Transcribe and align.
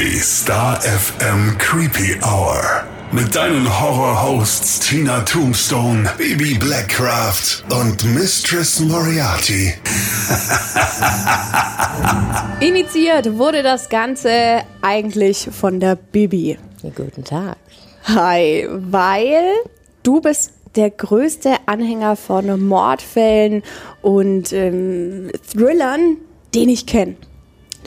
Die 0.00 0.20
Star 0.20 0.80
FM 0.80 1.58
Creepy 1.58 2.20
Hour. 2.22 2.84
Mit 3.10 3.34
deinen 3.34 3.66
Horror-Hosts 3.80 4.78
Tina 4.78 5.22
Tombstone, 5.22 6.08
Baby 6.16 6.54
Blackcraft 6.54 7.64
und 7.68 8.04
Mistress 8.14 8.78
Moriarty. 8.78 9.74
Initiiert 12.60 13.36
wurde 13.36 13.64
das 13.64 13.88
Ganze 13.88 14.62
eigentlich 14.82 15.48
von 15.50 15.80
der 15.80 15.96
Bibi. 15.96 16.56
Guten 16.94 17.24
Tag. 17.24 17.56
Hi, 18.04 18.68
weil 18.70 19.52
du 20.04 20.20
bist 20.20 20.52
der 20.76 20.90
größte 20.90 21.56
Anhänger 21.66 22.14
von 22.14 22.64
Mordfällen 22.64 23.64
und 24.02 24.52
ähm, 24.52 25.32
Thrillern, 25.52 26.18
den 26.54 26.68
ich 26.68 26.86
kenne. 26.86 27.16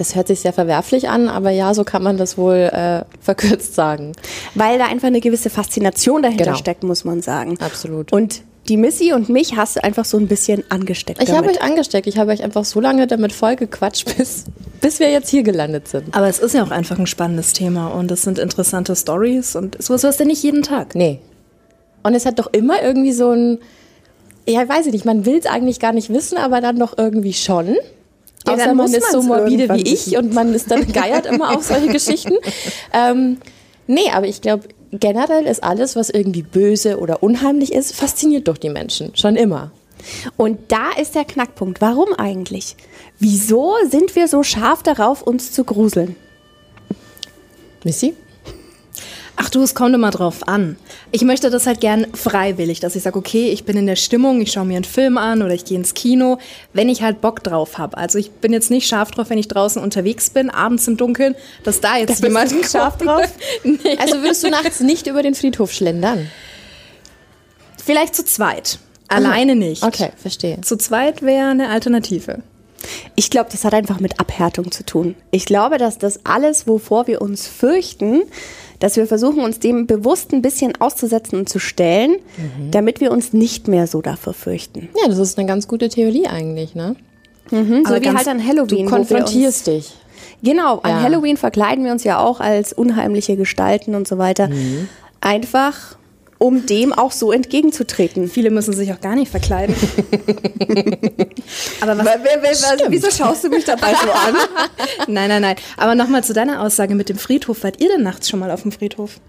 Das 0.01 0.15
hört 0.15 0.29
sich 0.29 0.39
sehr 0.39 0.51
verwerflich 0.51 1.09
an, 1.09 1.27
aber 1.29 1.51
ja, 1.51 1.75
so 1.75 1.83
kann 1.83 2.01
man 2.01 2.17
das 2.17 2.35
wohl 2.35 2.55
äh, 2.55 3.03
verkürzt 3.19 3.75
sagen. 3.75 4.13
Weil 4.55 4.79
da 4.79 4.85
einfach 4.87 5.09
eine 5.09 5.21
gewisse 5.21 5.51
Faszination 5.51 6.23
dahinter 6.23 6.45
Genau. 6.45 6.57
steckt, 6.57 6.81
muss 6.81 7.05
man 7.05 7.21
sagen. 7.21 7.59
Absolut. 7.59 8.11
Und 8.11 8.41
die 8.67 8.77
Missy 8.77 9.13
und 9.13 9.29
mich 9.29 9.57
hast 9.57 9.75
du 9.75 9.83
einfach 9.83 10.05
so 10.05 10.17
ein 10.17 10.27
bisschen 10.27 10.63
angesteckt. 10.69 11.21
Ich 11.21 11.31
habe 11.31 11.49
euch 11.49 11.61
angesteckt. 11.61 12.07
Ich 12.07 12.17
habe 12.17 12.31
euch 12.31 12.41
einfach 12.41 12.65
so 12.65 12.79
lange 12.79 13.05
damit 13.05 13.31
vollgequatscht, 13.31 14.17
bis, 14.17 14.45
bis 14.81 14.99
wir 14.99 15.11
jetzt 15.11 15.29
hier 15.29 15.43
gelandet 15.43 15.87
sind. 15.87 16.15
Aber 16.15 16.27
es 16.27 16.39
ist 16.39 16.55
ja 16.55 16.63
auch 16.63 16.71
einfach 16.71 16.97
ein 16.97 17.05
spannendes 17.05 17.53
Thema 17.53 17.89
und 17.89 18.09
es 18.09 18.23
sind 18.23 18.39
interessante 18.39 18.95
Stories 18.95 19.55
und 19.55 19.79
sowas 19.83 20.01
hörst 20.01 20.19
du 20.19 20.25
nicht 20.25 20.41
jeden 20.41 20.63
Tag. 20.63 20.95
Nee. 20.95 21.19
Und 22.01 22.15
es 22.15 22.25
hat 22.25 22.39
doch 22.39 22.51
immer 22.51 22.81
irgendwie 22.81 23.11
so 23.13 23.29
ein, 23.29 23.59
ja, 24.47 24.67
weiß 24.67 24.87
ich 24.87 24.93
nicht, 24.93 25.05
man 25.05 25.27
will 25.27 25.37
es 25.37 25.45
eigentlich 25.45 25.79
gar 25.79 25.93
nicht 25.93 26.09
wissen, 26.09 26.39
aber 26.39 26.59
dann 26.59 26.79
doch 26.79 26.97
irgendwie 26.97 27.33
schon. 27.33 27.75
Ja, 28.47 28.53
Außer 28.53 28.73
man 28.73 28.91
ist 28.93 29.11
so 29.11 29.21
morbide 29.21 29.69
wie 29.69 29.81
ich 29.81 30.07
wissen. 30.07 30.17
und 30.17 30.33
man 30.33 30.53
ist 30.53 30.71
dann 30.71 30.91
geiert 30.91 31.25
immer 31.25 31.55
auf 31.55 31.63
solche 31.63 31.87
Geschichten. 31.91 32.33
Ähm, 32.93 33.37
nee, 33.87 34.09
aber 34.13 34.27
ich 34.27 34.41
glaube, 34.41 34.63
generell 34.91 35.45
ist 35.45 35.63
alles, 35.63 35.95
was 35.95 36.09
irgendwie 36.09 36.41
böse 36.41 36.99
oder 36.99 37.21
unheimlich 37.23 37.71
ist, 37.71 37.93
fasziniert 37.95 38.47
doch 38.47 38.57
die 38.57 38.69
Menschen. 38.69 39.15
Schon 39.15 39.35
immer. 39.35 39.71
Und 40.37 40.57
da 40.69 40.89
ist 40.99 41.13
der 41.13 41.25
Knackpunkt. 41.25 41.81
Warum 41.81 42.13
eigentlich? 42.17 42.75
Wieso 43.19 43.75
sind 43.89 44.15
wir 44.15 44.27
so 44.27 44.41
scharf 44.41 44.81
darauf, 44.81 45.21
uns 45.21 45.51
zu 45.51 45.63
gruseln? 45.63 46.15
Missy? 47.83 48.15
Ach 49.43 49.49
du, 49.49 49.63
es 49.63 49.73
kommt 49.73 49.95
immer 49.95 50.11
drauf 50.11 50.47
an. 50.47 50.77
Ich 51.11 51.23
möchte 51.23 51.49
das 51.49 51.65
halt 51.65 51.81
gern 51.81 52.05
freiwillig, 52.13 52.79
dass 52.79 52.95
ich 52.95 53.01
sage, 53.01 53.17
okay, 53.17 53.49
ich 53.49 53.63
bin 53.63 53.75
in 53.75 53.87
der 53.87 53.95
Stimmung, 53.95 54.39
ich 54.39 54.51
schaue 54.51 54.65
mir 54.65 54.75
einen 54.75 54.83
Film 54.83 55.17
an 55.17 55.41
oder 55.41 55.55
ich 55.55 55.65
gehe 55.65 55.79
ins 55.79 55.95
Kino, 55.95 56.37
wenn 56.73 56.89
ich 56.89 57.01
halt 57.01 57.21
Bock 57.21 57.41
drauf 57.43 57.79
habe. 57.79 57.97
Also 57.97 58.19
ich 58.19 58.29
bin 58.29 58.53
jetzt 58.53 58.69
nicht 58.69 58.87
scharf 58.87 59.09
drauf, 59.09 59.31
wenn 59.31 59.39
ich 59.39 59.47
draußen 59.47 59.81
unterwegs 59.81 60.29
bin, 60.29 60.51
abends 60.51 60.87
im 60.87 60.95
Dunkeln, 60.95 61.33
dass 61.63 61.81
da 61.81 61.97
jetzt 61.97 62.09
bist 62.09 62.23
jemand 62.23 62.51
nicht 62.51 62.69
scharf 62.69 62.99
drauf? 62.99 63.33
nee. 63.63 63.97
Also 63.97 64.21
würdest 64.21 64.43
du 64.43 64.51
nachts 64.51 64.79
nicht 64.79 65.07
über 65.07 65.23
den 65.23 65.33
Friedhof 65.33 65.71
schlendern? 65.71 66.29
Vielleicht 67.83 68.13
zu 68.13 68.23
zweit. 68.23 68.77
Alleine 69.07 69.55
nicht. 69.55 69.81
Okay, 69.81 70.11
verstehe. 70.17 70.61
Zu 70.61 70.77
zweit 70.77 71.23
wäre 71.23 71.49
eine 71.49 71.69
Alternative. 71.69 72.43
Ich 73.15 73.31
glaube, 73.31 73.49
das 73.51 73.65
hat 73.65 73.73
einfach 73.73 73.99
mit 73.99 74.19
Abhärtung 74.19 74.71
zu 74.71 74.85
tun. 74.85 75.15
Ich 75.31 75.45
glaube, 75.45 75.79
dass 75.79 75.97
das 75.97 76.25
alles, 76.25 76.67
wovor 76.67 77.07
wir 77.07 77.21
uns 77.21 77.47
fürchten, 77.47 78.23
dass 78.81 78.97
wir 78.97 79.07
versuchen, 79.07 79.43
uns 79.43 79.59
dem 79.59 79.87
bewusst 79.87 80.33
ein 80.33 80.41
bisschen 80.41 80.73
auszusetzen 80.81 81.39
und 81.39 81.47
zu 81.47 81.59
stellen, 81.59 82.15
damit 82.71 82.99
wir 82.99 83.11
uns 83.11 83.31
nicht 83.31 83.67
mehr 83.69 83.87
so 83.87 84.01
dafür 84.01 84.33
fürchten. 84.33 84.89
Ja, 85.01 85.07
das 85.07 85.17
ist 85.19 85.37
eine 85.39 85.47
ganz 85.47 85.67
gute 85.67 85.87
Theorie 85.87 86.27
eigentlich, 86.27 86.75
ne? 86.75 86.95
Mhm, 87.51 87.85
so 87.85 87.95
wie 88.01 88.09
halt 88.09 88.27
an 88.27 88.39
Du 88.39 88.43
Halloween. 88.47 88.77
wir 88.79 88.85
konfrontierst 88.85 89.67
dich. 89.67 89.93
Genau, 90.43 90.79
an 90.79 90.89
Ja. 90.91 91.01
Halloween 91.03 91.37
verkleiden 91.37 91.85
wir 91.85 91.91
uns 91.91 92.03
ja 92.03 92.19
auch 92.19 92.39
als 92.39 92.73
unheimliche 92.73 93.37
Gestalten 93.37 93.93
und 93.95 94.07
so 94.07 94.17
weiter. 94.17 94.49
Einfach, 95.21 95.97
um 96.41 96.65
dem 96.65 96.91
auch 96.91 97.11
so 97.11 97.31
entgegenzutreten. 97.31 98.27
Viele 98.27 98.49
müssen 98.49 98.73
sich 98.73 98.91
auch 98.91 98.99
gar 98.99 99.15
nicht 99.15 99.29
verkleiden. 99.29 99.75
Aber 101.81 101.99
was, 101.99 102.07
wieso 102.89 103.11
schaust 103.11 103.43
du 103.43 103.49
mich 103.49 103.63
dabei 103.63 103.93
so 103.93 104.11
an? 104.11 104.35
nein, 105.07 105.29
nein, 105.29 105.43
nein. 105.43 105.55
Aber 105.77 105.93
nochmal 105.93 106.23
zu 106.23 106.33
deiner 106.33 106.63
Aussage 106.63 106.95
mit 106.95 107.09
dem 107.09 107.19
Friedhof. 107.19 107.63
Wart 107.63 107.79
ihr 107.79 107.89
denn 107.89 108.01
nachts 108.01 108.27
schon 108.27 108.39
mal 108.39 108.49
auf 108.49 108.63
dem 108.63 108.71
Friedhof? 108.71 109.19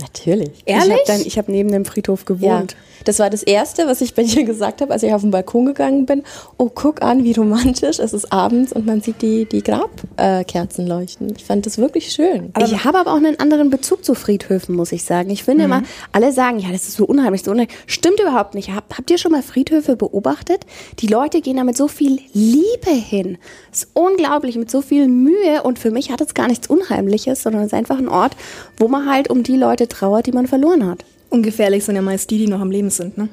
Natürlich. 0.00 0.50
Ich 0.66 0.74
habe 0.74 0.94
hab 0.96 1.48
neben 1.48 1.70
dem 1.70 1.84
Friedhof 1.84 2.20
Ja, 2.20 2.34
gewohnt. 2.34 2.76
das 3.04 3.20
war 3.20 3.30
das 3.30 3.42
Erste, 3.44 3.86
was 3.86 4.00
ich 4.00 4.14
bei 4.14 4.24
dir 4.24 4.44
gesagt 4.44 4.80
habe, 4.80 4.92
als 4.92 5.02
ich 5.04 5.14
auf 5.14 5.20
den 5.20 5.30
Balkon 5.30 5.66
gegangen 5.66 6.04
bin. 6.04 6.22
Oh, 6.58 6.68
guck 6.74 7.02
an, 7.02 7.22
wie 7.22 7.32
romantisch. 7.32 7.98
Es 8.00 8.12
ist 8.12 8.32
abends 8.32 8.72
und 8.72 8.86
man 8.86 9.00
sieht 9.02 9.22
die, 9.22 9.44
die 9.46 9.62
Grabkerzen 9.62 10.44
Kerzen 10.46 10.86
leuchten. 10.86 11.32
Ich 11.36 11.44
fand 11.44 11.66
das 11.66 11.78
wirklich 11.78 12.10
schön. 12.12 12.52
ich 12.58 12.84
habe 12.84 12.98
aber 12.98 13.12
auch 13.12 13.16
einen 13.16 13.38
anderen 13.38 13.70
Bezug 13.70 14.04
zu 14.04 14.14
Friedhöfen, 14.14 14.74
muss 14.74 14.92
ich 14.92 15.04
sagen. 15.04 15.30
Ich 15.30 15.44
finde 15.44 15.64
immer, 15.64 15.82
alle 16.12 16.32
sagen, 16.32 16.58
ja, 16.58 16.70
das 16.72 16.88
ist 16.88 16.96
so 16.96 17.04
unheimlich, 17.06 17.42
so 17.42 17.50
unheimlich. 17.50 17.76
Stimmt 17.86 18.20
überhaupt 18.20 18.54
nicht. 18.54 18.70
Hab, 18.70 18.96
habt 18.96 19.10
ihr 19.10 19.18
schon 19.18 19.32
mal 19.32 19.42
Friedhöfe 19.42 19.96
beobachtet? 19.96 20.64
Die 21.00 21.06
Leute 21.06 21.40
gehen 21.40 21.56
da 21.56 21.64
mit 21.64 21.76
so 21.76 21.88
viel 21.88 22.18
Liebe 22.32 22.90
hin. 22.90 23.38
Das 23.70 23.84
ist 23.84 23.90
unglaublich, 23.94 24.56
mit 24.56 24.70
so 24.70 24.80
viel 24.82 25.06
Mühe. 25.08 25.62
Und 25.62 25.78
für 25.78 25.90
mich 25.90 26.10
hat 26.10 26.20
es 26.20 26.34
gar 26.34 26.48
nichts 26.48 26.66
Unheimliches, 26.68 27.42
sondern 27.42 27.62
es 27.62 27.68
ist 27.68 27.74
einfach 27.74 27.98
ein 27.98 28.08
Ort, 28.08 28.36
wo 28.78 28.88
man 28.88 29.08
halt 29.10 29.30
um 29.30 29.42
die 29.42 29.56
Leute 29.56 29.83
trauert, 29.88 30.26
die 30.26 30.32
man 30.32 30.46
verloren 30.46 30.86
hat. 30.86 31.04
Ungefährlich 31.30 31.84
sind 31.84 31.96
ja 31.96 32.02
meist 32.02 32.30
die, 32.30 32.38
die 32.38 32.46
noch 32.48 32.60
am 32.60 32.70
Leben 32.70 32.90
sind, 32.90 33.18
ne? 33.18 33.28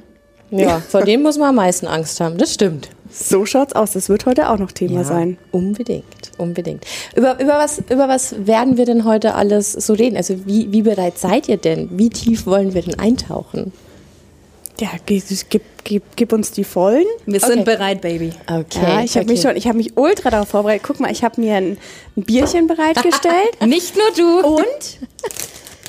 Ja, 0.53 0.81
vor 0.81 1.03
denen 1.03 1.23
muss 1.23 1.38
man 1.38 1.50
am 1.50 1.56
meisten 1.56 1.88
Angst 1.88 2.19
haben. 2.19 2.38
Das 2.38 2.53
stimmt. 2.53 2.89
So 3.09 3.45
schaut's 3.45 3.72
aus. 3.72 3.91
Das 3.91 4.09
wird 4.09 4.25
heute 4.25 4.50
auch 4.50 4.57
noch 4.57 4.73
Thema 4.73 5.06
sein. 5.06 5.38
Unbedingt, 5.51 6.31
unbedingt. 6.38 6.84
Über, 7.16 7.40
über, 7.40 7.53
was, 7.53 7.81
über 7.90 8.09
was 8.09 8.35
werden 8.47 8.75
wir 8.75 8.85
denn 8.85 9.06
heute 9.06 9.35
alles 9.35 9.72
so 9.72 9.94
reden? 9.94 10.17
Also 10.17 10.45
wie, 10.45 10.69
wie 10.73 10.81
bereit 10.81 11.17
seid 11.17 11.47
ihr 11.47 11.56
denn? 11.56 11.90
Wie 11.97 12.09
tief 12.09 12.45
wollen 12.47 12.73
wir 12.73 12.81
denn 12.81 13.00
eintauchen? 13.00 13.72
Ja, 14.81 14.90
gib, 15.06 15.23
gib, 15.50 15.61
gib, 15.85 16.03
gib 16.17 16.34
uns 16.34 16.51
die 16.51 16.63
vollen. 16.66 17.06
Wir 17.25 17.41
Okay. 17.41 17.53
sind 17.53 17.66
bereit, 17.66 18.01
Baby. 18.01 18.31
Okay. 18.47 18.79
Ja, 18.81 19.03
ich 19.03 19.16
habe 19.16 19.28
mich 19.28 19.41
schon, 19.41 19.56
ich 19.56 19.67
habe 19.67 19.78
mich 19.78 19.95
ultra 19.95 20.31
darauf 20.31 20.50
vorbereitet. 20.50 20.84
Guck 20.85 21.00
mal, 21.00 21.11
ich 21.11 21.23
habe 21.23 21.40
mir 21.40 21.56
ein, 21.56 21.78
ein 22.17 22.23
Bierchen 22.23 22.67
bereitgestellt. 22.67 23.61
Nicht 23.66 23.95
nur 23.95 24.11
du. 24.17 24.47
Und? 24.47 24.66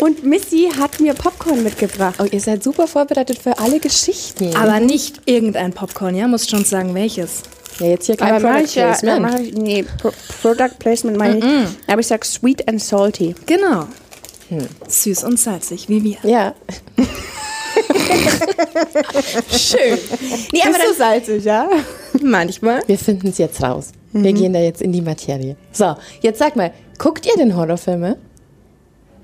Und 0.02 0.24
Missy 0.24 0.68
hat 0.76 0.98
mir 0.98 1.14
Popcorn 1.14 1.62
mitgebracht. 1.62 2.16
Oh, 2.18 2.24
ihr 2.28 2.40
seid 2.40 2.64
super 2.64 2.88
vorbereitet 2.88 3.38
für 3.38 3.56
alle 3.60 3.78
Geschichten. 3.78 4.52
Aber 4.56 4.80
nicht 4.80 5.20
irgendein 5.26 5.72
Popcorn, 5.72 6.16
ja? 6.16 6.26
Musst 6.26 6.50
schon 6.50 6.64
sagen, 6.64 6.92
welches. 6.92 7.42
ja, 7.78 7.86
jetzt 7.86 8.06
hier 8.06 8.16
kein 8.16 8.32
Aber 8.32 8.48
Product 8.48 8.64
ich 8.64 8.72
Placement. 8.72 9.40
ich, 9.40 9.54
nee, 9.54 9.84
Pro 10.00 10.10
Product 10.42 10.76
Placement 10.80 11.16
meine 11.16 11.38
ich. 11.38 11.44
Aber 11.86 12.00
ich 12.00 12.08
sag 12.08 12.24
sweet 12.24 12.68
and 12.68 12.82
salty. 12.82 13.36
Genau. 13.46 13.86
Süß 14.88 15.22
und 15.22 15.38
salzig, 15.38 15.88
wie 15.88 16.02
wir. 16.02 16.16
Ja. 16.24 16.52
Schön. 19.52 19.98
Nee, 20.52 20.62
aber 20.64 20.78
das 20.78 20.90
ist 20.90 20.98
salzig, 20.98 21.44
ja? 21.44 21.68
Manchmal. 22.20 22.82
Wir 22.88 22.98
finden 22.98 23.28
es 23.28 23.38
jetzt 23.38 23.62
raus. 23.62 23.92
Wir 24.12 24.32
gehen 24.32 24.52
da 24.52 24.58
jetzt 24.58 24.82
in 24.82 24.90
die 24.90 25.00
Materie. 25.00 25.54
So, 25.70 25.94
jetzt 26.22 26.40
sag 26.40 26.56
mal, 26.56 26.72
guckt 26.98 27.24
ihr 27.24 27.36
denn 27.36 27.56
Horrorfilme? 27.56 28.18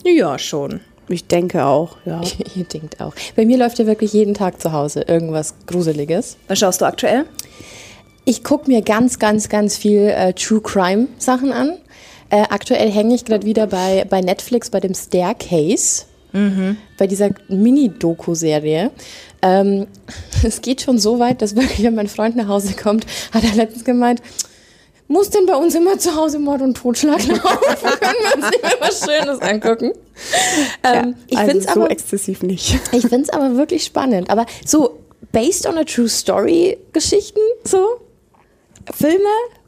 Ja, 0.05 0.39
schon. 0.39 0.81
Ich 1.09 1.27
denke 1.27 1.65
auch, 1.65 1.97
ja. 2.05 2.21
ihr 2.55 2.65
denkt 2.65 3.01
auch. 3.01 3.15
Bei 3.35 3.47
mir 3.47 3.59
läuft 3.59 3.79
ja 3.79 3.87
wirklich 3.87 4.13
jeden 4.13 4.35
Tag 4.35 4.61
zu 4.61 4.73
Hause 4.73 5.03
irgendwas 5.03 5.55
Gruseliges. 5.67 6.37
Was 6.49 6.59
schaust 6.59 6.81
du 6.81 6.85
aktuell? 6.85 7.25
Ich 8.25 8.45
gucke 8.45 8.71
mir 8.71 8.83
ganz, 8.83 9.19
ganz, 9.19 9.49
ganz 9.49 9.77
viel 9.77 10.09
äh, 10.09 10.35
True 10.35 10.61
Crime 10.61 11.09
Sachen 11.19 11.53
an. 11.53 11.79
Äh, 12.31 12.43
aktuell 12.51 12.91
hänge 12.91 13.15
ich 13.15 13.25
gerade 13.25 13.47
wieder 13.47 13.67
bei, 13.67 14.05
bei 14.09 14.21
Netflix 14.21 14.69
bei 14.69 14.81
dem 14.81 14.93
Staircase, 14.95 16.05
bei 16.99 17.07
dieser 17.07 17.31
Mini-Doku-Serie. 17.49 18.91
Ähm, 19.41 19.87
es 20.43 20.61
geht 20.61 20.83
schon 20.83 20.99
so 20.99 21.19
weit, 21.19 21.41
dass 21.41 21.57
wirklich, 21.57 21.83
wenn 21.83 21.95
mein 21.95 22.09
Freund 22.09 22.37
nach 22.37 22.49
Hause 22.49 22.75
kommt, 22.75 23.07
hat 23.33 23.45
er 23.45 23.55
letztens 23.55 23.85
gemeint, 23.85 24.21
muss 25.09 25.31
denn 25.31 25.47
bei 25.47 25.57
uns 25.57 25.75
immer 25.75 25.99
zu 25.99 26.15
Hause 26.15 26.39
Mord 26.39 26.61
und 26.63 26.77
Totschlag 26.77 27.27
laufen? 27.27 27.41
Können 28.01 28.15
wir 28.23 28.37
uns 28.37 28.51
nicht 28.51 28.63
mehr 28.63 28.77
was 28.81 29.05
Schönes 29.05 29.41
angucken? 29.41 29.93
Ähm, 30.85 31.17
ich 31.27 31.39
also 31.39 31.51
finde 31.51 31.67
es 31.67 31.73
so 31.75 31.81
aber 31.81 31.91
exzessiv 31.91 32.43
nicht. 32.43 32.75
ich 32.93 33.03
finde 33.03 33.23
es 33.23 33.31
aber 33.31 33.57
wirklich 33.57 33.85
spannend. 33.85 34.31
Aber 34.31 34.47
so 34.65 34.99
based 35.33 35.67
on 35.67 35.79
a 35.79 35.85
true 35.85 36.09
story 36.09 36.79
Geschichten, 36.93 37.41
so 37.65 38.01
Filme, 38.95 39.19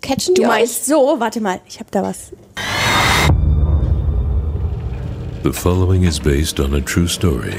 catchen 0.02 0.34
die 0.34 0.42
Du 0.42 0.46
euch? 0.48 0.54
meinst 0.54 0.86
so, 0.86 1.16
warte 1.18 1.40
mal, 1.40 1.60
ich 1.66 1.78
habe 1.78 1.90
da 1.90 2.02
was. 2.02 2.32
The 5.42 5.52
following 5.52 6.04
is 6.04 6.20
based 6.20 6.60
on 6.60 6.74
a 6.74 6.80
true 6.80 7.08
story. 7.08 7.54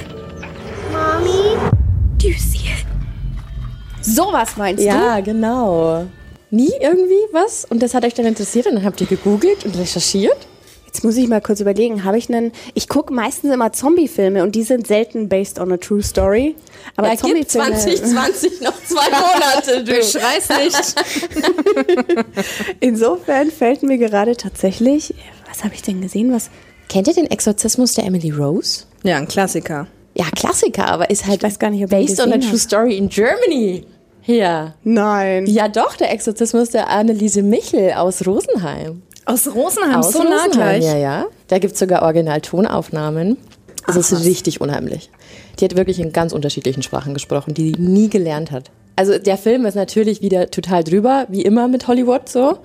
Do 2.18 2.28
you 2.28 2.34
see 2.38 2.60
it? 2.68 2.86
Sowas 4.04 4.56
meinst 4.58 4.84
Ja, 4.84 5.20
genau. 5.22 6.06
Nie 6.52 6.72
irgendwie 6.82 7.16
was? 7.32 7.66
Und 7.66 7.82
das 7.82 7.94
hat 7.94 8.04
euch 8.06 8.14
dann 8.14 8.26
interessiert 8.26 8.68
und 8.68 8.76
dann 8.76 8.84
habt 8.84 9.00
ihr 9.02 9.08
gegoogelt 9.08 9.66
und 9.66 9.78
recherchiert? 9.78 10.38
Jetzt 10.86 11.06
muss 11.06 11.16
ich 11.16 11.30
mal 11.30 11.40
kurz 11.40 11.62
überlegen, 11.62 12.04
habe 12.04 12.18
ich 12.18 12.28
einen. 12.28 12.52
Ich 12.74 12.90
gucke 12.90 13.14
meistens 13.14 13.54
immer 13.54 13.72
Zombie-Filme 13.72 14.44
und 14.44 14.56
die 14.56 14.64
sind 14.64 14.86
selten 14.86 15.30
based 15.30 15.58
on 15.58 15.72
a 15.72 15.78
true 15.78 16.04
story. 16.04 16.56
Aber 16.98 17.08
ja, 17.08 17.16
gibt 17.16 17.50
2020 17.50 18.60
noch 18.60 18.74
zwei 18.84 19.06
Monate, 19.10 19.86
du. 19.86 20.04
Schreiß 20.04 20.50
nicht. 20.50 22.26
Insofern 22.82 23.52
fällt 23.52 23.84
mir 23.84 23.98
gerade 23.98 24.36
tatsächlich. 24.36 25.14
Was 25.48 25.64
habe 25.64 25.74
ich 25.76 25.82
denn 25.82 26.02
gesehen? 26.02 26.34
Was. 26.34 26.50
Kennt 26.90 27.08
ihr 27.08 27.14
den 27.14 27.32
Exorzismus 27.32 27.94
der 27.94 28.04
Emily 28.04 28.32
Rose? 28.32 28.84
Ja, 29.04 29.16
ein 29.16 29.30
Klassiker. 29.30 29.88
Ja, 30.14 30.26
Klassiker, 30.36 30.88
aber 30.88 31.10
ist 31.10 31.26
halt 31.26 31.38
Ich 31.38 31.44
weiß 31.44 31.58
gar 31.58 31.70
nicht, 31.70 31.86
ob 31.86 31.90
based 31.90 32.20
on 32.20 32.34
a 32.34 32.38
true 32.38 32.58
story 32.60 32.98
in 32.98 33.08
Germany. 33.08 33.86
Hier. 34.22 34.76
Nein. 34.84 35.46
Ja, 35.48 35.68
doch, 35.68 35.96
der 35.96 36.12
Exorzismus 36.12 36.70
der 36.70 36.90
Anneliese 36.90 37.42
Michel 37.42 37.94
aus 37.94 38.26
Rosenheim. 38.26 39.02
Aus 39.26 39.48
Rosenheim, 39.54 39.96
Aus 40.00 40.14
so 40.14 40.24
nah 40.24 40.44
Rosenheim, 40.44 40.52
gleich. 40.52 40.84
Ja, 40.84 40.98
ja. 40.98 41.26
Da 41.48 41.60
gibt 41.60 41.74
es 41.74 41.80
sogar 41.80 42.04
Original-Tonaufnahmen. 42.04 43.38
Also 43.86 44.00
es 44.00 44.12
ist 44.12 44.26
richtig 44.26 44.62
unheimlich. 44.62 45.10
Die 45.60 45.66
hat 45.66 45.76
wirklich 45.76 46.00
in 46.00 46.14
ganz 46.14 46.34
unterschiedlichen 46.34 46.84
Sprachen 46.84 47.14
gesprochen, 47.14 47.54
die 47.54 47.74
sie 47.76 47.82
nie 47.82 48.10
gelernt 48.10 48.52
hat. 48.52 48.72
Also 48.96 49.18
der 49.18 49.38
Film 49.38 49.66
ist 49.66 49.76
natürlich 49.76 50.22
wieder 50.22 50.52
total 50.52 50.84
drüber, 50.84 51.26
wie 51.30 51.42
immer 51.42 51.68
mit 51.68 51.88
Hollywood 51.88 52.30
so. 52.30 52.60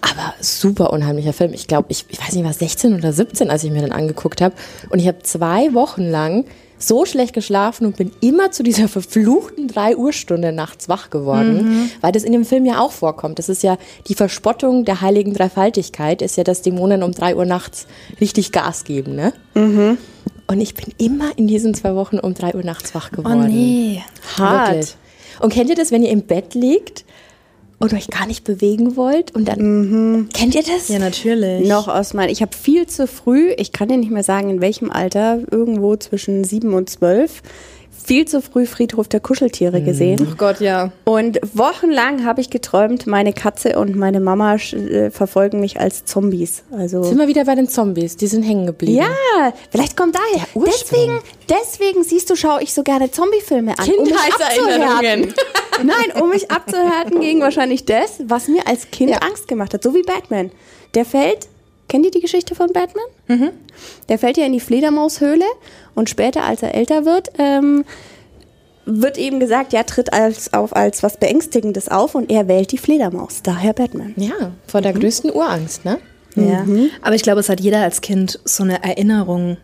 Aber 0.00 0.34
super 0.40 0.92
unheimlicher 0.92 1.32
Film. 1.32 1.52
Ich 1.52 1.66
glaube, 1.66 1.86
ich, 1.90 2.04
ich 2.08 2.20
weiß 2.20 2.34
nicht, 2.34 2.44
was 2.44 2.58
16 2.58 2.94
oder 2.94 3.12
17, 3.12 3.50
als 3.50 3.64
ich 3.64 3.70
mir 3.70 3.80
den 3.80 3.92
angeguckt 3.92 4.40
habe. 4.40 4.54
Und 4.90 4.98
ich 4.98 5.08
habe 5.08 5.22
zwei 5.22 5.74
Wochen 5.74 6.02
lang 6.02 6.44
so 6.78 7.04
schlecht 7.06 7.32
geschlafen 7.34 7.86
und 7.86 7.96
bin 7.96 8.10
immer 8.20 8.50
zu 8.50 8.62
dieser 8.62 8.88
verfluchten 8.96 9.68
3 9.68 9.96
Uhr 9.96 10.12
Stunde 10.12 10.52
nachts 10.52 10.88
wach 10.88 11.10
geworden, 11.10 11.90
weil 12.00 12.12
das 12.12 12.22
in 12.22 12.32
dem 12.32 12.44
Film 12.44 12.64
ja 12.66 12.80
auch 12.80 12.92
vorkommt. 12.92 13.38
Das 13.38 13.48
ist 13.48 13.62
ja 13.62 13.78
die 14.08 14.14
Verspottung 14.14 14.84
der 14.84 15.00
heiligen 15.00 15.32
Dreifaltigkeit, 15.34 16.20
ist 16.22 16.36
ja, 16.36 16.44
dass 16.44 16.62
Dämonen 16.62 17.02
um 17.02 17.12
3 17.12 17.36
Uhr 17.36 17.44
nachts 17.46 17.86
richtig 18.20 18.52
Gas 18.52 18.84
geben, 18.84 19.14
ne? 19.14 19.32
Und 20.48 20.60
ich 20.60 20.74
bin 20.74 20.92
immer 20.98 21.36
in 21.36 21.46
diesen 21.48 21.74
zwei 21.74 21.94
Wochen 21.94 22.18
um 22.18 22.34
3 22.34 22.54
Uhr 22.54 22.62
nachts 22.64 22.94
wach 22.94 23.10
Oh 23.12 23.16
geworden. 23.22 23.46
nee. 23.48 24.02
Hart. 24.38 24.74
Wirklich. 24.74 24.96
Und 25.40 25.52
kennt 25.52 25.68
ihr 25.70 25.76
das, 25.76 25.90
wenn 25.90 26.02
ihr 26.02 26.10
im 26.10 26.22
Bett 26.22 26.54
liegt 26.54 27.04
und 27.78 27.92
euch 27.92 28.08
gar 28.08 28.26
nicht 28.26 28.44
bewegen 28.44 28.96
wollt 28.96 29.34
und 29.34 29.46
dann 29.46 30.28
kennt 30.32 30.54
ihr 30.54 30.62
das? 30.62 30.88
Ja, 30.88 30.98
natürlich. 30.98 31.68
Noch 31.68 31.88
aus 31.88 32.14
meinem. 32.14 32.30
Ich 32.30 32.42
habe 32.42 32.56
viel 32.56 32.86
zu 32.86 33.06
früh, 33.06 33.50
ich 33.56 33.72
kann 33.72 33.88
dir 33.88 33.98
nicht 33.98 34.10
mehr 34.10 34.22
sagen, 34.22 34.50
in 34.50 34.60
welchem 34.60 34.90
Alter, 34.90 35.40
irgendwo 35.50 35.96
zwischen 35.96 36.44
sieben 36.44 36.72
und 36.74 36.88
zwölf, 36.88 37.42
viel 38.04 38.26
zu 38.26 38.40
früh 38.42 38.66
Friedhof 38.66 39.08
der 39.08 39.20
Kuscheltiere 39.20 39.80
gesehen. 39.82 40.26
Oh 40.30 40.34
Gott, 40.36 40.60
ja. 40.60 40.92
Und 41.04 41.38
wochenlang 41.54 42.24
habe 42.24 42.40
ich 42.40 42.50
geträumt, 42.50 43.06
meine 43.06 43.32
Katze 43.32 43.78
und 43.78 43.96
meine 43.96 44.20
Mama 44.20 44.54
äh, 44.56 45.10
verfolgen 45.10 45.60
mich 45.60 45.80
als 45.80 46.04
Zombies. 46.04 46.62
Also 46.70 47.02
Sind 47.02 47.18
wir 47.18 47.28
wieder 47.28 47.44
bei 47.44 47.54
den 47.54 47.68
Zombies, 47.68 48.16
die 48.16 48.26
sind 48.26 48.42
hängen 48.42 48.66
geblieben. 48.66 48.98
ja, 48.98 49.52
vielleicht 49.70 49.96
kommt 49.96 50.14
daher. 50.16 50.46
Deswegen, 50.54 51.18
deswegen 51.48 52.04
siehst 52.04 52.30
du, 52.30 52.36
schaue 52.36 52.62
ich 52.62 52.72
so 52.74 52.82
gerne 52.82 53.10
Zombie-Filme 53.10 53.78
an. 53.78 53.84
Kindheitserinnerungen. 53.84 55.34
Um. 55.80 55.86
Nein, 55.86 56.22
um 56.22 56.30
mich 56.30 56.50
abzuhärten 56.50 57.20
gegen 57.20 57.40
wahrscheinlich 57.40 57.84
das, 57.84 58.20
was 58.26 58.48
mir 58.48 58.66
als 58.66 58.90
Kind 58.90 59.10
Ja. 59.10 59.18
Angst 59.18 59.48
gemacht 59.48 59.74
hat. 59.74 59.82
So 59.82 59.94
wie 59.94 60.02
Batman. 60.02 60.50
Der 60.94 61.04
fällt, 61.04 61.48
kennt 61.88 62.04
ihr 62.04 62.10
die 62.10 62.20
Geschichte 62.20 62.54
von 62.54 62.72
Batman? 62.72 63.04
Mhm. 63.28 63.50
Der 64.08 64.18
fällt 64.18 64.36
ja 64.36 64.44
in 64.44 64.52
die 64.52 64.60
Fledermaushöhle 64.60 65.44
und 65.94 66.10
später, 66.10 66.44
als 66.44 66.62
er 66.62 66.74
älter 66.74 67.04
wird, 67.04 67.30
ähm, 67.38 67.84
wird 68.84 69.18
eben 69.18 69.40
gesagt, 69.40 69.72
ja, 69.72 69.82
tritt 69.82 70.12
als, 70.12 70.52
auf 70.52 70.74
als 70.74 71.02
was 71.02 71.16
Beängstigendes 71.18 71.88
auf 71.88 72.14
und 72.14 72.30
er 72.30 72.48
wählt 72.48 72.70
die 72.72 72.78
Fledermaus. 72.78 73.42
Daher 73.42 73.72
Batman. 73.72 74.14
Ja, 74.16 74.52
vor 74.66 74.80
der 74.80 74.92
größten 74.92 75.32
Urangst, 75.32 75.84
ne? 75.84 75.98
Ja. 76.36 76.64
Aber 77.00 77.14
ich 77.14 77.22
glaube, 77.22 77.40
es 77.40 77.48
hat 77.48 77.60
jeder 77.60 77.80
als 77.80 78.02
Kind 78.02 78.38
so 78.44 78.62
eine 78.62 78.84
Erinnerung 78.84 79.56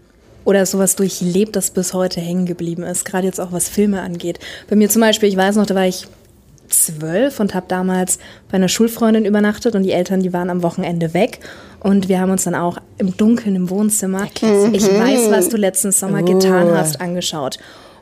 oder 0.45 0.65
sowas 0.67 0.97
durchlebt, 0.97 1.55
das 1.55 1.71
bis 1.71 1.95
heute 1.95 2.21
hängen 2.21 2.47
geblieben 2.47 2.83
ist. 2.83 3.05
Gerade 3.05 3.27
jetzt 3.27 3.41
auch 3.41 3.53
was 3.53 3.69
Filme 3.69 4.01
angeht. 4.01 4.39
Bei 4.69 4.77
mir 4.77 4.89
zum 4.89 5.01
Beispiel, 5.01 5.29
ich 5.29 5.37
weiß 5.37 5.57
noch, 5.57 5.67
da 5.67 5.75
war 5.75 5.87
ich 5.87 6.07
zwölf 6.69 7.39
und 7.41 7.55
habe 7.55 7.67
damals 7.69 8.19
bei 8.51 8.57
einer 8.57 8.69
Schulfreundin 8.69 9.25
übernachtet 9.25 9.75
und 9.75 9.83
die 9.83 9.93
Eltern, 9.93 10.21
die 10.21 10.33
waren 10.33 10.51
am 10.51 10.63
Wochenende 10.63 11.15
weg. 11.15 11.41
Und 11.83 12.09
wir 12.09 12.21
haben 12.21 12.31
uns 12.31 12.45
dann 12.45 12.55
auch 12.55 12.79
im 12.99 13.17
Dunkeln 13.17 13.57
im 13.57 13.69
Wohnzimmer, 13.69 14.27
ich 14.35 14.43
weiß, 14.43 15.31
was 15.31 15.49
du 15.49 15.57
letzten 15.57 15.91
Sommer 15.91 16.23
getan 16.23 16.71
hast, 16.71 17.01
angeschaut. 17.01 17.59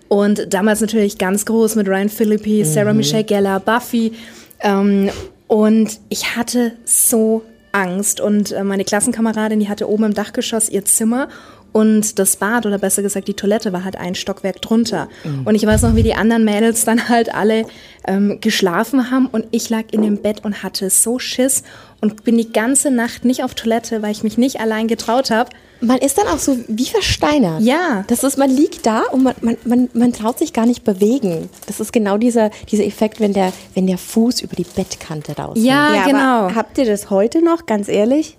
Und 0.08 0.52
damals 0.52 0.80
natürlich 0.80 1.18
ganz 1.18 1.46
groß 1.46 1.76
mit 1.76 1.88
Ryan 1.88 2.08
Phillippe, 2.08 2.64
Sarah 2.64 2.92
Michelle 2.92 3.24
Gellar, 3.24 3.60
Buffy. 3.60 4.12
Ähm, 4.58 5.08
und 5.46 6.00
ich 6.08 6.36
hatte 6.36 6.72
so 6.84 7.42
Angst. 7.72 8.20
Und 8.20 8.52
äh, 8.52 8.64
meine 8.64 8.84
Klassenkameradin, 8.84 9.60
die 9.60 9.68
hatte 9.68 9.88
oben 9.88 10.04
im 10.04 10.14
Dachgeschoss 10.14 10.68
ihr 10.68 10.84
Zimmer. 10.84 11.28
Und 11.72 12.18
das 12.18 12.36
Bad, 12.36 12.66
oder 12.66 12.78
besser 12.78 13.02
gesagt 13.02 13.28
die 13.28 13.34
Toilette, 13.34 13.72
war 13.72 13.84
halt 13.84 13.96
ein 13.96 14.14
Stockwerk 14.14 14.60
drunter. 14.60 15.08
Und 15.44 15.54
ich 15.54 15.64
weiß 15.64 15.82
noch, 15.82 15.94
wie 15.94 16.02
die 16.02 16.14
anderen 16.14 16.44
Mädels 16.44 16.84
dann 16.84 17.08
halt 17.08 17.32
alle 17.34 17.64
ähm, 18.06 18.38
geschlafen 18.40 19.10
haben. 19.10 19.26
Und 19.26 19.46
ich 19.52 19.70
lag 19.70 19.84
in 19.92 20.02
dem 20.02 20.16
Bett 20.20 20.44
und 20.44 20.62
hatte 20.62 20.90
so 20.90 21.18
Schiss 21.18 21.62
und 22.00 22.24
bin 22.24 22.36
die 22.36 22.52
ganze 22.52 22.90
Nacht 22.90 23.24
nicht 23.24 23.44
auf 23.44 23.54
Toilette, 23.54 24.02
weil 24.02 24.10
ich 24.10 24.22
mich 24.22 24.36
nicht 24.38 24.58
allein 24.60 24.88
getraut 24.88 25.30
habe. 25.30 25.50
Man 25.82 25.98
ist 25.98 26.18
dann 26.18 26.26
auch 26.26 26.38
so 26.38 26.58
wie 26.68 26.84
versteinert. 26.86 27.62
Ja. 27.62 28.04
Das 28.08 28.22
ist, 28.24 28.36
man 28.36 28.50
liegt 28.50 28.84
da 28.84 29.02
und 29.12 29.22
man, 29.22 29.34
man, 29.40 29.56
man, 29.64 29.88
man 29.94 30.12
traut 30.12 30.38
sich 30.38 30.52
gar 30.52 30.66
nicht 30.66 30.84
bewegen. 30.84 31.48
Das 31.66 31.80
ist 31.80 31.92
genau 31.92 32.18
dieser, 32.18 32.50
dieser 32.70 32.84
Effekt, 32.84 33.20
wenn 33.20 33.32
der, 33.32 33.52
wenn 33.74 33.86
der 33.86 33.96
Fuß 33.96 34.42
über 34.42 34.56
die 34.56 34.64
Bettkante 34.64 35.36
raus. 35.36 35.56
Ja, 35.58 35.94
Ja, 35.94 36.04
genau. 36.06 36.18
aber 36.18 36.54
habt 36.54 36.76
ihr 36.78 36.84
das 36.84 37.10
heute 37.10 37.42
noch, 37.42 37.64
ganz 37.66 37.88
ehrlich? 37.88 38.36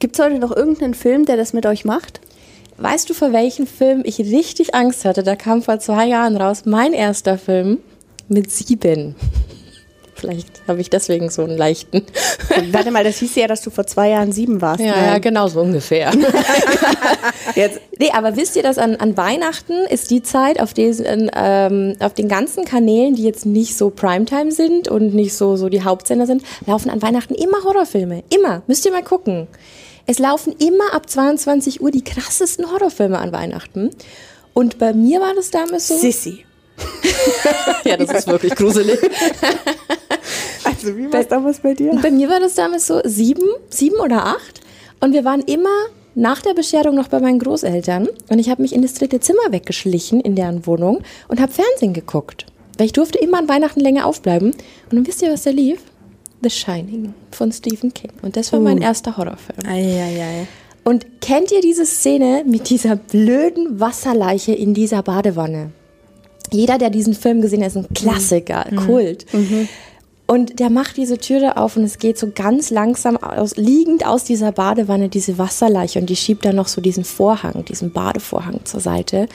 Gibt 0.00 0.18
es 0.18 0.24
heute 0.24 0.38
noch 0.38 0.56
irgendeinen 0.56 0.94
Film, 0.94 1.26
der 1.26 1.36
das 1.36 1.52
mit 1.52 1.66
euch 1.66 1.84
macht? 1.84 2.20
Weißt 2.80 3.10
du, 3.10 3.14
vor 3.14 3.34
welchen 3.34 3.66
Film 3.66 4.00
ich 4.06 4.18
richtig 4.18 4.74
Angst 4.74 5.04
hatte? 5.04 5.22
Da 5.22 5.36
kam 5.36 5.62
vor 5.62 5.78
zwei 5.80 6.06
Jahren 6.06 6.38
raus 6.38 6.62
mein 6.64 6.94
erster 6.94 7.36
Film 7.36 7.78
mit 8.28 8.50
sieben. 8.50 9.14
Vielleicht 10.14 10.62
habe 10.66 10.80
ich 10.80 10.88
deswegen 10.88 11.28
so 11.28 11.42
einen 11.42 11.58
leichten. 11.58 12.02
Warte 12.72 12.90
mal, 12.90 13.04
das 13.04 13.18
hieß 13.18 13.36
ja, 13.36 13.46
dass 13.46 13.60
du 13.60 13.70
vor 13.70 13.86
zwei 13.86 14.10
Jahren 14.10 14.32
sieben 14.32 14.62
warst. 14.62 14.80
Ja, 14.80 14.96
ja, 14.96 15.18
genau 15.18 15.48
so 15.48 15.60
ungefähr. 15.60 16.10
Jetzt, 17.54 17.80
Nee, 17.98 18.10
aber 18.14 18.36
wisst 18.36 18.56
ihr, 18.56 18.62
dass 18.62 18.78
an, 18.78 18.96
an 18.96 19.16
Weihnachten 19.18 19.74
ist 19.90 20.10
die 20.10 20.22
Zeit, 20.22 20.58
auf, 20.58 20.72
diesen, 20.72 21.30
ähm, 21.34 21.96
auf 22.00 22.14
den 22.14 22.28
ganzen 22.28 22.64
Kanälen, 22.64 23.14
die 23.14 23.24
jetzt 23.24 23.44
nicht 23.44 23.76
so 23.76 23.90
Primetime 23.90 24.52
sind 24.52 24.88
und 24.88 25.14
nicht 25.14 25.34
so, 25.34 25.56
so 25.56 25.68
die 25.68 25.84
Hauptsender 25.84 26.26
sind, 26.26 26.42
laufen 26.66 26.88
an 26.88 27.02
Weihnachten 27.02 27.34
immer 27.34 27.62
Horrorfilme. 27.62 28.22
Immer. 28.34 28.62
Müsst 28.66 28.86
ihr 28.86 28.92
mal 28.92 29.02
gucken. 29.02 29.48
Es 30.10 30.18
laufen 30.18 30.56
immer 30.58 30.92
ab 30.92 31.08
22 31.08 31.82
Uhr 31.82 31.92
die 31.92 32.02
krassesten 32.02 32.68
Horrorfilme 32.68 33.16
an 33.16 33.30
Weihnachten. 33.30 33.90
Und 34.54 34.76
bei 34.80 34.92
mir 34.92 35.20
war 35.20 35.34
das 35.36 35.52
damals 35.52 35.86
so. 35.86 35.96
Sissy. 35.96 36.44
ja, 37.84 37.96
das 37.96 38.10
ist 38.10 38.26
wirklich 38.26 38.56
gruselig. 38.56 38.98
Also, 40.62 40.96
wie 40.96 41.12
war 41.12 41.20
es 41.20 41.28
damals 41.28 41.60
bei 41.60 41.74
dir? 41.74 41.98
Bei 42.02 42.10
mir 42.10 42.28
war 42.28 42.38
das 42.40 42.54
damals 42.54 42.86
so 42.86 43.00
sieben, 43.04 43.46
sieben 43.68 43.96
oder 43.96 44.26
acht. 44.26 44.60
Und 45.00 45.12
wir 45.12 45.24
waren 45.24 45.40
immer 45.42 45.68
nach 46.14 46.42
der 46.42 46.54
Bescherung 46.54 46.94
noch 46.94 47.08
bei 47.08 47.18
meinen 47.18 47.38
Großeltern. 47.38 48.08
Und 48.28 48.38
ich 48.38 48.50
habe 48.50 48.62
mich 48.62 48.74
in 48.74 48.82
das 48.82 48.94
dritte 48.94 49.20
Zimmer 49.20 49.50
weggeschlichen 49.50 50.20
in 50.20 50.36
deren 50.36 50.66
Wohnung 50.66 51.02
und 51.28 51.40
habe 51.40 51.52
Fernsehen 51.52 51.92
geguckt. 51.92 52.46
Weil 52.78 52.86
ich 52.86 52.92
durfte 52.92 53.18
immer 53.18 53.38
an 53.38 53.48
Weihnachten 53.48 53.80
länger 53.80 54.06
aufbleiben. 54.06 54.50
Und 54.50 54.92
dann 54.92 55.06
wisst 55.06 55.22
ihr, 55.22 55.32
was 55.32 55.42
da 55.42 55.50
lief? 55.50 55.80
The 56.42 56.50
Shining 56.50 57.14
von 57.30 57.52
Stephen 57.52 57.92
King. 57.92 58.12
Und 58.22 58.36
das 58.36 58.52
war 58.52 58.60
mein 58.60 58.78
erster 58.78 59.16
Horrorfilm. 59.16 59.66
Eieiei. 59.66 60.46
Und 60.84 61.20
kennt 61.20 61.52
ihr 61.52 61.60
diese 61.60 61.84
Szene 61.84 62.44
mit 62.46 62.70
dieser 62.70 62.96
blöden 62.96 63.80
Wasserleiche 63.80 64.52
in 64.52 64.74
dieser 64.74 65.02
Badewanne? 65.02 65.72
Jeder, 66.50 66.78
der 66.78 66.90
diesen 66.90 67.14
Film 67.14 67.42
gesehen 67.42 67.60
hat, 67.60 67.68
ist 67.68 67.76
ein 67.76 67.86
Klassiker, 67.94 68.66
Kult. 68.86 69.26
Und 70.26 70.60
der 70.60 70.70
macht 70.70 70.96
diese 70.96 71.18
Türe 71.18 71.56
auf 71.56 71.76
und 71.76 71.82
es 71.82 71.98
geht 71.98 72.16
so 72.16 72.30
ganz 72.32 72.70
langsam 72.70 73.16
aus, 73.16 73.56
liegend 73.56 74.06
aus 74.06 74.22
dieser 74.22 74.52
Badewanne 74.52 75.08
diese 75.08 75.38
Wasserleiche 75.38 75.98
und 75.98 76.08
die 76.08 76.14
schiebt 76.14 76.44
dann 76.44 76.54
noch 76.54 76.68
so 76.68 76.80
diesen 76.80 77.02
Vorhang, 77.02 77.64
diesen 77.64 77.92
Badevorhang 77.92 78.60
zur 78.64 78.78
Seite. 78.80 79.26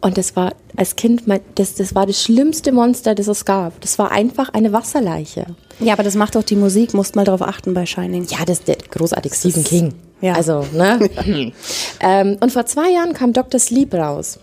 Und 0.00 0.18
das 0.18 0.36
war 0.36 0.52
als 0.76 0.96
Kind, 0.96 1.26
mein, 1.26 1.40
das, 1.54 1.74
das 1.74 1.94
war 1.94 2.06
das 2.06 2.22
schlimmste 2.22 2.70
Monster, 2.70 3.14
das 3.14 3.28
es 3.28 3.44
gab. 3.44 3.80
Das 3.80 3.98
war 3.98 4.12
einfach 4.12 4.50
eine 4.50 4.72
Wasserleiche. 4.72 5.46
Ja, 5.80 5.94
aber 5.94 6.02
das 6.02 6.14
macht 6.14 6.36
doch 6.36 6.42
die 6.42 6.56
Musik, 6.56 6.94
musst 6.94 7.16
mal 7.16 7.24
drauf 7.24 7.42
achten 7.42 7.74
bei 7.74 7.86
Shining. 7.86 8.26
Ja, 8.28 8.44
das 8.44 8.60
ist 8.60 8.68
der 8.68 8.76
großartig 8.76 9.34
Stephen 9.34 9.64
King. 9.64 9.94
ja. 10.20 10.34
Also, 10.34 10.64
ne? 10.72 11.10
ähm, 12.00 12.36
und 12.40 12.52
vor 12.52 12.66
zwei 12.66 12.90
Jahren 12.90 13.14
kam 13.14 13.32
Dr. 13.32 13.58
Sleep 13.58 13.92
raus. 13.94 14.38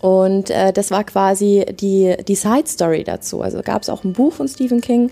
Und 0.00 0.50
äh, 0.50 0.72
das 0.72 0.90
war 0.90 1.04
quasi 1.04 1.64
die, 1.80 2.16
die 2.26 2.34
Side 2.34 2.66
Story 2.66 3.04
dazu. 3.04 3.40
Also 3.40 3.62
gab 3.62 3.82
es 3.82 3.88
auch 3.88 4.02
ein 4.02 4.12
Buch 4.12 4.32
von 4.32 4.48
Stephen 4.48 4.80
King. 4.80 5.10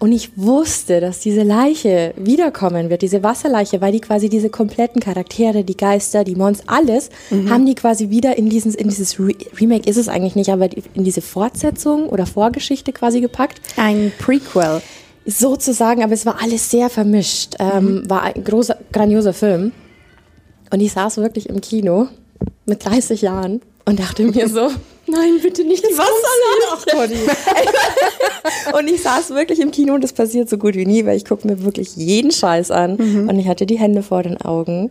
Und 0.00 0.12
ich 0.12 0.30
wusste, 0.34 0.98
dass 1.00 1.20
diese 1.20 1.42
Leiche 1.42 2.14
wiederkommen 2.16 2.88
wird, 2.88 3.02
diese 3.02 3.22
Wasserleiche, 3.22 3.82
weil 3.82 3.92
die 3.92 4.00
quasi 4.00 4.30
diese 4.30 4.48
kompletten 4.48 4.98
Charaktere, 4.98 5.62
die 5.62 5.76
Geister, 5.76 6.24
die 6.24 6.34
Monster, 6.34 6.64
alles, 6.68 7.10
haben 7.50 7.66
die 7.66 7.74
quasi 7.74 8.08
wieder 8.08 8.38
in, 8.38 8.48
dieses 8.48 8.74
in 8.74 8.88
dieses 8.88 9.20
Re 9.20 9.34
Remake 9.60 9.88
ist 9.88 9.98
es 9.98 10.08
eigentlich 10.08 10.36
nicht, 10.36 10.48
aber 10.48 10.70
in 10.94 11.04
diese 11.04 11.20
Fortsetzung 11.20 12.08
oder 12.08 12.24
Vorgeschichte 12.24 12.94
quasi 12.94 13.20
gepackt. 13.20 13.60
Ein 13.76 14.10
Prequel. 14.18 14.80
sozusagen, 15.26 16.02
aber 16.02 16.14
es 16.14 16.24
war 16.24 16.40
alles 16.42 16.70
sehr 16.70 16.88
vermischt. 16.88 17.56
Ähm, 17.58 18.08
war 18.08 18.22
ein 18.22 18.42
großer, 18.42 18.78
grandioser 18.92 19.34
Film. 19.34 19.72
Und 20.72 20.80
ich 20.80 20.92
saß 20.92 21.18
wirklich 21.18 21.50
im 21.50 21.60
Kino 21.60 22.08
mit 22.64 22.82
30 22.82 23.20
Jahren 23.20 23.60
und 23.84 23.98
dachte 23.98 24.24
mir 24.24 24.48
so, 24.48 24.70
nein, 25.06 25.38
bitte 25.42 25.64
nicht 25.64 25.84
die 25.84 25.96
Wasser 25.96 26.10
Und 28.78 28.88
ich 28.88 29.02
saß 29.02 29.30
wirklich 29.30 29.60
im 29.60 29.70
Kino 29.70 29.94
und 29.94 30.04
das 30.04 30.12
passiert 30.12 30.48
so 30.48 30.58
gut 30.58 30.74
wie 30.74 30.86
nie, 30.86 31.04
weil 31.04 31.16
ich 31.16 31.24
gucke 31.24 31.46
mir 31.46 31.62
wirklich 31.64 31.96
jeden 31.96 32.30
Scheiß 32.30 32.70
an. 32.70 32.96
Und 32.96 33.38
ich 33.38 33.48
hatte 33.48 33.66
die 33.66 33.78
Hände 33.78 34.02
vor 34.02 34.22
den 34.22 34.40
Augen 34.40 34.90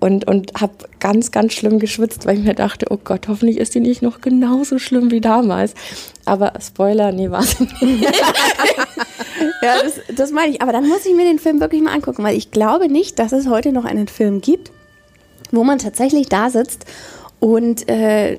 und, 0.00 0.26
und 0.28 0.52
habe 0.60 0.72
ganz, 1.00 1.32
ganz 1.32 1.52
schlimm 1.52 1.78
geschwitzt, 1.78 2.26
weil 2.26 2.38
ich 2.38 2.44
mir 2.44 2.54
dachte, 2.54 2.86
oh 2.90 2.98
Gott, 3.02 3.28
hoffentlich 3.28 3.58
ist 3.58 3.74
die 3.74 3.80
nicht 3.80 4.02
noch 4.02 4.20
genauso 4.20 4.78
schlimm 4.78 5.10
wie 5.10 5.20
damals. 5.20 5.74
Aber 6.24 6.52
Spoiler, 6.60 7.12
nee, 7.12 7.30
war 7.30 7.42
sie 7.42 7.68
nicht. 7.80 8.12
Ja, 9.62 9.82
das, 9.82 10.00
das 10.14 10.32
meine 10.32 10.52
ich. 10.52 10.62
Aber 10.62 10.72
dann 10.72 10.86
muss 10.86 11.04
ich 11.04 11.14
mir 11.14 11.24
den 11.24 11.38
Film 11.38 11.60
wirklich 11.60 11.82
mal 11.82 11.92
angucken, 11.92 12.22
weil 12.22 12.36
ich 12.36 12.50
glaube 12.50 12.88
nicht, 12.88 13.18
dass 13.18 13.32
es 13.32 13.48
heute 13.48 13.72
noch 13.72 13.84
einen 13.84 14.08
Film 14.08 14.40
gibt, 14.40 14.70
wo 15.50 15.64
man 15.64 15.78
tatsächlich 15.78 16.28
da 16.28 16.50
sitzt 16.50 16.86
und 17.40 17.88
äh, 17.88 18.38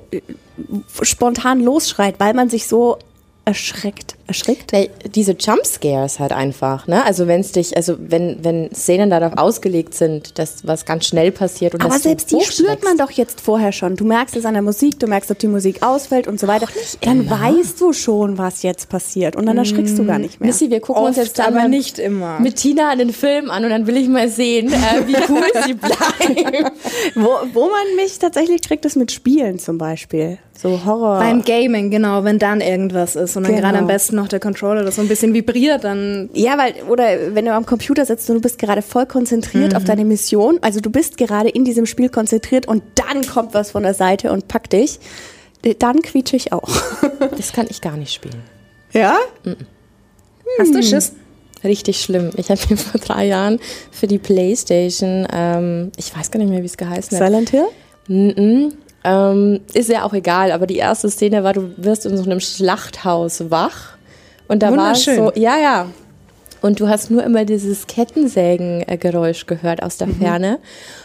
spontan 1.02 1.60
losschreit, 1.60 2.18
weil 2.18 2.34
man 2.34 2.48
sich 2.48 2.66
so 2.66 2.98
erschreckt. 3.48 4.14
Erschreckt? 4.26 4.72
Nee, 4.72 4.90
diese 5.14 5.32
Jumpscares 5.32 6.18
halt 6.18 6.32
einfach, 6.32 6.86
ne? 6.86 7.02
Also 7.06 7.26
wenn 7.26 7.40
es 7.40 7.52
dich, 7.52 7.74
also 7.74 7.96
wenn, 7.98 8.44
wenn 8.44 8.68
Szenen 8.74 9.08
darauf 9.08 9.38
ausgelegt 9.38 9.94
sind, 9.94 10.38
dass 10.38 10.66
was 10.66 10.84
ganz 10.84 11.06
schnell 11.06 11.32
passiert 11.32 11.72
und 11.74 11.80
Aber 11.80 11.94
dass 11.94 12.02
du 12.02 12.08
selbst 12.10 12.30
die 12.30 12.40
spürt 12.42 12.84
man 12.84 12.98
doch 12.98 13.10
jetzt 13.10 13.40
vorher 13.40 13.72
schon. 13.72 13.96
Du 13.96 14.04
merkst 14.04 14.36
es 14.36 14.44
an 14.44 14.52
der 14.52 14.62
Musik, 14.62 15.00
du 15.00 15.06
merkst, 15.06 15.30
ob 15.30 15.38
die 15.38 15.48
Musik 15.48 15.82
ausfällt 15.82 16.28
und 16.28 16.38
so 16.38 16.46
weiter. 16.46 16.68
Dann 17.00 17.28
weißt 17.30 17.80
du 17.80 17.94
schon, 17.94 18.36
was 18.36 18.62
jetzt 18.62 18.90
passiert 18.90 19.34
und 19.34 19.46
dann 19.46 19.56
erschrickst 19.56 19.98
du 19.98 20.04
gar 20.04 20.18
nicht 20.18 20.40
mehr. 20.40 20.48
Missy, 20.48 20.68
wir 20.70 20.80
gucken 20.80 21.04
uns 21.04 21.16
Oft, 21.16 21.26
jetzt 21.26 21.38
dann 21.38 21.46
aber 21.46 21.62
mal 21.62 21.68
nicht 21.70 21.98
immer. 21.98 22.38
mit 22.38 22.56
Tina 22.56 22.90
einen 22.90 23.14
Film 23.14 23.50
an 23.50 23.64
und 23.64 23.70
dann 23.70 23.86
will 23.86 23.96
ich 23.96 24.08
mal 24.08 24.28
sehen, 24.28 24.70
äh, 24.70 25.06
wie 25.06 25.16
cool 25.30 25.42
sie 25.66 25.72
bleibt. 25.72 26.72
Wo, 27.14 27.30
wo 27.54 27.60
man 27.62 27.96
mich 27.96 28.18
tatsächlich 28.18 28.60
kriegt, 28.60 28.84
ist 28.84 28.96
mit 28.96 29.10
Spielen 29.10 29.58
zum 29.58 29.78
Beispiel. 29.78 30.36
So 30.60 30.84
Horror. 30.84 31.20
Beim 31.20 31.42
Gaming, 31.44 31.88
genau, 31.92 32.24
wenn 32.24 32.40
dann 32.40 32.60
irgendwas 32.60 33.14
ist 33.14 33.36
und 33.38 33.44
dann 33.44 33.52
Genau. 33.54 33.66
gerade 33.66 33.78
am 33.78 33.86
besten 33.86 34.16
noch 34.16 34.28
der 34.28 34.40
Controller 34.40 34.84
das 34.84 34.96
so 34.96 35.02
ein 35.02 35.08
bisschen 35.08 35.32
vibriert, 35.32 35.84
dann 35.84 36.28
Ja, 36.34 36.58
weil, 36.58 36.74
oder 36.88 37.34
wenn 37.34 37.46
du 37.46 37.52
am 37.54 37.64
Computer 37.64 38.04
sitzt 38.04 38.28
und 38.28 38.36
du 38.36 38.40
bist 38.42 38.58
gerade 38.58 38.82
voll 38.82 39.06
konzentriert 39.06 39.74
auf 39.74 39.84
deine 39.84 40.04
Mission, 40.04 40.58
also 40.60 40.80
du 40.80 40.90
bist 40.90 41.16
gerade 41.16 41.48
in 41.48 41.64
diesem 41.64 41.86
Spiel 41.86 42.10
konzentriert 42.10 42.68
und 42.68 42.82
dann 42.96 43.26
kommt 43.26 43.54
was 43.54 43.70
von 43.70 43.82
der 43.82 43.94
Seite 43.94 44.30
und 44.32 44.46
packt 44.48 44.74
dich, 44.74 44.98
dann 45.78 46.02
quietsche 46.02 46.36
ich 46.36 46.52
auch. 46.52 46.68
Das 47.36 47.52
kann 47.52 47.66
ich 47.70 47.80
gar 47.80 47.96
nicht 47.96 48.12
spielen. 48.12 48.42
Ja? 48.92 49.16
hast 50.58 50.74
du 50.74 50.82
Schiss. 50.82 51.12
Richtig 51.64 52.00
schlimm. 52.00 52.30
Ich 52.36 52.50
habe 52.50 52.60
mir 52.70 52.76
vor 52.76 53.00
drei 53.00 53.26
Jahren 53.26 53.58
für 53.90 54.06
die 54.06 54.18
Playstation, 54.18 55.26
ähm, 55.32 55.90
ich 55.96 56.16
weiß 56.16 56.30
gar 56.30 56.38
nicht 56.38 56.50
mehr, 56.50 56.62
wie 56.62 56.66
es 56.66 56.76
geheißen 56.76 57.18
hat. 57.18 57.26
Silent 57.26 57.50
Hill? 57.50 57.66
Mhm. 58.08 58.72
Ähm, 59.08 59.60
ist 59.72 59.88
ja 59.88 60.04
auch 60.04 60.12
egal, 60.12 60.52
aber 60.52 60.66
die 60.66 60.76
erste 60.76 61.08
Szene 61.08 61.42
war, 61.42 61.54
du 61.54 61.70
wirst 61.78 62.04
in 62.04 62.16
so 62.16 62.24
einem 62.24 62.40
Schlachthaus 62.40 63.50
wach. 63.50 63.96
Und 64.48 64.62
da 64.62 64.76
war 64.76 64.92
es 64.92 65.04
so, 65.04 65.32
ja, 65.34 65.56
ja. 65.58 65.86
Und 66.60 66.80
du 66.80 66.88
hast 66.88 67.10
nur 67.10 67.22
immer 67.22 67.44
dieses 67.44 67.86
Kettensägen-Geräusch 67.86 69.46
gehört 69.46 69.82
aus 69.82 69.96
der 69.96 70.08
Ferne. 70.08 70.58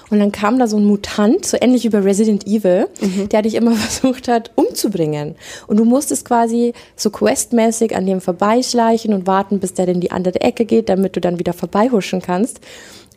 Und 0.10 0.19
dann 0.19 0.31
kam 0.31 0.57
da 0.60 0.67
so 0.67 0.77
ein 0.77 0.86
Mutant, 0.86 1.45
so 1.45 1.57
ähnlich 1.60 1.83
wie 1.83 1.89
bei 1.89 2.00
Resident 2.00 2.48
Evil, 2.48 2.88
der 3.31 3.43
dich 3.43 3.55
immer 3.55 3.72
versucht 3.75 4.27
hat 4.27 4.51
umzubringen. 4.55 5.36
Und 5.67 5.77
du 5.77 5.86
musstest 5.86 6.25
quasi 6.25 6.74
so 6.95 7.10
questmäßig 7.10 7.95
an 7.95 8.05
dem 8.05 8.19
vorbeischleichen 8.19 9.13
und 9.13 9.27
warten, 9.27 9.60
bis 9.60 9.74
der 9.74 9.88
in 9.88 10.01
die 10.01 10.12
andere 10.12 10.41
Ecke 10.41 10.65
geht, 10.65 10.89
damit 10.89 11.15
du 11.15 11.22
dann 11.22 11.39
wieder 11.39 11.53
vorbeihuschen 11.53 12.22
kannst. 12.22 12.60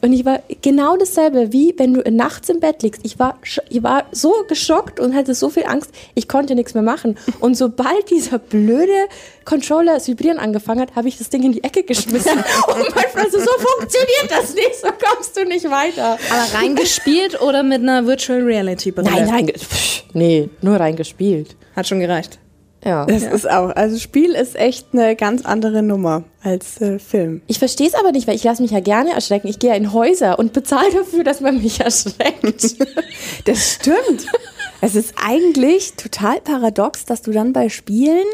Und 0.03 0.13
ich 0.13 0.25
war 0.25 0.41
genau 0.63 0.97
dasselbe, 0.97 1.53
wie 1.53 1.75
wenn 1.79 1.95
du 1.95 2.03
nachts 2.11 2.49
im 2.49 2.61
Bett 2.61 2.83
liegst. 2.83 3.01
Ich 3.05 3.19
war, 3.19 3.39
ich 3.69 3.83
war 3.83 4.05
so 4.13 4.33
geschockt 4.49 5.01
und 5.01 5.15
hatte 5.15 5.35
so 5.35 5.49
viel 5.49 5.65
Angst, 5.65 5.91
ich 6.15 6.29
konnte 6.29 6.55
nichts 6.55 6.75
mehr 6.75 6.83
machen. 6.83 7.17
Und 7.41 7.57
sobald 7.57 8.11
dieser 8.11 8.39
blöde 8.39 9.09
Controller 9.45 9.95
das 9.95 10.09
Vibrieren 10.09 10.39
angefangen 10.39 10.81
hat, 10.81 10.97
habe 10.97 11.09
ich 11.09 11.19
das 11.19 11.31
Ding 11.31 11.43
in 11.45 11.53
die 11.53 11.65
Ecke 11.65 11.83
geschmissen. 11.83 12.33
und 12.69 12.95
mein 12.95 13.09
Freund 13.09 13.33
so, 13.33 13.39
so 13.39 13.51
funktioniert 13.59 14.31
das 14.31 14.55
nicht, 14.55 14.77
so 14.81 14.89
kommst 14.89 15.37
du 15.37 15.45
nicht 15.45 15.65
weiter. 15.71 16.19
Aber 16.31 16.59
reingespielt 16.61 17.41
oder 17.41 17.63
mit 17.63 17.81
einer 17.83 18.07
Virtual 18.07 18.43
Reality 18.43 18.91
Brille? 18.91 19.11
Nein, 19.11 19.27
nein, 19.27 19.53
pff, 19.57 20.05
nee, 20.13 20.49
nur 20.61 20.79
reingespielt. 20.79 21.57
Hat 21.75 21.87
schon 21.87 22.01
gereicht. 22.01 22.39
Ja. 22.87 23.05
Das 23.05 23.25
ist 23.25 23.51
auch, 23.51 23.71
also 23.75 23.99
Spiel 23.99 24.31
ist 24.31 24.55
echt 24.55 24.89
eine 24.93 25.17
ganz 25.17 25.45
andere 25.45 25.83
Nummer 25.83 26.23
als 26.43 26.81
äh, 26.81 27.01
Film. 27.01 27.43
Ich 27.49 27.59
verstehe 27.59 27.89
es 27.89 27.95
aber 27.95 28.13
nicht, 28.13 28.29
weil 28.29 28.37
ich 28.37 28.45
lasse 28.45 28.63
mich 28.63 28.71
ja 28.71 28.79
gerne 28.79 29.11
erschrecken. 29.13 29.49
Ich 29.49 29.59
gehe 29.59 29.71
ja 29.71 29.77
in 29.77 29.93
Häuser 29.93 30.39
und 30.39 30.53
bezahle 30.53 30.93
dafür, 30.93 31.25
dass 31.25 31.41
man 31.41 31.61
mich 31.61 31.81
erschreckt. 31.81 32.77
Das 33.45 33.73
stimmt. 33.75 34.27
es 34.81 34.95
ist 34.95 35.15
eigentlich 35.25 35.95
total 35.95 36.41
paradox, 36.41 37.05
dass 37.05 37.23
du 37.23 37.33
dann 37.33 37.53
bei 37.53 37.69
Spielen 37.69 38.27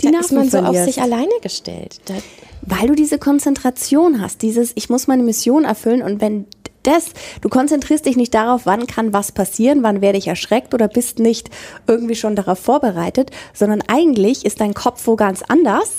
die 0.00 0.10
da 0.10 0.20
ist 0.20 0.30
Nerven 0.32 0.36
man 0.36 0.50
so 0.50 0.58
auf 0.58 0.64
verlierst. 0.64 0.86
sich 0.86 1.02
alleine 1.02 1.32
gestellt. 1.42 2.00
Da, 2.06 2.14
Weil 2.62 2.88
du 2.88 2.94
diese 2.94 3.18
Konzentration 3.18 4.20
hast, 4.20 4.42
dieses, 4.42 4.72
ich 4.74 4.88
muss 4.88 5.06
meine 5.06 5.22
Mission 5.22 5.64
erfüllen 5.64 6.02
und 6.02 6.20
wenn 6.20 6.46
das, 6.82 7.10
du 7.40 7.48
konzentrierst 7.48 8.06
dich 8.06 8.16
nicht 8.16 8.34
darauf, 8.34 8.62
wann 8.64 8.86
kann 8.86 9.12
was 9.12 9.32
passieren, 9.32 9.82
wann 9.82 10.00
werde 10.00 10.18
ich 10.18 10.28
erschreckt 10.28 10.74
oder 10.74 10.88
bist 10.88 11.18
nicht 11.18 11.50
irgendwie 11.86 12.14
schon 12.14 12.36
darauf 12.36 12.58
vorbereitet, 12.58 13.30
sondern 13.52 13.82
eigentlich 13.86 14.44
ist 14.44 14.60
dein 14.60 14.74
Kopf 14.74 15.06
wo 15.06 15.16
ganz 15.16 15.42
anders 15.42 15.90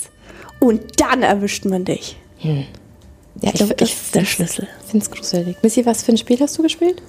und 0.60 1.00
dann 1.00 1.22
erwischt 1.22 1.64
man 1.64 1.84
dich. 1.84 2.16
ja, 2.42 2.52
ich, 3.42 3.54
glaube, 3.54 3.74
das 3.74 3.88
ich 3.88 3.94
ist 3.94 4.14
der 4.14 4.24
Schlüssel. 4.24 4.68
finde 4.88 5.04
es 5.04 5.10
gruselig. 5.10 5.56
Missy, 5.62 5.84
was 5.86 6.02
für 6.02 6.12
ein 6.12 6.18
Spiel 6.18 6.38
hast 6.40 6.58
du 6.58 6.62
gespielt? 6.62 7.02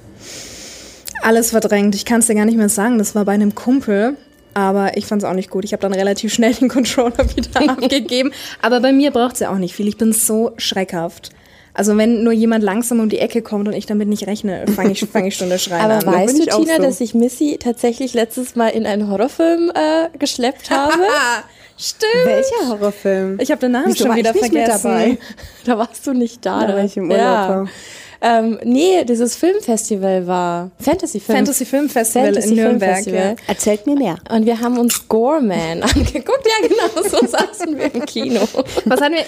Alles 1.22 1.51
verdrängt. 1.51 1.96
Ich 1.96 2.06
kann 2.06 2.20
es 2.20 2.27
dir 2.27 2.36
gar 2.36 2.46
nicht 2.46 2.58
mehr 2.58 2.70
sagen. 2.70 2.98
Das 2.98 3.15
war 3.15 3.25
bei 3.25 3.34
einem 3.34 3.56
Kumpel. 3.56 4.18
Aber 4.56 4.98
ich 4.98 5.06
fand 5.06 5.24
es 5.24 5.30
auch 5.30 5.34
nicht 5.34 5.50
gut. 5.50 5.65
Ich 5.65 5.74
habe 5.74 5.82
dann 5.82 5.94
relativ 5.94 6.34
schnell 6.34 6.53
den 6.53 6.70
Controller 6.70 7.18
wieder 7.36 7.70
abgegeben. 7.70 8.32
Aber 8.62 8.80
bei 8.82 8.92
mir 8.92 9.12
braucht 9.12 9.34
es 9.36 9.39
ja 9.39 9.51
auch 9.51 9.58
nicht 9.58 9.75
viel. 9.75 9.88
Ich 9.88 9.98
bin 9.98 10.13
so 10.13 10.51
schreckhaft. 10.58 11.32
Also 11.75 11.98
wenn 11.98 12.24
nur 12.24 12.34
jemand 12.34 12.63
langsam 12.63 13.00
um 13.00 13.10
die 13.10 13.18
Ecke 13.20 13.42
kommt 13.42 13.68
und 13.68 13.74
ich 13.74 13.86
damit 13.88 14.08
nicht 14.08 14.27
rechne, 14.27 14.65
fange 14.75 14.92
ich, 14.92 15.06
fang 15.12 15.25
ich 15.25 15.36
schon 15.36 15.50
das 15.50 15.63
Schreien 15.63 15.82
Aber 15.82 15.96
an. 15.96 16.06
weißt 16.06 16.38
bin 16.38 16.46
du, 16.46 16.56
Tina, 16.58 16.75
so. 16.77 16.84
dass 16.84 17.01
ich 17.01 17.13
Missy 17.15 17.58
tatsächlich 17.60 18.13
letztes 18.13 18.56
Mal 18.56 18.70
in 18.70 18.86
einen 18.86 19.10
Horrorfilm 19.10 19.72
äh, 19.74 20.15
geschleppt 20.18 20.70
habe? 20.70 20.94
Stimmt. 21.77 22.12
Welcher 22.25 22.70
Horrorfilm? 22.70 23.39
Ich 23.42 23.50
habe 23.50 23.60
den 23.60 23.72
Namen 23.72 23.88
Wieso 23.88 23.98
schon 24.03 24.10
war 24.10 24.18
wieder 24.18 24.30
ich 24.36 24.42
nicht 24.42 24.53
mit 24.53 24.63
vergessen. 24.63 24.84
dabei? 24.92 25.18
da 25.65 25.77
warst 25.80 26.06
du 26.06 26.13
nicht 26.13 26.46
da. 26.46 26.68
Da 26.68 26.75
war 26.75 26.84
ich 26.84 26.96
im 26.96 27.06
Urlaub, 27.10 27.18
Ja. 27.18 27.65
Ja. 28.24 28.39
Ähm, 28.39 28.60
nee, 28.63 29.03
dieses 29.03 29.36
Filmfestival 29.36 30.25
war 30.25 30.72
Fantasy 30.80 31.20
Film. 31.20 31.38
Fantasy 31.39 31.65
Film 31.65 31.89
Festival 31.89 32.27
Fantasy 32.27 32.50
in 32.50 32.56
Nürnberg. 32.56 32.96
Filmfestival. 33.03 33.36
Ja. 33.38 33.48
Erzählt 33.48 33.86
mir 33.86 33.96
mehr. 33.96 34.15
Und 34.30 34.46
wir 34.46 34.60
haben 34.60 34.77
uns 34.77 35.08
Goreman 35.08 35.84
angeguckt. 35.84 36.46
Ja, 36.46 36.68
genau, 36.68 37.03
so 37.10 37.25
saßen 37.27 37.77
wir 37.77 37.94
im 37.94 38.06
Kino. 38.06 38.42
Was 38.86 39.01
hatten 39.01 39.15
wir? 39.15 39.25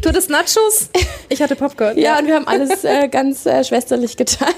Du 0.00 0.08
hattest 0.08 0.30
Nachos? 0.30 0.88
Ich 1.28 1.42
hatte 1.42 1.56
Popcorn. 1.56 1.98
Ja, 1.98 2.18
und 2.18 2.26
wir 2.26 2.34
haben 2.36 2.46
alles 2.46 2.84
äh, 2.84 3.08
ganz 3.08 3.44
äh, 3.46 3.62
schwesterlich 3.64 4.16
geteilt. 4.16 4.54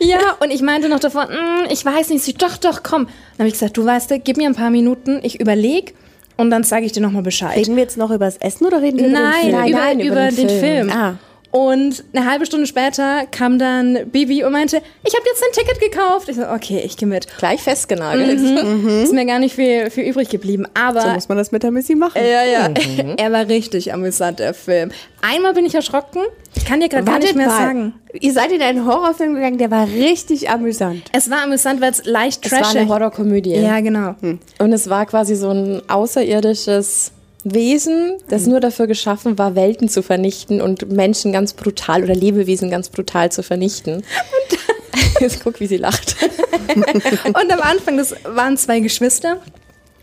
Ja, 0.00 0.36
und 0.40 0.50
ich 0.50 0.62
meinte 0.62 0.88
noch 0.88 1.00
davon, 1.00 1.26
"Mm, 1.26 1.70
ich 1.70 1.84
weiß 1.84 2.08
nicht, 2.10 2.24
sie 2.24 2.34
doch, 2.34 2.56
doch, 2.56 2.82
komm. 2.82 3.04
Dann 3.06 3.38
habe 3.40 3.48
ich 3.48 3.54
gesagt, 3.54 3.76
du 3.76 3.84
weißt, 3.84 4.12
gib 4.24 4.36
mir 4.36 4.48
ein 4.48 4.54
paar 4.54 4.70
Minuten, 4.70 5.20
ich 5.22 5.40
überlege 5.40 5.92
und 6.36 6.50
dann 6.50 6.64
sage 6.64 6.86
ich 6.86 6.92
dir 6.92 7.00
nochmal 7.00 7.22
Bescheid. 7.22 7.56
Reden 7.56 7.76
wir 7.76 7.82
jetzt 7.82 7.96
noch 7.96 8.10
über 8.10 8.24
das 8.24 8.36
Essen 8.38 8.66
oder 8.66 8.80
reden 8.80 8.98
wir 8.98 9.08
über 9.08 9.16
den 9.16 9.22
Nein, 9.22 9.40
Film? 9.42 9.52
Nein, 9.52 9.68
über, 9.70 9.78
nein, 9.78 10.00
über, 10.00 10.12
über 10.12 10.26
den 10.30 10.36
den, 10.36 10.48
Film. 10.48 10.60
Film. 10.60 10.90
Ah. 10.90 11.18
Und 11.50 12.04
eine 12.12 12.30
halbe 12.30 12.44
Stunde 12.44 12.66
später 12.66 13.24
kam 13.30 13.58
dann 13.58 14.10
Bibi 14.12 14.44
und 14.44 14.52
meinte, 14.52 14.82
ich 15.02 15.14
habe 15.14 15.24
jetzt 15.26 15.42
ein 15.42 15.52
Ticket 15.52 15.80
gekauft. 15.80 16.28
Ich 16.28 16.36
so, 16.36 16.46
okay, 16.46 16.82
ich 16.84 16.98
gehe 16.98 17.08
mit. 17.08 17.26
Gleich 17.38 17.62
festgenagelt. 17.62 18.38
Ist 19.02 19.14
mir 19.14 19.24
gar 19.24 19.38
nicht 19.38 19.54
viel, 19.54 19.90
viel 19.90 20.04
übrig 20.04 20.28
geblieben. 20.28 20.66
Aber 20.74 21.00
So 21.00 21.08
muss 21.08 21.28
man 21.30 21.38
das 21.38 21.50
mit 21.50 21.62
der 21.62 21.70
Missy 21.70 21.94
machen. 21.94 22.20
ja, 22.22 22.44
ja, 22.44 22.68
er 23.16 23.32
war 23.32 23.48
richtig 23.48 23.94
amüsant, 23.94 24.40
der 24.40 24.52
Film. 24.52 24.90
Einmal 25.22 25.54
bin 25.54 25.64
ich 25.64 25.74
erschrocken. 25.74 26.20
Ich 26.54 26.66
kann 26.66 26.80
dir 26.80 26.88
gerade 26.90 27.04
gar 27.04 27.18
nicht 27.18 27.34
mehr 27.34 27.46
mal. 27.48 27.56
sagen. 27.58 27.94
Ihr 28.12 28.32
seid 28.32 28.52
in 28.52 28.60
einen 28.60 28.84
Horrorfilm 28.86 29.34
gegangen, 29.34 29.56
der 29.58 29.70
war 29.70 29.86
richtig 29.88 30.50
amüsant. 30.50 31.04
Es 31.12 31.30
war 31.30 31.42
amüsant, 31.44 31.80
weil 31.80 31.92
es 31.92 32.04
leicht 32.04 32.44
Es 32.44 32.52
war 32.52 32.60
trashig. 32.60 32.80
eine 32.80 32.88
Horrorkomödie. 32.90 33.54
ja, 33.56 33.80
genau. 33.80 34.14
Und 34.58 34.72
es 34.72 34.90
war 34.90 35.06
quasi 35.06 35.34
so 35.34 35.50
ein 35.50 35.80
außerirdisches 35.88 37.12
Wesen, 37.54 38.14
das 38.28 38.46
nur 38.46 38.60
dafür 38.60 38.86
geschaffen 38.86 39.38
war, 39.38 39.54
Welten 39.54 39.88
zu 39.88 40.02
vernichten 40.02 40.60
und 40.60 40.90
Menschen 40.90 41.32
ganz 41.32 41.52
brutal 41.52 42.04
oder 42.04 42.14
Lebewesen 42.14 42.70
ganz 42.70 42.88
brutal 42.88 43.30
zu 43.32 43.42
vernichten. 43.42 44.02
Jetzt 45.20 45.42
guck, 45.42 45.60
wie 45.60 45.66
sie 45.66 45.76
lacht. 45.76 46.16
Und 47.26 47.52
am 47.52 47.60
Anfang, 47.60 47.96
das 47.96 48.14
waren 48.24 48.56
zwei 48.56 48.80
Geschwister. 48.80 49.40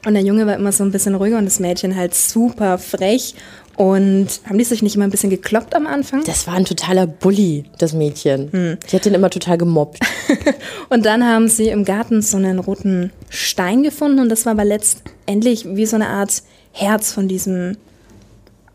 Und 0.06 0.14
der 0.14 0.24
Junge 0.24 0.46
war 0.46 0.56
immer 0.56 0.72
so 0.72 0.84
ein 0.84 0.92
bisschen 0.92 1.16
ruhiger 1.16 1.38
und 1.40 1.46
das 1.46 1.60
Mädchen 1.60 1.96
halt 1.96 2.14
super 2.14 2.78
frech. 2.78 3.34
Und 3.76 4.28
haben 4.48 4.58
die 4.58 4.64
sich 4.64 4.82
nicht 4.82 4.96
immer 4.96 5.06
ein 5.06 5.12
bisschen 5.12 5.30
gekloppt 5.30 5.76
am 5.76 5.86
Anfang? 5.86 6.24
Das 6.26 6.48
war 6.48 6.54
ein 6.54 6.64
totaler 6.64 7.08
Bully, 7.08 7.66
das 7.78 7.94
Mädchen. 7.94 8.78
Ich 8.86 8.94
hätte 8.94 9.10
ihn 9.10 9.16
immer 9.16 9.30
total 9.30 9.58
gemobbt. 9.58 10.00
Und 10.90 11.06
dann 11.06 11.26
haben 11.26 11.50
sie 11.50 11.70
im 11.70 11.84
Garten 11.84 12.22
so 12.22 12.38
einen 12.38 12.60
roten 12.60 13.12
Stein 13.30 13.84
gefunden 13.84 14.20
und 14.20 14.30
das 14.30 14.46
war 14.46 14.54
aber 14.54 14.64
letztendlich 14.64 15.66
wie 15.68 15.86
so 15.86 15.96
eine 15.96 16.08
Art 16.08 16.44
Herz 16.76 17.14
von 17.14 17.30
diesem 17.30 17.78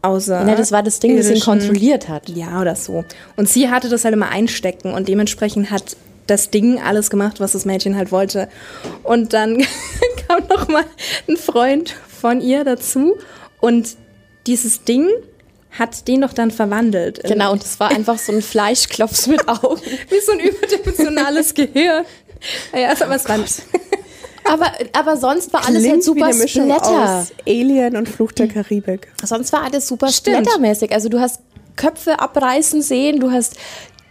außer. 0.00 0.46
Ja, 0.48 0.54
das 0.54 0.72
war 0.72 0.82
das 0.82 1.00
Ding, 1.00 1.16
das 1.16 1.28
ihn 1.30 1.40
kontrolliert 1.40 2.08
hat. 2.08 2.30
Ja, 2.30 2.60
oder 2.60 2.74
so. 2.74 3.04
Und 3.36 3.48
sie 3.48 3.68
hatte 3.68 3.90
das 3.90 4.04
halt 4.04 4.14
immer 4.14 4.30
einstecken 4.30 4.94
und 4.94 5.06
dementsprechend 5.06 5.70
hat 5.70 5.96
das 6.26 6.50
Ding 6.50 6.80
alles 6.80 7.10
gemacht, 7.10 7.40
was 7.40 7.52
das 7.52 7.66
Mädchen 7.66 7.96
halt 7.96 8.10
wollte. 8.10 8.48
Und 9.02 9.34
dann 9.34 9.58
kam 10.28 10.46
noch 10.48 10.68
mal 10.68 10.84
ein 11.28 11.36
Freund 11.36 11.94
von 12.20 12.40
ihr 12.40 12.64
dazu 12.64 13.18
und 13.60 13.96
dieses 14.46 14.84
Ding 14.84 15.08
hat 15.78 16.08
den 16.08 16.22
doch 16.22 16.32
dann 16.32 16.50
verwandelt. 16.50 17.22
Genau, 17.24 17.52
und 17.52 17.62
es 17.62 17.78
war 17.78 17.90
einfach 17.90 18.18
so 18.18 18.32
ein 18.32 18.40
Fleischklops 18.40 19.26
mit 19.26 19.46
Augen. 19.46 19.80
Wie 20.08 20.20
so 20.20 20.32
ein 20.32 20.40
überdimensionales 20.40 21.54
Gehirn. 21.54 22.04
Ja, 22.74 22.92
aber 22.98 23.14
es 23.14 23.28
war 23.28 23.38
aber, 24.44 24.66
aber 24.92 25.16
sonst 25.16 25.52
war 25.52 25.66
alles 25.66 25.82
Klingt 25.82 25.94
halt 25.94 26.04
super 26.04 26.28
wie 26.28 26.48
Splatter. 26.48 27.20
aus 27.20 27.32
Alien 27.46 27.96
und 27.96 28.08
Fluch 28.08 28.32
der 28.32 28.48
Karibik. 28.48 29.08
Sonst 29.24 29.52
war 29.52 29.62
alles 29.64 29.86
super 29.86 30.08
Stimmt. 30.08 30.46
splattermäßig. 30.46 30.92
Also 30.92 31.08
du 31.08 31.20
hast 31.20 31.40
Köpfe 31.76 32.20
abreißen 32.20 32.82
sehen, 32.82 33.20
du 33.20 33.30
hast 33.30 33.56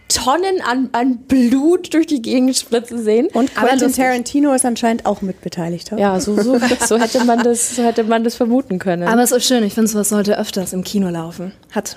Tonnen 0.08 0.60
an, 0.60 0.88
an 0.92 1.18
Blut 1.18 1.94
durch 1.94 2.06
die 2.06 2.20
Gegend 2.20 2.56
spritzen 2.56 3.02
sehen. 3.04 3.28
Und 3.32 3.52
Aber 3.56 3.68
Quentin. 3.68 3.92
Tarantino 3.92 4.52
ist 4.52 4.64
anscheinend 4.64 5.06
auch 5.06 5.22
mitbeteiligt. 5.22 5.92
Ja, 5.96 6.18
so, 6.18 6.34
so, 6.40 6.58
so, 6.86 6.98
hätte 6.98 7.24
man 7.24 7.42
das, 7.44 7.76
so 7.76 7.84
hätte 7.84 8.02
man 8.04 8.24
das 8.24 8.34
vermuten 8.34 8.78
können. 8.80 9.06
Aber 9.06 9.22
es 9.22 9.30
ist 9.30 9.46
schön, 9.46 9.62
ich 9.62 9.74
finde, 9.74 9.88
sowas 9.88 10.08
sollte 10.08 10.36
öfters 10.36 10.72
im 10.72 10.82
Kino 10.82 11.08
laufen. 11.10 11.52
Hat, 11.70 11.96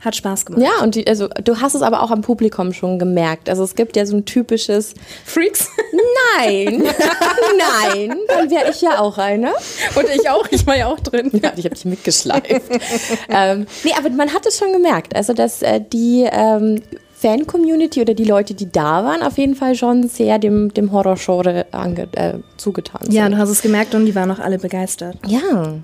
hat 0.00 0.16
Spaß 0.16 0.46
gemacht. 0.46 0.62
ja, 0.62 0.82
und 0.82 0.94
die, 0.94 1.06
also, 1.06 1.28
du 1.28 1.60
hast 1.60 1.74
es 1.74 1.82
aber 1.82 2.02
auch 2.02 2.10
am 2.10 2.20
Publikum 2.20 2.72
schon 2.72 2.98
gemerkt. 2.98 3.48
Also 3.48 3.64
es 3.64 3.74
gibt 3.74 3.96
ja 3.96 4.06
so 4.06 4.16
ein 4.16 4.24
typisches 4.24 4.94
Freaks. 5.24 5.68
Nein, 6.38 6.82
nein, 7.84 8.18
dann 8.28 8.50
wäre 8.50 8.70
ich 8.70 8.80
ja 8.82 8.98
auch 8.98 9.18
eine. 9.18 9.52
Und 9.94 10.06
ich 10.14 10.28
auch, 10.28 10.46
ich 10.50 10.66
war 10.66 10.76
ja 10.76 10.86
auch 10.86 11.00
drin. 11.00 11.30
Ja, 11.32 11.52
ich 11.56 11.64
habe 11.64 11.74
dich 11.74 11.84
mitgeschleift. 11.84 12.46
ähm, 13.28 13.66
nee, 13.84 13.92
aber 13.96 14.10
man 14.10 14.32
hat 14.32 14.46
es 14.46 14.58
schon 14.58 14.72
gemerkt. 14.72 15.14
Also, 15.14 15.32
dass 15.32 15.62
äh, 15.62 15.80
die 15.80 16.28
ähm, 16.30 16.82
Fan-Community 17.14 18.02
oder 18.02 18.14
die 18.14 18.24
Leute, 18.24 18.54
die 18.54 18.70
da 18.70 19.04
waren, 19.04 19.22
auf 19.22 19.38
jeden 19.38 19.54
Fall 19.54 19.74
schon 19.74 20.08
sehr 20.08 20.38
dem, 20.38 20.72
dem 20.74 20.92
Horror-Genre 20.92 21.66
äh, 21.72 22.34
zugetan 22.56 23.02
sind. 23.04 23.14
Ja, 23.14 23.28
du 23.28 23.38
hast 23.38 23.48
es 23.48 23.62
gemerkt 23.62 23.94
und 23.94 24.06
die 24.06 24.14
waren 24.14 24.30
auch 24.30 24.38
alle 24.38 24.58
begeistert. 24.58 25.16
ja, 25.26 25.74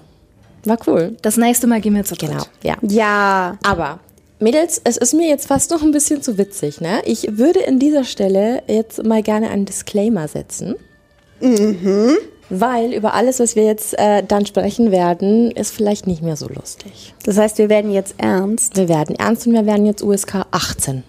war 0.67 0.79
cool. 0.87 1.17
Das 1.23 1.37
nächste 1.37 1.67
Mal 1.67 1.81
gehen 1.81 1.95
wir 1.95 2.05
zu 2.05 2.15
dritt. 2.15 2.31
Genau, 2.31 2.45
ja. 2.63 2.77
Ja. 2.83 3.59
Aber, 3.63 4.01
Mädels, 4.39 4.81
es 4.85 4.97
ist 4.97 5.15
mir 5.15 5.29
jetzt 5.29 5.47
fast 5.47 5.71
noch 5.71 5.83
ein 5.83 5.93
bisschen 5.93 6.23
zu 6.23 6.39
witzig, 6.39 6.81
ne? 6.81 7.01
Ich 7.05 7.39
würde 7.39 7.61
in 7.61 7.79
dieser 7.79 8.05
Stelle 8.05 8.63
jetzt 8.67 9.05
mal 9.05 9.23
gerne 9.23 9.51
einen 9.51 9.67
Disclaimer 9.67 10.29
setzen. 10.29 10.75
Weil 12.51 12.93
über 12.93 13.15
alles, 13.15 13.41
was 13.41 13.57
wir 13.57 13.65
jetzt 13.65 13.99
äh, 13.99 14.23
dann 14.23 14.45
sprechen 14.45 14.91
werden, 14.91 15.51
ist 15.53 15.73
vielleicht 15.75 16.07
nicht 16.07 16.23
mehr 16.23 16.37
so 16.37 16.49
lustig. 16.49 17.15
Das 17.25 17.39
heißt, 17.39 17.59
wir 17.59 17.69
werden 17.69 17.91
jetzt 17.91 18.15
ernst. 18.19 18.77
Wir 18.77 18.89
werden 18.89 19.17
ernst 19.17 19.47
und 19.47 19.55
wir 19.55 19.65
werden 19.65 19.87
jetzt 19.87 20.03
USK 20.03 20.45
18. 20.51 21.03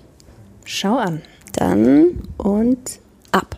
Schau 0.63 0.95
an. 0.95 1.21
Dann 1.53 2.21
und 2.37 2.99
ab. 3.31 3.57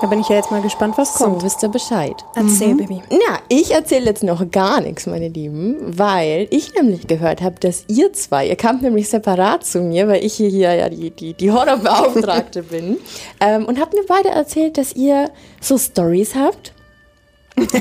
Da 0.00 0.06
bin 0.06 0.20
ich 0.20 0.28
ja 0.30 0.36
jetzt 0.36 0.50
mal 0.50 0.62
gespannt, 0.62 0.96
was 0.96 1.12
So, 1.18 1.24
kommt. 1.24 1.42
wisst 1.42 1.62
ihr 1.62 1.68
Bescheid. 1.68 2.14
Erzähl, 2.34 2.74
Baby. 2.74 3.02
Ja, 3.10 3.38
ich 3.48 3.70
erzähle 3.72 4.06
jetzt 4.06 4.22
noch 4.22 4.50
gar 4.50 4.80
nichts, 4.80 5.06
meine 5.06 5.28
Lieben, 5.28 5.76
weil 5.98 6.46
ich 6.50 6.72
nämlich 6.74 7.06
gehört 7.06 7.42
habe, 7.42 7.56
dass 7.60 7.84
ihr 7.86 8.10
zwei, 8.14 8.46
ihr 8.48 8.56
kamt 8.56 8.80
nämlich 8.80 9.10
separat 9.10 9.64
zu 9.66 9.80
mir, 9.82 10.08
weil 10.08 10.24
ich 10.24 10.32
hier, 10.34 10.48
hier 10.48 10.74
ja 10.74 10.88
die, 10.88 11.10
die, 11.10 11.34
die 11.34 11.50
Horrorbeauftragte 11.52 12.62
bin, 12.70 12.96
ähm, 13.40 13.66
und 13.66 13.78
habt 13.78 13.92
mir 13.92 14.04
beide 14.08 14.30
erzählt, 14.30 14.78
dass 14.78 14.94
ihr 14.96 15.30
so 15.60 15.76
Stories 15.76 16.34
habt, 16.34 16.72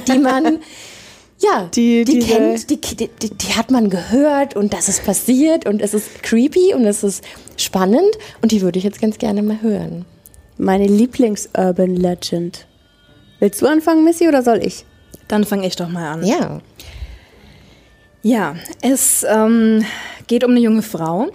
die 0.10 0.18
man, 0.20 0.60
ja, 1.40 1.70
Die- 1.74 2.04
die, 2.04 2.20
kennt, 2.20 2.70
die, 2.70 2.82
die, 2.82 3.08
die, 3.08 3.30
die 3.30 3.54
hat 3.56 3.72
man 3.72 3.90
gehört 3.90 4.58
und 4.58 4.74
das 4.74 4.90
ist 4.90 5.06
passiert 5.06 5.66
und 5.66 5.82
es 5.82 5.94
ist 5.94 6.22
creepy 6.22 6.74
und 6.74 6.84
es 6.86 7.02
ist 7.02 7.24
spannend 7.56 8.12
und 8.42 8.52
die 8.52 8.62
würde 8.62 8.78
ich 8.78 8.84
jetzt 8.84 9.00
ganz 9.00 9.18
gerne 9.20 9.42
mal 9.42 9.62
hören. 9.62 10.04
Meine 10.62 10.88
Lieblings-Urban 10.88 11.96
Legend. 11.96 12.68
Willst 13.40 13.62
du 13.62 13.68
anfangen, 13.68 14.04
Missy, 14.04 14.28
oder 14.28 14.44
soll 14.44 14.60
ich? 14.62 14.84
Dann 15.30 15.46
fange 15.46 15.66
ich 15.66 15.78
doch 15.78 15.88
mal 15.88 16.12
an. 16.12 16.26
Ja. 16.26 16.60
Ja, 18.22 18.58
es 18.82 19.26
ähm, 19.28 19.86
geht 20.28 20.44
um 20.44 20.52
eine 20.52 20.60
junge 20.60 20.82
Frau. 20.82 21.30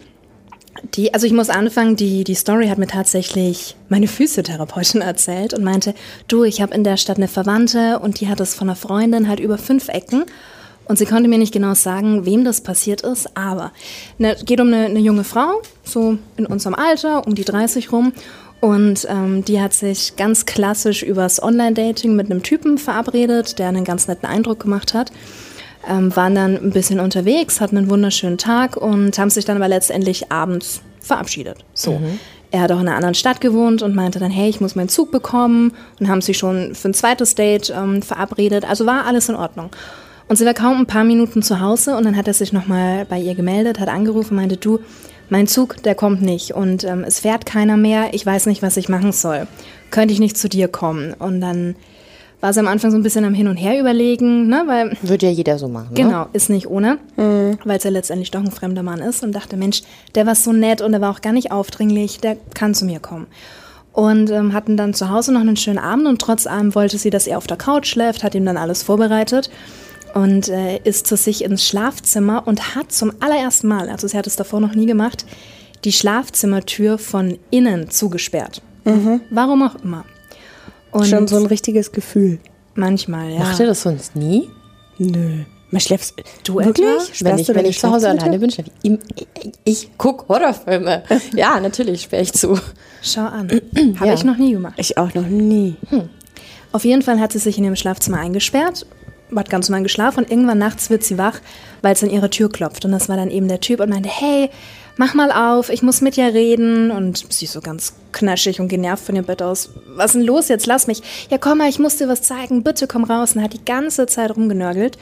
Die, 0.94 1.14
also 1.14 1.26
ich 1.26 1.32
muss 1.32 1.48
anfangen, 1.48 1.96
die, 1.96 2.22
die 2.22 2.34
Story 2.34 2.68
hat 2.68 2.76
mir 2.76 2.86
tatsächlich 2.86 3.76
meine 3.88 4.08
Physiotherapeutin 4.08 5.00
erzählt 5.00 5.54
und 5.54 5.64
meinte, 5.64 5.94
du, 6.28 6.44
ich 6.44 6.60
habe 6.60 6.74
in 6.74 6.84
der 6.84 6.98
Stadt 6.98 7.16
eine 7.16 7.28
Verwandte 7.28 8.00
und 8.00 8.20
die 8.20 8.28
hat 8.28 8.40
es 8.40 8.54
von 8.54 8.68
einer 8.68 8.76
Freundin 8.76 9.26
halt 9.26 9.40
über 9.40 9.56
fünf 9.56 9.88
Ecken. 9.88 10.24
Und 10.86 10.98
sie 10.98 11.06
konnte 11.06 11.30
mir 11.30 11.38
nicht 11.38 11.54
genau 11.54 11.72
sagen, 11.72 12.26
wem 12.26 12.44
das 12.44 12.60
passiert 12.60 13.00
ist, 13.00 13.34
aber 13.34 13.72
ne, 14.18 14.36
geht 14.44 14.60
um 14.60 14.66
eine, 14.66 14.84
eine 14.84 14.98
junge 14.98 15.24
Frau, 15.24 15.62
so 15.82 16.18
in 16.36 16.44
unserem 16.44 16.74
Alter, 16.74 17.26
um 17.26 17.34
die 17.34 17.46
30 17.46 17.90
rum. 17.90 18.12
Und 18.64 19.06
ähm, 19.10 19.44
die 19.44 19.60
hat 19.60 19.74
sich 19.74 20.16
ganz 20.16 20.46
klassisch 20.46 21.02
übers 21.02 21.42
Online-Dating 21.42 22.16
mit 22.16 22.30
einem 22.30 22.42
Typen 22.42 22.78
verabredet, 22.78 23.58
der 23.58 23.68
einen 23.68 23.84
ganz 23.84 24.08
netten 24.08 24.26
Eindruck 24.26 24.60
gemacht 24.60 24.94
hat 24.94 25.12
ähm, 25.88 26.14
waren 26.16 26.34
dann 26.34 26.56
ein 26.56 26.70
bisschen 26.70 27.00
unterwegs, 27.00 27.60
hatten 27.60 27.76
einen 27.76 27.90
wunderschönen 27.90 28.38
Tag 28.38 28.76
und 28.76 29.18
haben 29.18 29.30
sich 29.30 29.44
dann 29.44 29.56
aber 29.56 29.68
letztendlich 29.68 30.30
abends 30.32 30.80
verabschiedet. 31.00 31.58
So. 31.74 32.00
Er 32.50 32.60
hat 32.62 32.72
auch 32.72 32.80
in 32.80 32.86
einer 32.86 32.96
anderen 32.96 33.14
Stadt 33.14 33.40
gewohnt 33.40 33.82
und 33.82 33.94
meinte 33.94 34.18
dann, 34.18 34.30
hey, 34.30 34.48
ich 34.48 34.60
muss 34.60 34.76
meinen 34.76 34.88
Zug 34.88 35.10
bekommen 35.10 35.72
und 35.98 36.08
haben 36.08 36.20
sich 36.20 36.38
schon 36.38 36.74
für 36.74 36.88
ein 36.88 36.94
zweites 36.94 37.34
Date 37.34 37.72
ähm, 37.76 38.00
verabredet. 38.00 38.64
Also 38.68 38.86
war 38.86 39.06
alles 39.06 39.28
in 39.28 39.34
Ordnung. 39.34 39.70
Und 40.28 40.36
sie 40.36 40.46
war 40.46 40.54
kaum 40.54 40.78
ein 40.78 40.86
paar 40.86 41.04
Minuten 41.04 41.42
zu 41.42 41.60
Hause 41.60 41.96
und 41.96 42.04
dann 42.04 42.16
hat 42.16 42.28
er 42.28 42.34
sich 42.34 42.52
nochmal 42.52 43.04
bei 43.04 43.18
ihr 43.18 43.34
gemeldet, 43.34 43.78
hat 43.78 43.88
angerufen, 43.88 44.36
meinte, 44.36 44.56
du, 44.56 44.78
mein 45.30 45.46
Zug, 45.46 45.82
der 45.82 45.94
kommt 45.94 46.22
nicht 46.22 46.52
und 46.52 46.84
ähm, 46.84 47.04
es 47.06 47.20
fährt 47.20 47.46
keiner 47.46 47.76
mehr, 47.76 48.12
ich 48.12 48.24
weiß 48.24 48.46
nicht, 48.46 48.62
was 48.62 48.76
ich 48.76 48.88
machen 48.88 49.12
soll. 49.12 49.46
Könnte 49.90 50.12
ich 50.12 50.20
nicht 50.20 50.36
zu 50.36 50.48
dir 50.48 50.68
kommen? 50.68 51.14
Und 51.14 51.40
dann 51.40 51.76
war 52.40 52.52
sie 52.52 52.60
am 52.60 52.68
Anfang 52.68 52.90
so 52.90 52.98
ein 52.98 53.02
bisschen 53.02 53.24
am 53.24 53.32
Hin 53.32 53.48
und 53.48 53.56
Her 53.56 53.80
überlegen, 53.80 54.48
ne, 54.48 54.64
weil 54.66 54.96
Würde 55.02 55.26
ja 55.26 55.32
jeder 55.32 55.58
so 55.58 55.68
machen. 55.68 55.94
Ne? 55.94 56.02
Genau, 56.02 56.26
ist 56.32 56.50
nicht 56.50 56.68
ohne, 56.68 56.98
weil 57.16 57.78
es 57.78 57.84
ja 57.84 57.90
letztendlich 57.90 58.30
doch 58.30 58.40
ein 58.40 58.50
fremder 58.50 58.82
Mann 58.82 59.00
ist 59.00 59.22
und 59.22 59.32
dachte, 59.32 59.56
Mensch, 59.56 59.82
der 60.14 60.26
war 60.26 60.34
so 60.34 60.52
nett 60.52 60.82
und 60.82 60.92
der 60.92 61.00
war 61.00 61.10
auch 61.10 61.22
gar 61.22 61.32
nicht 61.32 61.52
aufdringlich, 61.52 62.20
der 62.20 62.36
kann 62.54 62.74
zu 62.74 62.84
mir 62.84 63.00
kommen. 63.00 63.26
Und 63.92 64.30
ähm, 64.30 64.52
hatten 64.52 64.76
dann 64.76 64.92
zu 64.92 65.08
Hause 65.08 65.32
noch 65.32 65.40
einen 65.40 65.56
schönen 65.56 65.78
Abend 65.78 66.06
und 66.06 66.20
trotz 66.20 66.46
allem 66.46 66.74
wollte 66.74 66.98
sie, 66.98 67.10
dass 67.10 67.28
er 67.28 67.38
auf 67.38 67.46
der 67.46 67.56
Couch 67.56 67.86
schläft, 67.86 68.24
hat 68.24 68.34
ihm 68.34 68.44
dann 68.44 68.56
alles 68.56 68.82
vorbereitet 68.82 69.50
und 70.14 70.48
äh, 70.48 70.78
ist 70.84 71.06
zu 71.06 71.16
sich 71.16 71.44
ins 71.44 71.66
Schlafzimmer 71.66 72.46
und 72.46 72.74
hat 72.74 72.92
zum 72.92 73.12
allerersten 73.20 73.68
Mal, 73.68 73.88
also 73.90 74.06
sie 74.08 74.16
hat 74.16 74.26
es 74.26 74.36
davor 74.36 74.60
noch 74.60 74.74
nie 74.74 74.86
gemacht, 74.86 75.26
die 75.84 75.92
Schlafzimmertür 75.92 76.98
von 76.98 77.38
innen 77.50 77.90
zugesperrt. 77.90 78.62
Warum 79.30 79.62
auch 79.62 79.76
immer. 79.82 80.04
Und 80.92 81.06
Schon 81.06 81.26
so 81.26 81.36
ein 81.36 81.46
richtiges 81.46 81.90
Gefühl. 81.92 82.38
manchmal, 82.74 83.30
ja. 83.30 83.38
Macht 83.40 83.58
ihr 83.60 83.66
das 83.66 83.82
sonst 83.82 84.14
nie? 84.14 84.48
Nö. 84.98 85.40
Man 85.70 85.80
schläfst 85.80 86.14
Du 86.44 86.54
wirklich? 86.56 86.86
etwa? 86.86 87.30
Wenn 87.30 87.38
ich, 87.38 87.46
du 87.48 87.54
wenn 87.56 87.64
ich 87.66 87.78
zu 87.80 87.90
Hause 87.90 88.08
alleine 88.10 88.38
bin, 88.38 88.50
schlafe 88.50 88.70
ich. 88.82 88.92
Ich, 88.92 89.52
ich 89.64 89.98
gucke 89.98 90.28
Horrorfilme. 90.28 91.02
ja, 91.34 91.58
natürlich 91.58 92.02
sperre 92.02 92.22
ich 92.22 92.32
zu. 92.32 92.56
Schau 93.02 93.22
an. 93.22 93.48
Habe 93.98 94.06
Ja. 94.06 94.14
ich 94.14 94.22
noch 94.22 94.36
nie 94.36 94.52
gemacht. 94.52 94.74
Ich 94.76 94.96
auch 94.98 95.12
noch 95.14 95.26
nie. 95.26 95.74
Auf 96.70 96.84
jeden 96.84 97.02
Fall 97.02 97.18
hat 97.18 97.32
sie 97.32 97.38
sich 97.40 97.58
in 97.58 97.64
ihrem 97.64 97.74
Schlafzimmer 97.76 98.18
eingesperrt, 98.18 98.86
hat 99.34 99.50
ganz 99.50 99.68
normal 99.68 99.82
geschlafen 99.82 100.20
und 100.20 100.30
irgendwann 100.30 100.58
nachts 100.58 100.90
wird 100.90 101.04
sie 101.04 101.18
wach, 101.18 101.40
weil 101.82 101.92
es 101.92 102.02
an 102.02 102.10
ihre 102.10 102.30
Tür 102.30 102.50
klopft. 102.50 102.84
Und 102.84 102.92
das 102.92 103.08
war 103.08 103.16
dann 103.16 103.30
eben 103.30 103.48
der 103.48 103.60
Typ 103.60 103.80
und 103.80 103.90
meinte, 103.90 104.08
hey, 104.08 104.50
mach 104.96 105.14
mal 105.14 105.32
auf, 105.32 105.70
ich 105.70 105.82
muss 105.82 106.00
mit 106.00 106.16
dir 106.16 106.32
reden. 106.32 106.90
Und 106.90 107.26
sie 107.32 107.46
ist 107.46 107.52
so 107.52 107.60
ganz 107.60 107.94
knaschig 108.12 108.60
und 108.60 108.68
genervt 108.68 109.04
von 109.04 109.16
ihrem 109.16 109.26
Bett 109.26 109.42
aus. 109.42 109.70
Was 109.86 110.06
ist 110.06 110.14
denn 110.14 110.22
los 110.22 110.48
jetzt? 110.48 110.66
Lass 110.66 110.86
mich. 110.86 111.02
Ja, 111.30 111.38
komm 111.38 111.58
mal, 111.58 111.68
ich 111.68 111.78
muss 111.78 111.96
dir 111.96 112.08
was 112.08 112.22
zeigen. 112.22 112.62
Bitte 112.62 112.86
komm 112.86 113.04
raus. 113.04 113.34
Und 113.34 113.42
hat 113.42 113.52
die 113.52 113.64
ganze 113.64 114.06
Zeit 114.06 114.36
rumgenörgelt. 114.36 114.98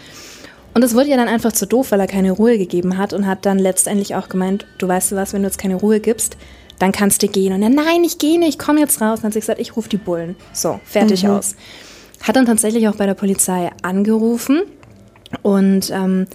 Und 0.75 0.83
es 0.83 0.95
wurde 0.95 1.11
ihr 1.11 1.17
dann 1.17 1.29
einfach 1.29 1.53
zu 1.53 1.67
doof, 1.67 1.93
weil 1.93 2.01
er 2.01 2.07
keine 2.07 2.33
Ruhe 2.33 2.57
gegeben 2.57 2.97
hat 2.97 3.13
und 3.13 3.27
hat 3.27 3.45
dann 3.45 3.59
letztendlich 3.59 4.15
auch 4.15 4.31
gemeint, 4.31 4.67
du 4.79 4.89
weißt 4.89 5.13
du 5.13 5.17
was, 5.17 5.35
wenn 5.35 5.43
du 5.43 5.49
jetzt 5.49 5.59
keine 5.59 5.75
Ruhe 5.75 6.01
gibst, 6.01 6.39
dann 6.79 6.93
kannst 6.93 7.23
du 7.23 7.29
gehen. 7.29 7.53
Und 7.53 7.63
er, 7.63 7.69
nein, 7.69 8.03
ich 8.05 8.19
gehe 8.19 8.39
nicht, 8.39 8.59
komm 8.59 8.79
jetzt 8.79 9.01
raus. 9.03 9.19
Und 9.19 9.25
dann 9.25 9.29
hat 9.29 9.35
sie 9.35 9.41
gesagt, 9.41 9.61
ich 9.61 9.77
rufe 9.77 9.91
die 9.91 9.99
Bullen. 9.99 10.35
So, 10.55 10.81
fertig 10.85 11.29
aus. 11.29 11.57
Hat 12.23 12.37
dann 12.37 12.47
tatsächlich 12.47 12.89
auch 12.89 12.97
bei 12.97 13.07
der 13.07 13.15
Polizei 13.15 13.71
angerufen 13.83 14.63
und 15.43 15.91
ähm, 15.91 16.27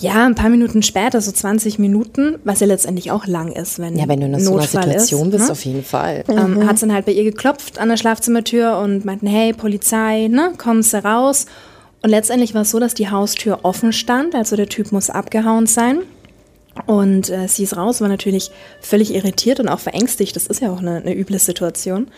ja, 0.00 0.24
ein 0.24 0.34
paar 0.34 0.48
Minuten 0.48 0.82
später, 0.82 1.20
so 1.20 1.30
20 1.30 1.78
Minuten, 1.78 2.38
was 2.44 2.60
ja 2.60 2.66
letztendlich 2.66 3.10
auch 3.10 3.26
lang 3.26 3.52
ist, 3.52 3.78
wenn 3.78 3.98
Ja, 3.98 4.08
wenn 4.08 4.20
du 4.20 4.26
in 4.26 4.40
so 4.40 4.52
einer 4.52 4.60
Notfall 4.60 4.84
Situation 4.84 5.26
ist, 5.28 5.32
bist, 5.32 5.46
ne? 5.46 5.52
auf 5.52 5.64
jeden 5.64 5.84
Fall. 5.84 6.24
ähm, 6.28 6.66
hat 6.66 6.80
dann 6.80 6.92
halt 6.92 7.04
bei 7.04 7.12
ihr 7.12 7.24
geklopft 7.24 7.78
an 7.78 7.90
der 7.90 7.98
Schlafzimmertür 7.98 8.78
und 8.78 9.04
meinten, 9.04 9.26
hey, 9.26 9.52
Polizei, 9.52 10.28
ne, 10.28 10.52
kommen 10.56 10.82
Sie 10.82 11.02
raus. 11.02 11.46
Und 12.02 12.08
letztendlich 12.08 12.54
war 12.54 12.62
es 12.62 12.70
so, 12.70 12.78
dass 12.80 12.94
die 12.94 13.10
Haustür 13.10 13.60
offen 13.62 13.92
stand, 13.92 14.34
also 14.34 14.56
der 14.56 14.70
Typ 14.70 14.90
muss 14.90 15.10
abgehauen 15.10 15.66
sein. 15.66 15.98
Und 16.86 17.28
äh, 17.28 17.46
sie 17.46 17.64
ist 17.64 17.76
raus, 17.76 18.00
war 18.00 18.08
natürlich 18.08 18.50
völlig 18.80 19.14
irritiert 19.14 19.60
und 19.60 19.68
auch 19.68 19.80
verängstigt. 19.80 20.34
Das 20.34 20.46
ist 20.46 20.62
ja 20.62 20.70
auch 20.70 20.78
eine, 20.78 20.96
eine 20.96 21.14
üble 21.14 21.38
Situation. 21.38 22.08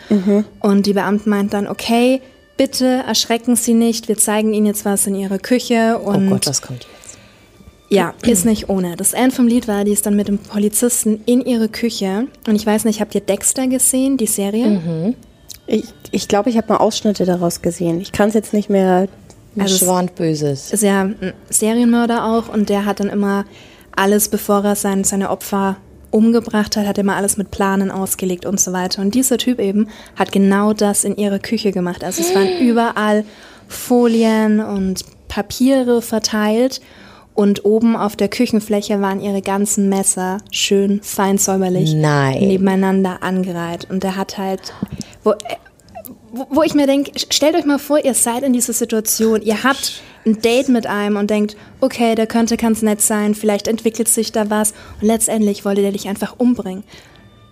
Und 0.61 0.85
die 0.85 0.93
Beamten 0.93 1.29
meinten 1.29 1.49
dann, 1.49 1.67
okay, 1.67 2.21
bitte 2.57 2.85
erschrecken 2.85 3.55
Sie 3.55 3.73
nicht, 3.73 4.07
wir 4.07 4.17
zeigen 4.17 4.53
Ihnen 4.53 4.65
jetzt 4.65 4.85
was 4.85 5.07
in 5.07 5.15
Ihrer 5.15 5.39
Küche. 5.39 5.99
Und 5.99 6.27
oh 6.27 6.29
Gott, 6.31 6.47
was 6.47 6.61
kommt 6.61 6.83
jetzt? 6.83 7.03
ja, 7.93 8.13
ist 8.23 8.45
nicht 8.45 8.69
ohne. 8.69 8.95
Das 8.95 9.13
Ende 9.13 9.35
vom 9.35 9.47
Lied 9.47 9.67
war, 9.67 9.83
die 9.83 9.91
ist 9.91 10.05
dann 10.05 10.15
mit 10.15 10.27
dem 10.27 10.39
Polizisten 10.39 11.21
in 11.25 11.41
ihre 11.41 11.69
Küche. 11.69 12.27
Und 12.47 12.55
ich 12.55 12.65
weiß 12.65 12.85
nicht, 12.85 12.99
habt 12.99 13.13
ihr 13.13 13.21
Dexter 13.21 13.67
gesehen, 13.67 14.17
die 14.17 14.25
Serie? 14.25 15.13
Ich, 15.67 15.85
ich 16.11 16.27
glaube, 16.27 16.49
ich 16.49 16.57
habe 16.57 16.73
mal 16.73 16.77
Ausschnitte 16.77 17.25
daraus 17.25 17.61
gesehen. 17.61 18.01
Ich 18.01 18.11
kann 18.11 18.29
es 18.29 18.33
jetzt 18.33 18.53
nicht 18.53 18.69
mehr. 18.69 19.07
Also 19.57 19.85
Schwand 19.85 20.15
Böses. 20.15 20.73
Ist 20.73 20.81
ja 20.81 21.01
ein 21.01 21.33
Serienmörder 21.49 22.25
auch 22.25 22.51
und 22.51 22.69
der 22.69 22.85
hat 22.85 22.99
dann 22.99 23.09
immer 23.09 23.45
alles, 23.95 24.27
bevor 24.29 24.63
er 24.63 24.75
sein, 24.75 25.03
seine 25.03 25.29
Opfer 25.29 25.77
umgebracht 26.13 26.77
hat, 26.77 26.85
hat 26.85 26.97
er 26.97 27.03
immer 27.03 27.15
alles 27.15 27.37
mit 27.37 27.51
Planen 27.51 27.91
ausgelegt 27.91 28.45
und 28.45 28.59
so 28.59 28.71
weiter. 28.71 29.01
Und 29.01 29.15
dieser 29.15 29.37
Typ 29.37 29.59
eben 29.59 29.87
hat 30.15 30.31
genau 30.31 30.73
das 30.73 31.03
in 31.03 31.17
ihrer 31.17 31.39
Küche 31.39 31.71
gemacht. 31.71 32.03
Also 32.03 32.21
es 32.21 32.35
waren 32.35 32.59
überall 32.59 33.25
Folien 33.67 34.59
und 34.59 35.03
Papiere 35.27 36.01
verteilt 36.01 36.81
und 37.33 37.65
oben 37.65 37.95
auf 37.95 38.15
der 38.15 38.27
Küchenfläche 38.27 39.01
waren 39.01 39.19
ihre 39.19 39.41
ganzen 39.41 39.89
Messer 39.89 40.37
schön 40.51 41.01
fein 41.01 41.39
säuberlich 41.39 41.95
Nein. 41.95 42.47
nebeneinander 42.47 43.23
angereiht. 43.23 43.89
Und 43.89 44.03
der 44.03 44.15
hat 44.15 44.37
halt, 44.37 44.73
wo, 45.23 45.33
wo, 46.33 46.47
wo 46.49 46.63
ich 46.63 46.73
mir 46.73 46.87
denke, 46.87 47.11
stellt 47.17 47.55
euch 47.55 47.63
mal 47.65 47.79
vor, 47.79 48.03
ihr 48.03 48.13
seid 48.13 48.43
in 48.43 48.51
dieser 48.53 48.73
Situation, 48.73 49.41
ihr 49.41 49.63
habt 49.63 50.01
ein 50.25 50.41
Date 50.41 50.67
mit 50.69 50.87
einem 50.87 51.15
und 51.17 51.29
denkt, 51.29 51.55
okay, 51.79 52.15
der 52.15 52.27
könnte 52.27 52.57
ganz 52.57 52.81
nett 52.81 53.01
sein, 53.01 53.35
vielleicht 53.35 53.67
entwickelt 53.67 54.07
sich 54.09 54.31
da 54.31 54.49
was 54.49 54.73
und 54.99 55.07
letztendlich 55.07 55.63
wollte 55.63 55.81
der 55.81 55.91
dich 55.91 56.07
einfach 56.09 56.35
umbringen. 56.37 56.83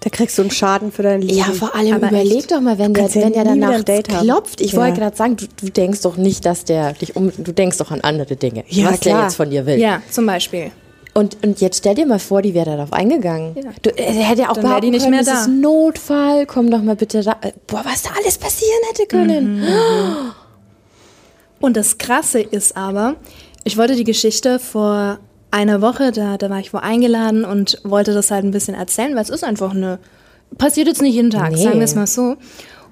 Da 0.04 0.10
kriegst 0.10 0.36
du 0.39 0.41
einen 0.41 0.50
Schaden 0.50 0.91
für 0.91 1.04
dein 1.04 1.22
Leben. 1.22 1.38
Ja, 1.38 1.44
vor 1.46 1.76
allem 1.76 1.94
Aber 1.94 2.08
überleg 2.08 2.39
echt. 2.39 2.52
doch 2.52 2.60
mal, 2.60 2.80
wenn 2.80 2.91
der, 2.94 3.13
wenn 3.13 3.34
der 3.34 3.44
danach 3.44 3.84
Date 3.84 4.08
klopft. 4.08 4.60
Ich 4.60 4.72
Ja. 4.72 4.80
wollte 4.80 5.00
gerade 5.00 5.15
sagen, 5.15 5.36
du, 5.38 5.46
du 5.62 5.70
denkst 5.70 6.02
doch 6.02 6.17
nicht, 6.17 6.44
dass 6.44 6.65
der 6.65 6.94
dich 6.94 7.15
um, 7.15 7.32
du 7.38 7.52
denkst 7.52 7.78
doch 7.78 7.91
an 7.91 8.02
andere 8.02 8.36
Dinge, 8.36 8.63
Ja, 8.67 8.89
was 8.91 9.00
der 9.02 9.12
klar. 9.12 9.24
jetzt 9.26 9.36
von 9.36 9.52
dir 9.52 9.67
will. 9.67 9.78
Ja, 9.80 10.02
zum 10.10 10.26
Beispiel. 10.26 10.72
Und, 11.13 11.43
und 11.43 11.60
jetzt 11.60 11.80
stell 11.80 11.95
dir 11.95 12.06
mal 12.06 12.19
vor, 12.19 12.41
die 12.41 12.54
wäre 12.54 12.78
darauf 12.78 12.93
eingegangen. 12.93 13.54
Ja. 13.56 13.71
Du, 13.82 13.89
er 13.89 14.13
hätte 14.13 14.43
ja 14.43 14.50
auch 14.50 14.54
Dann 14.54 14.63
behaupten 14.63 14.86
die 14.86 14.91
nicht 14.91 15.02
können, 15.04 15.15
mehr 15.15 15.24
da. 15.26 15.41
ist 15.41 15.47
Notfall, 15.50 16.45
komm 16.45 16.71
doch 16.71 16.82
mal 16.82 16.95
bitte 16.95 17.21
da. 17.21 17.34
Äh, 17.41 17.52
Boah, 17.67 17.82
was 17.84 18.04
da 18.04 18.12
alles 18.17 18.38
passieren 18.38 18.80
hätte 18.89 19.06
können. 19.08 19.60
Mhm. 19.60 20.32
Und 21.60 21.76
das 21.78 21.97
Krasse 21.97 22.39
ist 22.39 22.76
aber, 22.78 23.15
ich 23.63 23.78
wollte 23.78 23.95
die 23.95 24.04
Geschichte 24.06 24.58
vor 24.58 25.19
einer 25.52 25.82
Woche, 25.82 26.12
da, 26.12 26.38
da 26.38 26.50
war 26.50 26.60
ich 26.60 26.74
wo 26.74 26.78
eingeladen 26.78 27.43
und 27.45 27.80
wollte 27.84 28.13
das 28.13 28.32
halt 28.32 28.45
ein 28.45 28.52
bisschen 28.52 28.74
erzählen, 28.74 29.13
weil 29.15 29.24
es 29.24 29.30
ist 29.30 29.43
einfach 29.43 29.71
eine, 29.71 30.00
passiert 30.58 30.88
jetzt 30.88 31.02
nicht 31.02 31.13
jeden 31.15 31.30
Tag, 31.30 31.52
Nee. 31.52 31.62
sagen 31.63 31.80
wir 31.80 31.84
es 31.86 31.93
mal 31.95 32.08
so. 32.08 32.38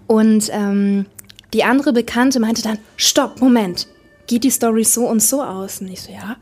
Und 0.07 0.49
ähm, 0.51 1.05
die 1.53 1.63
andere 1.63 1.93
Bekannte 1.93 2.39
meinte 2.39 2.61
dann, 2.61 2.79
stopp, 2.97 3.39
Moment, 3.41 3.87
geht 4.27 4.43
die 4.43 4.49
Story 4.51 4.83
so 4.83 5.07
und 5.07 5.21
so 5.21 5.41
aus? 5.41 5.79
Und 5.81 5.87
ich 5.87 6.01
so, 6.01 6.11
ja. 6.11 6.35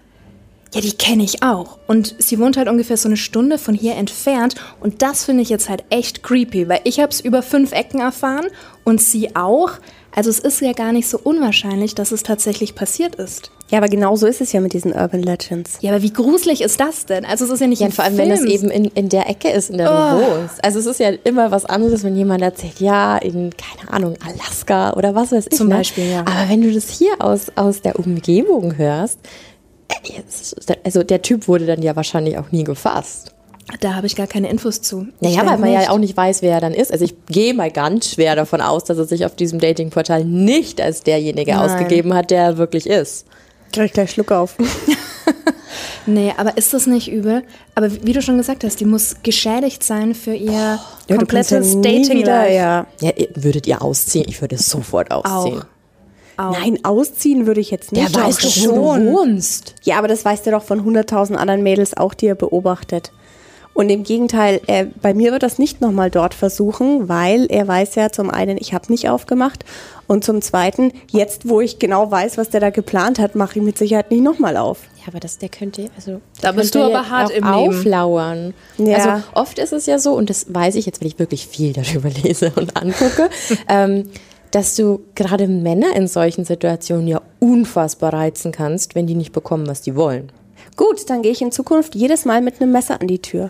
Ja, 0.77 0.81
die 0.81 0.95
kenne 0.95 1.23
ich 1.23 1.41
auch. 1.41 1.79
Und 1.87 2.15
sie 2.19 2.37
wohnt 2.39 2.55
halt 2.55 2.67
ungefähr 2.69 2.97
so 2.97 3.09
eine 3.09 3.17
Stunde 3.17 3.57
von 3.57 3.73
hier 3.73 3.95
entfernt. 3.95 4.53
Und 4.79 5.01
das 5.01 5.25
finde 5.25 5.41
ich 5.41 5.49
jetzt 5.49 5.69
halt 5.69 5.83
echt 5.89 6.21
creepy, 6.21 6.69
weil 6.69 6.81
ich 6.83 6.99
habe 6.99 7.09
es 7.09 7.19
über 7.19 7.41
fünf 7.41 7.71
Ecken 7.71 7.99
erfahren 7.99 8.45
und 8.83 9.01
sie 9.01 9.35
auch. 9.35 9.71
Also 10.15 10.29
es 10.29 10.39
ist 10.39 10.61
ja 10.61 10.73
gar 10.73 10.93
nicht 10.93 11.07
so 11.07 11.19
unwahrscheinlich, 11.19 11.95
dass 11.95 12.11
es 12.11 12.23
tatsächlich 12.23 12.75
passiert 12.75 13.15
ist. 13.15 13.51
Ja, 13.69 13.79
aber 13.79 13.87
genau 13.87 14.15
so 14.15 14.27
ist 14.27 14.39
es 14.39 14.51
ja 14.53 14.61
mit 14.61 14.73
diesen 14.73 14.93
Urban 14.93 15.21
Legends. 15.21 15.77
Ja, 15.81 15.91
aber 15.91 16.01
wie 16.01 16.13
gruselig 16.13 16.61
ist 16.61 16.79
das 16.79 17.05
denn? 17.05 17.25
Also 17.25 17.45
es 17.45 17.51
ist 17.51 17.59
ja 17.59 17.67
nicht 17.67 17.81
Ja, 17.81 17.89
vor 17.89 18.05
allem, 18.05 18.15
Film. 18.15 18.29
wenn 18.29 18.37
das 18.37 18.45
eben 18.45 18.69
in, 18.69 18.85
in 18.85 19.09
der 19.09 19.29
Ecke 19.29 19.49
ist, 19.49 19.69
in 19.69 19.77
der 19.77 19.89
du 19.89 20.25
wohnst. 20.25 20.63
Also 20.63 20.79
es 20.79 20.85
ist 20.85 20.99
ja 20.99 21.09
immer 21.23 21.51
was 21.51 21.65
anderes, 21.65 22.03
wenn 22.03 22.15
jemand 22.15 22.41
erzählt, 22.41 22.79
ja, 22.79 23.17
in, 23.17 23.49
keine 23.57 23.91
Ahnung, 23.91 24.15
Alaska 24.25 24.93
oder 24.93 25.15
was 25.15 25.31
weiß 25.31 25.47
ich. 25.51 25.57
Zum 25.57 25.67
ne? 25.67 25.75
Beispiel, 25.75 26.09
ja. 26.09 26.19
Aber 26.21 26.49
wenn 26.49 26.61
du 26.61 26.71
das 26.71 26.89
hier 26.89 27.13
aus, 27.19 27.51
aus 27.55 27.81
der 27.81 27.99
Umgebung 27.99 28.77
hörst, 28.77 29.19
also 30.84 31.04
der 31.04 31.21
Typ 31.21 31.47
wurde 31.47 31.65
dann 31.65 31.82
ja 31.82 31.95
wahrscheinlich 31.95 32.38
auch 32.38 32.52
nie 32.52 32.63
gefasst. 32.63 33.34
Da 33.82 33.95
habe 33.95 34.08
ich 34.08 34.15
gar 34.15 34.28
keine 34.28 34.50
Infos 34.50 34.82
zu. 34.82 35.08
Naja, 35.19 35.39
weil 35.45 35.58
man 35.58 35.69
nicht. 35.69 35.84
ja 35.84 35.89
auch 35.89 35.97
nicht 35.97 36.15
weiß, 36.15 36.41
wer 36.41 36.54
er 36.54 36.62
dann 36.62 36.73
ist. 36.73 36.91
Also 36.91 37.04
ich 37.04 37.15
gehe 37.28 37.54
mal 37.54 37.69
ganz 37.69 38.12
schwer 38.12 38.36
davon 38.36 38.62
aus, 38.62 38.86
dass 38.86 38.97
er 38.97 39.06
sich 39.06 39.26
auf 39.26 39.36
diesem 39.36 39.60
Datingportal 39.60 40.23
nicht 40.23 40.80
als 40.80 41.04
derjenige 41.04 41.52
Nein. 41.52 41.60
ausgegeben 41.69 42.13
hat, 42.13 42.32
der 42.32 42.43
er 42.43 42.58
wirklich 42.58 42.88
ist. 42.88 43.26
Krieg 43.73 43.88
ich 43.88 43.93
gleich 43.93 44.12
Schluck 44.12 44.32
auf. 44.32 44.56
Nee, 46.06 46.34
aber 46.38 46.58
ist 46.58 46.73
das 46.73 46.88
nicht 46.88 47.12
übel? 47.12 47.43
Aber 47.76 47.91
wie 48.06 48.13
du 48.13 48.21
schon 48.21 48.38
gesagt 48.38 48.63
hast, 48.63 48.80
die 48.80 48.86
muss 48.86 49.17
geschädigt 49.23 49.84
sein 49.84 50.15
für 50.15 50.34
ihr 50.34 50.52
Ja, 50.54 50.80
ja 51.10 51.17
komplettes 51.17 51.76
nie 51.76 51.82
dating 51.82 52.19
wieder, 52.19 52.50
ja. 52.50 52.88
Ja, 53.02 53.12
ihr- 53.15 53.28
würdet 53.36 53.67
ihr 53.67 53.82
ausziehen? 53.82 54.26
Ich 54.30 54.39
würde 54.39 54.58
sofort 54.58 55.12
ausziehen. 55.12 55.60
Auch. 55.60 55.65
Nein, 56.38 56.80
ausziehen 56.84 57.47
würde 57.47 57.60
ich 57.62 57.71
jetzt 57.71 57.91
nicht. 57.91 58.15
Der 58.15 58.23
weiß 58.23 58.38
doch, 58.38 58.56
wo 58.76 58.95
du 58.95 59.06
wohnst. 59.13 59.76
Ja, 59.84 59.97
aber 59.97 60.08
das 60.08 60.23
weißt 60.23 60.45
du 60.45 60.52
doch 60.52 60.63
von 60.63 60.82
100.000 60.82 61.34
anderen 61.36 61.63
Mädels 61.63 61.95
auch, 61.97 62.13
die 62.13 62.28
er 62.28 62.36
beobachtet. 62.36 63.12
Und 63.73 63.91
im 63.91 64.02
Gegenteil, 64.02 64.60
er, 64.65 64.86
bei 64.86 65.13
mir 65.13 65.32
wird 65.32 65.43
das 65.43 65.60
nicht 65.60 65.82
nochmal 65.82 66.10
dort 66.10 66.34
versuchen, 66.34 67.10
weil 67.10 67.45
er 67.50 67.67
weiß 67.67 67.93
ja 67.93 68.12
zum 68.12 68.32
einen, 68.32 68.58
ich 68.58 68.73
habe 68.73 68.91
nicht 68.91 69.08
aufgemacht 69.08 69.65
und 70.08 70.23
zum 70.23 70.41
zweiten, 70.41 70.91
jetzt 71.12 71.47
wo 71.47 71.62
ich 71.62 71.78
genau 71.78 72.10
weiß, 72.10 72.39
was 72.39 72.50
der 72.50 72.60
da 72.60 72.71
geplant 72.71 73.19
hat, 73.19 73.36
mache 73.36 73.60
ich 73.60 73.63
mit 73.63 73.78
Sicherheit 73.78 74.10
nicht 74.10 74.23
nochmal 74.23 74.58
auf. 74.58 74.80
Ja, 75.02 75.10
aber 75.10 75.19
das, 75.19 75.38
der 75.38 75.50
könnte, 75.50 75.91
also 75.95 76.21
Da 76.41 76.54
bist 76.54 76.73
du 76.73 76.80
aber 76.82 77.08
hart 77.08 77.28
auch 77.28 77.36
im 77.36 77.43
Leben. 77.43 77.54
auflauern. 77.69 78.54
Ja. 78.80 78.95
Also 78.97 79.23
oft 79.36 79.60
ist 79.60 79.73
es 79.73 79.86
ja 79.86 80.00
so, 80.00 80.13
und 80.13 80.32
das 80.32 80.47
weiß 80.52 80.73
ich 80.73 80.88
jetzt, 80.88 81.00
weil 81.02 81.10
ich 81.10 81.19
wirklich 81.19 81.45
viel 81.45 81.73
darüber 81.73 82.10
lese 82.23 82.52
und 82.56 82.76
angucke, 82.76 83.30
ähm, 83.69 84.10
dass 84.51 84.75
du 84.75 85.01
gerade 85.15 85.47
Männer 85.47 85.95
in 85.95 86.07
solchen 86.07 86.45
Situationen 86.45 87.07
ja 87.07 87.21
unfassbar 87.39 88.13
reizen 88.13 88.51
kannst, 88.51 88.95
wenn 88.95 89.07
die 89.07 89.15
nicht 89.15 89.31
bekommen, 89.33 89.67
was 89.67 89.81
die 89.81 89.95
wollen. 89.95 90.31
Gut, 90.75 91.10
dann 91.10 91.21
gehe 91.21 91.31
ich 91.31 91.41
in 91.41 91.51
Zukunft 91.51 91.95
jedes 91.95 92.25
Mal 92.25 92.41
mit 92.41 92.62
einem 92.62 92.71
Messer 92.71 93.01
an 93.01 93.07
die 93.07 93.19
Tür. 93.21 93.49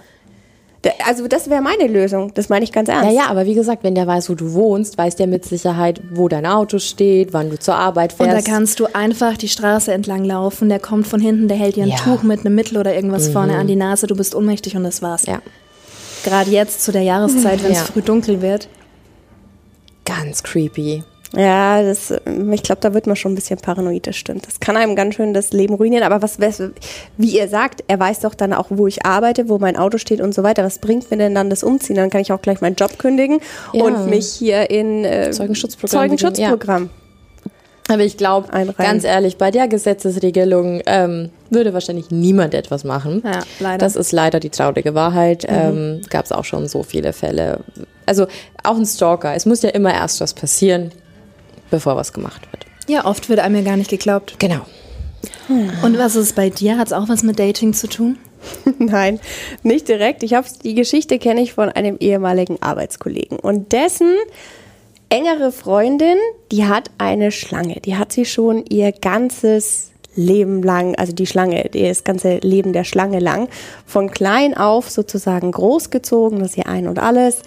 Also 1.05 1.27
das 1.27 1.49
wäre 1.49 1.62
meine 1.62 1.88
Lösung, 1.88 2.31
das 2.36 2.47
meine 2.47 2.63
ich 2.63 2.71
ganz 2.71 2.88
ernst. 2.88 3.12
Ja, 3.12 3.23
ja, 3.23 3.27
aber 3.29 3.45
wie 3.45 3.55
gesagt, 3.55 3.83
wenn 3.83 3.93
der 3.95 4.07
weiß, 4.07 4.29
wo 4.29 4.36
du 4.36 4.53
wohnst, 4.53 4.97
weiß 4.97 5.17
der 5.17 5.27
mit 5.27 5.43
Sicherheit, 5.43 5.99
wo 6.13 6.29
dein 6.29 6.45
Auto 6.45 6.79
steht, 6.79 7.33
wann 7.33 7.49
du 7.49 7.60
zur 7.60 7.75
Arbeit 7.75 8.13
Und 8.17 8.27
fährst. 8.29 8.47
da 8.47 8.51
kannst 8.51 8.79
du 8.79 8.86
einfach 8.93 9.36
die 9.36 9.49
Straße 9.49 9.91
entlang 9.91 10.23
laufen, 10.23 10.69
der 10.69 10.79
kommt 10.79 11.05
von 11.05 11.19
hinten, 11.19 11.49
der 11.49 11.57
hält 11.57 11.75
dir 11.75 11.83
ein 11.83 11.89
Ja. 11.89 11.97
Tuch 11.97 12.23
mit 12.23 12.41
einem 12.45 12.55
Mittel 12.55 12.77
oder 12.77 12.95
irgendwas 12.95 13.27
vorne 13.27 13.57
an 13.57 13.67
die 13.67 13.75
Nase, 13.75 14.07
du 14.07 14.15
bist 14.15 14.33
ohnmächtig 14.33 14.77
und 14.77 14.83
das 14.86 15.01
war's. 15.01 15.25
ja, 15.25 15.41
Gerade 16.23 16.51
jetzt 16.51 16.81
zu 16.83 16.93
der 16.93 17.01
Jahreszeit, 17.01 17.62
wenn 17.63 17.71
es 17.71 17.79
Ja. 17.79 17.83
früh 17.86 18.01
dunkel 18.01 18.41
wird. 18.41 18.69
Ganz 20.08 20.41
creepy. 20.43 21.04
Ja, 21.36 21.84
das, 21.84 22.13
ähm, 22.26 22.52
ich 22.54 22.63
glaube, 22.63 22.80
da 22.82 22.93
wird 22.93 23.06
man 23.06 23.15
schon 23.17 23.34
ein 23.34 23.36
bisschen 23.36 23.60
paranoid, 23.60 24.08
das 24.08 24.15
stimmt. 24.15 24.48
Das 24.48 24.60
kann 24.62 24.78
einem 24.78 24.96
ganz 24.96 25.15
schön 25.15 25.34
das 25.34 25.52
Leben 25.52 25.74
ruinieren. 25.74 26.04
Aber 26.04 26.22
was, 26.22 26.39
wie 27.17 27.38
ihr 27.38 27.50
sagt, 27.50 27.84
er 27.88 28.00
weiß 28.00 28.22
doch 28.22 28.34
dann 28.34 28.54
auch, 28.54 28.67
wo 28.70 28.88
ich 28.88 29.06
arbeite, 29.06 29.50
wo 29.50 29.58
mein 29.58 29.76
Auto 29.76 29.98
steht 29.98 30.22
und 30.22 30.34
so 30.34 30.43
weiter. 30.43 30.63
Was 30.63 30.80
bringt 30.80 31.12
mir 31.12 31.17
denn 31.17 31.36
dann 31.36 31.50
das 31.50 31.63
Umziehen? 31.63 31.98
Dann 31.98 32.10
kann 32.10 32.22
ich 32.22 32.32
auch 32.32 32.41
gleich 32.41 32.62
meinen 32.62 32.76
Job 32.76 32.98
kündigen 32.98 33.39
Ja. 33.74 33.84
und 33.84 34.10
mich 34.10 34.28
hier 34.28 34.70
in 34.70 35.04
äh, 35.04 35.32
Zeugenschutzprogramm 35.32 35.89
Zeugenschutzprogramm. 36.17 36.89
Aber 37.89 38.04
ich 38.04 38.17
glaube, 38.17 38.50
ganz 38.78 39.06
ehrlich, 39.06 39.38
bei 39.38 39.50
der 39.50 39.67
Gesetzesregelung 39.70 40.82
ähm, 40.86 41.30
würde 41.50 41.74
wahrscheinlich 41.74 42.12
niemand 42.12 42.54
etwas 42.54 42.84
machen. 42.84 43.22
Ja, 43.26 43.39
leider. 43.60 43.78
Das 43.78 43.96
ist 43.96 44.12
leider 44.12 44.41
die 44.41 44.50
traurige 44.50 44.93
Wahrheit. 44.93 45.46
Ähm, 45.48 46.02
Gab 46.10 46.26
es 46.26 46.34
auch 46.34 46.43
schon 46.43 46.67
so 46.67 46.84
viele 46.84 47.13
Fälle. 47.13 47.62
Also 48.08 48.26
auch 48.63 48.76
ein 48.76 48.86
Stalker. 48.86 49.36
Es 49.36 49.46
muss 49.46 49.62
ja 49.62 49.70
immer 49.70 49.93
erst 49.93 50.20
was 50.22 50.34
passieren, 50.34 50.91
bevor 51.70 51.96
was 51.96 52.13
gemacht 52.13 52.41
wird. 52.52 52.65
Ja, 52.88 53.06
oft 53.06 53.30
wird 53.30 53.39
einem 53.39 53.56
ja 53.56 53.62
gar 53.62 53.78
nicht 53.78 53.89
geglaubt. 53.89 54.36
Genau. 54.39 54.65
Und 55.50 55.98
was 55.98 56.15
ist 56.15 56.36
bei 56.36 56.50
dir? 56.50 56.78
Hat 56.78 56.88
es 56.88 56.93
auch 56.93 57.10
was 57.10 57.24
mit 57.24 57.38
Dating 57.38 57.74
zu 57.74 57.88
tun? 57.88 58.17
Nein, 58.80 59.20
nicht 59.63 59.88
direkt. 59.88 60.24
Ich 60.24 60.34
habe 60.34 60.48
die 60.63 60.76
Geschichte 60.76 61.20
kenne 61.20 61.41
ich 61.41 61.54
von 61.54 61.70
einem 61.70 61.98
ehemaligen 62.00 62.62
Arbeitskollegen 62.62 63.39
und 63.39 63.72
dessen 63.72 64.13
engere 65.10 65.52
Freundin, 65.52 66.17
die 66.52 66.65
hat 66.65 66.91
eine 66.98 67.32
Schlange. 67.32 67.80
Die 67.86 67.96
hat 67.96 68.12
sie 68.12 68.26
schon 68.26 68.65
ihr 68.65 68.91
ganzes 68.91 69.91
Leben 70.15 70.63
lang, 70.63 70.96
also 70.96 71.13
die 71.13 71.28
Schlange, 71.28 71.70
das 71.72 72.04
ganze 72.04 72.38
Leben 72.38 72.74
der 72.74 72.84
Schlange 72.84 73.20
lang, 73.20 73.48
von 73.86 74.12
klein 74.12 74.58
auf 74.58 74.89
sozusagen 74.89 75.52
großgezogen, 75.52 76.39
das 76.39 76.52
ist 76.52 76.58
ihr 76.58 76.67
ein 76.67 76.88
und 76.88 77.00
alles. 77.00 77.41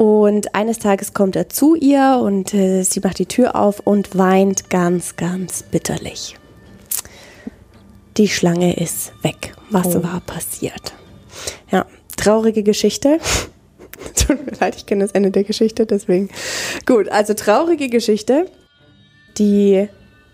Und 0.00 0.54
eines 0.54 0.78
Tages 0.78 1.12
kommt 1.12 1.36
er 1.36 1.50
zu 1.50 1.74
ihr 1.74 2.22
und 2.22 2.54
äh, 2.54 2.84
sie 2.84 3.00
macht 3.00 3.18
die 3.18 3.26
Tür 3.26 3.54
auf 3.54 3.80
und 3.80 4.16
weint 4.16 4.70
ganz, 4.70 5.16
ganz 5.16 5.62
bitterlich. 5.62 6.38
Die 8.16 8.26
Schlange 8.26 8.80
ist 8.80 9.12
weg. 9.20 9.52
Was 9.68 10.02
war 10.02 10.22
passiert? 10.22 10.94
Ja, 11.70 11.84
traurige 12.16 12.62
Geschichte. 12.62 13.18
Tut 14.26 14.46
mir 14.46 14.52
leid, 14.58 14.74
ich 14.74 14.86
kenne 14.86 15.04
das 15.04 15.12
Ende 15.12 15.32
der 15.32 15.44
Geschichte, 15.44 15.84
deswegen. 15.84 16.30
Gut, 16.86 17.10
also 17.10 17.34
traurige 17.34 17.90
Geschichte. 17.90 18.46
Die 19.36 19.86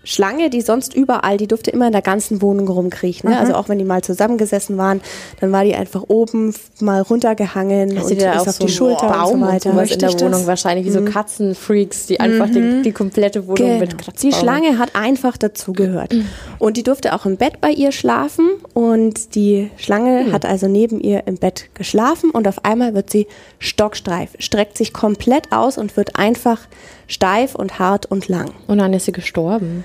Schlange, 0.09 0.49
die 0.49 0.61
sonst 0.61 0.93
überall, 0.95 1.35
die 1.35 1.47
durfte 1.47 1.69
immer 1.69 1.87
in 1.87 1.91
der 1.91 2.01
ganzen 2.01 2.41
Wohnung 2.41 2.69
rumkriechen. 2.69 3.29
Ne? 3.29 3.37
Also 3.37 3.55
auch 3.55 3.67
wenn 3.67 3.77
die 3.77 3.83
mal 3.83 4.01
zusammengesessen 4.01 4.77
waren, 4.77 5.01
dann 5.41 5.51
war 5.51 5.65
die 5.65 5.75
einfach 5.75 6.03
oben 6.07 6.53
mal 6.79 7.01
runtergehangen 7.01 7.97
Hast 7.99 8.11
und 8.11 8.17
ist 8.17 8.25
auf 8.25 8.49
so 8.51 8.65
die 8.65 8.71
Schulter 8.71 9.07
Baum 9.09 9.17
und 9.17 9.27
so 9.27 9.33
und 9.35 9.41
weiter. 9.53 9.71
sowas 9.71 9.91
in 9.91 9.99
der 9.99 10.13
Wohnung 10.13 10.31
das? 10.31 10.47
wahrscheinlich, 10.47 10.85
wie 10.85 10.91
so 10.91 11.01
Katzenfreaks, 11.03 12.05
die 12.05 12.21
einfach 12.21 12.47
die, 12.49 12.81
die 12.83 12.91
komplette 12.93 13.43
Wohnung 13.47 13.57
Genau. 13.67 13.79
mit 13.81 13.97
Kratzbaum. 13.97 14.31
Die 14.31 14.35
Schlange 14.35 14.77
hat 14.77 14.95
einfach 14.95 15.35
dazugehört. 15.35 16.15
Und 16.57 16.77
die 16.77 16.83
durfte 16.83 17.13
auch 17.13 17.25
im 17.25 17.35
Bett 17.35 17.59
bei 17.59 17.71
ihr 17.71 17.91
schlafen. 17.91 18.47
Und 18.73 19.35
die 19.35 19.69
Schlange 19.75 20.31
hat 20.31 20.45
also 20.45 20.69
neben 20.69 21.01
ihr 21.01 21.27
im 21.27 21.35
Bett 21.35 21.65
geschlafen. 21.73 22.29
Und 22.31 22.47
auf 22.47 22.63
einmal 22.63 22.93
wird 22.93 23.09
sie 23.09 23.27
stocksteif, 23.59 24.29
streckt 24.39 24.77
sich 24.77 24.93
komplett 24.93 25.51
aus 25.51 25.77
und 25.77 25.97
wird 25.97 26.15
einfach 26.17 26.61
steif 27.07 27.55
und 27.55 27.77
hart 27.79 28.05
und 28.05 28.27
lang. 28.29 28.51
Und 28.67 28.77
dann 28.77 28.93
ist 28.93 29.05
sie 29.05 29.11
gestorben. 29.11 29.83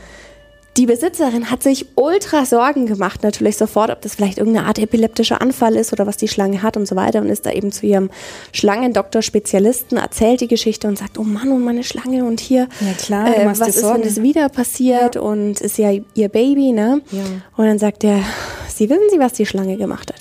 Die 0.79 0.87
Besitzerin 0.87 1.51
hat 1.51 1.63
sich 1.63 1.87
ultra 1.97 2.47
Sorgen 2.47 2.87
gemacht, 2.87 3.23
natürlich 3.23 3.59
sofort, 3.59 3.91
ob 3.91 4.01
das 4.01 4.15
vielleicht 4.15 4.39
irgendeine 4.39 4.67
Art 4.67 4.79
epileptischer 4.79 5.43
Anfall 5.43 5.77
ist 5.77 5.93
oder 5.93 6.07
was 6.07 6.17
die 6.17 6.29
Schlange 6.29 6.63
hat 6.63 6.79
und 6.79 6.89
so 6.89 6.97
weiter 6.97 7.21
und 7.21 7.29
ist 7.29 7.45
da 7.45 7.51
eben 7.51 7.73
zu 7.73 7.85
ihrem 7.85 8.09
Schlangendoktor-Spezialisten, 8.53 9.99
erzählt 9.99 10.41
die 10.41 10.49
Geschichte 10.49 10.89
und 10.89 10.97
sagt, 10.97 11.19
oh 11.19 11.25
Mann, 11.25 11.53
und 11.53 11.63
meine 11.63 11.85
Schlange 11.85 12.25
und 12.25 12.41
hier, 12.41 12.69
Ja, 12.81 12.93
klar, 12.95 13.37
äh, 13.37 13.45
was 13.47 13.61
ist, 13.61 13.85
wenn 13.85 14.01
das 14.03 14.23
wieder 14.23 14.49
passiert 14.49 15.17
und 15.17 15.61
ist 15.61 15.77
ja 15.77 15.91
ihr 16.15 16.29
Baby, 16.31 16.73
ne? 16.73 17.03
Ja. 17.11 17.21
Und 17.57 17.67
dann 17.67 17.79
sagt 17.79 18.03
er, 18.05 18.21
Sie 18.69 18.89
wissen 18.89 19.11
Sie, 19.11 19.19
was 19.19 19.35
die 19.35 19.45
Schlange 19.45 19.77
gemacht 19.77 20.11
hat? 20.11 20.21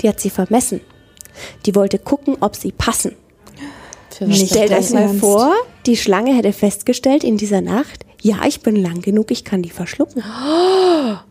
Die 0.00 0.08
hat 0.08 0.18
sie 0.20 0.30
vermessen. 0.30 0.80
Die 1.66 1.74
wollte 1.74 1.98
gucken, 1.98 2.38
ob 2.40 2.56
sie 2.56 2.72
passen. 2.72 3.14
Stellt 4.10 4.72
euch 4.72 4.90
mal 4.90 5.08
vor, 5.08 5.52
die 5.86 5.96
Schlange 5.96 6.34
hätte 6.34 6.52
festgestellt 6.52 7.24
in 7.24 7.36
dieser 7.36 7.60
Nacht, 7.60 8.04
ja, 8.22 8.36
ich 8.46 8.60
bin 8.60 8.76
lang 8.76 9.00
genug, 9.00 9.30
ich 9.30 9.44
kann 9.44 9.62
die 9.62 9.70
verschlucken. 9.70 10.22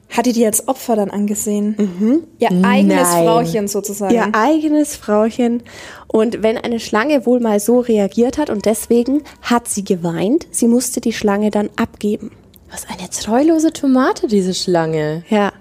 Hat 0.10 0.25
die 0.25 0.34
die 0.34 0.45
als 0.45 0.67
Opfer 0.67 0.95
dann 0.95 1.12
angesehen? 1.12 2.25
Ihr 2.39 2.49
eigenes 2.63 3.12
Nein. 3.12 3.25
Frauchen 3.25 3.67
sozusagen. 3.67 4.13
Ihr 4.13 4.30
eigenes 4.34 4.95
Frauchen. 4.95 5.62
Und 6.08 6.41
wenn 6.41 6.58
eine 6.58 6.80
Schlange 6.80 7.28
wohl 7.28 7.39
mal 7.39 7.60
so 7.60 7.80
reagiert 7.80 8.39
hat 8.39 8.49
und 8.49 8.65
deswegen 8.65 9.21
hat 9.43 9.67
sie 9.67 9.84
geweint, 9.84 10.47
sie 10.49 10.67
musste 10.67 10.99
die 10.99 11.13
Schlange 11.13 11.52
dann 11.52 11.69
abgeben. 11.75 12.32
Was 12.71 12.88
eine 12.88 13.10
treulose 13.10 13.71
Tomate, 13.71 14.28
diese 14.28 14.56
Schlange. 14.56 15.23
Ja. 15.30 15.54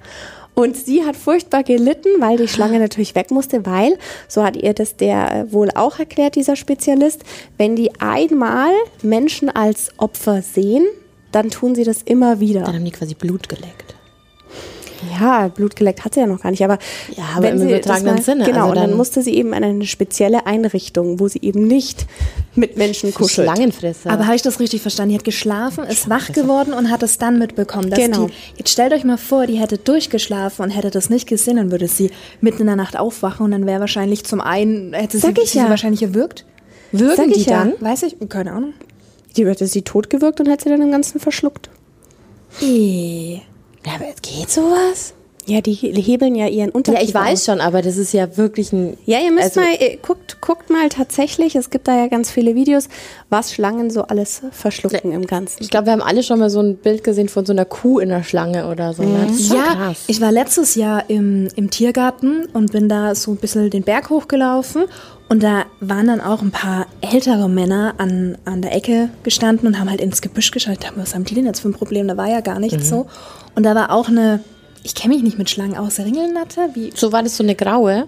Und 0.55 0.77
sie 0.77 1.05
hat 1.05 1.15
furchtbar 1.15 1.63
gelitten, 1.63 2.09
weil 2.19 2.39
die 2.39 2.49
Schlange 2.49 2.79
natürlich 2.81 3.15
weg 3.15 3.31
musste, 3.31 3.67
weil, 3.67 3.99
so 4.29 4.43
hat 4.43 4.57
ihr 4.57 4.73
das 4.73 4.97
der 4.97 5.47
wohl 5.51 5.71
auch 5.75 5.99
erklärt, 5.99 6.37
dieser 6.37 6.57
Spezialist, 6.57 7.23
wenn 7.59 7.77
die 7.77 8.01
einmal 8.01 8.73
Menschen 9.03 9.51
als 9.51 9.91
Opfer 9.99 10.43
sehen, 10.43 10.87
dann 11.43 11.51
tun 11.51 11.75
sie 11.75 11.85
das 11.85 12.03
immer 12.03 12.41
wieder. 12.41 12.63
Dann 12.63 12.75
haben 12.77 12.85
die 12.85 12.91
quasi 12.91 13.15
Blut 13.15 13.49
geleckt. 13.49 13.95
Ja, 15.21 15.47
Blut 15.47 15.77
geleckt 15.77 16.05
hat 16.05 16.15
sie 16.15 16.21
ja 16.21 16.27
noch 16.27 16.41
gar 16.41 16.51
nicht, 16.51 16.65
aber, 16.65 16.77
Ja, 17.17 17.23
aber 17.37 17.45
wenn 17.45 17.53
im 17.53 17.59
sie 17.61 17.67
übertragenen 17.67 18.17
mal- 18.17 18.23
Sinne, 18.23 18.45
Genau, 18.45 18.59
also 18.63 18.71
und 18.71 18.77
dann 18.79 18.89
dann- 18.91 18.97
musste 18.99 19.23
sie 19.23 19.33
eben 19.35 19.53
in 19.53 19.63
eine 19.63 19.87
spezielle 19.87 20.45
Einrichtung, 20.47 21.21
wo 21.21 21.29
sie 21.29 21.39
eben 21.41 21.69
nicht 21.69 22.07
mit 22.57 22.77
Menschen 22.77 23.15
kuschelt. 23.15 23.47
Schlangenfresser. 23.49 24.11
Aber 24.11 24.27
habe 24.27 24.35
ich 24.35 24.43
das 24.43 24.59
richtig 24.59 24.83
verstanden? 24.83 25.11
Die 25.11 25.19
hat 25.19 25.25
geschlafen, 25.25 25.85
ist 25.85 26.11
wach 26.11 26.33
geworden 26.33 26.73
und 26.73 26.91
hat 26.91 27.05
es 27.05 27.17
dann 27.17 27.39
mitbekommen. 27.39 27.91
Dass 27.91 27.99
Genau. 28.01 28.27
Die, 28.27 28.33
jetzt 28.57 28.71
stellt 28.71 28.93
euch 28.93 29.05
mal 29.05 29.19
vor, 29.19 29.47
die 29.47 29.55
hätte 29.61 29.79
durchgeschlafen 29.79 30.65
und 30.65 30.71
hätte 30.71 30.91
das 30.91 31.11
nicht 31.11 31.29
gesehen, 31.29 31.59
dann 31.59 31.71
würde 31.71 31.87
sie 31.87 32.11
mitten 32.41 32.63
in 32.63 32.67
der 32.67 32.77
Nacht 32.77 32.99
aufwachen 32.99 33.45
und 33.45 33.53
dann 33.53 33.67
wäre 33.67 33.79
wahrscheinlich 33.79 34.25
zum 34.25 34.41
einen, 34.41 34.95
hätte 34.95 35.19
sie, 35.19 35.27
Sag 35.29 35.39
ich 35.39 35.53
sie 35.53 35.59
ja. 35.59 35.69
wahrscheinlich 35.71 36.03
erwürgt. 36.03 36.45
Würgen 36.91 37.17
Sag 37.17 37.27
die 37.29 37.35
ich 37.41 37.47
ja. 37.47 37.59
dann? 37.65 37.75
Weiß 37.79 38.03
ich? 38.03 38.17
Keine 38.29 38.51
Ahnung. 38.53 38.73
Die 39.39 39.47
hätte 39.47 39.67
sie 39.67 39.83
totgewirkt 39.83 40.41
und 40.41 40.49
hätte 40.49 40.65
sie 40.65 40.71
dann 40.71 40.83
im 40.83 40.91
Ganzen 40.91 41.21
verschluckt. 41.21 41.71
Ja, 42.61 43.41
aber 43.95 44.07
geht 44.21 44.51
sowas? 44.51 45.15
Ja, 45.47 45.63
die 45.63 45.73
he- 45.73 45.95
hebeln 45.95 46.35
ja 46.35 46.47
ihren 46.47 46.69
Ja, 46.69 46.75
Unterkiefer 46.75 47.03
ich 47.05 47.15
weiß 47.15 47.47
schon, 47.47 47.61
aber 47.63 47.81
das 47.81 47.97
ist 47.97 48.13
ja 48.13 48.37
wirklich 48.37 48.71
ein. 48.75 48.99
Ja, 49.07 49.19
ihr 49.19 49.31
müsst 49.33 49.57
also, 49.57 49.61
mal, 49.61 49.75
äh, 49.79 49.97
guckt, 49.97 50.43
guckt 50.43 50.69
mal 50.69 50.91
tatsächlich, 50.91 51.57
es 51.57 51.71
gibt 51.71 51.89
da 51.89 51.97
ja 51.97 52.09
ganz 52.09 52.31
viele 52.31 52.55
Videos, 52.55 52.89
was 53.31 53.55
Schlangen 53.55 53.91
so 53.91 54.03
alles 54.03 54.43
verschlucken 54.51 55.11
im 55.13 55.27
Ganzen. 55.27 55.63
Ich 55.63 55.71
glaube, 55.71 55.87
wir 55.87 55.93
haben 55.95 56.03
alle 56.03 56.23
schon 56.23 56.39
mal 56.39 56.51
so 56.51 56.61
ein 56.61 56.77
Bild 56.77 57.03
gesehen 57.03 57.31
von 57.31 57.47
so 57.47 57.55
einer 57.55 57.65
Kuh 57.65 57.99
in 57.99 58.11
der 58.11 58.25
Schlange 58.25 58.69
oder 58.69 58.93
so. 58.93 59.03
ne? 59.05 59.27
Schon 59.39 59.57
Ja, 59.57 59.75
krass. 59.75 60.05
ich 60.09 60.21
war 60.21 60.33
letztes 60.33 60.75
Jahr 60.75 61.09
im, 61.09 61.49
im 61.57 61.71
Tiergarten 61.71 62.45
und 62.53 62.73
bin 62.73 62.91
da 62.91 63.15
so 63.15 63.31
ein 63.31 63.37
bisschen 63.39 63.71
den 63.71 63.85
Berg 63.85 64.11
hochgelaufen. 64.11 64.85
Und 65.29 65.43
da 65.43 65.65
waren 65.81 66.07
dann 66.07 66.21
auch 66.23 66.41
ein 66.41 66.51
paar 66.51 66.87
ältere 67.03 67.49
Männer 67.51 67.95
an, 67.99 68.39
an 68.47 68.63
der 68.63 68.75
Ecke 68.75 69.11
gestanden 69.25 69.67
und 69.69 69.79
haben 69.79 69.91
halt 69.91 70.01
ins 70.01 70.23
Gebüsch 70.23 70.51
geschaut. 70.51 70.75
Ich 70.75 70.79
dachte, 70.79 70.97
mir, 70.97 71.03
was 71.03 71.15
haben 71.15 71.25
die 71.25 71.35
denn 71.35 71.45
jetzt 71.45 71.61
für 71.61 71.69
ein 71.69 71.75
Problem? 71.75 72.09
Da 72.09 72.17
war 72.17 72.29
ja 72.29 72.41
gar 72.41 72.59
nichts 72.61 72.89
so. 72.89 73.07
Und 73.55 73.65
da 73.65 73.75
war 73.75 73.91
auch 73.93 74.09
eine, 74.09 74.41
ich 74.83 74.95
kenne 74.95 75.15
mich 75.15 75.23
nicht 75.23 75.39
mit 75.39 75.51
Schlangen 75.51 75.77
aus, 75.77 75.99
Ringelnatter, 75.99 76.71
wie 76.75 76.93
so 76.95 77.13
war 77.13 77.23
das 77.23 77.37
so 77.37 77.43
eine 77.45 77.55
graue. 77.55 78.07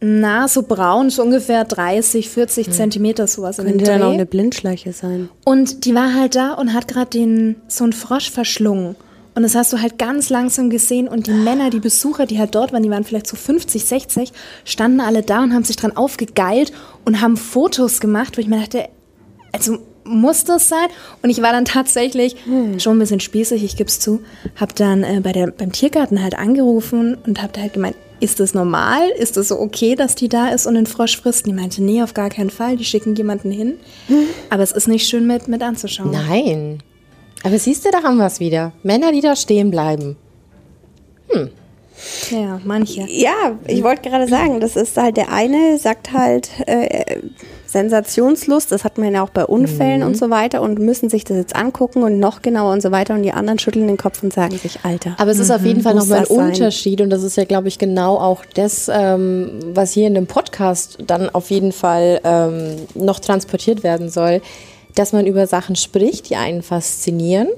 na, 0.00 0.46
so 0.48 0.62
braun, 0.62 1.10
so 1.10 1.22
ungefähr 1.22 1.64
30, 1.64 2.28
40 2.28 2.70
Zentimeter, 2.70 3.26
sowas 3.26 3.58
in 3.58 3.66
Könnte 3.66 3.84
dann 3.84 4.02
auch 4.02 4.12
eine 4.12 4.26
Blindschleiche 4.26 4.92
sein. 4.92 5.28
Und 5.44 5.84
die 5.84 5.94
war 5.94 6.14
halt 6.14 6.36
da 6.36 6.52
und 6.54 6.72
hat 6.74 6.86
gerade 6.88 7.10
den 7.10 7.56
so 7.68 7.84
einen 7.84 7.92
Frosch 7.94 8.30
verschlungen. 8.30 8.96
Und 9.36 9.42
das 9.42 9.54
hast 9.54 9.70
du 9.72 9.80
halt 9.80 9.98
ganz 9.98 10.30
langsam 10.30 10.70
gesehen. 10.70 11.08
Und 11.08 11.26
die 11.26 11.32
Männer, 11.32 11.68
die 11.68 11.78
Besucher, 11.78 12.24
die 12.24 12.38
halt 12.38 12.54
dort 12.54 12.72
waren, 12.72 12.82
die 12.82 12.90
waren 12.90 13.04
vielleicht 13.04 13.26
so 13.26 13.36
50, 13.36 13.84
60, 13.84 14.32
standen 14.64 15.00
alle 15.00 15.22
da 15.22 15.42
und 15.42 15.52
haben 15.52 15.62
sich 15.62 15.76
dran 15.76 15.94
aufgegeilt 15.94 16.72
und 17.04 17.20
haben 17.20 17.36
Fotos 17.36 18.00
gemacht, 18.00 18.36
wo 18.36 18.40
ich 18.40 18.48
mir 18.48 18.58
dachte, 18.58 18.88
also 19.52 19.78
muss 20.04 20.44
das 20.44 20.70
sein? 20.70 20.88
Und 21.22 21.28
ich 21.28 21.42
war 21.42 21.52
dann 21.52 21.66
tatsächlich 21.66 22.36
schon 22.78 22.96
ein 22.96 22.98
bisschen 22.98 23.20
spießig, 23.20 23.62
ich 23.62 23.76
gebe 23.76 23.88
es 23.88 24.00
zu, 24.00 24.20
habe 24.56 24.72
dann 24.74 25.02
äh, 25.04 25.20
bei 25.22 25.32
der, 25.32 25.48
beim 25.48 25.70
Tiergarten 25.70 26.22
halt 26.22 26.38
angerufen 26.38 27.18
und 27.26 27.42
habe 27.42 27.60
halt 27.60 27.74
gemeint, 27.74 27.96
ist 28.20 28.40
das 28.40 28.54
normal? 28.54 29.06
Ist 29.18 29.36
das 29.36 29.48
so 29.48 29.60
okay, 29.60 29.94
dass 29.96 30.14
die 30.14 30.30
da 30.30 30.48
ist 30.48 30.66
und 30.66 30.76
den 30.76 30.86
Frosch 30.86 31.20
frisst? 31.20 31.44
Die 31.44 31.52
meinte, 31.52 31.82
nee, 31.82 32.02
auf 32.02 32.14
gar 32.14 32.30
keinen 32.30 32.48
Fall, 32.48 32.76
die 32.78 32.84
schicken 32.84 33.14
jemanden 33.14 33.50
hin. 33.50 33.74
Aber 34.48 34.62
es 34.62 34.72
ist 34.72 34.88
nicht 34.88 35.06
schön 35.06 35.26
mit, 35.26 35.48
mit 35.48 35.62
anzuschauen. 35.62 36.12
Nein. 36.12 36.82
Aber 37.46 37.58
siehst 37.58 37.84
du, 37.84 37.90
da 37.90 38.02
haben 38.02 38.16
wir 38.16 38.26
es 38.26 38.40
wieder. 38.40 38.72
Männer, 38.82 39.12
die 39.12 39.20
da 39.20 39.36
stehen 39.36 39.70
bleiben. 39.70 40.16
Ja, 42.30 42.60
manche. 42.64 43.06
Ja, 43.08 43.58
ich 43.66 43.82
wollte 43.82 44.10
gerade 44.10 44.28
sagen, 44.28 44.60
das 44.60 44.76
ist 44.76 44.96
halt 44.96 45.16
der 45.16 45.32
eine, 45.32 45.78
sagt 45.78 46.12
halt 46.12 46.50
äh, 46.66 47.20
Sensationslust, 47.66 48.70
das 48.70 48.84
hat 48.84 48.98
man 48.98 49.14
ja 49.14 49.22
auch 49.22 49.30
bei 49.30 49.44
Unfällen 49.44 50.02
und 50.02 50.16
so 50.16 50.28
weiter 50.30 50.60
und 50.60 50.78
müssen 50.78 51.08
sich 51.08 51.24
das 51.24 51.36
jetzt 51.36 51.56
angucken 51.56 52.02
und 52.02 52.18
noch 52.18 52.42
genauer 52.42 52.72
und 52.72 52.82
so 52.82 52.90
weiter 52.90 53.14
und 53.14 53.22
die 53.22 53.32
anderen 53.32 53.58
schütteln 53.58 53.86
den 53.86 53.96
Kopf 53.96 54.22
und 54.22 54.32
sagen 54.32 54.58
sich, 54.58 54.80
Alter. 54.82 55.14
Aber 55.18 55.30
es 55.30 55.38
ist 55.38 55.50
auf 55.50 55.64
jeden 55.64 55.82
Fall 55.82 55.94
Muss 55.94 56.08
nochmal 56.08 56.26
ein? 56.28 56.50
Unterschied 56.50 57.00
und 57.00 57.10
das 57.10 57.22
ist 57.22 57.36
ja, 57.36 57.44
glaube 57.44 57.68
ich, 57.68 57.78
genau 57.78 58.16
auch 58.16 58.44
das, 58.54 58.90
ähm, 58.92 59.60
was 59.72 59.92
hier 59.92 60.06
in 60.06 60.14
dem 60.14 60.26
Podcast 60.26 60.98
dann 61.06 61.30
auf 61.30 61.50
jeden 61.50 61.72
Fall 61.72 62.20
ähm, 62.24 62.76
noch 62.94 63.20
transportiert 63.20 63.82
werden 63.82 64.08
soll, 64.10 64.42
dass 64.96 65.12
man 65.12 65.26
über 65.26 65.46
Sachen 65.46 65.76
spricht, 65.76 66.30
die 66.30 66.36
einen 66.36 66.62
faszinieren 66.62 67.48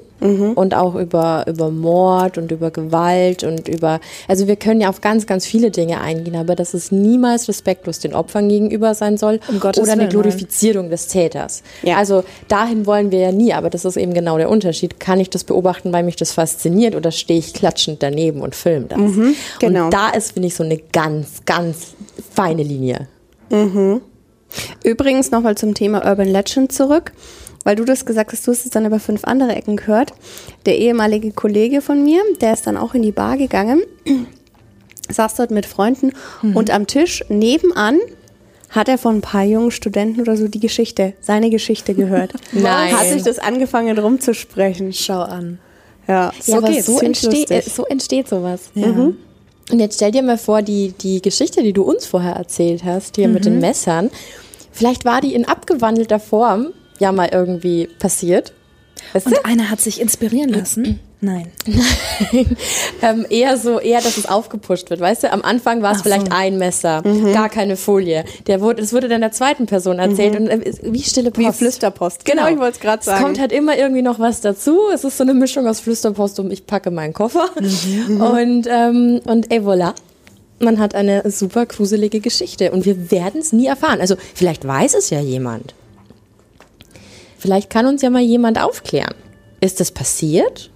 und 0.55 0.75
auch 0.75 0.95
über, 0.95 1.45
über 1.47 1.71
Mord 1.71 2.37
und 2.37 2.51
über 2.51 2.71
Gewalt 2.71 3.45
und 3.45 3.69
über, 3.69 4.01
also 4.27 4.47
wir 4.47 4.57
können 4.57 4.81
ja 4.81 4.89
auf 4.89 4.99
ganz, 4.99 5.25
ganz 5.25 5.45
viele 5.45 5.71
Dinge 5.71 6.01
eingehen, 6.01 6.35
aber 6.35 6.55
dass 6.55 6.73
es 6.73 6.91
niemals 6.91 7.47
respektlos 7.47 7.99
den 7.99 8.13
Opfern 8.13 8.49
gegenüber 8.49 8.93
sein 8.93 9.17
soll 9.17 9.39
Um 9.47 9.57
oder 9.57 9.69
eine 9.69 9.87
Willen, 9.87 9.97
nein. 9.97 10.09
Glorifizierung 10.09 10.89
des 10.89 11.07
Täters. 11.07 11.63
Ja. 11.83 11.97
Also 11.97 12.25
dahin 12.49 12.85
wollen 12.85 13.11
wir 13.11 13.19
ja 13.19 13.31
nie, 13.31 13.53
aber 13.53 13.69
das 13.69 13.85
ist 13.85 13.95
eben 13.95 14.13
genau 14.13 14.37
der 14.37 14.49
Unterschied. 14.49 14.99
Kann 14.99 15.21
ich 15.21 15.29
das 15.29 15.45
beobachten, 15.45 15.93
weil 15.93 16.03
mich 16.03 16.17
das 16.17 16.33
fasziniert 16.33 16.95
oder 16.95 17.11
stehe 17.11 17.39
ich 17.39 17.53
klatschend 17.53 18.03
daneben 18.03 18.41
und 18.41 18.55
filme 18.55 18.87
das? 18.87 18.99
genau. 19.59 19.85
Und 19.85 19.93
da 19.93 20.09
ist, 20.09 20.33
finde 20.33 20.47
ich, 20.47 20.55
so 20.55 20.63
eine 20.63 20.77
ganz, 20.91 21.45
ganz 21.45 21.93
feine 22.33 22.63
Linie. 22.63 23.07
Übrigens 24.83 25.31
nochmal 25.31 25.55
zum 25.55 25.73
Thema 25.73 26.05
Urban 26.05 26.27
Legend 26.27 26.71
zurück, 26.71 27.11
weil 27.63 27.75
du 27.75 27.85
das 27.85 28.05
gesagt 28.05 28.31
hast, 28.31 28.47
du 28.47 28.51
hast 28.51 28.65
es 28.65 28.71
dann 28.71 28.85
über 28.85 28.99
fünf 28.99 29.23
andere 29.25 29.55
Ecken 29.55 29.77
gehört. 29.77 30.13
Der 30.65 30.77
ehemalige 30.77 31.31
Kollege 31.31 31.81
von 31.81 32.03
mir, 32.03 32.21
der 32.41 32.53
ist 32.53 32.65
dann 32.67 32.77
auch 32.77 32.93
in 32.93 33.01
die 33.01 33.11
Bar 33.11 33.37
gegangen, 33.37 33.81
saß 35.09 35.35
dort 35.35 35.51
mit 35.51 35.65
Freunden 35.65 36.13
und 36.41 36.69
am 36.71 36.87
Tisch 36.87 37.23
nebenan 37.29 37.99
hat 38.69 38.87
er 38.87 38.99
von 38.99 39.15
ein 39.17 39.21
paar 39.21 39.43
jungen 39.43 39.71
Studenten 39.71 40.21
oder 40.21 40.37
so 40.37 40.47
die 40.47 40.59
Geschichte, 40.59 41.13
seine 41.21 41.49
Geschichte 41.49 41.95
gehört. 41.95 42.33
Nein. 42.51 42.95
Hat 42.97 43.07
sich 43.07 43.23
das 43.23 43.39
angefangen 43.39 43.97
rumzusprechen. 43.97 44.93
Schau 44.93 45.21
an. 45.21 45.57
Ja, 46.07 46.31
Ja, 46.45 46.57
aber 46.57 46.69
geht's. 46.71 46.85
so 46.85 46.99
entsteht, 46.99 47.63
so 47.65 47.85
entsteht 47.85 48.27
sowas. 48.27 48.69
Ja. 48.75 49.11
Und 49.71 49.79
jetzt 49.79 49.95
stell 49.95 50.11
dir 50.11 50.23
mal 50.23 50.37
vor, 50.37 50.61
die, 50.61 50.93
die 50.93 51.21
Geschichte, 51.21 51.61
die 51.61 51.73
du 51.73 51.83
uns 51.83 52.05
vorher 52.05 52.33
erzählt 52.33 52.83
hast, 52.83 53.15
hier 53.15 53.27
mit 53.27 53.45
den 53.45 53.59
Messern, 53.59 54.09
vielleicht 54.71 55.05
war 55.05 55.21
die 55.21 55.35
in 55.35 55.45
abgewandelter 55.45 56.19
Form 56.19 56.73
ja 56.99 57.11
mal 57.11 57.29
irgendwie 57.31 57.87
passiert. 57.99 58.53
Weißt 59.13 59.27
du? 59.27 59.31
Und 59.31 59.45
einer 59.45 59.69
hat 59.69 59.79
sich 59.79 60.01
inspirieren 60.01 60.49
lassen. 60.49 60.99
Nein. 61.21 61.47
ähm, 63.01 63.25
eher 63.29 63.57
so, 63.57 63.79
eher, 63.79 63.99
dass 63.99 64.17
es 64.17 64.25
aufgepusht 64.25 64.89
wird. 64.89 65.01
Weißt 65.01 65.23
du, 65.23 65.31
am 65.33 65.41
Anfang 65.41 65.81
war 65.81 65.93
es 65.93 66.01
vielleicht 66.01 66.31
ein 66.31 66.57
Messer, 66.57 67.03
gar 67.33 67.49
keine 67.49 67.75
Folie. 67.75 68.23
Der 68.47 68.61
wurde, 68.61 68.81
es 68.81 68.93
wurde 68.93 69.09
dann 69.09 69.19
der 69.19 69.33
zweiten 69.33 69.65
Person 69.65 69.99
erzählt 69.99 70.39
und 70.39 70.47
äh, 70.47 70.73
wie 70.81 71.03
stille 71.03 71.31
Post. 71.31 71.47
Wie 71.47 71.51
Flüsterpost. 71.51 72.23
Genau, 72.23 72.43
Genau, 72.45 72.53
ich 72.53 72.59
wollte 72.61 72.75
es 72.77 72.79
gerade 72.79 73.03
sagen. 73.03 73.17
Es 73.17 73.23
kommt 73.23 73.39
halt 73.39 73.51
immer 73.51 73.77
irgendwie 73.77 74.01
noch 74.01 74.19
was 74.19 74.39
dazu. 74.39 74.77
Es 74.93 75.03
ist 75.03 75.17
so 75.17 75.23
eine 75.23 75.33
Mischung 75.33 75.67
aus 75.67 75.81
Flüsterpost 75.81 76.39
und 76.39 76.51
ich 76.53 76.65
packe 76.65 76.89
meinen 76.89 77.13
Koffer. 77.13 77.49
Und, 77.57 78.67
ähm, 78.69 79.19
und 79.25 79.51
et 79.51 79.63
voilà. 79.63 79.93
Man 80.59 80.79
hat 80.79 80.95
eine 80.95 81.29
super 81.29 81.65
gruselige 81.65 82.21
Geschichte 82.21 82.71
und 82.71 82.85
wir 82.85 83.11
werden 83.11 83.41
es 83.41 83.51
nie 83.51 83.67
erfahren. 83.67 83.99
Also 83.99 84.15
vielleicht 84.33 84.65
weiß 84.65 84.93
es 84.93 85.09
ja 85.09 85.19
jemand. 85.19 85.73
Vielleicht 87.37 87.69
kann 87.69 87.85
uns 87.87 88.01
ja 88.01 88.09
mal 88.09 88.21
jemand 88.21 88.61
aufklären. 88.61 89.15
Ist 89.61 89.79
das 89.79 89.91
passiert? 89.91 90.69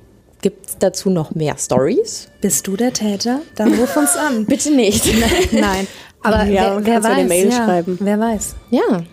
Dazu 0.80 1.10
noch 1.10 1.36
mehr 1.36 1.56
Stories? 1.58 2.30
Bist 2.42 2.68
du 2.68 2.76
der 2.76 2.94
Täter? 2.94 3.40
Dann 3.56 3.74
ruf 3.74 3.96
uns 3.98 4.16
an. 4.16 4.46
Bitte 4.46 4.72
nicht. 4.72 5.06
Nein. 5.54 5.88
Aber 6.24 6.44
Ja, 6.46 6.78
wer, 6.78 6.86
wer 6.86 7.04
weiß? 7.04 7.12
eine 7.18 7.28
Mail 7.28 7.50
ja, 7.50 7.66
schreiben. 7.66 7.98
Wer 8.02 8.20
weiß. 8.20 8.56
ja, 8.72 9.04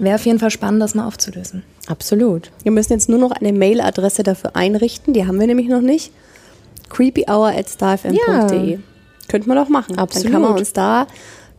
Wäre 0.00 0.14
auf 0.14 0.26
jeden 0.26 0.38
Fall 0.38 0.50
spannend, 0.50 0.80
das 0.82 0.94
mal 0.94 1.06
aufzulösen. 1.08 1.64
absolut. 1.88 2.50
Wir 2.62 2.70
müssen 2.72 2.92
jetzt 2.92 3.08
nur 3.08 3.18
noch 3.18 3.32
eine 3.32 3.52
Mailadresse 3.52 4.22
dafür 4.22 4.54
einrichten. 4.54 5.12
Die 5.12 5.26
haben 5.26 5.40
wir 5.40 5.46
nämlich 5.48 5.68
noch 5.68 5.80
nicht. 5.80 6.12
creepyhour.starfm.de. 6.88 8.72
Ja. 8.72 8.78
Könnte 9.28 9.48
man 9.48 9.56
doch 9.56 9.68
machen. 9.68 9.96
Dann 9.96 10.06
kann 10.08 10.32
man 10.32 10.42
Absolut. 10.42 10.58
uns 10.58 10.72
da 10.72 11.06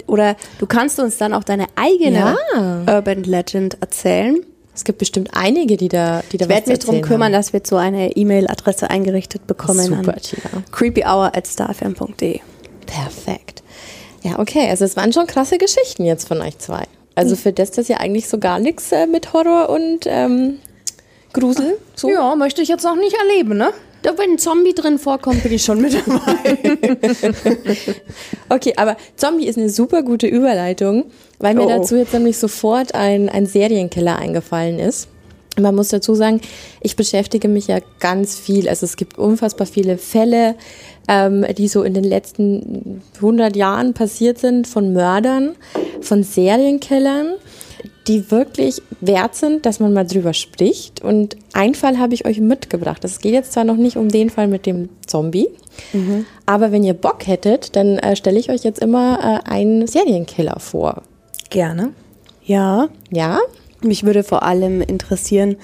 oder 0.07 0.35
du 0.57 0.65
kannst 0.65 0.99
uns 0.99 1.17
dann 1.17 1.33
auch 1.33 1.43
deine 1.43 1.67
eigene 1.75 2.35
Ja. 2.55 2.95
Urban 2.95 3.23
Legend 3.23 3.77
erzählen. 3.81 4.37
Es 4.79 4.85
gibt 4.85 4.99
bestimmt 4.99 5.31
einige, 5.33 5.75
die 5.75 5.89
da, 5.89 6.23
die 6.31 6.37
da 6.37 6.45
Ich 6.45 6.49
werde 6.49 6.69
mich 6.69 6.79
darum 6.79 7.01
kümmern, 7.01 7.25
haben. 7.25 7.33
dass 7.33 7.51
wir 7.51 7.59
so 7.65 7.75
eine 7.75 8.15
E-Mail-Adresse 8.15 8.89
eingerichtet 8.89 9.45
bekommen 9.45 9.81
Super, 9.83 10.13
an 10.13 10.21
Tina. 10.21 10.63
creepyhour.starfm.de. 10.71 12.39
Perfekt. 12.85 13.61
Ja, 14.23 14.39
okay. 14.39 14.69
Also 14.69 14.85
es 14.85 14.95
waren 14.95 15.11
schon 15.11 15.27
krasse 15.27 15.57
Geschichten 15.57 16.05
jetzt 16.05 16.29
von 16.29 16.39
euch 16.41 16.57
zwei. 16.59 16.83
Also 17.13 17.35
für 17.35 17.51
das 17.51 17.71
das 17.71 17.89
ja 17.89 17.97
eigentlich 17.97 18.29
so 18.29 18.37
gar 18.37 18.57
nichts 18.57 18.93
äh, 18.93 19.05
mit 19.05 19.33
Horror 19.33 19.67
und 19.67 20.05
ähm, 20.05 20.59
Grusel. 21.33 21.77
So. 21.93 22.09
Ja, 22.09 22.33
möchte 22.37 22.61
ich 22.61 22.69
jetzt 22.69 22.83
noch 22.85 22.95
nicht 22.95 23.17
erleben, 23.17 23.57
ne? 23.57 23.71
Da, 24.01 24.17
wenn 24.17 24.31
ein 24.31 24.37
Zombie 24.37 24.73
drin 24.73 24.97
vorkommt, 24.97 25.43
bin 25.43 25.51
ich 25.51 25.63
schon 25.63 25.81
mit 25.81 25.93
dabei. 25.93 26.57
Okay, 28.49 28.73
aber 28.77 28.97
Zombie 29.15 29.45
ist 29.47 29.57
eine 29.57 29.69
super 29.69 30.03
gute 30.03 30.27
Überleitung, 30.27 31.05
weil 31.37 31.53
mir 31.53 31.65
Oh, 31.65 31.69
dazu 31.69 31.95
jetzt 31.95 32.13
nämlich 32.13 32.37
sofort 32.37 32.95
ein, 32.95 33.29
ein 33.29 33.45
Serienkiller 33.45 34.17
eingefallen 34.17 34.79
ist. 34.79 35.07
Man 35.59 35.75
muss 35.75 35.89
dazu 35.89 36.15
sagen, 36.15 36.41
ich 36.81 36.95
beschäftige 36.95 37.47
mich 37.47 37.67
ja 37.67 37.79
ganz 37.99 38.39
viel. 38.39 38.69
Also 38.69 38.85
es 38.85 38.95
gibt 38.95 39.17
unfassbar 39.17 39.67
viele 39.67 39.97
Fälle, 39.97 40.55
ähm, 41.07 41.45
die 41.57 41.67
so 41.67 41.83
in 41.83 41.93
den 41.93 42.05
letzten 42.05 43.01
100 43.17 43.55
Jahren 43.55 43.93
passiert 43.93 44.37
sind 44.39 44.67
von 44.67 44.93
Mördern, 44.93 45.55
von 46.01 46.23
Serienkillern, 46.23 47.33
die 48.09 48.31
wirklich 48.31 48.81
wert 49.01 49.35
sind, 49.35 49.65
dass 49.67 49.79
man 49.79 49.93
mal 49.93 50.05
drüber 50.05 50.33
spricht. 50.33 51.01
Und 51.01 51.37
einen 51.53 51.75
Fall 51.75 51.99
habe 51.99 52.15
ich 52.15 52.25
euch 52.25 52.39
mitgebracht. 52.39 53.05
Es 53.05 53.19
geht 53.19 53.33
jetzt 53.33 53.53
zwar 53.53 53.63
noch 53.63 53.77
nicht 53.77 53.97
um 53.97 54.09
den 54.09 54.31
Fall 54.31 54.47
mit 54.47 54.65
dem 54.65 54.89
Zombie, 55.05 55.47
aber 56.47 56.71
wenn 56.71 56.83
ihr 56.83 56.95
Bock 56.95 57.27
hättet, 57.27 57.75
dann 57.75 57.99
äh, 57.99 58.15
stelle 58.15 58.39
ich 58.39 58.49
euch 58.49 58.63
jetzt 58.63 58.81
immer 58.81 59.41
äh, 59.45 59.49
einen 59.49 59.85
Serienkiller 59.87 60.59
vor. 60.59 61.03
Gerne. 61.49 61.93
ja, 62.43 62.89
Ja? 63.11 63.39
mich 63.81 64.03
würde 64.03 64.23
vor 64.23 64.43
allem 64.43 64.81
interessieren, 64.81 65.55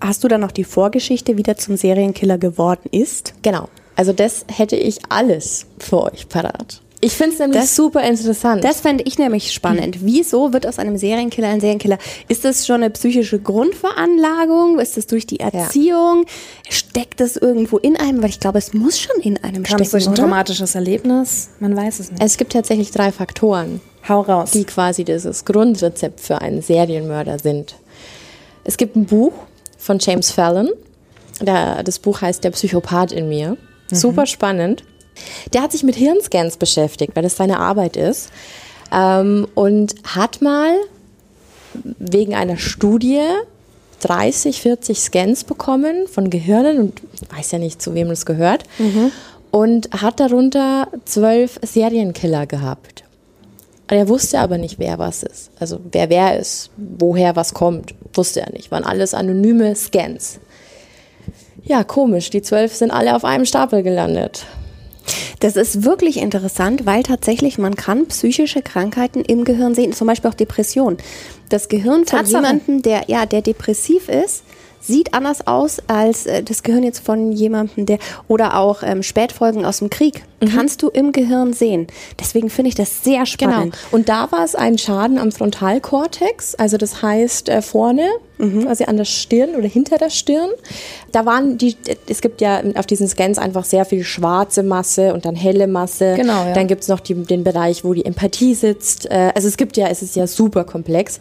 hast 0.00 0.24
du 0.24 0.28
da 0.28 0.38
noch 0.38 0.52
die 0.52 0.64
Vorgeschichte, 0.64 1.36
wie 1.36 1.42
der 1.42 1.56
zum 1.56 1.76
Serienkiller 1.76 2.38
geworden 2.38 2.88
ist? 2.90 3.34
Genau. 3.42 3.68
Also 3.96 4.12
das 4.12 4.46
hätte 4.48 4.76
ich 4.76 5.00
alles 5.08 5.66
für 5.78 6.02
euch 6.04 6.28
parat. 6.28 6.81
Ich 7.04 7.14
finde 7.14 7.32
es 7.32 7.38
nämlich 7.40 7.60
Das- 7.60 7.74
super 7.74 8.02
interessant. 8.04 8.62
Das 8.62 8.80
fände 8.80 9.02
ich 9.04 9.18
nämlich 9.18 9.52
spannend. 9.52 9.98
Wieso 10.02 10.52
wird 10.52 10.68
aus 10.68 10.78
einem 10.78 10.96
Serienkiller 10.96 11.48
ein 11.48 11.60
Serienkiller? 11.60 11.98
Ist 12.28 12.44
das 12.44 12.64
schon 12.64 12.76
eine 12.76 12.90
psychische 12.90 13.40
Grundveranlagung? 13.40 14.78
Ist 14.78 14.96
das 14.96 15.08
durch 15.08 15.26
die 15.26 15.40
Erziehung? 15.40 16.26
Steckt 16.70 17.18
das 17.20 17.36
irgendwo 17.36 17.78
in 17.78 17.96
einem? 17.96 18.22
Weil 18.22 18.30
ich 18.30 18.38
glaube, 18.38 18.58
es 18.58 18.72
muss 18.72 19.00
schon 19.00 19.20
in 19.20 19.36
einem 19.42 19.64
Kam 19.64 19.78
stecken, 19.78 19.90
durch 19.90 20.06
ein 20.06 20.12
oder? 20.12 20.22
traumatisches 20.22 20.74
Erlebnis? 20.76 21.48
Man 21.58 21.76
weiß 21.76 21.98
es 21.98 22.10
nicht. 22.12 22.22
es 22.22 22.36
gibt 22.36 22.52
tatsächlich 22.52 22.92
drei 22.92 23.10
Faktoren, 23.10 23.80
Hau 24.08 24.20
raus. 24.20 24.52
die 24.52 24.62
quasi 24.64 25.02
dieses 25.04 25.44
Grundrezept 25.44 26.20
für 26.20 26.40
einen 26.40 26.62
Serienmörder 26.62 27.38
sind. 27.40 27.74
Es 28.62 28.76
gibt 28.76 28.94
ein 28.94 29.06
Buch 29.06 29.32
von 29.76 29.98
James 30.00 30.30
Fallon. 30.30 30.70
Das 31.40 31.98
Buch 31.98 32.20
heißt 32.20 32.44
Der 32.44 32.50
Psychopath 32.50 33.10
in 33.10 33.28
mir. 33.28 33.56
Super 33.90 34.26
spannend. 34.26 34.84
Der 35.52 35.62
hat 35.62 35.72
sich 35.72 35.82
mit 35.82 35.96
Hirnscans 35.96 36.56
beschäftigt, 36.56 37.14
weil 37.14 37.22
das 37.22 37.36
seine 37.36 37.58
Arbeit 37.58 37.96
ist. 37.96 38.30
Ähm, 38.92 39.46
und 39.54 39.94
hat 40.04 40.42
mal 40.42 40.74
wegen 41.98 42.34
einer 42.34 42.58
Studie 42.58 43.20
30, 44.00 44.60
40 44.60 45.00
Scans 45.00 45.44
bekommen 45.44 46.06
von 46.08 46.28
Gehirnen 46.28 46.78
und 46.78 47.02
weiß 47.34 47.52
ja 47.52 47.58
nicht, 47.58 47.80
zu 47.80 47.94
wem 47.94 48.08
das 48.08 48.26
gehört. 48.26 48.64
Und 49.50 49.90
hat 49.92 50.18
darunter 50.18 50.88
zwölf 51.04 51.58
Serienkiller 51.62 52.46
gehabt. 52.46 53.04
Er 53.88 54.08
wusste 54.08 54.38
aber 54.40 54.56
nicht, 54.56 54.78
wer 54.78 54.98
was 54.98 55.22
ist. 55.22 55.50
Also 55.60 55.78
wer 55.92 56.08
wer 56.08 56.38
ist, 56.38 56.70
woher 56.76 57.36
was 57.36 57.52
kommt, 57.52 57.94
wusste 58.14 58.40
er 58.40 58.50
nicht. 58.50 58.70
Waren 58.70 58.84
alles 58.84 59.12
anonyme 59.12 59.76
Scans. 59.76 60.40
Ja, 61.62 61.84
komisch. 61.84 62.30
Die 62.30 62.42
zwölf 62.42 62.74
sind 62.74 62.90
alle 62.90 63.14
auf 63.14 63.24
einem 63.24 63.44
Stapel 63.44 63.82
gelandet. 63.82 64.46
Das 65.40 65.56
ist 65.56 65.84
wirklich 65.84 66.18
interessant, 66.18 66.86
weil 66.86 67.02
tatsächlich 67.02 67.58
man 67.58 67.74
kann 67.74 68.06
psychische 68.06 68.62
Krankheiten 68.62 69.22
im 69.22 69.44
Gehirn 69.44 69.74
sehen, 69.74 69.92
zum 69.92 70.06
Beispiel 70.06 70.30
auch 70.30 70.34
Depression. 70.34 70.96
Das 71.48 71.68
Gehirn 71.68 72.06
von 72.06 72.20
Tatsache. 72.20 72.42
jemandem, 72.42 72.82
der 72.82 73.04
ja, 73.08 73.26
der 73.26 73.42
depressiv 73.42 74.08
ist, 74.08 74.44
sieht 74.82 75.14
anders 75.14 75.46
aus 75.46 75.78
als 75.86 76.26
äh, 76.26 76.42
das 76.42 76.62
Gehirn 76.62 76.82
jetzt 76.82 77.04
von 77.04 77.32
jemandem, 77.32 77.86
der 77.86 77.98
oder 78.28 78.58
auch 78.58 78.82
ähm, 78.82 79.02
Spätfolgen 79.02 79.64
aus 79.64 79.78
dem 79.78 79.90
Krieg. 79.90 80.24
Kannst 80.52 80.82
du 80.82 80.88
im 80.88 81.12
Gehirn 81.12 81.52
sehen. 81.52 81.86
Deswegen 82.18 82.50
finde 82.50 82.70
ich 82.70 82.74
das 82.74 83.04
sehr 83.04 83.26
spannend. 83.26 83.74
Genau. 83.74 83.92
Und 83.92 84.08
da 84.08 84.32
war 84.32 84.44
es 84.44 84.56
ein 84.56 84.76
Schaden 84.76 85.18
am 85.18 85.30
Frontalkortex, 85.30 86.56
also 86.56 86.76
das 86.76 87.00
heißt 87.00 87.48
äh, 87.48 87.62
vorne, 87.62 88.08
quasi 88.62 88.84
an 88.84 88.96
der 88.96 89.04
Stirn 89.04 89.54
oder 89.54 89.68
hinter 89.68 89.98
der 89.98 90.10
Stirn. 90.10 90.50
Da 91.12 91.24
waren 91.26 91.58
die, 91.58 91.76
es 92.08 92.20
gibt 92.20 92.40
ja 92.40 92.60
auf 92.74 92.86
diesen 92.86 93.06
Scans 93.06 93.38
einfach 93.38 93.64
sehr 93.64 93.84
viel 93.84 94.02
schwarze 94.02 94.62
Masse 94.62 95.14
und 95.14 95.24
dann 95.24 95.36
helle 95.36 95.68
Masse. 95.68 96.14
Genau, 96.16 96.46
ja. 96.46 96.52
Dann 96.52 96.66
gibt 96.66 96.82
es 96.82 96.88
noch 96.88 97.00
die, 97.00 97.14
den 97.14 97.44
Bereich, 97.44 97.84
wo 97.84 97.94
die 97.94 98.04
Empathie 98.04 98.54
sitzt. 98.54 99.06
Äh, 99.06 99.32
also 99.34 99.46
es 99.46 99.56
gibt 99.56 99.76
ja, 99.76 99.86
es 99.88 100.02
ist 100.02 100.16
ja 100.16 100.26
super 100.26 100.64
komplex. 100.64 101.20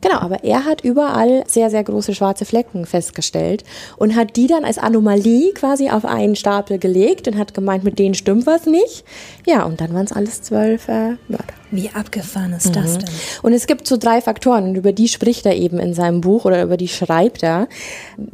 Genau, 0.00 0.18
aber 0.18 0.44
er 0.44 0.64
hat 0.64 0.84
überall 0.84 1.44
sehr, 1.48 1.70
sehr 1.70 1.82
große 1.82 2.14
schwarze 2.14 2.44
Flecken 2.44 2.86
festgestellt 2.86 3.64
und 3.96 4.14
hat 4.14 4.36
die 4.36 4.46
dann 4.46 4.64
als 4.64 4.78
Anomalie 4.78 5.52
quasi 5.54 5.90
auf 5.90 6.04
einen 6.04 6.36
Stapel 6.36 6.78
gelegt 6.78 7.26
und 7.26 7.36
hat 7.36 7.52
gemeint, 7.52 7.82
mit 7.82 7.98
denen 7.98 8.14
stimmt 8.14 8.46
was 8.46 8.66
nicht. 8.66 9.04
Ja, 9.46 9.64
und 9.64 9.80
dann 9.80 9.92
waren 9.94 10.04
es 10.04 10.12
alles 10.12 10.42
zwölf 10.42 10.88
äh, 10.88 11.16
Mörder. 11.28 11.58
Wie 11.70 11.90
abgefahren 11.90 12.54
ist 12.54 12.74
das 12.74 12.96
denn? 12.96 13.08
Und 13.42 13.52
es 13.52 13.66
gibt 13.66 13.86
so 13.86 13.98
drei 13.98 14.22
Faktoren 14.22 14.70
und 14.70 14.76
über 14.76 14.92
die 14.92 15.08
spricht 15.08 15.44
er 15.44 15.54
eben 15.54 15.78
in 15.78 15.92
seinem 15.92 16.22
Buch 16.22 16.46
oder 16.46 16.62
über 16.62 16.78
die 16.78 16.88
schreibt 16.88 17.42
er. 17.42 17.68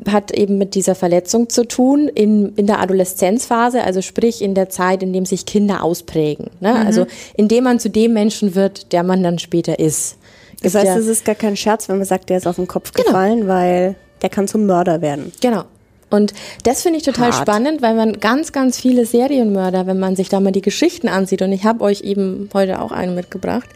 Hat 0.09 0.31
eben 0.31 0.57
mit 0.57 0.77
dieser 0.77 0.95
Verletzung 0.95 1.49
zu 1.49 1.67
tun 1.67 2.07
in, 2.07 2.55
in 2.55 2.69
der 2.69 2.81
Adoleszenzphase, 2.81 3.83
also 3.83 4.03
sprich 4.03 4.41
in 4.41 4.55
der 4.55 4.69
Zeit, 4.69 5.03
in 5.03 5.13
dem 5.13 5.27
sich 5.27 5.47
Kinder 5.47 5.83
ausprägen. 5.83 6.51
Ne? 6.61 6.75
Also 6.87 7.07
indem 7.37 7.65
man 7.65 7.81
zu 7.81 7.91
dem 7.91 8.13
Menschen 8.13 8.55
wird, 8.55 8.93
der 8.93 9.03
man 9.03 9.23
dann 9.23 9.41
später 9.41 9.81
ist. 9.81 10.17
Das 10.65 10.75
heißt, 10.75 10.87
ja- 10.87 10.97
es 10.99 11.07
ist 11.07 11.25
gar 11.25 11.35
kein 11.35 11.57
Scherz, 11.57 11.89
wenn 11.89 11.99
man 11.99 12.07
sagt, 12.07 12.31
der 12.31 12.39
ist 12.39 12.47
auf 12.47 12.57
den 12.57 12.67
Kopf 12.69 12.93
Genau. 12.93 13.07
gefallen, 13.07 13.47
weil 13.49 13.95
der 14.23 14.31
kann 14.31 14.49
zum 14.49 14.67
Mörder 14.67 15.01
werden. 15.03 15.33
Genau. 15.41 15.65
Und 16.11 16.33
das 16.63 16.83
finde 16.83 16.99
ich 16.99 17.05
total 17.05 17.33
Hart. 17.33 17.43
spannend, 17.43 17.83
weil 17.83 17.95
man 17.95 18.21
ganz, 18.21 18.53
ganz 18.53 18.79
viele 18.79 19.05
Serienmörder, 19.05 19.87
wenn 19.87 19.99
man 19.99 20.15
sich 20.17 20.29
da 20.29 20.39
mal 20.39 20.53
die 20.53 20.61
Geschichten 20.61 21.09
ansieht, 21.09 21.43
und 21.43 21.51
ich 21.53 21.65
habe 21.65 21.83
euch 21.83 22.03
eben 22.03 22.49
heute 22.55 22.81
auch 22.81 22.93
einen 22.93 23.15
mitgebracht, 23.17 23.69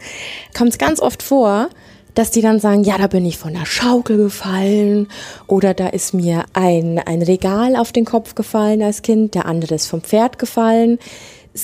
kommt 0.57 0.69
es 0.71 0.77
ganz 0.77 1.01
oft 1.01 1.21
vor, 1.21 1.67
dass 2.15 2.31
die 2.31 2.41
dann 2.41 2.59
sagen, 2.59 2.83
ja, 2.83 2.97
da 2.97 3.07
bin 3.07 3.25
ich 3.25 3.37
von 3.37 3.53
der 3.53 3.65
Schaukel 3.65 4.17
gefallen 4.17 5.07
oder 5.47 5.73
da 5.73 5.87
ist 5.87 6.13
mir 6.13 6.43
ein, 6.53 6.99
ein 7.05 7.21
Regal 7.21 7.75
auf 7.75 7.91
den 7.91 8.05
Kopf 8.05 8.35
gefallen 8.35 8.81
als 8.81 9.01
Kind, 9.01 9.35
der 9.35 9.45
andere 9.45 9.75
ist 9.75 9.87
vom 9.87 10.01
Pferd 10.01 10.39
gefallen. 10.39 10.97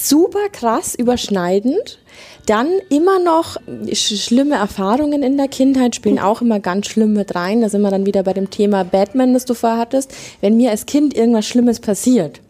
Super 0.03 0.49
krass 0.51 0.93
überschneidend. 0.93 1.99
Dann 2.45 2.67
immer 2.89 3.17
noch 3.19 3.57
sch 3.91 4.17
schlimme 4.17 4.55
Erfahrungen 4.55 5.23
in 5.23 5.37
der 5.37 5.47
Kindheit 5.47 5.95
spielen 5.95 6.19
auch 6.19 6.41
immer 6.41 6.59
ganz 6.59 6.87
schlimm 6.87 7.13
mit 7.13 7.33
rein. 7.33 7.61
Da 7.61 7.69
sind 7.69 7.81
wir 7.81 7.91
dann 7.91 8.05
wieder 8.05 8.23
bei 8.23 8.33
dem 8.33 8.49
Thema 8.49 8.83
Batman, 8.83 9.33
das 9.33 9.45
du 9.45 9.53
vorher 9.53 9.79
hattest. 9.79 10.13
Wenn 10.41 10.57
mir 10.57 10.71
als 10.71 10.85
Kind 10.85 11.15
irgendwas 11.15 11.47
Schlimmes 11.47 11.79
passiert, 11.79 12.41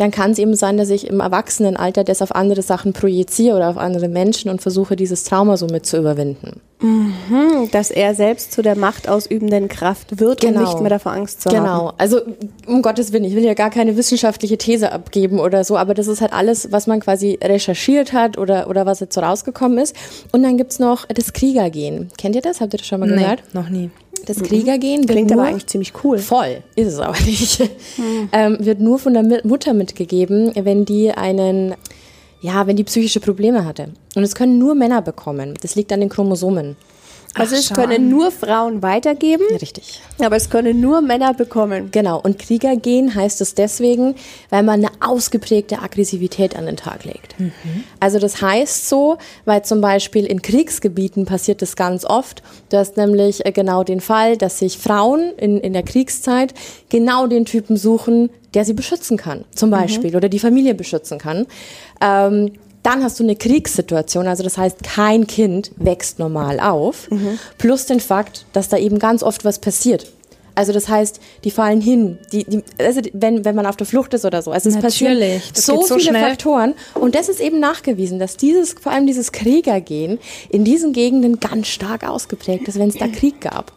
dann 0.00 0.10
kann 0.10 0.30
es 0.30 0.38
eben 0.38 0.56
sein, 0.56 0.78
dass 0.78 0.88
ich 0.88 1.06
im 1.06 1.20
Erwachsenenalter 1.20 2.04
das 2.04 2.22
auf 2.22 2.34
andere 2.34 2.62
Sachen 2.62 2.94
projiziere 2.94 3.54
oder 3.54 3.68
auf 3.68 3.76
andere 3.76 4.08
Menschen 4.08 4.50
und 4.50 4.62
versuche, 4.62 4.96
dieses 4.96 5.24
Trauma 5.24 5.58
so 5.58 5.66
mit 5.66 5.84
zu 5.84 5.98
überwinden. 5.98 6.62
Mhm, 6.80 7.68
dass 7.70 7.90
er 7.90 8.14
selbst 8.14 8.52
zu 8.52 8.62
der 8.62 8.78
machtausübenden 8.78 9.68
Kraft 9.68 10.18
wird 10.18 10.40
genau. 10.40 10.60
und 10.60 10.64
nicht 10.64 10.80
mehr 10.80 10.88
davor 10.88 11.12
Angst 11.12 11.42
zu 11.42 11.50
genau. 11.50 11.60
haben. 11.60 11.78
Genau. 11.78 11.92
Also 11.98 12.22
um 12.66 12.80
Gottes 12.80 13.12
Willen, 13.12 13.24
ich 13.24 13.36
will 13.36 13.44
ja 13.44 13.52
gar 13.52 13.68
keine 13.68 13.98
wissenschaftliche 13.98 14.56
These 14.56 14.90
abgeben 14.90 15.38
oder 15.38 15.64
so, 15.64 15.76
aber 15.76 15.92
das 15.92 16.06
ist 16.06 16.22
halt 16.22 16.32
alles, 16.32 16.72
was 16.72 16.86
man 16.86 17.00
quasi 17.00 17.38
recherchiert 17.44 18.14
hat 18.14 18.38
oder, 18.38 18.70
oder 18.70 18.86
was 18.86 19.00
jetzt 19.00 19.14
so 19.14 19.20
rausgekommen 19.20 19.76
ist. 19.76 19.94
Und 20.32 20.42
dann 20.42 20.56
gibt 20.56 20.72
es 20.72 20.78
noch 20.78 21.04
das 21.08 21.34
Kriegergehen. 21.34 22.08
Kennt 22.16 22.34
ihr 22.36 22.42
das? 22.42 22.62
Habt 22.62 22.72
ihr 22.72 22.78
das 22.78 22.86
schon 22.86 23.00
mal 23.00 23.10
nee, 23.10 23.16
gehört? 23.16 23.42
noch 23.52 23.68
nie. 23.68 23.90
Das 24.26 24.38
mhm. 24.38 24.44
Kriegergehen 24.44 25.06
klingt 25.06 25.32
aber 25.32 25.44
eigentlich 25.44 25.66
ziemlich 25.66 25.92
cool. 26.04 26.18
Voll, 26.18 26.62
ist 26.76 26.88
es 26.88 26.98
aber 26.98 27.18
nicht. 27.26 27.60
Mhm. 27.96 28.28
Ähm, 28.32 28.56
wird 28.60 28.80
nur 28.80 28.98
von 28.98 29.14
der 29.14 29.42
Mutter 29.44 29.72
mitgegeben, 29.74 30.52
wenn 30.54 30.84
die 30.84 31.10
einen 31.10 31.74
ja, 32.40 32.66
wenn 32.66 32.76
die 32.76 32.84
psychische 32.84 33.20
Probleme 33.20 33.64
hatte. 33.64 33.90
Und 34.14 34.22
es 34.22 34.34
können 34.34 34.58
nur 34.58 34.74
Männer 34.74 35.02
bekommen. 35.02 35.54
Das 35.60 35.74
liegt 35.74 35.92
an 35.92 36.00
den 36.00 36.08
Chromosomen. 36.08 36.76
Also 37.34 37.54
Ach, 37.54 37.60
es 37.60 37.72
können 37.72 38.08
nur 38.08 38.32
Frauen 38.32 38.82
weitergeben. 38.82 39.44
Ja, 39.50 39.56
richtig. 39.56 40.00
Aber 40.18 40.34
es 40.34 40.50
können 40.50 40.80
nur 40.80 41.00
Männer 41.00 41.32
bekommen. 41.32 41.90
Genau. 41.92 42.20
Und 42.20 42.40
Kriegergehen 42.40 43.14
heißt 43.14 43.40
es 43.40 43.54
deswegen, 43.54 44.16
weil 44.50 44.64
man 44.64 44.84
eine 44.84 44.90
ausgeprägte 45.00 45.80
Aggressivität 45.80 46.56
an 46.56 46.66
den 46.66 46.76
Tag 46.76 47.04
legt. 47.04 47.38
Mhm. 47.38 47.52
Also 48.00 48.18
das 48.18 48.42
heißt 48.42 48.88
so, 48.88 49.18
weil 49.44 49.64
zum 49.64 49.80
Beispiel 49.80 50.26
in 50.26 50.42
Kriegsgebieten 50.42 51.24
passiert 51.24 51.62
das 51.62 51.76
ganz 51.76 52.04
oft. 52.04 52.42
Du 52.68 52.78
hast 52.78 52.96
nämlich 52.96 53.46
äh, 53.46 53.52
genau 53.52 53.84
den 53.84 54.00
Fall, 54.00 54.36
dass 54.36 54.58
sich 54.58 54.78
Frauen 54.78 55.32
in, 55.36 55.58
in 55.60 55.72
der 55.72 55.84
Kriegszeit 55.84 56.52
genau 56.88 57.28
den 57.28 57.44
Typen 57.44 57.76
suchen, 57.76 58.30
der 58.54 58.64
sie 58.64 58.74
beschützen 58.74 59.16
kann, 59.16 59.44
zum 59.54 59.70
mhm. 59.70 59.74
Beispiel, 59.74 60.10
mhm. 60.10 60.16
oder 60.16 60.28
die 60.28 60.40
Familie 60.40 60.74
beschützen 60.74 61.18
kann. 61.18 61.46
Ähm, 62.00 62.52
dann 62.82 63.02
hast 63.02 63.20
du 63.20 63.24
eine 63.24 63.36
Kriegssituation, 63.36 64.26
also 64.26 64.42
das 64.42 64.56
heißt, 64.56 64.82
kein 64.82 65.26
Kind 65.26 65.70
wächst 65.76 66.18
normal 66.18 66.60
auf, 66.60 67.10
mhm. 67.10 67.38
plus 67.58 67.86
den 67.86 68.00
Fakt, 68.00 68.46
dass 68.52 68.68
da 68.68 68.78
eben 68.78 68.98
ganz 68.98 69.22
oft 69.22 69.44
was 69.44 69.58
passiert. 69.58 70.06
Also 70.54 70.72
das 70.72 70.88
heißt, 70.88 71.20
die 71.44 71.50
fallen 71.50 71.80
hin, 71.80 72.18
die, 72.32 72.44
die, 72.44 72.62
also 72.78 73.00
wenn, 73.12 73.44
wenn 73.44 73.54
man 73.54 73.66
auf 73.66 73.76
der 73.76 73.86
Flucht 73.86 74.12
ist 74.14 74.24
oder 74.24 74.42
so. 74.42 74.50
Also 74.50 74.68
es 74.68 74.74
Natürlich, 74.74 75.52
passieren 75.52 75.54
so, 75.54 75.82
so 75.82 75.94
viele 75.94 76.10
schnell. 76.10 76.28
Faktoren. 76.28 76.74
Und 76.94 77.14
das 77.14 77.28
ist 77.28 77.40
eben 77.40 77.60
nachgewiesen, 77.60 78.18
dass 78.18 78.36
dieses, 78.36 78.74
vor 78.74 78.92
allem 78.92 79.06
dieses 79.06 79.32
Kriegergehen 79.32 80.18
in 80.50 80.64
diesen 80.64 80.92
Gegenden 80.92 81.40
ganz 81.40 81.68
stark 81.68 82.06
ausgeprägt 82.06 82.68
ist, 82.68 82.78
wenn 82.78 82.88
es 82.88 82.96
da 82.96 83.08
Krieg 83.08 83.40
gab. 83.40 83.72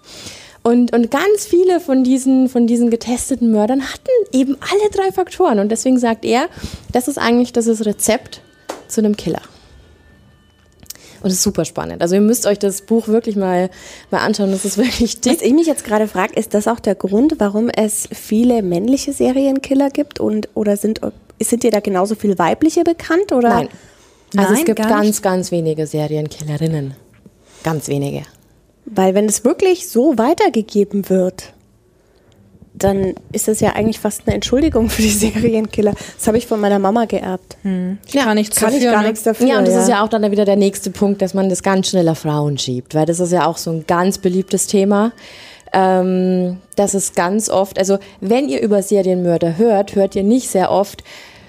Und, 0.63 0.93
und 0.93 1.11
ganz 1.11 1.45
viele 1.45 1.79
von 1.79 2.03
diesen, 2.03 2.49
von 2.49 2.67
diesen 2.67 2.89
getesteten 2.89 3.51
Mördern 3.51 3.83
hatten 3.83 4.09
eben 4.31 4.57
alle 4.59 4.89
drei 4.91 5.11
Faktoren. 5.11 5.59
Und 5.59 5.69
deswegen 5.69 5.99
sagt 5.99 6.25
er, 6.25 6.47
das 6.91 7.07
ist 7.07 7.17
eigentlich 7.17 7.53
das 7.53 7.67
ist 7.67 7.85
Rezept 7.85 8.41
zu 8.93 9.01
einem 9.01 9.17
Killer. 9.17 9.41
Und 11.23 11.29
es 11.29 11.35
ist 11.37 11.43
super 11.43 11.63
spannend. 11.63 12.01
Also 12.01 12.15
ihr 12.15 12.21
müsst 12.21 12.45
euch 12.45 12.59
das 12.59 12.81
Buch 12.81 13.07
wirklich 13.07 13.37
mal, 13.37 13.69
mal 14.11 14.19
anschauen. 14.19 14.51
Das 14.51 14.65
ist 14.65 14.77
wirklich 14.77 15.21
dick. 15.21 15.35
Was 15.37 15.41
ich 15.41 15.53
mich 15.53 15.67
jetzt 15.67 15.85
gerade 15.85 16.07
frage, 16.07 16.33
ist 16.33 16.53
das 16.53 16.67
auch 16.67 16.81
der 16.81 16.95
Grund, 16.95 17.35
warum 17.37 17.69
es 17.69 18.09
viele 18.11 18.61
männliche 18.61 19.13
Serienkiller 19.13 19.89
gibt? 19.89 20.19
Und, 20.19 20.49
oder 20.53 20.75
sind, 20.75 20.99
sind 21.41 21.63
dir 21.63 21.71
da 21.71 21.79
genauso 21.79 22.15
viele 22.15 22.37
weibliche 22.37 22.83
bekannt? 22.83 23.31
Oder? 23.31 23.49
Nein. 23.49 23.69
Also 24.35 24.51
Nein, 24.51 24.59
es 24.59 24.65
gibt 24.65 24.79
ganz, 24.79 25.21
ganz 25.21 25.51
wenige 25.51 25.87
Serienkillerinnen. 25.87 26.95
Ganz 27.63 27.87
wenige. 27.87 28.23
Weil 28.85 29.15
wenn 29.15 29.25
es 29.25 29.45
wirklich 29.45 29.87
so 29.87 30.17
weitergegeben 30.17 31.07
wird, 31.09 31.53
dann 32.75 33.13
ist 33.31 33.47
das 33.47 33.59
ja 33.59 33.73
eigentlich 33.73 33.99
fast 33.99 34.23
eine 34.25 34.35
Entschuldigung 34.35 34.89
für 34.89 35.01
die 35.01 35.09
Serienkiller. 35.11 35.93
Das 36.17 36.27
habe 36.27 36.37
ich 36.37 36.47
von 36.47 36.59
meiner 36.59 36.79
Mama 36.79 37.05
geerbt. 37.05 37.57
Hm. 37.61 37.97
Ich 38.05 38.13
ja, 38.13 38.23
kann, 38.23 38.35
nichts, 38.35 38.57
kann 38.57 38.71
dafür, 38.71 38.87
ich 38.87 38.91
gar 38.91 39.01
ne? 39.01 39.07
nichts 39.09 39.23
dafür. 39.23 39.47
Ja, 39.47 39.59
und 39.59 39.67
das 39.67 39.75
ja. 39.75 39.81
ist 39.81 39.89
ja 39.89 40.03
auch 40.03 40.09
dann 40.09 40.29
wieder 40.31 40.45
der 40.45 40.55
nächste 40.55 40.89
Punkt, 40.89 41.21
dass 41.21 41.33
man 41.33 41.49
das 41.49 41.63
ganz 41.63 41.89
schnell 41.89 42.09
auf 42.09 42.19
Frauen 42.19 42.57
schiebt, 42.57 42.95
weil 42.95 43.05
das 43.05 43.19
ist 43.19 43.31
ja 43.31 43.45
auch 43.45 43.57
so 43.57 43.71
ein 43.71 43.85
ganz 43.87 44.17
beliebtes 44.17 44.67
Thema. 44.67 45.11
Ähm, 45.71 46.57
das 46.75 46.93
ist 46.93 47.15
ganz 47.15 47.49
oft, 47.49 47.77
also 47.79 47.97
wenn 48.21 48.49
ihr 48.49 48.61
über 48.61 48.81
Serienmörder 48.81 49.57
hört, 49.57 49.95
hört 49.95 50.15
ihr 50.15 50.23
nicht 50.23 50.49
sehr 50.49 50.71
oft, 50.71 51.03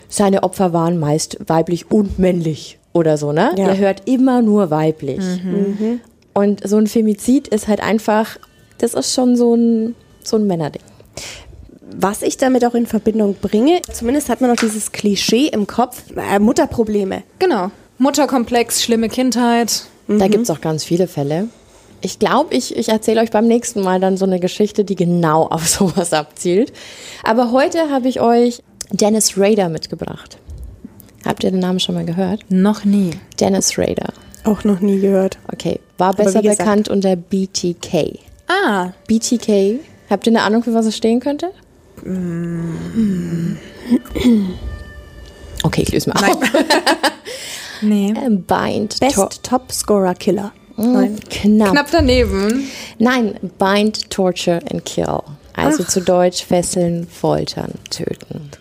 seine 0.08 0.42
Opfer 0.42 0.72
waren 0.72 0.98
meist 0.98 1.38
weiblich 1.46 1.90
und 1.90 2.18
männlich 2.18 2.78
oder 2.92 3.16
so, 3.16 3.32
ne? 3.32 3.50
Ja. 3.56 3.68
Ihr 3.68 3.78
hört 3.78 4.08
immer 4.08 4.42
nur 4.42 4.70
weiblich. 4.70 5.18
Mhm. 5.42 5.76
Mhm. 5.78 6.00
Und 6.32 6.66
so 6.66 6.78
ein 6.78 6.86
Femizid 6.86 7.48
ist 7.48 7.68
halt 7.68 7.82
einfach, 7.82 8.38
das 8.78 8.94
ist 8.94 9.12
schon 9.14 9.36
so 9.36 9.54
ein, 9.54 9.94
so 10.22 10.36
ein 10.36 10.46
Männerding 10.46 10.82
was 11.96 12.22
ich 12.22 12.36
damit 12.36 12.64
auch 12.64 12.74
in 12.74 12.86
Verbindung 12.86 13.36
bringe, 13.40 13.80
zumindest 13.92 14.28
hat 14.28 14.40
man 14.40 14.50
noch 14.50 14.56
dieses 14.56 14.92
Klischee 14.92 15.48
im 15.48 15.66
Kopf, 15.66 16.02
äh, 16.16 16.38
Mutterprobleme. 16.38 17.22
Genau. 17.38 17.70
Mutterkomplex, 17.98 18.82
schlimme 18.82 19.08
Kindheit. 19.08 19.84
Mhm. 20.06 20.18
Da 20.18 20.28
gibt 20.28 20.44
es 20.44 20.50
auch 20.50 20.60
ganz 20.60 20.84
viele 20.84 21.06
Fälle. 21.06 21.48
Ich 22.00 22.18
glaube, 22.18 22.54
ich, 22.54 22.76
ich 22.76 22.88
erzähle 22.88 23.22
euch 23.22 23.30
beim 23.30 23.46
nächsten 23.46 23.80
Mal 23.80 24.00
dann 24.00 24.16
so 24.16 24.26
eine 24.26 24.40
Geschichte, 24.40 24.84
die 24.84 24.96
genau 24.96 25.46
auf 25.50 25.66
sowas 25.68 26.12
abzielt. 26.12 26.72
Aber 27.22 27.52
heute 27.52 27.90
habe 27.90 28.08
ich 28.08 28.20
euch 28.20 28.62
Dennis 28.90 29.34
Rader 29.36 29.68
mitgebracht. 29.68 30.38
Habt 31.24 31.44
ihr 31.44 31.50
den 31.50 31.60
Namen 31.60 31.80
schon 31.80 31.94
mal 31.94 32.04
gehört? 32.04 32.44
Noch 32.50 32.84
nie. 32.84 33.10
Dennis 33.40 33.78
Rader. 33.78 34.12
Auch 34.44 34.62
noch 34.64 34.80
nie 34.80 35.00
gehört. 35.00 35.38
Okay, 35.50 35.80
war 35.96 36.12
besser 36.12 36.42
bekannt 36.42 36.90
unter 36.90 37.16
BTK. 37.16 38.18
Ah. 38.46 38.92
BTK. 39.06 39.80
Habt 40.14 40.28
ihr 40.28 40.30
eine 40.30 40.42
Ahnung, 40.42 40.62
für 40.62 40.72
was 40.74 40.86
es 40.86 40.96
stehen 40.96 41.18
könnte? 41.18 41.50
Okay, 45.64 45.82
ich 45.82 45.90
löse 45.90 46.08
mal 46.08 46.22
auf. 46.22 46.38
nee. 47.82 48.12
Äh, 48.12 48.30
bind 48.30 49.00
Best 49.00 49.16
Top, 49.16 49.42
Top 49.42 49.72
Scorer 49.72 50.14
Killer. 50.14 50.52
Hm, 50.76 50.92
Nein. 50.92 51.20
Knapp. 51.28 51.72
Knapp 51.72 51.88
daneben. 51.90 52.70
Nein, 53.00 53.40
Bind, 53.58 54.08
Torture 54.08 54.60
and 54.70 54.84
Kill. 54.84 55.18
Also 55.54 55.82
Ach. 55.82 55.88
zu 55.88 56.00
Deutsch 56.00 56.44
fesseln, 56.44 57.08
foltern, 57.08 57.72
töten. 57.90 58.52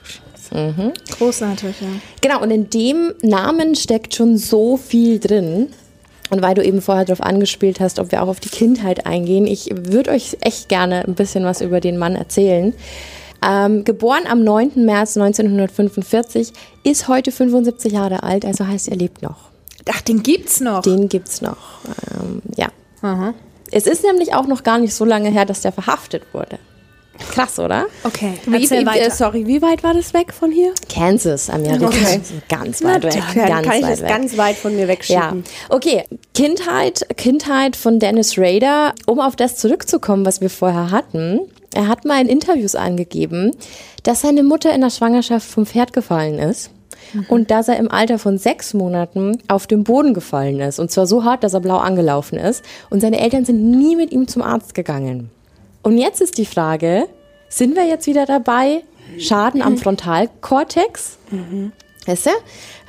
Mhm. 0.51 0.93
Großartig, 1.19 1.81
ja. 1.81 1.87
Genau, 2.21 2.41
und 2.41 2.49
in 2.49 2.71
dem 2.71 3.13
Namen 3.21 3.75
steckt 3.75 4.15
schon 4.15 4.37
so 4.39 4.75
viel 4.77 5.19
drin. 5.19 5.69
Und 6.33 6.41
weil 6.41 6.55
du 6.55 6.65
eben 6.65 6.81
vorher 6.81 7.05
darauf 7.05 7.21
angespielt 7.21 7.79
hast, 7.79 7.99
ob 7.99 8.11
wir 8.11 8.23
auch 8.23 8.27
auf 8.27 8.39
die 8.39 8.49
Kindheit 8.49 9.05
eingehen, 9.05 9.45
ich 9.45 9.69
würde 9.71 10.09
euch 10.09 10.35
echt 10.41 10.67
gerne 10.67 11.05
ein 11.05 11.13
bisschen 11.13 11.45
was 11.45 11.61
über 11.61 11.79
den 11.79 11.95
Mann 11.95 12.15
erzählen. 12.15 12.73
Ähm, 13.47 13.83
geboren 13.83 14.23
am 14.27 14.43
9. 14.43 14.83
März 14.83 15.15
1945, 15.15 16.51
ist 16.83 17.07
heute 17.07 17.31
75 17.31 17.93
Jahre 17.93 18.23
alt, 18.23 18.45
also 18.45 18.65
heißt 18.65 18.87
er 18.87 18.95
lebt 18.95 19.21
noch. 19.21 19.51
Ach, 19.87 20.01
den 20.01 20.23
gibt's 20.23 20.59
noch? 20.59 20.81
Den 20.81 21.07
gibt's 21.07 21.43
noch, 21.43 21.81
ähm, 22.15 22.41
ja. 22.55 22.69
Aha. 23.03 23.35
Es 23.71 23.85
ist 23.85 24.03
nämlich 24.03 24.33
auch 24.33 24.47
noch 24.47 24.63
gar 24.63 24.79
nicht 24.79 24.95
so 24.95 25.05
lange 25.05 25.29
her, 25.29 25.45
dass 25.45 25.61
der 25.61 25.71
verhaftet 25.71 26.23
wurde. 26.33 26.57
Krass, 27.19 27.59
oder? 27.59 27.85
Okay, 28.03 28.33
wie, 28.45 28.69
wie, 28.69 28.99
äh, 28.99 29.11
sorry, 29.11 29.45
wie 29.45 29.61
weit 29.61 29.83
war 29.83 29.93
das 29.93 30.13
weg 30.13 30.33
von 30.33 30.51
hier? 30.51 30.73
Kansas, 30.91 31.49
Amerika. 31.49 31.87
Okay. 31.87 32.19
Ganz 32.49 32.83
weit 32.83 33.03
weg. 33.03 33.23
Dann 33.35 33.47
ganz 33.47 33.67
kann 33.67 33.75
ich 33.75 33.85
das 33.85 34.01
weg. 34.01 34.09
ganz 34.09 34.37
weit 34.37 34.55
von 34.55 34.75
mir 34.75 34.87
wegschieben. 34.87 35.43
Ja. 35.43 35.75
Okay, 35.75 36.05
Kindheit, 36.33 37.05
Kindheit 37.15 37.75
von 37.75 37.99
Dennis 37.99 38.37
Rader. 38.37 38.93
Um 39.05 39.19
auf 39.19 39.35
das 39.35 39.57
zurückzukommen, 39.57 40.25
was 40.25 40.41
wir 40.41 40.49
vorher 40.49 40.89
hatten. 40.91 41.39
Er 41.73 41.87
hat 41.87 42.05
mal 42.05 42.21
in 42.21 42.27
Interviews 42.27 42.75
angegeben, 42.75 43.51
dass 44.03 44.21
seine 44.21 44.43
Mutter 44.43 44.73
in 44.73 44.81
der 44.81 44.89
Schwangerschaft 44.89 45.47
vom 45.47 45.65
Pferd 45.65 45.93
gefallen 45.93 46.39
ist. 46.39 46.71
Mhm. 47.13 47.25
Und 47.29 47.51
dass 47.51 47.67
er 47.67 47.77
im 47.77 47.91
Alter 47.91 48.17
von 48.17 48.37
sechs 48.37 48.73
Monaten 48.73 49.37
auf 49.47 49.67
den 49.67 49.83
Boden 49.83 50.13
gefallen 50.13 50.59
ist. 50.59 50.79
Und 50.79 50.91
zwar 50.91 51.05
so 51.05 51.23
hart, 51.23 51.43
dass 51.43 51.53
er 51.53 51.59
blau 51.59 51.77
angelaufen 51.77 52.37
ist. 52.37 52.63
Und 52.89 53.01
seine 53.01 53.19
Eltern 53.19 53.45
sind 53.45 53.71
nie 53.71 53.95
mit 53.95 54.11
ihm 54.11 54.27
zum 54.27 54.41
Arzt 54.41 54.73
gegangen. 54.73 55.29
Und 55.83 55.97
jetzt 55.97 56.21
ist 56.21 56.37
die 56.37 56.45
Frage, 56.45 57.07
sind 57.49 57.75
wir 57.75 57.85
jetzt 57.85 58.07
wieder 58.07 58.25
dabei? 58.25 58.83
Schaden 59.19 59.61
am 59.61 59.77
Frontalkortex? 59.77 61.17
Mhm. 61.29 61.71
Weißt 62.05 62.25
du? 62.25 62.31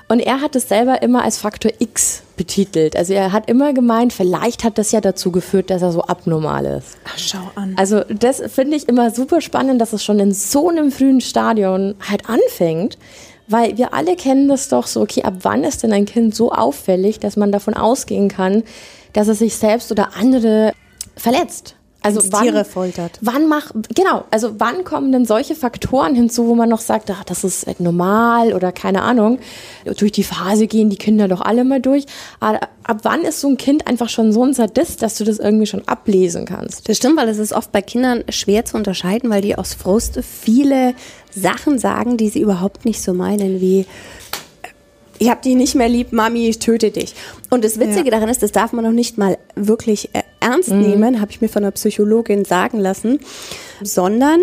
Und 0.09 0.21
er 0.21 0.41
hat 0.41 0.55
es 0.55 0.69
selber 0.69 1.03
immer 1.03 1.25
als 1.25 1.39
Faktor 1.39 1.73
X 1.79 2.23
betitelt. 2.37 2.95
Also 2.95 3.15
er 3.15 3.33
hat 3.33 3.49
immer 3.49 3.73
gemeint, 3.73 4.13
vielleicht 4.13 4.63
hat 4.63 4.79
das 4.79 4.93
ja 4.93 5.01
dazu 5.01 5.33
geführt, 5.33 5.71
dass 5.71 5.83
er 5.83 5.93
so 5.93 6.03
abnormal 6.03 6.67
ist. 6.67 6.99
Ach, 7.05 7.19
schau 7.19 7.51
an. 7.55 7.75
Also 7.77 8.03
das 8.09 8.43
finde 8.53 8.77
ich 8.77 8.89
immer 8.89 9.11
super 9.11 9.41
spannend, 9.41 9.81
dass 9.81 9.93
es 9.93 10.05
schon 10.05 10.19
in 10.19 10.33
so 10.33 10.69
einem 10.69 10.93
frühen 10.93 11.21
Stadion 11.21 11.95
halt 12.09 12.29
anfängt. 12.29 12.99
Weil 13.47 13.77
wir 13.77 13.93
alle 13.93 14.17
kennen 14.17 14.49
das 14.49 14.69
doch 14.69 14.87
so, 14.87 15.03
okay, 15.03 15.23
ab 15.23 15.35
wann 15.43 15.65
ist 15.65 15.83
denn 15.83 15.93
ein 15.93 16.07
Kind 16.07 16.35
so 16.35 16.53
auffällig, 16.53 17.19
dass 17.19 17.37
man 17.37 17.53
davon 17.53 17.75
ausgehen 17.75 18.29
kann, 18.29 18.63
dass 19.13 19.29
es 19.29 19.41
sich 19.41 19.57
selbst 19.57 19.91
oder 19.91 20.17
andere 20.17 20.73
verletzt? 21.17 21.77
Also 22.05 22.21
wann, 22.31 22.43
Tiere 22.43 22.67
foltert. 22.67 23.19
Wann 23.23 23.49
mach, 23.49 23.71
genau, 23.95 24.25
also 24.31 24.57
wann 24.59 24.85
kommen 24.85 25.11
denn 25.11 25.25
solche 25.25 25.55
Faktoren 25.55 26.15
hinzu, 26.15 26.47
wo 26.47 26.55
man 26.55 26.69
noch 26.69 26.83
sagt, 26.83 27.11
ach, 27.11 27.25
das 27.25 27.45
ist 27.45 27.81
normal 27.81 28.53
oder 28.53 28.73
keine 28.73 29.01
Ahnung, 29.01 29.39
durch 29.97 30.13
die 30.13 30.23
Phase 30.23 30.67
gehen 30.67 30.91
die 30.91 30.97
Kinder 30.97 31.29
doch 31.29 31.41
alle 31.41 31.65
mal 31.65 31.81
durch. 31.81 32.05
Aber 32.41 32.61
ab 32.83 32.99
wann 33.05 33.23
ist 33.23 33.41
so 33.41 33.49
ein 33.49 33.57
Kind 33.57 33.87
einfach 33.87 34.11
schon 34.11 34.35
so 34.35 34.45
ein 34.45 34.53
Sadist, 34.53 35.01
dass 35.01 35.17
du 35.17 35.25
das 35.25 35.39
irgendwie 35.39 35.65
schon 35.65 35.89
ablesen 35.89 36.45
kannst? 36.45 36.87
Das 36.91 36.99
stimmt, 36.99 37.17
weil 37.17 37.29
es 37.31 37.39
ist 37.39 37.55
oft 37.55 37.73
bei 37.73 37.81
Kindern 37.81 38.23
schwer 38.29 38.67
zu 38.67 38.77
unterscheiden, 38.77 39.31
weil 39.31 39.41
die 39.41 39.57
aus 39.57 39.73
Frust 39.73 40.21
viele 40.23 40.93
Sachen 41.35 41.79
sagen, 41.79 42.19
die 42.19 42.29
sie 42.29 42.43
überhaupt 42.43 42.85
nicht 42.85 43.03
so 43.03 43.15
meinen, 43.15 43.63
wie 43.63 43.87
ich 45.19 45.31
hab 45.31 45.41
dich 45.41 45.55
nicht 45.55 45.75
mehr 45.75 45.89
lieb, 45.89 46.13
Mami, 46.13 46.49
ich 46.49 46.59
töte 46.59 46.91
dich. 46.91 47.15
Und 47.49 47.65
das 47.65 47.79
Witzige 47.81 48.11
daran 48.11 48.29
ist, 48.29 48.43
das 48.43 48.53
darf 48.53 48.73
man 48.73 48.85
noch 48.85 48.93
nicht 48.93 49.17
mal 49.17 49.39
wirklich 49.55 50.11
ernst 50.45 50.71
nehmen, 50.71 51.21
habe 51.21 51.31
ich 51.31 51.41
mir 51.41 51.49
von 51.49 51.65
einer 51.65 51.73
Psychologin 51.73 52.45
sagen 52.45 52.79
lassen, 52.79 53.21
sondern 53.83 54.41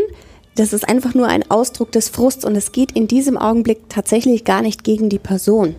das 0.56 0.74
ist 0.74 0.88
einfach 0.88 1.14
nur 1.14 1.28
ein 1.28 1.50
Ausdruck 1.50 1.92
des 1.92 2.10
Frusts 2.10 2.44
und 2.44 2.56
es 2.56 2.72
geht 2.72 2.92
in 2.92 3.08
diesem 3.08 3.38
Augenblick 3.38 3.90
tatsächlich 3.90 4.44
gar 4.44 4.62
nicht 4.62 4.84
gegen 4.84 5.10
die 5.10 5.20
Person. 5.20 5.76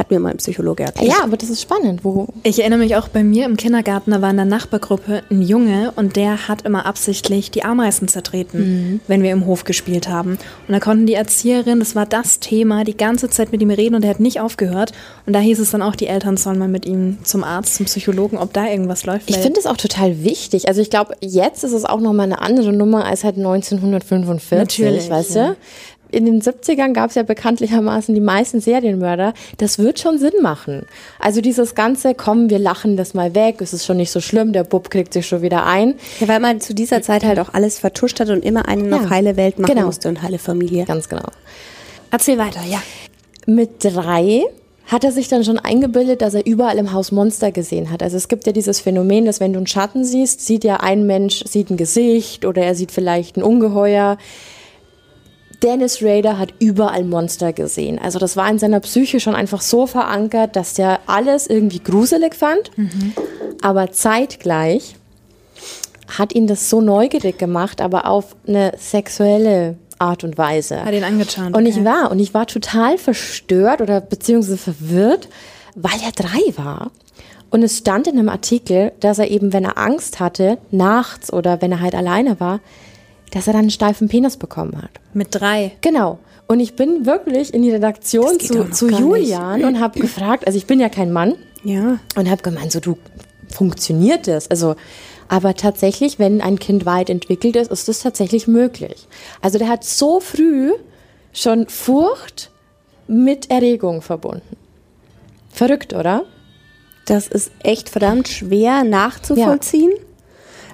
Hat 0.00 0.10
mir 0.10 0.18
mein 0.18 0.38
Psychologe 0.38 0.84
erklärt. 0.84 1.12
Ja, 1.12 1.22
aber 1.22 1.36
das 1.36 1.50
ist 1.50 1.60
spannend. 1.60 2.06
Wo, 2.06 2.28
Ich 2.42 2.58
erinnere 2.58 2.78
mich 2.78 2.96
auch 2.96 3.08
bei 3.08 3.22
mir 3.22 3.44
im 3.44 3.58
Kindergarten, 3.58 4.12
da 4.12 4.22
war 4.22 4.30
in 4.30 4.36
der 4.36 4.46
Nachbargruppe 4.46 5.22
ein 5.30 5.42
Junge 5.42 5.92
und 5.94 6.16
der 6.16 6.48
hat 6.48 6.62
immer 6.62 6.86
absichtlich 6.86 7.50
die 7.50 7.64
Ameisen 7.64 8.08
zertreten, 8.08 9.02
wenn 9.08 9.22
wir 9.22 9.30
im 9.30 9.44
Hof 9.44 9.64
gespielt 9.64 10.08
haben. 10.08 10.38
Und 10.66 10.72
da 10.72 10.80
konnten 10.80 11.04
die 11.04 11.12
Erzieherin, 11.12 11.80
das 11.80 11.94
war 11.94 12.06
das 12.06 12.40
Thema, 12.40 12.84
die 12.84 12.96
ganze 12.96 13.28
Zeit 13.28 13.52
mit 13.52 13.60
ihm 13.60 13.68
reden 13.68 13.94
und 13.94 14.02
er 14.02 14.10
hat 14.10 14.20
nicht 14.20 14.40
aufgehört. 14.40 14.92
Und 15.26 15.34
da 15.34 15.38
hieß 15.38 15.58
es 15.58 15.70
dann 15.70 15.82
auch, 15.82 15.94
die 15.94 16.06
Eltern 16.06 16.38
sollen 16.38 16.58
mal 16.58 16.68
mit 16.68 16.86
ihm 16.86 17.18
zum 17.22 17.44
Arzt, 17.44 17.74
zum 17.74 17.84
Psychologen, 17.84 18.38
ob 18.38 18.54
da 18.54 18.66
irgendwas 18.68 19.04
läuft. 19.04 19.28
ich 19.28 19.36
finde 19.36 19.60
es 19.60 19.66
auch 19.66 19.76
total 19.76 20.24
wichtig. 20.24 20.66
Also 20.66 20.80
ich 20.80 20.88
glaube, 20.88 21.14
jetzt 21.20 21.62
ist 21.62 21.72
es 21.72 21.84
auch 21.84 22.00
nochmal 22.00 22.24
eine 22.24 22.40
andere 22.40 22.72
Nummer 22.72 23.04
als 23.04 23.22
halt 23.22 23.36
1945, 23.36 24.58
Natürlich, 24.58 25.10
weißt 25.10 25.34
ja. 25.34 25.48
du? 25.48 25.56
In 26.12 26.26
den 26.26 26.40
70ern 26.42 26.92
gab 26.92 27.10
es 27.10 27.16
ja 27.16 27.22
bekanntlichermaßen 27.22 28.14
die 28.14 28.20
meisten 28.20 28.60
Serienmörder. 28.60 29.32
Das 29.58 29.78
wird 29.78 29.98
schon 30.00 30.18
Sinn 30.18 30.32
machen. 30.42 30.86
Also 31.18 31.40
dieses 31.40 31.74
ganze, 31.74 32.14
komm, 32.14 32.50
wir 32.50 32.58
lachen 32.58 32.96
das 32.96 33.14
mal 33.14 33.34
weg, 33.34 33.56
es 33.60 33.72
ist 33.72 33.86
schon 33.86 33.96
nicht 33.96 34.10
so 34.10 34.20
schlimm, 34.20 34.52
der 34.52 34.64
Bub 34.64 34.90
kriegt 34.90 35.12
sich 35.12 35.26
schon 35.26 35.42
wieder 35.42 35.66
ein. 35.66 35.94
Ja, 36.20 36.28
weil 36.28 36.40
man 36.40 36.60
zu 36.60 36.74
dieser 36.74 37.02
Zeit 37.02 37.24
halt 37.24 37.38
auch 37.38 37.54
alles 37.54 37.78
vertuscht 37.78 38.20
hat 38.20 38.28
und 38.30 38.44
immer 38.44 38.66
einen 38.68 38.90
Ja. 38.90 38.96
auf 38.96 39.10
heile 39.10 39.36
Welt 39.36 39.58
machen 39.58 39.74
Genau. 39.74 39.86
musste 39.86 40.08
und 40.08 40.22
heile 40.22 40.38
Familie. 40.38 40.84
Ganz 40.84 41.08
genau. 41.08 41.28
Erzähl 42.10 42.38
weiter, 42.38 42.60
ja. 42.68 42.82
Mit 43.46 43.70
drei 43.84 44.42
hat 44.86 45.04
er 45.04 45.12
sich 45.12 45.28
dann 45.28 45.44
schon 45.44 45.58
eingebildet, 45.58 46.20
dass 46.20 46.34
er 46.34 46.44
überall 46.44 46.76
im 46.78 46.92
Haus 46.92 47.12
Monster 47.12 47.52
gesehen 47.52 47.90
hat. 47.92 48.02
Also 48.02 48.16
es 48.16 48.26
gibt 48.26 48.46
ja 48.46 48.52
dieses 48.52 48.80
Phänomen, 48.80 49.24
dass 49.24 49.38
wenn 49.38 49.52
du 49.52 49.58
einen 49.60 49.68
Schatten 49.68 50.04
siehst, 50.04 50.44
sieht 50.44 50.64
ja 50.64 50.78
ein 50.78 51.06
Mensch, 51.06 51.44
sieht 51.46 51.70
ein 51.70 51.76
Gesicht 51.76 52.44
oder 52.44 52.62
er 52.62 52.74
sieht 52.74 52.90
vielleicht 52.90 53.36
ein 53.36 53.44
Ungeheuer. 53.44 54.18
Dennis 55.62 56.02
Rader 56.02 56.38
hat 56.38 56.54
überall 56.58 57.04
Monster 57.04 57.52
gesehen. 57.52 57.98
Also 57.98 58.18
das 58.18 58.36
war 58.36 58.48
in 58.50 58.58
seiner 58.58 58.80
Psyche 58.80 59.20
schon 59.20 59.34
einfach 59.34 59.60
so 59.60 59.86
verankert, 59.86 60.56
dass 60.56 60.74
der 60.74 61.00
alles 61.06 61.46
irgendwie 61.46 61.80
gruselig 61.80 62.34
fand. 62.34 62.70
Aber 63.62 63.92
zeitgleich 63.92 64.96
hat 66.18 66.34
ihn 66.34 66.46
das 66.46 66.70
so 66.70 66.80
neugierig 66.80 67.38
gemacht, 67.38 67.80
aber 67.80 68.06
auf 68.06 68.36
eine 68.46 68.72
sexuelle 68.78 69.76
Art 69.98 70.24
und 70.24 70.38
Weise. 70.38 70.82
Hat 70.84 70.94
ihn 70.94 71.04
angetan. 71.04 71.54
Und 71.54 71.66
ich 71.66 71.84
war, 71.84 72.10
und 72.10 72.18
ich 72.18 72.32
war 72.32 72.46
total 72.46 72.96
verstört 72.96 73.80
oder 73.80 74.00
beziehungsweise 74.00 74.56
verwirrt, 74.56 75.28
weil 75.74 76.00
er 76.02 76.12
drei 76.12 76.56
war. 76.56 76.90
Und 77.50 77.62
es 77.62 77.78
stand 77.78 78.06
in 78.06 78.18
einem 78.18 78.28
Artikel, 78.28 78.92
dass 79.00 79.18
er 79.18 79.30
eben, 79.30 79.52
wenn 79.52 79.64
er 79.64 79.76
Angst 79.76 80.20
hatte, 80.20 80.58
nachts 80.70 81.32
oder 81.32 81.60
wenn 81.60 81.72
er 81.72 81.80
halt 81.80 81.94
alleine 81.94 82.40
war, 82.40 82.60
dass 83.30 83.46
er 83.46 83.52
dann 83.52 83.62
einen 83.62 83.70
steifen 83.70 84.08
Penis 84.08 84.36
bekommen 84.36 84.80
hat. 84.80 84.90
Mit 85.14 85.28
drei. 85.34 85.72
Genau. 85.80 86.18
Und 86.46 86.58
ich 86.60 86.74
bin 86.74 87.06
wirklich 87.06 87.54
in 87.54 87.62
die 87.62 87.70
Redaktion 87.70 88.40
zu, 88.40 88.70
zu 88.70 88.88
Julian 88.88 89.64
und 89.64 89.78
habe 89.80 90.00
gefragt, 90.00 90.46
also 90.46 90.56
ich 90.56 90.66
bin 90.66 90.80
ja 90.80 90.88
kein 90.88 91.12
Mann, 91.12 91.34
Ja. 91.62 91.98
und 92.16 92.28
habe 92.28 92.42
gemeint, 92.42 92.72
so 92.72 92.80
du 92.80 92.98
funktioniert 93.48 94.26
das? 94.26 94.50
Also, 94.50 94.74
aber 95.28 95.54
tatsächlich, 95.54 96.18
wenn 96.18 96.40
ein 96.40 96.58
Kind 96.58 96.86
weit 96.86 97.08
entwickelt 97.08 97.54
ist, 97.54 97.70
ist 97.70 97.86
das 97.88 98.00
tatsächlich 98.00 98.48
möglich. 98.48 99.06
Also 99.40 99.58
der 99.58 99.68
hat 99.68 99.84
so 99.84 100.18
früh 100.18 100.72
schon 101.32 101.68
Furcht 101.68 102.50
mit 103.06 103.48
Erregung 103.50 104.02
verbunden. 104.02 104.56
Verrückt, 105.52 105.92
oder? 105.92 106.24
Das 107.06 107.28
ist 107.28 107.50
echt 107.62 107.88
verdammt 107.88 108.28
schwer 108.28 108.82
nachzuvollziehen. 108.84 109.92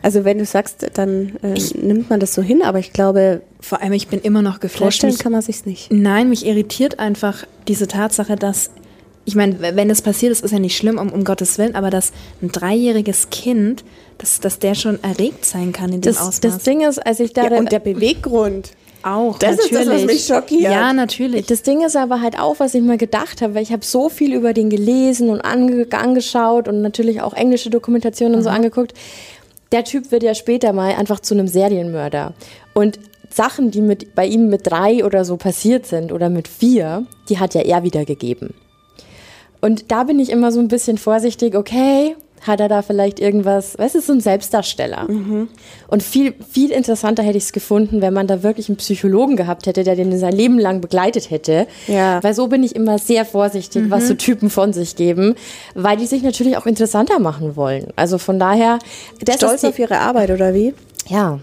Also 0.07 0.25
wenn 0.25 0.39
du 0.39 0.45
sagst, 0.45 0.87
dann 0.95 1.33
äh, 1.43 1.59
nimmt 1.83 2.11
man 2.11 2.21
das 2.21 2.33
so 2.33 2.41
hin, 2.41 2.63
aber 2.63 2.79
ich 2.79 2.93
glaube, 2.93 3.43
Vor 3.61 3.83
allem, 3.83 3.93
ich 3.93 4.07
bin 4.07 4.21
immer 4.21 4.41
noch 4.41 4.61
geflasht. 4.61 4.79
vorstellen 4.83 5.13
Mich- 5.15 5.19
kann 5.21 5.33
man 5.33 5.43
sich's 5.43 5.67
nicht. 5.67 5.91
Nein, 5.93 6.29
mich 6.29 6.47
irritiert 6.47 7.01
einfach 7.01 7.45
diese 7.67 7.89
Tatsache, 7.89 8.37
dass, 8.37 8.71
ich 9.25 9.35
meine, 9.35 9.57
wenn 9.61 9.91
es 9.91 10.03
passiert 10.03 10.31
ist, 10.31 10.45
ist 10.45 10.53
ja 10.53 10.61
nicht 10.61 10.77
schlimm, 10.77 10.99
um, 10.99 11.11
um 11.13 11.25
Gottes 11.25 11.59
Willen, 11.59 11.75
aber 11.75 11.91
dass 11.91 12.13
ein 12.41 12.53
dreijähriges 12.53 13.31
Kind, 13.31 13.83
dass, 14.19 14.39
dass 14.39 14.61
der 14.61 14.77
schon 14.77 15.03
erregt 15.03 15.45
sein 15.45 15.73
kann 15.73 15.87
in 15.93 16.03
dem 16.03 16.03
Das, 16.03 16.19
Ausmaß. 16.19 16.41
das 16.41 16.59
Ding 16.59 16.83
ist, 16.83 17.05
als 17.05 17.19
ich 17.19 17.33
da 17.33 17.49
Ja, 17.51 17.59
und 17.59 17.73
der 17.73 17.81
Beweggrund. 17.81 18.71
auch, 19.03 19.41
Das 19.41 19.59
ist 19.59 19.73
das, 19.73 19.87
natürlich. 19.87 20.03
was 20.03 20.07
mich 20.07 20.25
schockiert. 20.27 20.63
Ja, 20.73 20.93
natürlich. 20.93 21.47
Das 21.47 21.63
Ding 21.65 21.85
ist 21.85 21.97
aber 21.97 22.21
halt 22.21 22.39
auch, 22.39 22.61
was 22.61 22.75
ich 22.75 22.83
mir 22.83 22.97
gedacht 22.97 23.43
habe, 23.43 23.55
weil 23.57 23.63
ich 23.65 23.73
habe 23.73 23.85
so 23.85 24.09
viel 24.09 24.33
über 24.35 24.53
den 24.53 24.71
gelesen 24.71 25.31
und 25.31 25.41
ange 25.41 25.85
angeschaut 25.91 26.69
und 26.69 26.81
natürlich 26.81 27.23
auch 27.23 27.35
englische 27.35 27.71
Dokumentationen 27.71 28.37
und 28.37 28.45
so 28.45 28.51
angeguckt. 28.51 28.95
Der 29.73 29.85
Typ 29.85 30.13
wird 30.13 30.23
ja 30.23 30.35
später 30.35 30.73
mal 30.73 30.95
einfach 30.95 31.21
zu 31.21 31.35
einem 31.35 31.49
Serienmörder. 31.49 32.35
Und 32.75 32.99
Sachen, 33.31 33.71
die 33.71 33.81
mit, 33.81 34.15
bei 34.15 34.27
ihm 34.27 34.49
mit 34.49 34.67
drei 34.67 35.05
oder 35.05 35.25
so 35.25 35.37
passiert 35.37 35.87
sind 35.87 36.13
oder 36.13 36.31
mit 36.31 36.49
vier, 36.49 37.07
die 37.29 37.39
hat 37.39 37.55
ja 37.55 37.63
er 37.63 37.83
wiedergegeben. 37.83 38.55
Und 39.61 39.91
da 39.91 40.05
bin 40.05 40.19
ich 40.19 40.31
immer 40.31 40.53
so 40.53 40.61
ein 40.61 40.69
bisschen 40.69 40.99
vorsichtig, 40.99 41.57
okay, 41.57 42.17
hat 42.47 42.61
er 42.61 42.69
da 42.69 42.83
vielleicht 42.83 43.21
irgendwas, 43.21 43.79
weißt 43.79 43.97
du, 43.97 44.01
so 44.01 44.13
ein 44.13 44.21
Selbstdarsteller. 44.21 45.07
Und 45.89 46.03
viel, 46.03 46.35
viel 46.51 46.71
interessanter 46.71 47.23
hätte 47.23 47.39
ich 47.39 47.45
es 47.45 47.53
gefunden, 47.53 48.01
wenn 48.03 48.15
man 48.15 48.27
da 48.27 48.43
wirklich 48.43 48.69
einen 48.69 48.77
Psychologen 48.77 49.37
gehabt 49.37 49.67
hätte, 49.67 49.85
der 49.85 49.97
den 49.97 50.17
sein 50.19 50.33
Leben 50.33 50.59
lang 50.59 50.81
begleitet 50.81 51.31
hätte. 51.31 51.67
Ja. 51.87 52.23
Weil 52.23 52.35
so 52.35 52.49
bin 52.49 52.63
ich 52.63 52.75
immer 52.77 52.99
sehr 52.99 53.25
vorsichtig, 53.25 53.91
was 53.91 54.09
so 54.09 54.15
Typen 54.15 54.51
von 54.51 54.73
sich 54.73 54.97
geben, 54.97 55.35
weil 55.75 55.97
die 55.97 56.07
sich 56.07 56.23
natürlich 56.23 56.57
auch 56.57 56.67
interessanter 56.67 57.19
machen 57.19 57.57
wollen. 57.57 57.89
Also 57.97 58.19
von 58.19 58.39
daher, 58.39 58.79
das 59.21 59.37
Stolz 59.37 59.55
ist 59.55 59.63
die, 59.63 59.67
auf 59.69 59.79
ihre 59.79 59.99
Arbeit, 59.99 60.31
oder 60.31 60.55
wie? 60.55 60.75
ja. 61.09 61.39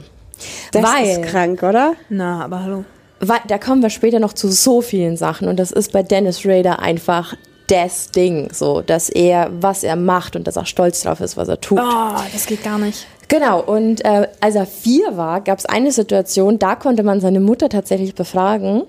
Das 0.72 0.84
weil, 0.84 1.06
ist 1.06 1.22
krank, 1.24 1.64
oder? 1.64 1.94
Na, 2.10 2.44
aber 2.44 2.64
hallo. 2.64 2.86
weil, 3.20 3.40
da 3.48 3.58
kommen 3.58 3.82
wir 3.82 3.90
später 3.90 4.20
noch 4.20 4.34
zu 4.34 4.50
so 4.50 4.82
vielen 4.82 5.16
Sachen 5.16 5.48
und 5.48 5.58
das 5.58 5.72
ist 5.72 5.92
bei 5.92 6.04
Dennis 6.04 6.42
Rader 6.46 6.80
einfach 6.80 7.36
das 7.74 8.12
Ding, 8.12 8.50
so, 8.54 8.82
dass 8.82 9.10
er, 9.10 9.50
was 9.60 9.84
er 9.84 9.96
macht 9.96 10.36
und 10.36 10.46
dass 10.46 10.58
er 10.58 10.66
stolz 10.66 11.02
drauf 11.02 11.20
ist, 11.22 11.38
was 11.38 11.48
er 11.48 11.60
tut. 11.60 11.80
Oh, 11.80 12.16
das 12.32 12.46
geht 12.46 12.64
gar 12.64 12.78
nicht. 12.78 13.08
Genau, 13.30 13.62
und 13.62 14.06
äh, 14.06 14.28
als 14.42 14.56
er 14.56 14.68
vier 14.68 15.18
war, 15.18 15.42
gab 15.42 15.58
es 15.58 15.66
eine 15.66 15.92
Situation, 15.92 16.60
da 16.60 16.76
konnte 16.76 17.02
man 17.02 17.20
seine 17.20 17.40
Mutter 17.40 17.70
tatsächlich 17.70 18.14
befragen. 18.14 18.84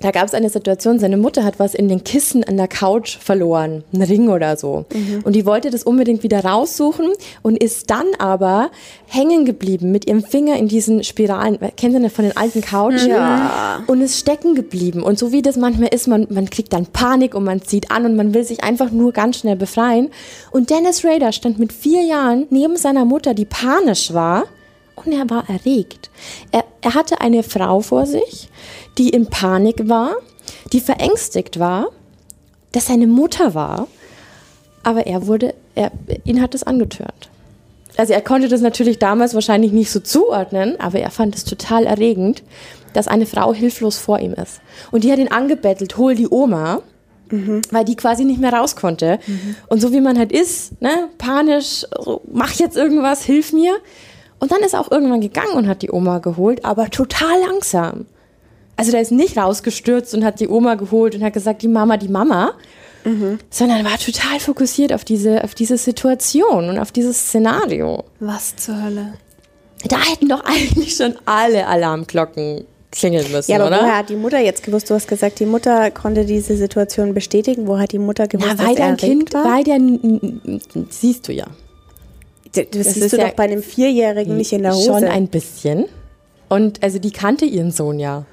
Da 0.00 0.12
gab 0.12 0.26
es 0.26 0.34
eine 0.34 0.48
Situation, 0.48 0.98
seine 0.98 1.16
Mutter 1.16 1.44
hat 1.44 1.58
was 1.58 1.74
in 1.74 1.88
den 1.88 2.04
Kissen 2.04 2.44
an 2.44 2.56
der 2.56 2.68
Couch 2.68 3.18
verloren, 3.18 3.82
einen 3.92 4.02
Ring 4.02 4.28
oder 4.28 4.56
so. 4.56 4.84
Und 5.24 5.34
die 5.34 5.44
wollte 5.44 5.70
das 5.70 5.82
unbedingt 5.82 6.22
wieder 6.22 6.44
raussuchen 6.44 7.06
und 7.42 7.60
ist 7.62 7.90
dann 7.90 8.06
aber 8.18 8.70
hängen 9.06 9.44
geblieben 9.44 9.90
mit 9.90 10.06
ihrem 10.06 10.22
Finger 10.22 10.56
in 10.56 10.68
diesen 10.68 11.02
Spiralen. 11.02 11.58
Kennen 11.76 11.94
Sie 11.94 12.02
das 12.02 12.12
von 12.12 12.24
den 12.24 12.36
alten 12.36 12.60
Couchen? 12.60 13.08
Ja. 13.10 13.82
Und 13.86 14.00
ist 14.00 14.18
stecken 14.18 14.54
geblieben. 14.54 15.02
Und 15.02 15.18
so 15.18 15.32
wie 15.32 15.42
das 15.42 15.56
manchmal 15.56 15.88
ist, 15.92 16.06
man, 16.06 16.26
man 16.30 16.48
kriegt 16.48 16.72
dann 16.72 16.86
Panik 16.86 17.34
und 17.34 17.44
man 17.44 17.62
zieht 17.62 17.90
an 17.90 18.04
und 18.04 18.14
man 18.14 18.34
will 18.34 18.44
sich 18.44 18.62
einfach 18.62 18.90
nur 18.90 19.12
ganz 19.12 19.38
schnell 19.38 19.56
befreien. 19.56 20.10
Und 20.52 20.70
Dennis 20.70 21.04
Rader 21.04 21.32
stand 21.32 21.58
mit 21.58 21.72
vier 21.72 22.02
Jahren 22.02 22.46
neben 22.50 22.76
seiner 22.76 23.04
Mutter, 23.04 23.34
die 23.34 23.46
panisch 23.46 24.12
war 24.12 24.44
und 25.06 25.12
er 25.12 25.28
war 25.30 25.48
erregt. 25.48 26.10
Er, 26.52 26.64
er 26.80 26.94
hatte 26.94 27.20
eine 27.20 27.42
Frau 27.42 27.80
vor 27.80 28.06
sich, 28.06 28.48
die 28.96 29.10
in 29.10 29.26
Panik 29.26 29.88
war, 29.88 30.16
die 30.72 30.80
verängstigt 30.80 31.58
war, 31.58 31.88
dass 32.72 32.86
seine 32.86 33.06
Mutter 33.06 33.54
war, 33.54 33.88
aber 34.82 35.06
er 35.06 35.26
wurde, 35.26 35.54
er, 35.74 35.90
ihn 36.24 36.40
hat 36.40 36.54
es 36.54 36.62
angetörnt. 36.62 37.30
Also 37.96 38.12
er 38.12 38.22
konnte 38.22 38.48
das 38.48 38.60
natürlich 38.60 38.98
damals 38.98 39.34
wahrscheinlich 39.34 39.72
nicht 39.72 39.90
so 39.90 39.98
zuordnen, 39.98 40.78
aber 40.80 41.00
er 41.00 41.10
fand 41.10 41.34
es 41.34 41.44
total 41.44 41.84
erregend, 41.84 42.44
dass 42.92 43.08
eine 43.08 43.26
Frau 43.26 43.52
hilflos 43.52 43.98
vor 43.98 44.20
ihm 44.20 44.34
ist. 44.34 44.60
Und 44.92 45.02
die 45.04 45.10
hat 45.10 45.18
ihn 45.18 45.32
angebettelt, 45.32 45.96
hol 45.96 46.14
die 46.14 46.28
Oma, 46.28 46.82
weil 47.70 47.84
die 47.84 47.96
quasi 47.96 48.24
nicht 48.24 48.40
mehr 48.40 48.52
raus 48.52 48.76
konnte. 48.76 49.18
Und 49.68 49.80
so 49.80 49.92
wie 49.92 50.00
man 50.00 50.18
halt 50.18 50.32
ist, 50.32 50.80
ne, 50.80 51.08
panisch, 51.18 51.84
so, 52.00 52.22
mach 52.32 52.52
jetzt 52.52 52.76
irgendwas, 52.76 53.22
hilf 53.24 53.52
mir. 53.52 53.76
Und 54.40 54.52
dann 54.52 54.60
ist 54.62 54.74
er 54.74 54.80
auch 54.80 54.90
irgendwann 54.90 55.20
gegangen 55.20 55.52
und 55.54 55.66
hat 55.68 55.82
die 55.82 55.90
Oma 55.90 56.18
geholt, 56.18 56.64
aber 56.64 56.90
total 56.90 57.40
langsam. 57.46 58.06
Also 58.76 58.92
der 58.92 59.00
ist 59.00 59.10
nicht 59.10 59.36
rausgestürzt 59.36 60.14
und 60.14 60.24
hat 60.24 60.38
die 60.38 60.48
Oma 60.48 60.76
geholt 60.76 61.14
und 61.16 61.24
hat 61.24 61.32
gesagt, 61.32 61.62
die 61.62 61.68
Mama, 61.68 61.96
die 61.96 62.08
Mama, 62.08 62.52
sondern 63.50 63.84
war 63.86 63.96
total 63.98 64.38
fokussiert 64.38 64.92
auf 64.92 65.02
diese, 65.04 65.42
auf 65.42 65.54
diese 65.54 65.78
Situation 65.78 66.68
und 66.68 66.78
auf 66.78 66.92
dieses 66.92 67.16
Szenario. 67.18 68.04
Was 68.20 68.54
zur 68.56 68.82
Hölle? 68.82 69.14
Da 69.88 69.96
hätten 69.98 70.28
doch 70.28 70.44
eigentlich 70.44 70.94
schon 70.94 71.14
alle 71.24 71.66
Alarmglocken 71.66 72.64
klingeln 72.92 73.30
müssen, 73.32 73.50
Ja, 73.50 73.58
aber 73.58 73.68
oder? 73.68 73.80
woher 73.82 73.96
hat 73.98 74.08
die 74.10 74.16
Mutter 74.16 74.38
jetzt 74.40 74.62
gewusst? 74.62 74.90
Du 74.90 74.94
hast 74.94 75.08
gesagt, 75.08 75.40
die 75.40 75.46
Mutter 75.46 75.90
konnte 75.90 76.24
diese 76.24 76.56
Situation 76.56 77.14
bestätigen. 77.14 77.66
Wo 77.66 77.78
hat 77.78 77.92
die 77.92 77.98
Mutter 77.98 78.26
gewusst, 78.28 78.54
Na, 78.58 78.66
weil 78.66 78.74
dass 78.74 78.84
dein 78.84 78.96
Kind, 78.96 79.32
war? 79.32 79.44
weil 79.44 79.64
der, 79.64 79.78
siehst 80.90 81.28
du 81.28 81.32
ja. 81.32 81.46
Das, 82.54 82.66
das 82.70 82.86
ist 82.86 82.94
siehst 82.94 83.12
du 83.12 83.16
ja- 83.18 83.28
doch 83.28 83.34
bei 83.34 83.44
einem 83.44 83.62
Vierjährigen 83.62 84.36
nicht 84.36 84.52
in 84.52 84.62
der 84.62 84.74
Hose. 84.74 84.86
Schon 84.86 85.04
ein 85.04 85.28
bisschen. 85.28 85.86
Und 86.48 86.82
also 86.82 86.98
die 86.98 87.10
kannte 87.10 87.44
ihren 87.44 87.70
Sohn 87.70 87.98
ja. 87.98 88.24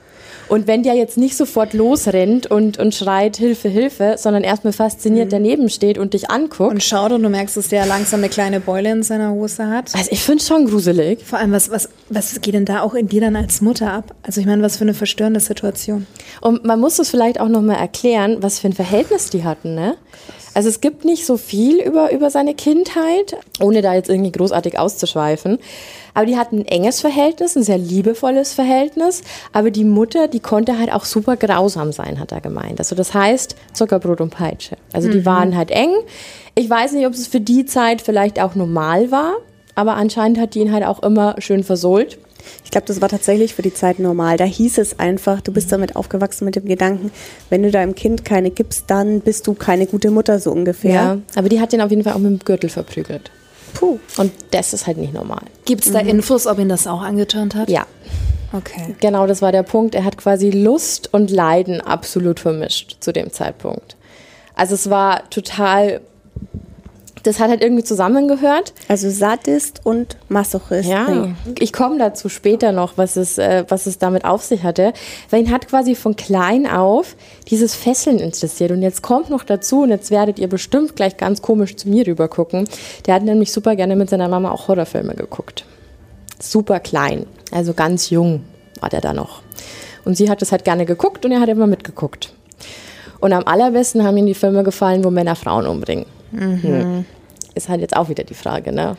Und 0.47 0.67
wenn 0.67 0.83
der 0.83 0.93
jetzt 0.93 1.17
nicht 1.17 1.35
sofort 1.35 1.73
losrennt 1.73 2.45
und, 2.45 2.77
und 2.77 2.93
schreit 2.93 3.35
Hilfe, 3.37 3.67
Hilfe, 3.67 4.15
sondern 4.17 4.43
erstmal 4.43 4.73
fasziniert 4.73 5.33
daneben 5.33 5.69
steht 5.69 5.97
und 5.97 6.13
dich 6.13 6.29
anguckt. 6.29 6.71
Und 6.71 6.83
schaut 6.83 7.11
und 7.11 7.23
du 7.23 7.29
merkst, 7.29 7.57
dass 7.57 7.69
der 7.69 7.85
langsam 7.87 8.19
eine 8.19 8.29
kleine 8.29 8.59
Beule 8.59 8.91
in 8.91 9.01
seiner 9.01 9.31
Hose 9.31 9.67
hat. 9.67 9.95
also 9.95 10.07
ich 10.11 10.21
finde 10.21 10.41
es 10.41 10.47
schon 10.47 10.67
gruselig. 10.67 11.23
Vor 11.25 11.39
allem, 11.39 11.51
was, 11.51 11.71
was, 11.71 11.89
was 12.09 12.39
geht 12.41 12.53
denn 12.53 12.65
da 12.65 12.81
auch 12.81 12.93
in 12.93 13.07
dir 13.07 13.21
dann 13.21 13.35
als 13.35 13.61
Mutter 13.61 13.91
ab? 13.91 14.13
Also 14.21 14.39
ich 14.39 14.45
meine, 14.45 14.61
was 14.61 14.77
für 14.77 14.83
eine 14.83 14.93
verstörende 14.93 15.39
Situation. 15.39 16.05
Und 16.41 16.63
man 16.63 16.79
muss 16.79 16.99
es 16.99 17.09
vielleicht 17.09 17.39
auch 17.39 17.49
nochmal 17.49 17.77
erklären, 17.77 18.37
was 18.41 18.59
für 18.59 18.67
ein 18.67 18.73
Verhältnis 18.73 19.31
die 19.31 19.43
hatten, 19.43 19.73
ne? 19.73 19.95
Also 20.55 20.69
es 20.69 20.79
gibt 20.79 21.03
nicht 21.03 21.25
so 21.25 21.35
viel 21.35 21.81
über, 21.81 22.13
über 22.13 22.31
seine 22.31 22.55
Kindheit, 22.55 23.35
ohne 23.59 23.81
da 23.81 23.93
jetzt 23.93 24.09
irgendwie 24.09 24.31
großartig 24.31 24.79
auszuschweifen. 24.79 25.59
Aber 26.13 26.25
die 26.25 26.37
hatten 26.37 26.59
ein 26.59 26.65
enges 26.65 27.01
Verhältnis, 27.01 27.57
ein 27.57 27.63
sehr 27.63 27.77
liebevolles 27.77 28.53
Verhältnis. 28.53 29.21
Aber 29.51 29.69
die 29.69 29.83
Mutter, 29.83 30.29
die 30.29 30.39
konnte 30.39 30.79
halt 30.79 30.93
auch 30.93 31.03
super 31.03 31.35
grausam 31.35 31.91
sein, 31.91 32.21
hat 32.21 32.31
er 32.31 32.39
gemeint. 32.39 32.79
Also 32.79 32.95
das 32.95 33.13
heißt 33.13 33.57
Zuckerbrot 33.73 34.21
und 34.21 34.29
Peitsche. 34.29 34.77
Also 34.93 35.09
die 35.09 35.25
waren 35.25 35.57
halt 35.57 35.71
eng. 35.71 35.91
Ich 36.55 36.69
weiß 36.69 36.93
nicht, 36.93 37.05
ob 37.05 37.11
es 37.11 37.27
für 37.27 37.41
die 37.41 37.65
Zeit 37.65 38.01
vielleicht 38.01 38.39
auch 38.39 38.55
normal 38.55 39.11
war. 39.11 39.33
Aber 39.75 39.95
anscheinend 39.95 40.39
hat 40.39 40.55
die 40.55 40.59
ihn 40.59 40.71
halt 40.71 40.85
auch 40.85 41.03
immer 41.03 41.35
schön 41.39 41.65
versohlt. 41.65 42.17
Ich 42.63 42.71
glaube, 42.71 42.87
das 42.87 43.01
war 43.01 43.09
tatsächlich 43.09 43.53
für 43.55 43.61
die 43.61 43.73
Zeit 43.73 43.99
normal. 43.99 44.37
Da 44.37 44.43
hieß 44.43 44.77
es 44.77 44.99
einfach, 44.99 45.41
du 45.41 45.51
bist 45.51 45.71
damit 45.71 45.95
aufgewachsen 45.95 46.45
mit 46.45 46.55
dem 46.55 46.65
Gedanken, 46.65 47.11
wenn 47.49 47.63
du 47.63 47.71
deinem 47.71 47.95
Kind 47.95 48.25
keine 48.25 48.51
gibst, 48.51 48.85
dann 48.87 49.21
bist 49.21 49.47
du 49.47 49.53
keine 49.53 49.87
gute 49.87 50.11
Mutter, 50.11 50.39
so 50.39 50.51
ungefähr. 50.51 50.93
Ja. 50.93 51.17
Aber 51.35 51.49
die 51.49 51.59
hat 51.59 51.73
ihn 51.73 51.81
auf 51.81 51.89
jeden 51.89 52.03
Fall 52.03 52.13
auch 52.13 52.19
mit 52.19 52.31
dem 52.31 52.39
Gürtel 52.39 52.69
verprügelt. 52.69 53.31
Puh. 53.73 53.99
Und 54.17 54.31
das 54.51 54.73
ist 54.73 54.87
halt 54.87 54.97
nicht 54.97 55.13
normal. 55.13 55.41
Gibt 55.65 55.85
es 55.85 55.91
da 55.91 55.99
Infos, 55.99 56.47
ob 56.47 56.59
ihn 56.59 56.69
das 56.69 56.87
auch 56.87 57.01
angeturnt 57.01 57.55
hat? 57.55 57.69
Ja, 57.69 57.85
Okay. 58.53 58.95
genau, 59.01 59.27
das 59.27 59.41
war 59.41 59.51
der 59.51 59.63
Punkt. 59.63 59.95
Er 59.95 60.05
hat 60.05 60.17
quasi 60.17 60.49
Lust 60.49 61.13
und 61.13 61.29
Leiden 61.29 61.81
absolut 61.81 62.39
vermischt 62.39 62.97
zu 63.01 63.11
dem 63.11 63.31
Zeitpunkt. 63.31 63.97
Also 64.55 64.75
es 64.75 64.89
war 64.89 65.29
total, 65.29 65.99
das 67.25 67.39
hat 67.39 67.49
halt 67.49 67.63
irgendwie 67.63 67.83
zusammengehört. 67.83 68.73
Also 68.87 69.09
Sadist 69.09 69.81
und 69.83 70.17
Masochist. 70.29 70.87
Ja, 70.87 71.29
ich 71.59 71.73
komme 71.73 71.97
dazu 71.97 72.29
später 72.29 72.71
noch, 72.71 72.97
was 72.97 73.15
es, 73.15 73.39
äh, 73.39 73.65
was 73.67 73.87
es 73.87 73.97
damit 73.97 74.25
auf 74.25 74.43
sich 74.43 74.63
hatte. 74.63 74.93
Weil 75.31 75.41
ihn 75.41 75.51
hat 75.51 75.67
quasi 75.67 75.95
von 75.95 76.15
klein 76.15 76.67
auf 76.67 77.15
dieses 77.49 77.73
Fesseln 77.73 78.19
interessiert. 78.19 78.71
Und 78.71 78.83
jetzt 78.83 79.01
kommt 79.01 79.31
noch 79.31 79.43
dazu, 79.43 79.81
und 79.81 79.89
jetzt 79.89 80.11
werdet 80.11 80.37
ihr 80.37 80.47
bestimmt 80.47 80.95
gleich 80.95 81.17
ganz 81.17 81.41
komisch 81.41 81.75
zu 81.75 81.89
mir 81.89 82.05
rüber 82.05 82.27
gucken. 82.27 82.67
Der 83.07 83.15
hat 83.15 83.23
nämlich 83.23 83.51
super 83.51 83.75
gerne 83.75 83.95
mit 83.95 84.09
seiner 84.09 84.27
Mama 84.27 84.51
auch 84.51 84.67
Horrorfilme 84.67 85.15
geguckt. 85.15 85.65
Super 86.39 86.79
klein, 86.79 87.25
also 87.51 87.73
ganz 87.73 88.11
jung 88.11 88.43
war 88.81 88.89
der 88.89 89.01
da 89.01 89.13
noch. 89.13 89.41
Und 90.03 90.15
sie 90.15 90.29
hat 90.29 90.41
es 90.43 90.51
halt 90.51 90.63
gerne 90.63 90.85
geguckt 90.85 91.25
und 91.25 91.31
er 91.31 91.39
hat 91.39 91.49
immer 91.49 91.65
mitgeguckt. 91.65 92.33
Und 93.19 93.33
am 93.33 93.43
allerbesten 93.45 94.03
haben 94.03 94.17
ihm 94.17 94.27
die 94.27 94.35
Filme 94.35 94.63
gefallen, 94.63 95.03
wo 95.03 95.09
Männer 95.09 95.35
Frauen 95.35 95.65
umbringen. 95.65 96.05
Hm. 96.37 97.05
Ist 97.53 97.69
halt 97.69 97.81
jetzt 97.81 97.95
auch 97.95 98.09
wieder 98.09 98.23
die 98.23 98.33
Frage, 98.33 98.71
ne? 98.71 98.97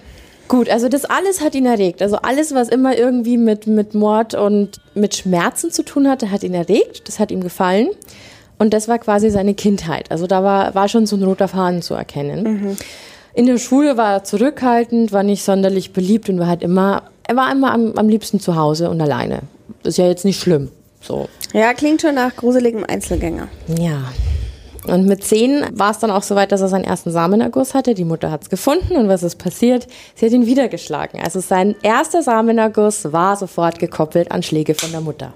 Gut, 0.48 0.70
also 0.70 0.88
das 0.88 1.04
alles 1.04 1.40
hat 1.42 1.54
ihn 1.54 1.66
erregt. 1.66 2.02
Also 2.02 2.16
alles, 2.16 2.54
was 2.54 2.68
immer 2.68 2.96
irgendwie 2.96 3.36
mit, 3.36 3.66
mit 3.66 3.94
Mord 3.94 4.34
und 4.34 4.80
mit 4.94 5.16
Schmerzen 5.16 5.70
zu 5.70 5.82
tun 5.82 6.08
hatte, 6.08 6.30
hat 6.30 6.44
ihn 6.44 6.54
erregt. 6.54 7.08
Das 7.08 7.18
hat 7.18 7.30
ihm 7.30 7.42
gefallen. 7.42 7.88
Und 8.58 8.72
das 8.72 8.88
war 8.88 8.98
quasi 8.98 9.28
seine 9.30 9.54
Kindheit. 9.54 10.10
Also 10.10 10.26
da 10.26 10.42
war, 10.42 10.74
war 10.74 10.88
schon 10.88 11.06
so 11.06 11.16
ein 11.16 11.22
roter 11.22 11.48
Faden 11.48 11.82
zu 11.82 11.94
erkennen. 11.94 12.76
In 13.34 13.46
der 13.46 13.58
Schule 13.58 13.96
war 13.96 14.14
er 14.14 14.24
zurückhaltend, 14.24 15.12
war 15.12 15.22
nicht 15.22 15.44
sonderlich 15.44 15.92
beliebt 15.92 16.28
und 16.30 16.38
war 16.38 16.46
halt 16.46 16.62
immer, 16.62 17.02
er 17.24 17.36
war 17.36 17.52
immer 17.52 17.72
am, 17.72 17.92
am 17.96 18.08
liebsten 18.08 18.40
zu 18.40 18.56
Hause 18.56 18.88
und 18.88 19.00
alleine. 19.00 19.40
Das 19.82 19.94
ist 19.94 19.98
ja 19.98 20.06
jetzt 20.06 20.24
nicht 20.24 20.40
schlimm. 20.40 20.70
So. 21.02 21.28
Ja, 21.52 21.74
klingt 21.74 22.00
schon 22.00 22.14
nach 22.14 22.34
gruseligem 22.34 22.84
Einzelgänger. 22.84 23.48
Ja. 23.78 24.04
Und 24.88 25.06
mit 25.06 25.24
zehn 25.24 25.64
war 25.72 25.90
es 25.90 25.98
dann 25.98 26.10
auch 26.10 26.22
so 26.22 26.34
weit, 26.34 26.52
dass 26.52 26.60
er 26.60 26.68
seinen 26.68 26.84
ersten 26.84 27.10
Samenerguss 27.10 27.74
hatte. 27.74 27.94
Die 27.94 28.04
Mutter 28.04 28.30
hat 28.30 28.42
es 28.42 28.50
gefunden 28.50 28.96
und 28.96 29.08
was 29.08 29.22
ist 29.22 29.36
passiert? 29.36 29.86
Sie 30.14 30.26
hat 30.26 30.32
ihn 30.32 30.46
wieder 30.46 30.68
geschlagen. 30.68 31.20
Also 31.22 31.40
sein 31.40 31.74
erster 31.82 32.22
Samenerguss 32.22 33.12
war 33.12 33.36
sofort 33.36 33.78
gekoppelt 33.78 34.30
an 34.30 34.42
Schläge 34.42 34.74
von 34.74 34.90
der 34.92 35.00
Mutter. 35.00 35.32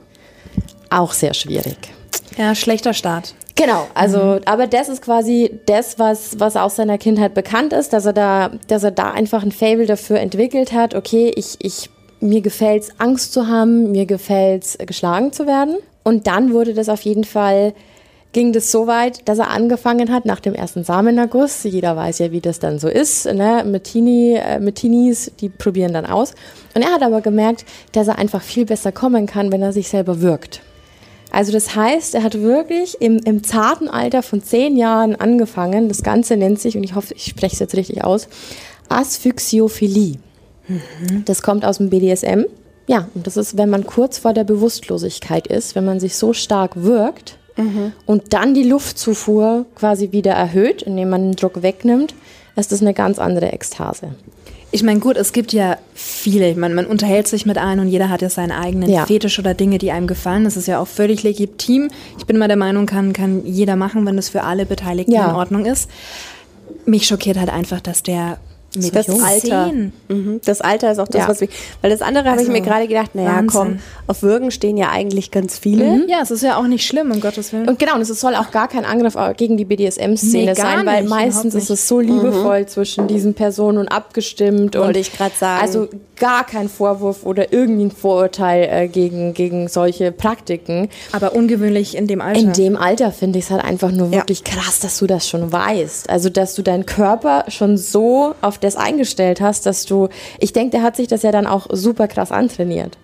Auch 0.90 1.12
sehr 1.12 1.34
schwierig. 1.34 1.76
Ja, 2.36 2.54
schlechter 2.54 2.94
Start. 2.94 3.34
Genau, 3.56 3.86
also, 3.92 4.40
aber 4.46 4.66
das 4.66 4.88
ist 4.88 5.02
quasi 5.02 5.60
das, 5.66 5.98
was, 5.98 6.40
was 6.40 6.56
aus 6.56 6.76
seiner 6.76 6.96
Kindheit 6.96 7.34
bekannt 7.34 7.74
ist, 7.74 7.92
dass 7.92 8.06
er 8.06 8.14
da, 8.14 8.52
dass 8.68 8.84
er 8.84 8.90
da 8.90 9.10
einfach 9.10 9.42
ein 9.42 9.52
Fable 9.52 9.84
dafür 9.84 10.18
entwickelt 10.18 10.72
hat, 10.72 10.94
okay, 10.94 11.30
ich, 11.36 11.56
ich, 11.58 11.90
mir 12.20 12.40
gefällt's 12.40 12.90
Angst 12.98 13.32
zu 13.32 13.48
haben, 13.48 13.90
mir 13.90 14.06
gefällt's 14.06 14.78
geschlagen 14.78 15.32
zu 15.32 15.46
werden. 15.46 15.76
Und 16.04 16.26
dann 16.26 16.52
wurde 16.52 16.74
das 16.74 16.88
auf 16.88 17.02
jeden 17.02 17.24
Fall, 17.24 17.74
ging 18.32 18.52
das 18.52 18.70
so 18.70 18.86
weit, 18.86 19.28
dass 19.28 19.38
er 19.38 19.50
angefangen 19.50 20.12
hat 20.12 20.24
nach 20.24 20.40
dem 20.40 20.54
ersten 20.54 20.84
Samenerguss. 20.84 21.64
Jeder 21.64 21.96
weiß 21.96 22.20
ja, 22.20 22.30
wie 22.30 22.40
das 22.40 22.60
dann 22.60 22.78
so 22.78 22.88
ist, 22.88 23.26
ne? 23.26 23.64
Mit, 23.66 23.84
Teenie, 23.84 24.34
äh, 24.34 24.60
mit 24.60 24.76
Teenies, 24.76 25.32
die 25.40 25.48
probieren 25.48 25.92
dann 25.92 26.06
aus. 26.06 26.34
Und 26.74 26.82
er 26.82 26.92
hat 26.92 27.02
aber 27.02 27.20
gemerkt, 27.20 27.64
dass 27.92 28.08
er 28.08 28.18
einfach 28.18 28.42
viel 28.42 28.66
besser 28.66 28.92
kommen 28.92 29.26
kann, 29.26 29.50
wenn 29.50 29.62
er 29.62 29.72
sich 29.72 29.88
selber 29.88 30.20
wirkt. 30.20 30.62
Also 31.32 31.52
das 31.52 31.74
heißt, 31.76 32.14
er 32.14 32.22
hat 32.22 32.40
wirklich 32.40 33.00
im, 33.00 33.18
im 33.18 33.44
zarten 33.44 33.88
Alter 33.88 34.22
von 34.22 34.42
zehn 34.42 34.76
Jahren 34.76 35.16
angefangen. 35.16 35.88
Das 35.88 36.02
Ganze 36.02 36.36
nennt 36.36 36.60
sich, 36.60 36.76
und 36.76 36.82
ich 36.82 36.94
hoffe, 36.94 37.14
ich 37.14 37.24
spreche 37.24 37.54
es 37.54 37.60
jetzt 37.60 37.76
richtig 37.76 38.04
aus, 38.04 38.28
Asphyxiophilie. 38.88 40.16
Das 41.24 41.42
kommt 41.42 41.64
aus 41.64 41.78
dem 41.78 41.90
BDSM. 41.90 42.44
Ja, 42.86 43.08
und 43.14 43.26
das 43.26 43.36
ist, 43.36 43.56
wenn 43.56 43.70
man 43.70 43.86
kurz 43.86 44.18
vor 44.18 44.32
der 44.32 44.44
Bewusstlosigkeit 44.44 45.46
ist, 45.46 45.74
wenn 45.76 45.84
man 45.84 46.00
sich 46.00 46.16
so 46.16 46.32
stark 46.32 46.82
wirkt 46.82 47.38
und 48.06 48.32
dann 48.32 48.54
die 48.54 48.62
Luftzufuhr 48.64 49.66
quasi 49.74 50.12
wieder 50.12 50.32
erhöht, 50.32 50.82
indem 50.82 51.10
man 51.10 51.22
den 51.22 51.36
Druck 51.36 51.62
wegnimmt, 51.62 52.14
ist 52.56 52.72
das 52.72 52.80
eine 52.82 52.94
ganz 52.94 53.18
andere 53.18 53.52
Ekstase. 53.52 54.14
Ich 54.72 54.84
meine, 54.84 55.00
gut, 55.00 55.16
es 55.16 55.32
gibt 55.32 55.52
ja 55.52 55.78
viele. 55.94 56.48
Ich 56.48 56.56
meine, 56.56 56.74
man 56.76 56.86
unterhält 56.86 57.26
sich 57.26 57.44
mit 57.44 57.58
allen 57.58 57.80
und 57.80 57.88
jeder 57.88 58.08
hat 58.08 58.22
ja 58.22 58.30
seinen 58.30 58.52
eigenen 58.52 58.88
Ja. 58.88 59.04
Fetisch 59.04 59.38
oder 59.40 59.52
Dinge, 59.52 59.78
die 59.78 59.90
einem 59.90 60.06
gefallen. 60.06 60.44
Das 60.44 60.56
ist 60.56 60.68
ja 60.68 60.78
auch 60.78 60.86
völlig 60.86 61.24
legitim. 61.24 61.90
Ich 62.18 62.26
bin 62.26 62.38
mal 62.38 62.46
der 62.46 62.56
Meinung, 62.56 62.86
kann, 62.86 63.12
kann 63.12 63.44
jeder 63.44 63.74
machen, 63.74 64.06
wenn 64.06 64.14
das 64.16 64.28
für 64.28 64.44
alle 64.44 64.66
Beteiligten 64.66 65.12
Ja. 65.12 65.30
in 65.30 65.34
Ordnung 65.34 65.64
ist. 65.64 65.90
Mich 66.86 67.06
schockiert 67.08 67.36
halt 67.36 67.50
einfach, 67.50 67.80
dass 67.80 68.04
der 68.04 68.38
mit 68.76 68.94
Das 68.94 69.08
Alter. 69.08 69.72
Mhm. 70.08 70.40
Das 70.44 70.60
Alter 70.60 70.92
ist 70.92 70.98
auch 70.98 71.08
das, 71.08 71.22
Ja. 71.22 71.28
was 71.28 71.40
wir. 71.40 71.48
Weil 71.82 71.90
das 71.90 72.02
andere 72.02 72.24
habe 72.30 72.36
ich 72.40 72.48
Also, 72.48 72.52
mir 72.52 72.60
gerade 72.60 72.86
gedacht, 72.86 73.14
naja, 73.14 73.28
Wahnsinn. 73.36 73.48
komm, 73.48 73.78
auf 74.06 74.22
Würgen 74.22 74.50
stehen 74.50 74.76
ja 74.76 74.90
eigentlich 74.90 75.30
ganz 75.30 75.58
viele. 75.58 76.06
Ja, 76.08 76.18
es 76.22 76.30
ist 76.30 76.42
ja 76.42 76.56
auch 76.56 76.66
nicht 76.66 76.86
schlimm, 76.86 77.10
um 77.10 77.20
Gottes 77.20 77.52
Willen. 77.52 77.68
Und 77.68 77.78
genau, 77.78 77.94
und 77.96 78.00
es 78.02 78.08
soll 78.20 78.34
auch 78.34 78.50
gar 78.50 78.68
kein 78.68 78.84
Angriff 78.84 79.16
gegen 79.36 79.56
die 79.56 79.64
BDSM-Szene 79.64 80.44
Nee, 80.46 80.54
sein, 80.54 80.86
weil 80.86 81.02
nicht, 81.02 81.10
meistens 81.10 81.54
ist 81.54 81.70
es 81.70 81.88
so 81.88 82.00
liebevoll 82.00 82.66
zwischen 82.66 83.06
diesen 83.08 83.34
Personen 83.34 83.78
und 83.78 83.88
abgestimmt. 83.88 84.76
und 84.76 84.82
Wollte 84.84 84.98
ich 85.00 85.12
grad 85.12 85.36
sagen. 85.36 85.62
Also 85.62 85.88
gar 86.16 86.44
kein 86.44 86.68
Vorwurf 86.68 87.24
oder 87.24 87.52
irgendwie 87.52 87.86
ein 87.86 87.90
Vorurteil 87.90 88.68
äh, 88.70 88.88
gegen, 88.88 89.32
gegen 89.32 89.68
solche 89.68 90.12
Praktiken. 90.12 90.90
Aber 91.12 91.34
ungewöhnlich 91.34 91.96
in 91.96 92.06
dem 92.06 92.20
Alter. 92.20 92.40
In 92.40 92.52
dem 92.52 92.76
Alter 92.76 93.10
finde 93.10 93.38
ich 93.38 93.46
es 93.46 93.50
halt 93.50 93.64
einfach 93.64 93.90
nur 93.90 94.08
Ja. 94.08 94.18
wirklich 94.18 94.44
krass, 94.44 94.80
dass 94.80 94.98
du 94.98 95.06
das 95.06 95.26
schon 95.28 95.50
weißt. 95.50 96.10
Also, 96.10 96.28
dass 96.28 96.54
du 96.54 96.62
deinen 96.62 96.84
Körper 96.84 97.44
schon 97.48 97.78
so 97.78 98.34
auf 98.42 98.58
das 98.60 98.76
eingestellt 98.76 99.40
hast, 99.40 99.66
dass 99.66 99.86
du, 99.86 100.08
ich 100.38 100.52
denke, 100.52 100.70
der 100.70 100.82
hat 100.82 100.96
sich 100.96 101.08
das 101.08 101.22
ja 101.22 101.32
dann 101.32 101.46
auch 101.46 101.66
super 101.70 102.08
krass 102.08 102.32
antrainiert. 102.32 102.98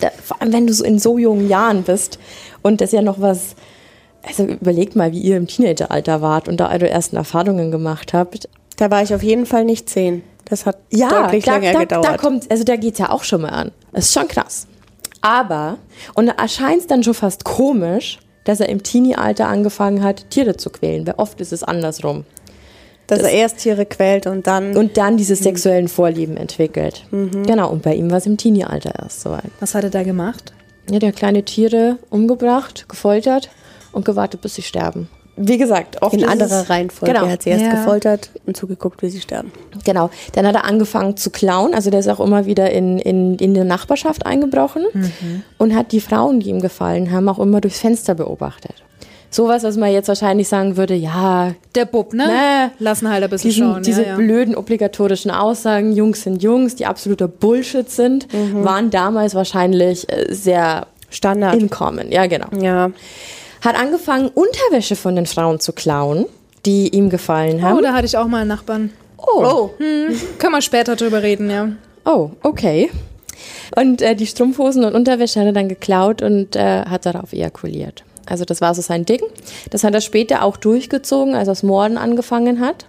Da, 0.00 0.10
vor 0.22 0.40
allem, 0.40 0.52
wenn 0.52 0.66
du 0.66 0.72
so 0.72 0.84
in 0.84 0.98
so 0.98 1.18
jungen 1.18 1.48
Jahren 1.48 1.82
bist 1.82 2.18
und 2.62 2.80
das 2.80 2.92
ja 2.92 3.02
noch 3.02 3.20
was, 3.20 3.54
also 4.22 4.44
überlegt 4.44 4.96
mal, 4.96 5.12
wie 5.12 5.20
ihr 5.20 5.36
im 5.36 5.46
Teenageralter 5.46 6.20
wart 6.20 6.48
und 6.48 6.58
da 6.58 6.70
eure 6.70 6.88
ersten 6.88 7.16
Erfahrungen 7.16 7.70
gemacht 7.70 8.12
habt. 8.12 8.48
Da 8.76 8.90
war 8.90 9.02
ich 9.02 9.14
auf 9.14 9.22
jeden 9.22 9.46
Fall 9.46 9.64
nicht 9.64 9.88
zehn. 9.88 10.22
Das 10.46 10.66
hat 10.66 10.78
deutlich 10.90 11.44
da, 11.44 11.56
länger 11.56 11.72
da, 11.72 11.78
gedauert. 11.80 12.04
Da 12.04 12.16
kommt, 12.16 12.50
also 12.50 12.64
da 12.64 12.76
geht's 12.76 12.98
ja 12.98 13.10
auch 13.10 13.24
schon 13.24 13.42
mal 13.42 13.50
an. 13.50 13.70
Das 13.92 14.06
ist 14.06 14.14
schon 14.14 14.28
krass. 14.28 14.66
Aber, 15.20 15.78
und 16.14 16.26
da 16.26 16.32
erscheint 16.32 16.80
es 16.80 16.86
dann 16.86 17.02
schon 17.02 17.14
fast 17.14 17.44
komisch, 17.44 18.18
dass 18.44 18.60
er 18.60 18.68
im 18.68 18.82
Teenie-Alter 18.82 19.48
angefangen 19.48 20.02
hat, 20.02 20.28
Tiere 20.30 20.56
zu 20.56 20.68
quälen. 20.68 21.06
Weil 21.06 21.14
oft 21.16 21.40
ist 21.40 21.52
es 21.52 21.62
andersrum. 21.62 22.24
Dass 23.06 23.20
er 23.20 23.30
erst 23.30 23.58
Tiere 23.58 23.84
quält 23.86 24.26
und 24.26 24.46
dann. 24.46 24.76
Und 24.76 24.96
dann 24.96 25.16
diese 25.16 25.36
sexuellen 25.36 25.88
Vorlieben 25.88 26.36
entwickelt. 26.36 27.04
Genau, 27.10 27.70
und 27.70 27.82
bei 27.82 27.94
ihm 27.94 28.10
war 28.10 28.18
es 28.18 28.26
im 28.26 28.36
Teenie-Alter 28.36 28.92
erst 29.02 29.20
soweit. 29.22 29.50
Was 29.60 29.74
hat 29.74 29.84
er 29.84 29.90
da 29.90 30.02
gemacht? 30.02 30.52
Ja, 30.90 30.98
der 30.98 31.10
hat 31.10 31.16
kleine 31.16 31.42
Tiere 31.44 31.98
umgebracht, 32.10 32.86
gefoltert 32.88 33.48
und 33.92 34.04
gewartet, 34.04 34.40
bis 34.42 34.54
sie 34.54 34.62
sterben. 34.62 35.08
wie 35.36 35.58
gesagt, 35.58 36.00
oft 36.00 36.14
In 36.14 36.24
anderer 36.28 36.70
Reihenfolge. 36.70 37.12
Genau. 37.12 37.26
Er 37.26 37.32
hat 37.32 37.42
sie 37.42 37.50
erst 37.50 37.64
Ja. 37.64 37.70
gefoltert 37.74 38.30
und 38.46 38.56
zugeguckt, 38.56 39.02
wie 39.02 39.08
sie 39.10 39.20
sterben. 39.20 39.50
Genau. 39.84 40.08
Dann 40.34 40.46
hat 40.46 40.54
er 40.54 40.64
angefangen 40.64 41.16
zu 41.16 41.30
klauen. 41.30 41.74
Also 41.74 41.90
der 41.90 41.98
ist 42.00 42.08
auch 42.08 42.20
immer 42.20 42.46
wieder 42.46 42.70
in, 42.70 42.98
in, 43.00 43.34
in 43.38 43.52
die 43.54 43.64
Nachbarschaft 43.64 44.26
eingebrochen 44.26 44.84
und 45.58 45.74
hat 45.74 45.90
die 45.90 46.00
Frauen, 46.00 46.38
die 46.40 46.50
ihm 46.50 46.60
gefallen 46.60 47.10
haben, 47.10 47.28
auch 47.28 47.40
immer 47.40 47.60
durchs 47.60 47.80
Fenster 47.80 48.14
beobachtet. 48.14 48.84
Sowas, 49.34 49.64
was 49.64 49.76
man 49.76 49.90
jetzt 49.90 50.06
wahrscheinlich 50.06 50.46
sagen 50.46 50.76
würde, 50.76 50.94
ja, 50.94 51.54
Der 51.74 51.86
Bub, 51.86 52.14
ne? 52.14 52.28
Ne. 52.28 52.70
Lassen 52.78 53.10
halt 53.10 53.24
ein 53.24 53.30
bisschen 53.30 53.50
diesen, 53.50 53.72
schauen. 53.72 53.82
diese 53.82 54.02
ja, 54.02 54.08
ja. 54.10 54.14
blöden 54.14 54.54
obligatorischen 54.54 55.32
Aussagen, 55.32 55.90
Jungs 55.90 56.22
sind 56.22 56.40
Jungs, 56.40 56.76
die 56.76 56.86
absoluter 56.86 57.26
Bullshit 57.26 57.90
sind, 57.90 58.28
waren 58.32 58.90
damals 58.90 59.34
wahrscheinlich 59.34 60.08
äh, 60.08 60.32
sehr 60.32 60.86
Standard. 61.10 61.56
in 61.56 61.68
common. 61.68 62.12
Ja, 62.12 62.26
genau. 62.26 62.46
ja. 62.60 62.92
Hat 63.60 63.76
angefangen, 63.76 64.28
Unterwäsche 64.28 64.94
von 64.94 65.16
den 65.16 65.26
Frauen 65.26 65.58
zu 65.58 65.72
klauen, 65.72 66.26
die 66.64 66.90
ihm 66.90 67.10
gefallen 67.10 67.60
haben. 67.60 67.78
Oh, 67.78 67.80
da 67.82 67.92
hatte 67.92 68.06
ich 68.06 68.16
auch 68.16 68.28
mal 68.28 68.42
einen 68.42 68.48
Nachbarn. 68.48 68.90
oh. 69.18 69.70
Können 70.38 70.52
wir 70.52 70.62
später 70.62 70.94
drüber 70.94 71.24
reden, 71.24 71.50
ja. 71.50 71.70
Oh, 72.04 72.30
okay. 72.44 72.88
Und 73.74 74.00
äh, 74.00 74.14
die 74.14 74.28
Strumpfhosen 74.28 74.84
und 74.84 74.94
Unterwäsche 74.94 75.40
hat 75.40 75.46
er 75.46 75.52
dann 75.52 75.68
geklaut 75.68 76.22
und 76.22 76.54
äh, 76.54 76.84
hat 76.84 77.04
darauf 77.04 77.32
ejakuliert. 77.32 78.04
Also 78.26 78.44
das 78.44 78.60
war 78.60 78.74
so 78.74 78.82
sein 78.82 79.04
Ding. 79.04 79.20
Das 79.70 79.84
hat 79.84 79.94
er 79.94 80.00
später 80.00 80.42
auch 80.42 80.56
durchgezogen, 80.56 81.34
als 81.34 81.48
er 81.48 81.52
das 81.52 81.62
Morden 81.62 81.98
angefangen 81.98 82.60
hat. 82.60 82.86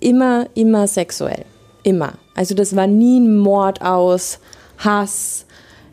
Immer, 0.00 0.46
immer 0.54 0.86
sexuell. 0.86 1.44
Immer. 1.82 2.14
Also 2.34 2.54
das 2.54 2.74
war 2.74 2.86
nie 2.86 3.20
ein 3.20 3.36
Mord 3.38 3.82
aus 3.82 4.38
Hass, 4.78 5.46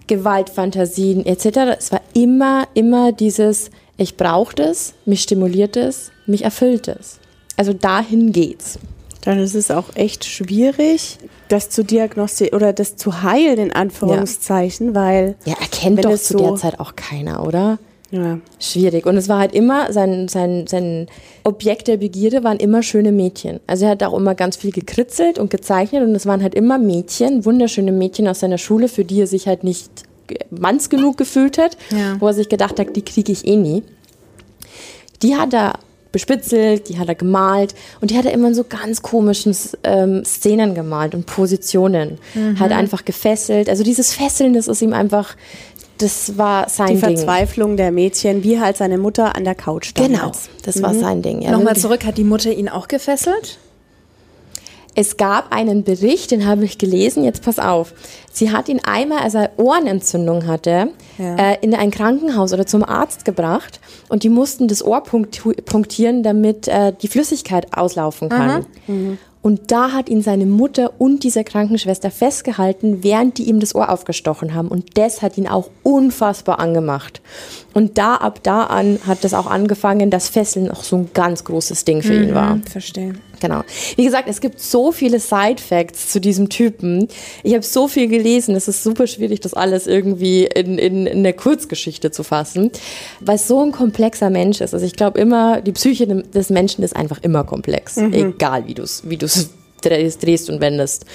Gewaltfantasien 0.07 1.25
etc. 1.25 1.45
Es 1.77 1.91
war 1.91 2.01
immer, 2.13 2.67
immer 2.73 3.11
dieses, 3.11 3.69
ich 3.97 4.17
brauche 4.17 4.55
das, 4.55 4.93
mich 5.05 5.21
stimuliert 5.23 5.77
es, 5.77 6.11
mich 6.25 6.43
erfüllt 6.43 6.87
es. 6.87 7.19
Also 7.57 7.73
dahin 7.73 8.31
geht's. 8.31 8.79
Dann 9.23 9.37
ist 9.39 9.53
es 9.53 9.69
auch 9.69 9.95
echt 9.95 10.25
schwierig, 10.25 11.19
das 11.47 11.69
zu 11.69 11.83
diagnostizieren 11.83 12.55
oder 12.55 12.73
das 12.73 12.95
zu 12.95 13.21
heilen, 13.21 13.59
in 13.59 13.71
Anführungszeichen, 13.71 14.95
weil. 14.95 15.35
Ja, 15.45 15.53
erkennt 15.61 16.03
doch 16.03 16.17
zu 16.17 16.33
so- 16.33 16.39
der 16.39 16.55
Zeit 16.55 16.79
auch 16.79 16.95
keiner, 16.95 17.45
oder? 17.45 17.77
Ja. 18.11 18.39
Schwierig. 18.59 19.05
Und 19.05 19.15
es 19.17 19.29
war 19.29 19.39
halt 19.39 19.53
immer, 19.53 19.91
sein, 19.93 20.27
sein, 20.27 20.67
sein 20.67 21.07
Objekt 21.43 21.87
der 21.87 21.97
Begierde 21.97 22.43
waren 22.43 22.57
immer 22.57 22.83
schöne 22.83 23.11
Mädchen. 23.11 23.59
Also 23.67 23.85
er 23.85 23.91
hat 23.91 24.03
auch 24.03 24.13
immer 24.17 24.35
ganz 24.35 24.57
viel 24.57 24.71
gekritzelt 24.71 25.39
und 25.39 25.49
gezeichnet 25.49 26.03
und 26.03 26.13
es 26.13 26.25
waren 26.25 26.43
halt 26.43 26.53
immer 26.53 26.77
Mädchen, 26.77 27.45
wunderschöne 27.45 27.91
Mädchen 27.93 28.27
aus 28.27 28.41
seiner 28.41 28.57
Schule, 28.57 28.89
für 28.89 29.05
die 29.05 29.21
er 29.21 29.27
sich 29.27 29.47
halt 29.47 29.63
nicht 29.63 29.89
manns 30.49 30.89
genug 30.89 31.17
gefühlt 31.17 31.57
hat, 31.57 31.77
Ja. 31.89 32.17
wo 32.19 32.27
er 32.27 32.33
sich 32.33 32.49
gedacht 32.49 32.79
hat, 32.79 32.95
die 32.95 33.01
kriege 33.01 33.31
ich 33.31 33.47
eh 33.47 33.55
nie. 33.55 33.83
Die 35.21 35.35
hat 35.35 35.53
er 35.53 35.73
bespitzelt, 36.11 36.89
die 36.89 36.99
hat 36.99 37.07
er 37.07 37.15
gemalt 37.15 37.73
und 38.01 38.11
die 38.11 38.17
hat 38.17 38.25
er 38.25 38.33
immer 38.33 38.49
in 38.49 38.53
so 38.53 38.65
ganz 38.65 39.01
komischen 39.01 39.55
ähm, 39.85 40.25
Szenen 40.25 40.75
gemalt 40.75 41.15
und 41.15 41.25
Positionen. 41.25 42.17
Halt 42.59 42.73
einfach 42.73 43.05
gefesselt. 43.05 43.69
Also 43.69 43.83
dieses 43.85 44.13
Fesseln, 44.13 44.53
das 44.53 44.67
ist 44.67 44.81
ihm 44.81 44.91
einfach, 44.91 45.35
das 46.01 46.37
war 46.37 46.67
sein 46.69 46.87
Die 46.87 46.93
Ding. 46.93 47.01
Verzweiflung 47.17 47.77
der 47.77 47.91
Mädchen, 47.91 48.43
wie 48.43 48.59
halt 48.59 48.77
seine 48.77 48.97
Mutter 48.97 49.35
an 49.35 49.43
der 49.43 49.55
Couch 49.55 49.93
Genau, 49.95 50.17
damals. 50.17 50.49
das 50.63 50.81
war 50.81 50.93
sein 50.93 51.21
Ding. 51.21 51.41
Er 51.41 51.51
Nochmal 51.51 51.75
zurück, 51.75 52.05
hat 52.05 52.17
die 52.17 52.23
Mutter 52.23 52.51
ihn 52.51 52.69
auch 52.69 52.87
gefesselt? 52.87 53.57
Es 54.93 55.15
gab 55.15 55.53
einen 55.53 55.83
Bericht, 55.85 56.31
den 56.31 56.45
habe 56.45 56.65
ich 56.65 56.77
gelesen, 56.77 57.23
jetzt 57.23 57.43
pass 57.43 57.59
auf. 57.59 57.93
Sie 58.33 58.51
hat 58.51 58.67
ihn 58.67 58.81
einmal, 58.83 59.19
als 59.19 59.35
er 59.35 59.51
Ohrenentzündung 59.55 60.47
hatte, 60.47 60.89
Ja. 61.17 61.35
äh, 61.37 61.57
in 61.61 61.73
ein 61.73 61.91
Krankenhaus 61.91 62.51
oder 62.51 62.65
zum 62.65 62.83
Arzt 62.83 63.23
gebracht 63.23 63.79
und 64.09 64.23
die 64.23 64.29
mussten 64.29 64.67
das 64.67 64.83
Ohr 64.83 65.01
punktieren, 65.01 66.23
damit 66.23 66.67
äh, 66.67 66.91
die 67.01 67.07
Flüssigkeit 67.07 67.67
auslaufen 67.77 68.27
kann. 68.27 68.65
Und 69.41 69.71
da 69.71 69.91
hat 69.91 70.09
ihn 70.09 70.21
seine 70.21 70.45
Mutter 70.45 70.91
und 70.99 71.23
diese 71.23 71.43
Krankenschwester 71.43 72.11
festgehalten, 72.11 73.03
während 73.03 73.37
die 73.37 73.43
ihm 73.43 73.59
das 73.59 73.73
Ohr 73.73 73.89
aufgestochen 73.89 74.53
haben. 74.53 74.67
Und 74.67 74.97
das 74.97 75.21
hat 75.21 75.37
ihn 75.37 75.47
auch 75.47 75.69
unfassbar 75.83 76.59
angemacht. 76.59 77.21
Und 77.73 77.97
da, 77.97 78.15
ab 78.15 78.41
da 78.43 78.65
an, 78.65 78.99
hat 79.07 79.23
das 79.23 79.33
auch 79.33 79.47
angefangen, 79.47 80.11
dass 80.11 80.29
Fesseln 80.29 80.69
auch 80.69 80.83
so 80.83 80.97
ein 80.97 81.09
ganz 81.13 81.43
großes 81.43 81.85
Ding 81.85 82.03
für 82.03 82.15
ihn 82.15 82.35
war. 82.35 82.59
Verstehe. 82.69 83.13
Genau. 83.41 83.63
Wie 83.95 84.05
gesagt, 84.05 84.29
es 84.29 84.39
gibt 84.39 84.59
so 84.59 84.91
viele 84.91 85.19
Side-Facts 85.19 86.09
zu 86.09 86.21
diesem 86.21 86.47
Typen. 86.47 87.07
Ich 87.43 87.53
habe 87.53 87.63
so 87.63 87.87
viel 87.87 88.07
gelesen, 88.07 88.55
es 88.55 88.67
ist 88.67 88.83
super 88.83 89.07
schwierig, 89.07 89.41
das 89.41 89.53
alles 89.53 89.87
irgendwie 89.87 90.45
in, 90.45 90.77
in, 90.77 91.07
in 91.07 91.17
eine 91.19 91.33
Kurzgeschichte 91.33 92.11
zu 92.11 92.23
fassen, 92.23 92.71
weil 93.19 93.35
es 93.35 93.47
so 93.47 93.59
ein 93.61 93.71
komplexer 93.71 94.29
Mensch 94.29 94.61
ist. 94.61 94.73
Also 94.73 94.85
ich 94.85 94.95
glaube 94.95 95.19
immer, 95.19 95.61
die 95.61 95.71
Psyche 95.71 96.05
des 96.07 96.49
Menschen 96.51 96.83
ist 96.83 96.95
einfach 96.95 97.19
immer 97.23 97.43
komplex, 97.43 97.97
egal 97.97 98.67
wie 98.67 98.75
du 98.75 98.83
es 98.83 99.09
wie 99.09 99.17
du's 99.17 99.49
drehst, 99.81 100.23
drehst 100.23 100.49
und 100.49 100.61
wendest. 100.61 101.05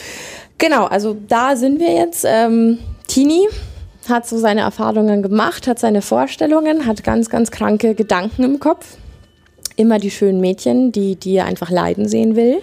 Genau, 0.58 0.86
also 0.86 1.16
da 1.28 1.54
sind 1.54 1.78
wir 1.78 1.92
jetzt. 1.92 2.24
Ähm, 2.26 2.78
Tini 3.06 3.46
hat 4.08 4.26
so 4.26 4.38
seine 4.38 4.62
Erfahrungen 4.62 5.22
gemacht, 5.22 5.68
hat 5.68 5.78
seine 5.78 6.02
Vorstellungen, 6.02 6.86
hat 6.86 7.04
ganz, 7.04 7.30
ganz 7.30 7.52
kranke 7.52 7.94
Gedanken 7.94 8.42
im 8.42 8.58
Kopf 8.58 8.96
immer 9.76 9.98
die 9.98 10.10
schönen 10.10 10.40
Mädchen, 10.40 10.92
die, 10.92 11.16
die 11.16 11.36
er 11.36 11.44
einfach 11.44 11.70
leiden 11.70 12.08
sehen 12.08 12.36
will. 12.36 12.62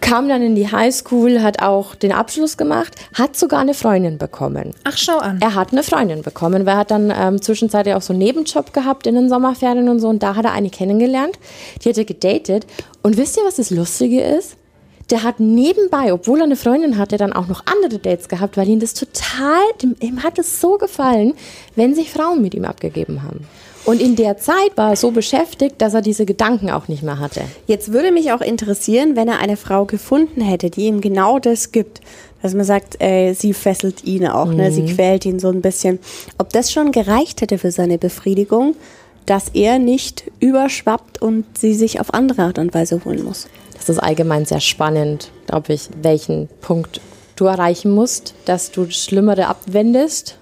Kam 0.00 0.28
dann 0.28 0.42
in 0.42 0.56
die 0.56 0.70
Highschool, 0.70 1.42
hat 1.42 1.62
auch 1.62 1.94
den 1.94 2.10
Abschluss 2.10 2.56
gemacht, 2.56 2.96
hat 3.14 3.36
sogar 3.36 3.60
eine 3.60 3.74
Freundin 3.74 4.18
bekommen. 4.18 4.74
Ach, 4.82 4.96
schau 4.96 5.18
an. 5.18 5.38
Er 5.40 5.54
hat 5.54 5.70
eine 5.70 5.84
Freundin 5.84 6.22
bekommen, 6.22 6.66
weil 6.66 6.74
er 6.74 6.78
hat 6.78 6.90
dann 6.90 7.12
ähm, 7.16 7.40
zwischenzeitlich 7.40 7.94
auch 7.94 8.02
so 8.02 8.12
einen 8.12 8.18
Nebenjob 8.18 8.72
gehabt 8.72 9.06
in 9.06 9.14
den 9.14 9.28
Sommerferien 9.28 9.88
und 9.88 10.00
so 10.00 10.08
und 10.08 10.24
da 10.24 10.34
hat 10.34 10.44
er 10.44 10.52
eine 10.52 10.70
kennengelernt, 10.70 11.38
die 11.84 11.88
hat 11.88 11.98
er 11.98 12.04
gedatet 12.04 12.66
und 13.02 13.16
wisst 13.16 13.36
ihr, 13.36 13.44
was 13.44 13.56
das 13.56 13.70
Lustige 13.70 14.22
ist? 14.22 14.56
Der 15.10 15.22
hat 15.22 15.38
nebenbei, 15.40 16.12
obwohl 16.12 16.40
er 16.40 16.44
eine 16.44 16.56
Freundin 16.56 16.96
hatte, 16.96 17.16
dann 17.16 17.32
auch 17.32 17.48
noch 17.48 17.64
andere 17.66 17.98
Dates 18.00 18.28
gehabt, 18.28 18.56
weil 18.56 18.68
ihm 18.68 18.80
das 18.80 18.94
total, 18.94 19.62
ihm 20.00 20.22
hat 20.22 20.38
es 20.38 20.60
so 20.60 20.78
gefallen, 20.78 21.34
wenn 21.76 21.94
sich 21.94 22.10
Frauen 22.10 22.42
mit 22.42 22.54
ihm 22.54 22.64
abgegeben 22.64 23.22
haben. 23.22 23.46
Und 23.84 24.00
in 24.00 24.14
der 24.14 24.36
Zeit 24.36 24.76
war 24.76 24.90
er 24.90 24.96
so 24.96 25.10
beschäftigt, 25.10 25.76
dass 25.78 25.94
er 25.94 26.02
diese 26.02 26.26
Gedanken 26.26 26.70
auch 26.70 26.88
nicht 26.88 27.02
mehr 27.02 27.18
hatte. 27.18 27.42
Jetzt 27.66 27.92
würde 27.92 28.12
mich 28.12 28.32
auch 28.32 28.40
interessieren, 28.40 29.16
wenn 29.16 29.28
er 29.28 29.38
eine 29.38 29.56
Frau 29.56 29.84
gefunden 29.84 30.42
hätte, 30.42 30.70
die 30.70 30.86
ihm 30.86 31.00
genau 31.00 31.38
das 31.38 31.72
gibt. 31.72 32.00
Dass 32.42 32.54
man 32.54 32.64
sagt, 32.64 33.02
äh, 33.02 33.34
sie 33.34 33.52
fesselt 33.52 34.04
ihn 34.04 34.26
auch, 34.26 34.52
ne? 34.52 34.72
sie 34.72 34.86
quält 34.86 35.26
ihn 35.26 35.38
so 35.38 35.48
ein 35.48 35.60
bisschen. 35.60 35.98
Ob 36.38 36.50
das 36.50 36.72
schon 36.72 36.90
gereicht 36.90 37.40
hätte 37.42 37.58
für 37.58 37.70
seine 37.70 37.98
Befriedigung, 37.98 38.76
dass 39.26 39.50
er 39.50 39.78
nicht 39.78 40.24
überschwappt 40.40 41.20
und 41.20 41.44
sie 41.58 41.74
sich 41.74 42.00
auf 42.00 42.14
andere 42.14 42.42
Art 42.42 42.58
und 42.58 42.72
Weise 42.72 43.04
holen 43.04 43.24
muss. 43.24 43.46
Das 43.74 43.88
ist 43.88 43.98
allgemein 43.98 44.44
sehr 44.44 44.60
spannend, 44.60 45.30
glaube 45.46 45.72
ich, 45.72 45.88
welchen 46.02 46.48
Punkt 46.60 47.00
du 47.40 47.46
erreichen 47.46 47.90
musst, 47.90 48.34
dass 48.44 48.70
du 48.70 48.84
das 48.84 48.96
Schlimmere 48.96 49.46
abwendest. 49.46 50.38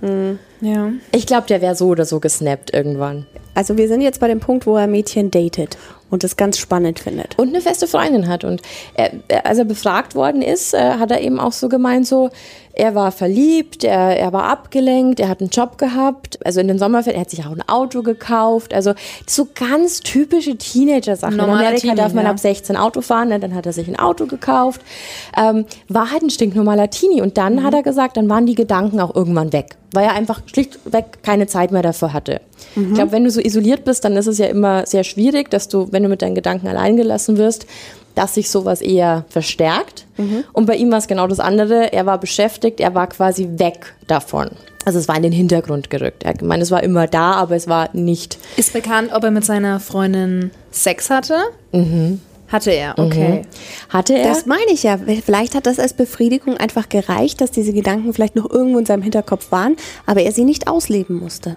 Ja. 0.61 0.91
Ich 1.13 1.27
glaube, 1.27 1.47
der 1.47 1.61
wäre 1.61 1.75
so 1.75 1.87
oder 1.87 2.05
so 2.05 2.21
gesnappt 2.21 2.75
irgendwann. 2.75 3.27
Also 3.55 3.77
wir 3.77 3.89
sind 3.89 4.03
jetzt 4.03 4.21
bei 4.21 4.29
dem 4.29 4.41
Punkt, 4.41 4.67
wo 4.67 4.77
er 4.77 4.87
Mädchen 4.87 5.31
datet 5.31 5.77
und 6.11 6.25
das 6.25 6.37
ganz 6.37 6.59
spannend 6.59 7.01
findet. 7.01 7.39
Und 7.39 7.49
eine 7.49 7.61
feste 7.61 7.87
Freundin 7.87 8.29
hat. 8.29 8.45
Und 8.45 8.63
er, 8.95 9.13
er, 9.29 9.47
als 9.47 9.59
er 9.59 9.65
befragt 9.65 10.15
worden 10.15 10.43
ist, 10.43 10.75
äh, 10.75 10.79
hat 10.79 11.11
er 11.11 11.21
eben 11.21 11.39
auch 11.41 11.53
so 11.53 11.69
gemeint, 11.69 12.07
so, 12.07 12.31
er 12.79 12.95
war 12.95 13.11
verliebt, 13.11 13.83
er, 13.83 14.17
er 14.17 14.33
war 14.33 14.45
abgelenkt, 14.45 15.19
er 15.19 15.29
hat 15.29 15.41
einen 15.41 15.51
Job 15.51 15.79
gehabt. 15.79 16.39
Also 16.47 16.61
in 16.61 16.69
den 16.69 16.79
Sommerferien, 16.79 17.19
er 17.19 17.23
hat 17.23 17.31
sich 17.31 17.45
auch 17.45 17.51
ein 17.51 17.69
Auto 17.69 18.03
gekauft. 18.03 18.73
Also 18.73 18.95
so 19.27 19.49
ganz 19.53 19.99
typische 19.99 20.57
Teenager-Sachen. 20.57 21.35
In 21.35 21.41
Amerika 21.41 21.81
Teenie, 21.81 21.97
darf 21.97 22.15
man 22.15 22.25
ja. 22.25 22.31
ab 22.31 22.39
16 22.39 22.77
Auto 22.77 23.01
fahren, 23.01 23.31
ne? 23.31 23.41
dann 23.41 23.55
hat 23.57 23.67
er 23.67 23.73
sich 23.73 23.89
ein 23.89 23.99
Auto 23.99 24.27
gekauft. 24.27 24.81
Ähm, 25.37 25.67
war 25.89 26.13
halt 26.13 26.23
ein 26.23 26.31
stinknormaler 26.31 26.89
Teenie. 26.89 27.21
Und 27.21 27.37
dann 27.37 27.65
hat 27.65 27.75
er 27.75 27.83
gesagt, 27.83 28.17
dann 28.17 28.29
waren 28.29 28.47
die 28.47 28.55
Gedanken 28.55 29.01
auch 29.01 29.15
irgendwann 29.15 29.53
weg. 29.53 29.77
Weil 29.93 30.05
er 30.05 30.13
einfach 30.13 30.43
schlichtweg 30.47 31.25
keine 31.25 31.49
Zeit 31.49 31.73
mehr 31.73 31.83
dafür 31.83 32.13
hatte. 32.13 32.41
Ich 32.77 32.95
glaube, 32.95 33.13
wenn 33.13 33.25
du 33.25 33.31
so 33.31 33.41
isoliert 33.41 33.85
bist, 33.85 34.05
dann 34.05 34.17
ist 34.17 34.27
es 34.27 34.39
ja 34.39 34.47
immer 34.47 34.87
sehr 34.87 35.03
schwierig, 35.03 35.51
dass 35.51 35.69
du, 35.69 35.91
wenn 35.91 36.03
du 36.03 36.09
mit 36.09 36.23
deinen 36.23 36.35
Gedanken 36.35 36.69
allein 36.69 36.97
gelassen 36.97 37.39
wirst, 37.39 37.67
dass 38.19 38.35
sich 38.35 38.51
sowas 38.51 38.81
eher 38.83 39.25
verstärkt. 39.29 40.07
Und 40.53 40.67
bei 40.67 40.75
ihm 40.75 40.91
war 40.91 40.99
es 40.99 41.07
genau 41.07 41.29
das 41.29 41.39
andere. 41.39 41.93
Er 41.93 42.05
war 42.05 42.19
beschäftigt, 42.19 42.81
er 42.81 42.95
war 42.95 43.07
quasi 43.07 43.49
weg 43.53 43.95
davon. 44.09 44.51
Also 44.85 44.99
es 44.99 45.07
war 45.07 45.17
in 45.17 45.23
den 45.23 45.33
Hintergrund 45.33 45.89
gerückt. 45.89 46.25
Er 46.25 46.35
meint, 46.43 46.63
es 46.63 46.73
war 46.73 46.83
immer 46.83 47.07
da, 47.07 47.33
aber 47.35 47.55
es 47.55 47.69
war 47.69 47.91
nicht. 47.93 48.39
Ist 48.57 48.73
bekannt, 48.73 49.13
ob 49.15 49.23
er 49.23 49.31
mit 49.31 49.45
seiner 49.45 49.79
Freundin 49.79 50.51
Sex 50.73 51.11
hatte? 51.11 51.37
Hatte 52.49 52.71
er, 52.73 52.99
okay. 52.99 53.43
Hatte 53.91 54.19
er? 54.19 54.29
Das 54.29 54.47
meine 54.47 54.73
ich 54.73 54.83
ja. 54.83 54.99
Vielleicht 55.25 55.55
hat 55.55 55.67
das 55.67 55.79
als 55.79 55.93
Befriedigung 55.93 56.57
einfach 56.57 56.89
gereicht, 56.89 57.41
dass 57.41 57.53
diese 57.53 57.73
Gedanken 57.73 58.13
vielleicht 58.15 58.35
noch 58.35 58.51
irgendwo 58.51 58.79
in 58.79 58.87
seinem 58.87 59.03
Hinterkopf 59.03 59.53
waren, 59.53 59.77
aber 60.07 60.23
er 60.23 60.33
sie 60.33 60.45
nicht 60.45 60.67
ausleben 60.67 61.21
musste. 61.21 61.57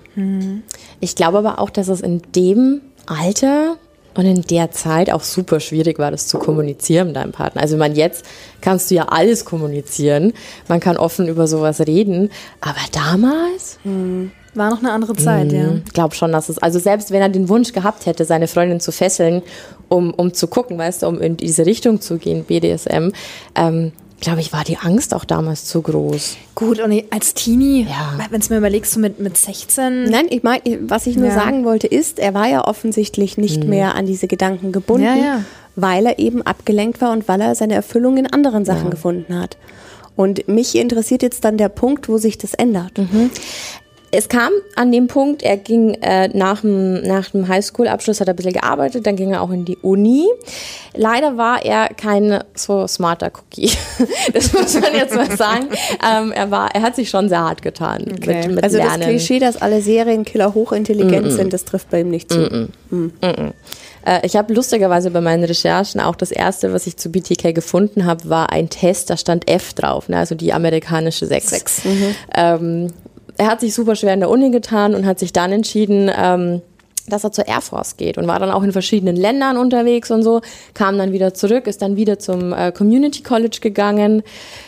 Ich 1.00 1.16
glaube 1.16 1.40
aber 1.40 1.60
auch, 1.60 1.72
dass 1.72 1.88
es 1.88 2.02
in 2.02 2.22
dem 2.36 2.82
Alter 3.08 3.78
und 4.14 4.26
in 4.26 4.42
der 4.42 4.72
Zeit 4.72 5.12
auch 5.12 5.24
super 5.24 5.60
schwierig 5.60 6.00
war, 6.00 6.12
das 6.12 6.28
zu 6.28 6.38
kommunizieren 6.38 7.08
mit 7.08 7.16
deinem 7.16 7.32
Partner. 7.32 7.62
Also, 7.62 7.76
ich 7.76 7.80
meine, 7.80 7.96
jetzt 7.96 8.26
kannst 8.60 8.92
du 8.92 8.96
ja 8.96 9.06
alles 9.06 9.46
kommunizieren. 9.46 10.34
Man 10.68 10.80
kann 10.80 10.98
offen 10.98 11.28
über 11.28 11.48
sowas 11.48 11.80
reden. 11.82 12.30
Aber 12.60 12.82
damals, 12.92 13.80
War 14.54 14.70
noch 14.70 14.80
eine 14.80 14.92
andere 14.92 15.16
Zeit, 15.16 15.54
ja. 15.54 15.76
Ich 15.86 15.94
glaube 15.94 16.14
schon, 16.14 16.34
dass 16.34 16.50
es, 16.50 16.58
also 16.58 16.78
selbst 16.78 17.12
wenn 17.12 17.22
er 17.22 17.30
den 17.30 17.48
Wunsch 17.48 17.72
gehabt 17.72 18.06
hätte, 18.06 18.26
seine 18.26 18.50
Freundin 18.50 18.82
zu 18.82 18.92
fesseln, 18.92 19.44
um, 19.88 20.14
um 20.14 20.34
zu 20.34 20.48
gucken, 20.48 20.78
weißt 20.78 21.04
du, 21.04 21.08
um 21.08 21.22
in 21.22 21.38
diese 21.38 21.66
Richtung 21.66 22.02
zu 22.02 22.18
gehen, 22.18 22.44
BDSM, 22.44 23.12
ähm, 23.56 23.94
glaube 24.22 24.40
ich, 24.40 24.54
war 24.54 24.64
die 24.64 24.78
Angst 24.78 25.14
auch 25.14 25.26
damals 25.26 25.66
zu 25.66 25.82
groß. 25.82 26.38
Gut, 26.56 26.80
und 26.80 27.04
als 27.12 27.34
Teenie, 27.34 27.84
Ja. 27.90 28.18
wenn 28.30 28.40
du 28.40 28.48
mir 28.50 28.58
überlegst, 28.60 28.94
so 28.94 29.00
mit, 29.00 29.20
mit 29.20 29.36
16. 29.36 30.04
Nein, 30.10 30.28
ich 30.30 30.44
meine, 30.44 30.62
was 30.82 31.08
ich 31.08 31.18
nur 31.18 31.28
Ja. 31.28 31.34
sagen 31.34 31.66
wollte, 31.66 31.88
ist, 31.88 32.20
er 32.20 32.34
war 32.34 32.48
ja 32.48 32.66
offensichtlich 32.68 33.38
nicht 33.38 33.64
mehr 33.66 33.96
an 33.96 34.06
diese 34.06 34.28
Gedanken 34.28 34.72
gebunden, 34.72 35.06
Ja, 35.06 35.44
weil 35.76 36.06
er 36.06 36.20
eben 36.20 36.42
abgelenkt 36.42 37.02
war 37.02 37.12
und 37.12 37.28
weil 37.28 37.42
er 37.42 37.56
seine 37.56 37.74
Erfüllung 37.74 38.18
in 38.18 38.28
anderen 38.28 38.64
Sachen 38.66 38.90
gefunden 38.90 39.38
hat. 39.40 39.58
Und 40.16 40.48
mich 40.48 40.76
interessiert 40.76 41.24
jetzt 41.24 41.44
dann 41.46 41.58
der 41.58 41.70
Punkt, 41.70 42.10
wo 42.10 42.18
sich 42.18 42.38
das 42.38 42.54
ändert. 42.54 42.92
Es 44.12 44.28
kam 44.28 44.52
an 44.76 44.92
dem 44.92 45.08
Punkt, 45.08 45.42
er 45.42 45.56
ging 45.56 45.94
äh, 46.02 46.28
nach 46.30 46.62
dem, 46.62 47.02
nach 47.02 47.30
dem 47.32 47.48
Highschool-Abschluss, 47.48 48.20
hat 48.20 48.28
er 48.28 48.34
ein 48.34 48.36
bisschen 48.36 48.54
gearbeitet, 48.54 49.08
dann 49.08 49.16
ging 49.16 49.32
er 49.32 49.42
auch 49.42 49.52
in 49.52 49.64
die 49.64 49.78
Uni. 49.78 50.28
Leider 50.94 51.38
war 51.38 51.64
er 51.64 51.88
kein 51.90 52.44
so 52.54 52.88
smarter 52.88 53.32
Cookie. 53.34 53.72
Das 54.34 54.52
muss 54.54 54.80
man 54.80 54.94
jetzt 54.94 55.16
mal 55.16 55.32
sagen. 55.36 55.68
ähm, 56.06 56.32
er, 56.32 56.52
war, 56.52 56.74
er 56.76 56.82
hat 56.82 56.96
sich 56.96 57.10
schon 57.10 57.30
sehr 57.30 57.42
hart 57.42 57.62
getan 57.62 58.04
mit, 58.06 58.26
mit 58.26 58.64
also 58.64 58.78
Lernen. 58.78 59.00
das 59.00 59.10
Klischee, 59.10 59.40
dass 59.40 59.62
alle 59.62 59.82
Serienkiller 59.82 60.54
hochintelligent 60.54 61.32
sind, 61.32 61.54
das 61.54 61.66
trifft 61.66 61.90
bei 61.90 62.02
ihm 62.02 62.10
nicht 62.10 62.32
zu. 62.32 62.70
Äh, 64.06 64.26
ich 64.26 64.36
habe 64.36 64.54
lustigerweise 64.54 65.12
bei 65.12 65.22
meinen 65.22 65.44
Recherchen 65.44 66.02
auch 66.02 66.16
das 66.16 66.32
erste, 66.32 66.74
was 66.74 66.88
ich 66.88 66.98
zu 66.98 67.10
BTK 67.10 67.54
gefunden 67.54 68.06
habe, 68.06 68.30
war 68.30 68.52
ein 68.52 68.70
Test, 68.70 69.10
da 69.10 69.18
stand 69.18 69.50
F 69.50 69.74
drauf, 69.74 70.10
ne? 70.10 70.18
also 70.18 70.36
die 70.36 70.54
amerikanische 70.54 71.26
Sechs. 71.26 71.50
Sechs. 71.50 71.82
Ähm, 72.36 72.92
er 73.42 73.48
hat 73.48 73.60
sich 73.60 73.74
super 73.74 73.96
schwer 73.96 74.14
in 74.14 74.20
der 74.20 74.30
Uni 74.30 74.52
getan 74.52 74.94
und 74.94 75.08
hat 75.08 75.18
sich 75.18 75.34
dann 75.34 75.52
entschieden, 75.52 76.12
ähm, 76.16 76.62
dass 77.08 77.24
er 77.24 77.32
zur 77.32 77.48
Air 77.48 77.62
Force 77.62 77.98
geht 77.98 78.20
und 78.20 78.28
war 78.28 78.38
dann 78.38 78.52
auch 78.52 78.62
in 78.62 78.72
verschiedenen 78.72 79.16
Ländern 79.16 79.58
unterwegs 79.58 80.12
und 80.12 80.22
so, 80.22 80.42
kam 80.76 81.00
dann 81.00 81.12
wieder 81.12 81.34
zurück, 81.34 81.66
ist 81.66 81.82
dann 81.82 81.96
wieder 81.96 82.20
zum 82.20 82.54
äh, 82.54 82.72
Community 82.72 83.24
College 83.24 83.58
gegangen, 83.60 84.22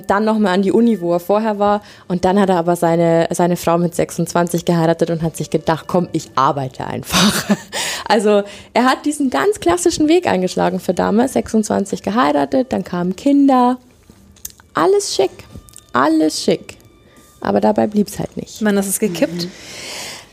dann 0.08 0.26
nochmal 0.26 0.56
an 0.56 0.64
die 0.64 0.72
Uni, 0.72 1.00
wo 1.02 1.14
er 1.14 1.20
vorher 1.20 1.60
war 1.60 1.84
und 2.08 2.26
dann 2.26 2.40
hat 2.40 2.50
er 2.50 2.58
aber 2.58 2.76
seine, 2.76 3.28
seine 3.30 3.58
Frau 3.58 3.78
mit 3.78 3.94
26 3.94 4.66
geheiratet 4.66 5.12
und 5.12 5.22
hat 5.22 5.38
sich 5.38 5.52
gedacht, 5.52 5.86
komm, 5.86 6.10
ich 6.12 6.32
arbeite 6.34 6.88
einfach. 6.88 7.56
Also 8.06 8.44
er 8.74 8.84
hat 8.84 9.06
diesen 9.06 9.30
ganz 9.30 9.62
klassischen 9.62 10.10
Weg 10.10 10.28
eingeschlagen 10.28 10.82
für 10.82 10.94
damals, 10.94 11.34
26 11.34 12.04
geheiratet, 12.04 12.74
dann 12.74 12.84
kamen 12.84 13.16
Kinder, 13.16 13.78
alles 14.74 15.16
schick, 15.16 15.32
alles 15.94 16.44
schick. 16.44 16.78
Aber 17.44 17.62
dabei 17.62 17.88
blieb's 17.88 18.20
halt 18.20 18.36
nicht. 18.38 18.64
Wann 18.64 18.78
ist 18.78 18.88
es 18.88 19.00
gekippt? 19.00 19.48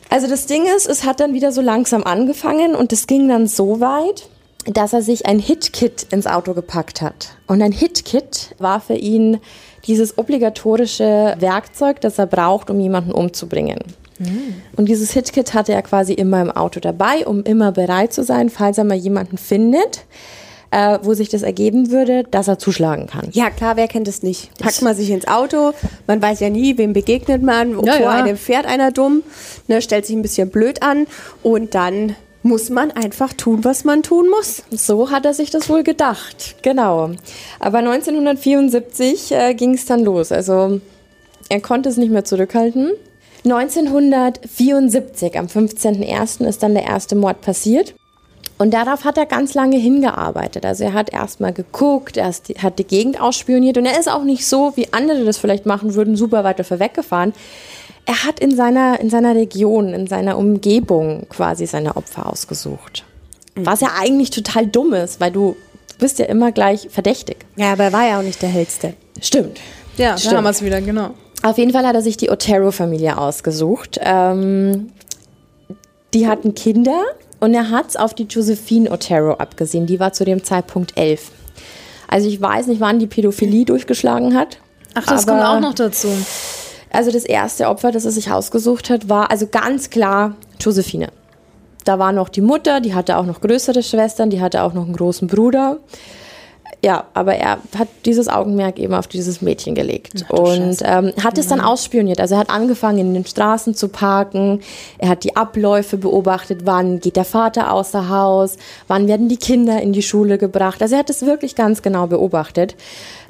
Also 0.09 0.27
das 0.27 0.47
Ding 0.47 0.65
ist, 0.77 0.89
es 0.89 1.05
hat 1.05 1.21
dann 1.21 1.35
wieder 1.35 1.53
so 1.53 1.61
langsam 1.61 2.03
angefangen 2.03 2.75
und 2.75 2.93
es 2.93 3.07
ging 3.07 3.29
dann 3.29 3.47
so 3.47 3.81
weit, 3.81 4.29
dass 4.67 4.93
er 4.93 5.03
sich 5.03 5.27
ein 5.27 5.39
Hit-Kit 5.39 6.07
ins 6.11 6.27
Auto 6.27 6.53
gepackt 6.53 7.01
hat. 7.01 7.31
Und 7.47 7.63
ein 7.63 7.73
Hit-Kit 7.73 8.55
war 8.59 8.81
für 8.81 8.95
ihn 8.95 9.39
dieses 9.87 10.19
obligatorische 10.19 11.37
Werkzeug, 11.39 12.01
das 12.01 12.19
er 12.19 12.27
braucht, 12.27 12.71
um 12.71 12.81
jemanden 12.81 13.13
umzubringen. 13.13 13.79
Und 14.77 14.89
dieses 14.89 15.13
Hit-Kit 15.13 15.55
hatte 15.55 15.73
er 15.73 15.83
quasi 15.83 16.13
immer 16.13 16.43
im 16.43 16.51
Auto 16.51 16.79
dabei, 16.79 17.27
um 17.27 17.43
immer 17.45 17.73
bereit 17.73 18.13
zu 18.13 18.23
sein, 18.23 18.51
falls 18.51 18.77
er 18.77 18.85
mal 18.85 18.97
jemanden 18.97 19.39
findet, 19.39 20.05
äh, 20.71 20.99
wo 21.03 21.15
sich 21.15 21.29
das 21.29 21.43
ergeben 21.43 21.91
würde, 21.91 22.25
dass 22.25 22.49
er 22.49 22.59
zuschlagen 22.59 23.07
kann. 23.07 23.29
Ja, 23.33 23.51
klar, 23.51 23.77
wer 23.77 23.89
kennt 23.89 24.09
es 24.09 24.23
nicht? 24.23 24.51
Packt 24.59 24.83
man 24.83 24.95
sich 24.95 25.11
ins 25.11 25.27
Auto, 25.27 25.73
man 26.07 26.23
weiß 26.23 26.41
ja 26.41 26.51
nie, 26.51 26.79
wem 26.79 26.93
begegnet 26.93 27.43
man, 27.43 27.71
Ja, 27.85 27.95
vor 27.95 28.03
ja. 28.03 28.11
einem 28.11 28.37
fährt 28.37 28.67
einer 28.67 28.91
dumm, 28.93 29.23
ne, 29.69 29.83
stellt 29.83 30.07
sich 30.07 30.17
ein 30.17 30.23
bisschen 30.23 30.51
blöd 30.51 30.83
an 30.83 31.07
und 31.43 31.75
dann 31.75 32.15
muss 32.43 32.71
man 32.71 32.91
einfach 32.91 33.33
tun, 33.35 33.65
was 33.65 33.85
man 33.85 34.03
tun 34.03 34.29
muss. 34.31 34.63
So 34.71 35.11
hat 35.11 35.27
er 35.27 35.35
sich 35.35 35.51
das 35.51 35.69
wohl 35.69 35.83
gedacht, 35.83 36.57
genau. 36.63 37.11
Aber 37.59 37.79
1974 37.79 39.33
äh, 39.33 39.55
ging 39.55 39.75
es 39.75 39.85
dann 39.85 40.01
los. 40.05 40.33
Also 40.33 40.81
er 41.49 41.61
konnte 41.61 41.89
es 41.89 41.97
nicht 41.97 42.11
mehr 42.11 42.25
zurückhalten. 42.25 42.93
1974, 43.45 45.39
am 45.39 45.47
15.01. 45.47 46.47
ist 46.47 46.63
dann 46.63 46.75
der 46.75 46.85
erste 46.85 47.17
Mord 47.17 47.41
passiert. 47.41 47.95
Und 48.61 48.73
darauf 48.73 49.05
hat 49.05 49.17
er 49.17 49.25
ganz 49.25 49.55
lange 49.55 49.79
hingearbeitet. 49.79 50.67
Also 50.67 50.85
er 50.85 50.93
hat 50.93 51.11
erstmal 51.11 51.55
geguckt, 51.55 52.19
er 52.19 52.31
hat 52.63 52.79
die 52.79 52.85
Gegend 52.85 53.19
ausspioniert 53.19 53.79
und 53.79 53.87
er 53.87 53.99
ist 53.99 54.07
auch 54.07 54.23
nicht 54.23 54.47
so, 54.47 54.73
wie 54.77 54.93
andere 54.93 55.25
das 55.25 55.39
vielleicht 55.39 55.65
machen 55.65 55.95
würden, 55.95 56.15
super 56.15 56.45
weit 56.45 56.59
dafür 56.59 56.79
weggefahren. 56.79 57.33
Er 58.05 58.25
hat 58.25 58.39
in 58.39 58.55
seiner, 58.55 59.01
in 59.01 59.09
seiner 59.09 59.35
Region, 59.35 59.95
in 59.95 60.07
seiner 60.07 60.37
Umgebung 60.37 61.27
quasi 61.31 61.65
seine 61.65 61.97
Opfer 61.97 62.31
ausgesucht. 62.31 63.07
Was 63.55 63.81
ja 63.81 63.93
eigentlich 63.99 64.29
total 64.29 64.67
dumm 64.67 64.93
ist, 64.93 65.23
weil 65.23 65.33
du 65.33 65.57
bist 65.99 66.19
ja 66.19 66.27
immer 66.27 66.53
gleich 66.53 66.89
verdächtig. 66.91 67.39
Ja, 67.57 67.73
aber 67.73 67.85
er 67.85 67.93
war 67.95 68.07
ja 68.07 68.19
auch 68.19 68.23
nicht 68.23 68.43
der 68.43 68.51
hellste. 68.51 68.93
Stimmt. 69.23 69.59
Ja, 69.97 70.11
da 70.11 70.19
Stimmt. 70.19 70.37
haben 70.37 70.45
wir 70.45 70.51
es 70.51 70.63
wieder, 70.63 70.83
genau. 70.83 71.15
Auf 71.43 71.57
jeden 71.57 71.73
Fall 71.73 71.87
hat 71.87 71.95
er 71.95 72.03
sich 72.03 72.19
die 72.19 72.29
Otero-Familie 72.29 73.17
ausgesucht. 73.17 73.99
Ähm, 74.03 74.93
die 76.13 76.29
hatten 76.29 76.55
Kinder 76.55 77.01
und 77.41 77.55
er 77.55 77.71
hat 77.71 77.89
es 77.89 77.97
auf 77.97 78.15
die 78.15 78.25
Josephine 78.25 78.91
Otero 78.91 79.35
abgesehen. 79.35 79.87
Die 79.87 79.99
war 79.99 80.13
zu 80.13 80.25
dem 80.25 80.45
Zeitpunkt 80.45 80.97
elf. 80.97 81.31
Also 82.09 82.29
ich 82.29 82.41
weiß 82.41 82.67
nicht, 82.67 82.81
wann 82.81 82.99
die 82.99 83.07
Pädophilie 83.07 83.65
durchgeschlagen 83.65 84.37
hat. 84.37 84.59
Ach, 84.95 85.07
das 85.07 85.27
kommt 85.27 85.43
auch 85.43 85.61
noch 85.61 85.75
dazu. 85.75 86.09
Also 86.91 87.13
das 87.13 87.25
erste 87.25 87.69
Opfer, 87.69 87.93
das 87.93 88.05
er 88.05 88.11
sich 88.11 88.31
ausgesucht 88.31 88.91
hat, 88.91 89.09
war 89.09 89.31
also 89.31 89.47
ganz 89.47 89.91
klar 89.91 90.35
Josephine. 90.61 91.09
Da 91.85 91.99
war 91.99 92.13
noch 92.13 92.29
die 92.29 92.41
Mutter, 92.41 92.81
die 92.81 92.95
hatte 92.95 93.17
auch 93.17 93.27
noch 93.27 93.41
größere 93.41 93.83
Schwestern, 93.83 94.29
die 94.29 94.41
hatte 94.41 94.63
auch 94.63 94.75
noch 94.75 94.85
einen 94.85 94.97
großen 94.97 95.29
Bruder. 95.29 95.79
Ja, 96.83 97.05
aber 97.13 97.35
er 97.35 97.59
hat 97.79 97.89
dieses 98.07 98.29
Augenmerk 98.29 98.79
eben 98.79 98.95
auf 98.95 99.07
dieses 99.07 99.43
Mädchen 99.43 99.75
gelegt 99.75 100.25
und 100.31 100.79
ähm, 100.83 101.13
hat 101.23 101.37
es 101.37 101.49
dann 101.49 101.61
ausspioniert. 101.61 102.21
Also 102.21 102.37
er 102.37 102.41
hat 102.41 102.49
angefangen, 102.49 102.99
in 102.99 103.15
den 103.15 103.27
Straßen 103.27 103.75
zu 103.75 103.89
parken. 103.89 104.61
Er 104.97 105.11
hat 105.11 105.25
die 105.25 105.37
Abläufe 105.37 105.99
beobachtet. 105.99 106.61
Wann 106.65 107.01
geht 107.01 107.17
der 107.17 107.27
Vater 107.27 107.73
außer 107.73 108.09
Haus? 108.09 108.57
Wann 108.89 109.09
werden 109.09 109.29
die 109.29 109.37
Kinder 109.37 109.83
in 109.83 109.93
die 109.93 110.03
Schule 110.03 110.39
gebracht? 110.39 110.81
Also 110.81 110.95
er 110.95 111.01
hat 111.01 111.11
es 111.11 111.27
wirklich 111.27 111.55
ganz 111.55 111.83
genau 111.83 112.07
beobachtet. 112.07 112.77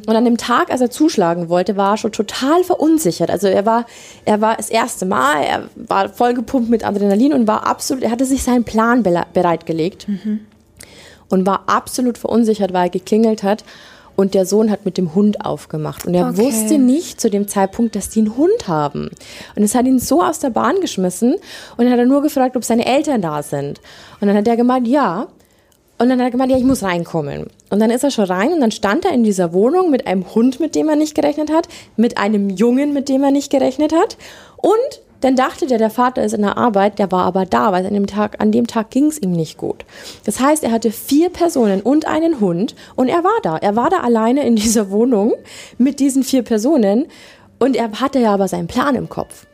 Und 0.06 0.14
an 0.14 0.24
dem 0.24 0.36
Tag, 0.36 0.70
als 0.70 0.80
er 0.80 0.90
zuschlagen 0.90 1.48
wollte, 1.48 1.76
war 1.76 1.94
er 1.94 1.96
schon 1.96 2.12
total 2.12 2.62
verunsichert. 2.62 3.30
Also 3.30 3.48
er 3.48 3.66
war, 3.66 3.84
er 4.24 4.40
war 4.40 4.56
das 4.56 4.70
erste 4.70 5.06
Mal, 5.06 5.42
er 5.42 5.62
war 5.74 6.08
voll 6.08 6.34
gepumpt 6.34 6.70
mit 6.70 6.86
Adrenalin 6.86 7.32
und 7.32 7.48
war 7.48 7.66
absolut, 7.66 8.04
er 8.04 8.12
hatte 8.12 8.24
sich 8.24 8.44
seinen 8.44 8.64
Plan 8.64 9.02
bereitgelegt 9.02 10.06
und 11.30 11.46
war 11.46 11.62
absolut 11.66 12.18
verunsichert, 12.18 12.72
weil 12.74 12.84
er 12.86 12.90
geklingelt 12.90 13.42
hat. 13.42 13.64
Und 14.16 14.34
der 14.34 14.44
Sohn 14.44 14.70
hat 14.70 14.84
mit 14.84 14.98
dem 14.98 15.14
Hund 15.14 15.46
aufgemacht. 15.46 16.04
Und 16.04 16.12
er 16.14 16.28
Okay. 16.28 16.38
wusste 16.44 16.76
nicht 16.76 17.18
zu 17.20 17.30
dem 17.30 17.48
Zeitpunkt, 17.48 17.96
dass 17.96 18.10
die 18.10 18.18
einen 18.18 18.36
Hund 18.36 18.68
haben. 18.68 19.08
Und 19.56 19.62
es 19.62 19.74
hat 19.74 19.86
ihn 19.86 19.98
so 19.98 20.22
aus 20.22 20.40
der 20.40 20.50
Bahn 20.50 20.80
geschmissen. 20.82 21.34
Und 21.78 21.84
dann 21.84 21.90
hat 21.90 21.98
er 21.98 22.04
nur 22.04 22.20
gefragt, 22.20 22.54
ob 22.54 22.64
seine 22.64 22.84
Eltern 22.84 23.22
da 23.22 23.42
sind. 23.42 23.80
Und 24.20 24.28
dann 24.28 24.36
hat 24.36 24.46
er 24.46 24.56
gemeint, 24.58 24.86
ja. 24.86 25.28
Und 25.98 26.08
dann 26.10 26.18
hat 26.18 26.26
er 26.26 26.30
gemeint, 26.32 26.50
ja, 26.50 26.58
ich 26.58 26.64
muss 26.64 26.82
reinkommen. 26.82 27.46
Und 27.70 27.78
dann 27.80 27.90
ist 27.90 28.04
er 28.04 28.10
schon 28.10 28.24
rein 28.24 28.52
und 28.52 28.60
dann 28.60 28.72
stand 28.72 29.04
er 29.06 29.12
in 29.12 29.22
dieser 29.22 29.52
Wohnung 29.54 29.90
mit 29.90 30.06
einem 30.06 30.34
Hund, 30.34 30.60
mit 30.60 30.74
dem 30.74 30.88
er 30.90 30.96
nicht 30.96 31.14
gerechnet 31.14 31.50
hat, 31.50 31.68
mit 31.96 32.18
einem 32.18 32.50
Jungen, 32.50 32.92
mit 32.92 33.08
dem 33.08 33.22
er 33.22 33.30
nicht 33.30 33.50
gerechnet 33.50 33.92
hat. 33.94 34.16
Und 34.56 35.00
dann 35.20 35.36
dachte 35.36 35.66
der, 35.66 35.78
der 35.78 35.90
Vater 35.90 36.24
ist 36.24 36.32
in 36.32 36.42
der 36.42 36.56
Arbeit, 36.56 36.98
der 36.98 37.12
war 37.12 37.24
aber 37.24 37.44
da, 37.44 37.72
weil 37.72 37.84
an 37.86 37.94
dem 37.94 38.06
Tag, 38.06 38.40
an 38.40 38.52
dem 38.52 38.66
Tag 38.66 38.90
ging 38.90 39.06
es 39.06 39.20
ihm 39.20 39.32
nicht 39.32 39.58
gut. 39.58 39.84
Das 40.24 40.40
heißt, 40.40 40.64
er 40.64 40.72
hatte 40.72 40.90
vier 40.90 41.30
Personen 41.30 41.82
und 41.82 42.06
einen 42.06 42.40
Hund 42.40 42.74
und 42.96 43.08
er 43.08 43.22
war 43.22 43.38
da. 43.42 43.56
Er 43.58 43.76
war 43.76 43.90
da 43.90 43.98
alleine 43.98 44.46
in 44.46 44.56
dieser 44.60 44.90
Wohnung 44.90 45.34
mit 45.78 46.00
diesen 46.00 46.22
vier 46.22 46.42
Personen 46.42 47.06
und 47.58 47.76
er 47.76 48.00
hatte 48.00 48.18
ja 48.18 48.32
aber 48.32 48.48
seinen 48.48 48.66
Plan 48.66 48.94
im 48.94 49.08
Kopf. 49.08 49.46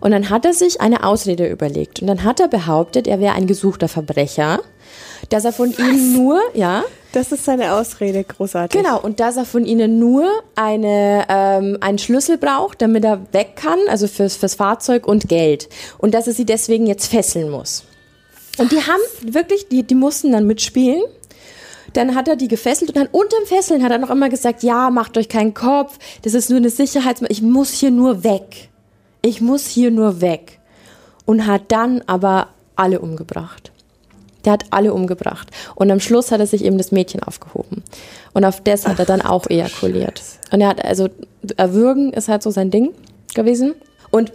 Und 0.00 0.10
dann 0.10 0.28
hat 0.28 0.44
er 0.44 0.52
sich 0.52 0.80
eine 0.80 1.02
Ausrede 1.02 1.48
überlegt. 1.48 2.02
Und 2.02 2.08
dann 2.08 2.24
hat 2.24 2.38
er 2.38 2.48
behauptet, 2.48 3.06
er 3.06 3.20
wäre 3.20 3.34
ein 3.34 3.46
gesuchter 3.46 3.88
Verbrecher, 3.88 4.60
dass 5.30 5.46
er 5.46 5.52
von 5.52 5.72
ihm 5.72 6.12
nur, 6.12 6.40
ja, 6.52 6.84
Das 7.14 7.30
ist 7.30 7.44
seine 7.44 7.74
Ausrede, 7.74 8.24
großartig. 8.24 8.82
genau, 8.82 9.00
und 9.00 9.20
dass 9.20 9.36
er 9.36 9.44
von 9.44 9.64
ihnen 9.64 10.00
nur 10.00 10.28
eine, 10.56 11.24
ähm, 11.28 11.78
einen 11.80 11.98
Schlüssel 11.98 12.38
braucht, 12.38 12.82
damit 12.82 13.04
er 13.04 13.32
weg 13.32 13.54
kann, 13.54 13.78
also 13.88 14.08
fürs, 14.08 14.34
fürs 14.34 14.56
Fahrzeug 14.56 15.06
und 15.06 15.28
Geld. 15.28 15.68
Und 15.98 16.12
dass 16.12 16.26
er 16.26 16.32
sie 16.32 16.44
deswegen 16.44 16.88
jetzt 16.88 17.06
fesseln 17.06 17.50
muss. 17.50 17.84
Und 18.58 18.72
die 18.72 18.80
haben 18.80 19.32
wirklich, 19.32 19.68
die, 19.68 19.84
die 19.84 19.94
mussten 19.94 20.32
dann 20.32 20.44
mitspielen. 20.48 21.02
Dann 21.92 22.16
hat 22.16 22.26
er 22.26 22.34
die 22.34 22.48
gefesselt 22.48 22.90
und 22.90 22.96
dann 22.96 23.06
unterm 23.06 23.46
Fesseln 23.46 23.84
hat 23.84 23.92
er 23.92 23.98
noch 23.98 24.10
immer 24.10 24.28
gesagt, 24.28 24.64
ja, 24.64 24.90
macht 24.90 25.16
euch 25.16 25.28
keinen 25.28 25.54
Kopf, 25.54 25.96
das 26.22 26.34
ist 26.34 26.50
nur 26.50 26.58
eine 26.58 26.70
Sicherheitsmaßnahme, 26.70 27.30
ich 27.30 27.42
muss 27.42 27.70
hier 27.70 27.92
nur 27.92 28.24
weg. 28.24 28.70
Ich 29.22 29.40
muss 29.40 29.68
hier 29.68 29.92
nur 29.92 30.20
weg. 30.20 30.58
Und 31.26 31.46
hat 31.46 31.62
dann 31.68 32.02
aber 32.06 32.48
alle 32.74 32.98
umgebracht. 32.98 33.70
Der 34.44 34.52
hat 34.52 34.64
alle 34.70 34.92
umgebracht. 34.92 35.48
Und 35.74 35.90
am 35.90 36.00
Schluss 36.00 36.30
hat 36.30 36.40
er 36.40 36.46
sich 36.46 36.64
eben 36.64 36.78
das 36.78 36.92
Mädchen 36.92 37.22
aufgehoben. 37.22 37.82
Und 38.32 38.44
auf 38.44 38.60
das 38.60 38.86
hat 38.86 38.98
er 38.98 39.04
dann 39.06 39.22
auch 39.22 39.48
ejakuliert. 39.48 40.22
Und 40.50 40.60
er 40.60 40.68
hat, 40.68 40.84
also, 40.84 41.08
erwürgen 41.56 42.12
ist 42.12 42.28
halt 42.28 42.42
so 42.42 42.50
sein 42.50 42.70
Ding 42.70 42.92
gewesen. 43.34 43.74
Und 44.10 44.32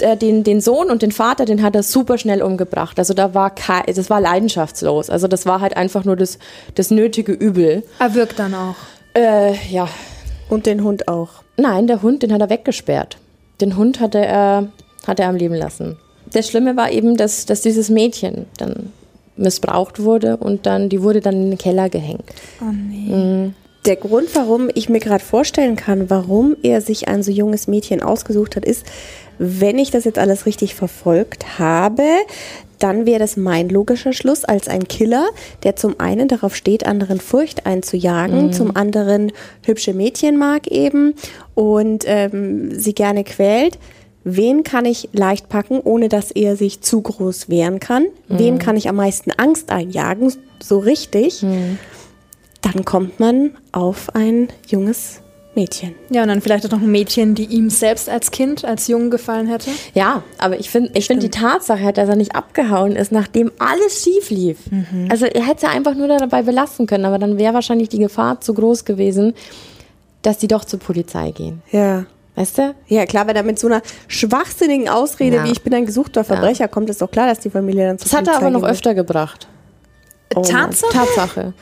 äh, 0.00 0.16
den, 0.16 0.42
den 0.42 0.62
Sohn 0.62 0.90
und 0.90 1.02
den 1.02 1.12
Vater, 1.12 1.44
den 1.44 1.62
hat 1.62 1.76
er 1.76 1.82
super 1.82 2.16
schnell 2.16 2.40
umgebracht. 2.40 2.98
Also 2.98 3.12
da 3.12 3.34
war 3.34 3.54
kein, 3.54 3.82
das 3.94 4.08
war 4.08 4.22
leidenschaftslos. 4.22 5.10
Also 5.10 5.28
das 5.28 5.44
war 5.44 5.60
halt 5.60 5.76
einfach 5.76 6.04
nur 6.04 6.16
das, 6.16 6.38
das 6.76 6.90
nötige 6.90 7.32
Übel. 7.32 7.82
Er 7.98 8.14
wirkt 8.14 8.38
dann 8.38 8.54
auch. 8.54 8.76
Äh, 9.14 9.52
ja. 9.70 9.86
Und 10.48 10.64
den 10.64 10.82
Hund 10.82 11.08
auch. 11.08 11.28
Nein, 11.58 11.86
der 11.86 12.00
Hund, 12.00 12.22
den 12.22 12.32
hat 12.32 12.40
er 12.40 12.48
weggesperrt. 12.48 13.18
Den 13.60 13.76
Hund 13.76 14.00
hatte 14.00 14.24
er, 14.24 14.68
hat 15.06 15.20
er 15.20 15.28
am 15.28 15.36
Leben 15.36 15.54
lassen. 15.54 15.98
Das 16.32 16.48
Schlimme 16.48 16.76
war 16.76 16.90
eben, 16.90 17.18
dass, 17.18 17.44
dass 17.44 17.60
dieses 17.60 17.90
Mädchen 17.90 18.46
dann 18.56 18.92
missbraucht 19.38 20.02
wurde 20.02 20.36
und 20.36 20.66
dann, 20.66 20.88
die 20.88 21.02
wurde 21.02 21.20
dann 21.20 21.34
in 21.34 21.50
den 21.50 21.58
Keller 21.58 21.88
gehängt. 21.88 22.24
Oh 22.60 22.72
nee. 22.72 23.50
Der 23.86 23.96
Grund, 23.96 24.28
warum 24.34 24.68
ich 24.74 24.88
mir 24.88 25.00
gerade 25.00 25.24
vorstellen 25.24 25.76
kann, 25.76 26.10
warum 26.10 26.56
er 26.62 26.80
sich 26.80 27.08
ein 27.08 27.22
so 27.22 27.30
junges 27.30 27.68
Mädchen 27.68 28.02
ausgesucht 28.02 28.56
hat, 28.56 28.64
ist, 28.64 28.84
wenn 29.38 29.78
ich 29.78 29.90
das 29.90 30.04
jetzt 30.04 30.18
alles 30.18 30.46
richtig 30.46 30.74
verfolgt 30.74 31.58
habe, 31.58 32.02
dann 32.78 33.06
wäre 33.06 33.18
das 33.18 33.36
mein 33.36 33.68
logischer 33.68 34.12
Schluss 34.12 34.44
als 34.44 34.68
ein 34.68 34.86
Killer, 34.86 35.26
der 35.62 35.76
zum 35.76 35.98
einen 35.98 36.28
darauf 36.28 36.54
steht, 36.54 36.86
anderen 36.86 37.20
Furcht 37.20 37.66
einzujagen, 37.66 38.52
zum 38.52 38.76
anderen 38.76 39.32
hübsche 39.64 39.94
Mädchen 39.94 40.36
mag 40.36 40.66
eben 40.68 41.14
und 41.54 42.04
ähm, 42.06 42.78
sie 42.78 42.94
gerne 42.94 43.24
quält. 43.24 43.78
Wen 44.36 44.62
kann 44.62 44.84
ich 44.84 45.08
leicht 45.12 45.48
packen, 45.48 45.80
ohne 45.80 46.08
dass 46.08 46.30
er 46.30 46.56
sich 46.56 46.80
zu 46.80 47.00
groß 47.00 47.48
wehren 47.48 47.80
kann? 47.80 48.06
Wem 48.28 48.58
kann 48.58 48.76
ich 48.76 48.88
am 48.88 48.96
meisten 48.96 49.30
Angst 49.32 49.70
einjagen, 49.70 50.32
so 50.62 50.78
richtig? 50.78 51.44
Dann 52.60 52.84
kommt 52.84 53.20
man 53.20 53.56
auf 53.72 54.14
ein 54.14 54.48
junges 54.66 55.20
Mädchen. 55.54 55.94
Ja, 56.10 56.22
und 56.22 56.28
dann 56.28 56.40
vielleicht 56.40 56.66
auch 56.66 56.70
noch 56.70 56.82
ein 56.82 56.90
Mädchen, 56.90 57.34
die 57.34 57.46
ihm 57.46 57.70
selbst 57.70 58.08
als 58.08 58.30
Kind, 58.30 58.64
als 58.64 58.86
Jungen 58.86 59.10
gefallen 59.10 59.48
hätte. 59.48 59.70
Ja, 59.94 60.22
aber 60.38 60.60
ich 60.60 60.70
finde 60.70 60.90
ich 60.94 61.06
find 61.06 61.22
die 61.22 61.30
Tatsache, 61.30 61.92
dass 61.92 62.08
er 62.08 62.16
nicht 62.16 62.36
abgehauen 62.36 62.94
ist, 62.94 63.10
nachdem 63.10 63.50
alles 63.58 64.04
schief 64.04 64.30
lief. 64.30 64.58
Also 65.08 65.26
er 65.26 65.42
hätte 65.46 65.56
es 65.56 65.62
ja 65.62 65.70
einfach 65.70 65.94
nur 65.94 66.06
dabei 66.06 66.42
belassen 66.42 66.86
können, 66.86 67.04
aber 67.04 67.18
dann 67.18 67.38
wäre 67.38 67.54
wahrscheinlich 67.54 67.88
die 67.88 67.98
Gefahr 67.98 68.40
zu 68.40 68.54
groß 68.54 68.84
gewesen, 68.84 69.34
dass 70.22 70.38
die 70.38 70.48
doch 70.48 70.64
zur 70.64 70.78
Polizei 70.78 71.30
gehen. 71.32 71.62
Ja. 71.72 72.06
Weißt 72.38 72.58
du? 72.58 72.74
Ja, 72.86 73.04
klar, 73.06 73.26
wenn 73.26 73.34
er 73.36 73.42
mit 73.42 73.58
so 73.58 73.66
einer 73.66 73.82
schwachsinnigen 74.06 74.88
Ausrede, 74.88 75.36
Ja. 75.38 75.44
wie 75.44 75.50
ich 75.52 75.62
bin 75.62 75.74
ein 75.74 75.86
gesuchter 75.86 76.22
Verbrecher, 76.24 76.68
kommt, 76.68 76.88
ist 76.88 77.02
doch 77.02 77.10
klar, 77.10 77.26
dass 77.26 77.40
die 77.40 77.50
Familie 77.50 77.86
dann 77.88 77.98
zur 77.98 78.08
Das 78.10 78.18
hat 78.18 78.28
er 78.28 78.36
aber 78.36 78.50
noch 78.50 78.62
wird. 78.62 78.70
öfter 78.72 78.94
gebracht. 78.94 79.48
Oh 80.34 80.40
Mann. 80.42 80.50
Tatsache? 80.50 80.92
Tatsache. 80.92 81.52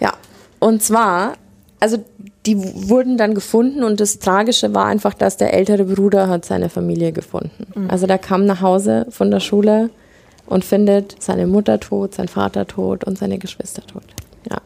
Ja. 0.00 0.12
Und 0.58 0.82
zwar, 0.82 1.34
also 1.78 1.98
die 2.46 2.56
wurden 2.88 3.16
dann 3.16 3.34
gefunden 3.34 3.84
und 3.84 4.00
das 4.00 4.18
Tragische 4.18 4.74
war 4.74 4.86
einfach, 4.86 5.14
dass 5.14 5.36
der 5.36 5.52
ältere 5.54 5.84
Bruder 5.84 6.28
hat 6.28 6.44
seine 6.44 6.68
Familie 6.68 7.12
gefunden. 7.12 7.86
Also 7.88 8.06
der 8.08 8.18
kam 8.18 8.44
nach 8.46 8.60
Hause 8.60 9.06
von 9.10 9.30
der 9.30 9.38
Schule 9.40 9.90
und 10.46 10.64
findet 10.64 11.14
seine 11.22 11.46
Mutter 11.46 11.78
tot, 11.78 12.14
sein 12.14 12.26
Vater 12.26 12.66
tot 12.66 13.04
und 13.04 13.16
seine 13.18 13.38
Geschwister 13.38 13.86
tot. 13.86 14.02
Ja. 14.50 14.58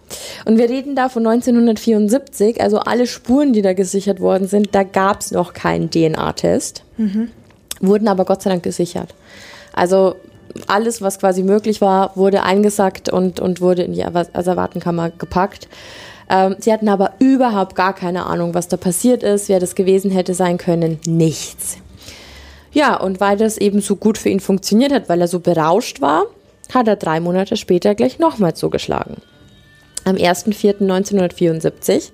Und 0.44 0.58
wir 0.58 0.68
reden 0.68 0.94
da 0.96 1.08
von 1.08 1.26
1974, 1.26 2.60
also 2.60 2.78
alle 2.78 3.06
Spuren, 3.06 3.52
die 3.52 3.62
da 3.62 3.72
gesichert 3.74 4.20
worden 4.20 4.48
sind, 4.48 4.74
da 4.74 4.82
gab 4.84 5.20
es 5.20 5.30
noch 5.32 5.52
keinen 5.52 5.90
DNA-Test, 5.90 6.82
wurden 7.80 8.08
aber 8.08 8.24
Gott 8.24 8.42
sei 8.42 8.50
Dank 8.50 8.62
gesichert. 8.62 9.14
Also 9.72 10.16
alles, 10.66 11.02
was 11.02 11.18
quasi 11.18 11.42
möglich 11.42 11.80
war, 11.80 12.16
wurde 12.16 12.42
eingesackt 12.42 13.10
und, 13.10 13.40
und 13.40 13.60
wurde 13.60 13.82
in 13.82 13.92
die 13.92 14.04
Asser- 14.04 14.28
Asservatenkammer 14.32 15.10
gepackt. 15.10 15.68
Ähm, 16.30 16.56
sie 16.58 16.72
hatten 16.72 16.88
aber 16.88 17.12
überhaupt 17.18 17.76
gar 17.76 17.94
keine 17.94 18.24
Ahnung, 18.26 18.54
was 18.54 18.68
da 18.68 18.76
passiert 18.78 19.22
ist, 19.22 19.48
wer 19.48 19.60
das 19.60 19.74
gewesen 19.74 20.10
hätte 20.10 20.32
sein 20.34 20.56
können. 20.58 20.98
Nichts. 21.06 21.76
Ja, 22.72 22.96
und 22.98 23.20
weil 23.20 23.36
das 23.36 23.58
eben 23.58 23.80
so 23.80 23.96
gut 23.96 24.16
für 24.18 24.28
ihn 24.30 24.40
funktioniert 24.40 24.92
hat, 24.92 25.08
weil 25.08 25.20
er 25.20 25.28
so 25.28 25.40
berauscht 25.40 26.00
war, 26.00 26.24
hat 26.74 26.88
er 26.88 26.96
drei 26.96 27.20
Monate 27.20 27.56
später 27.56 27.94
gleich 27.94 28.18
nochmal 28.18 28.54
zugeschlagen. 28.54 29.16
Am 30.06 30.14
1.4.1974. 30.14 32.10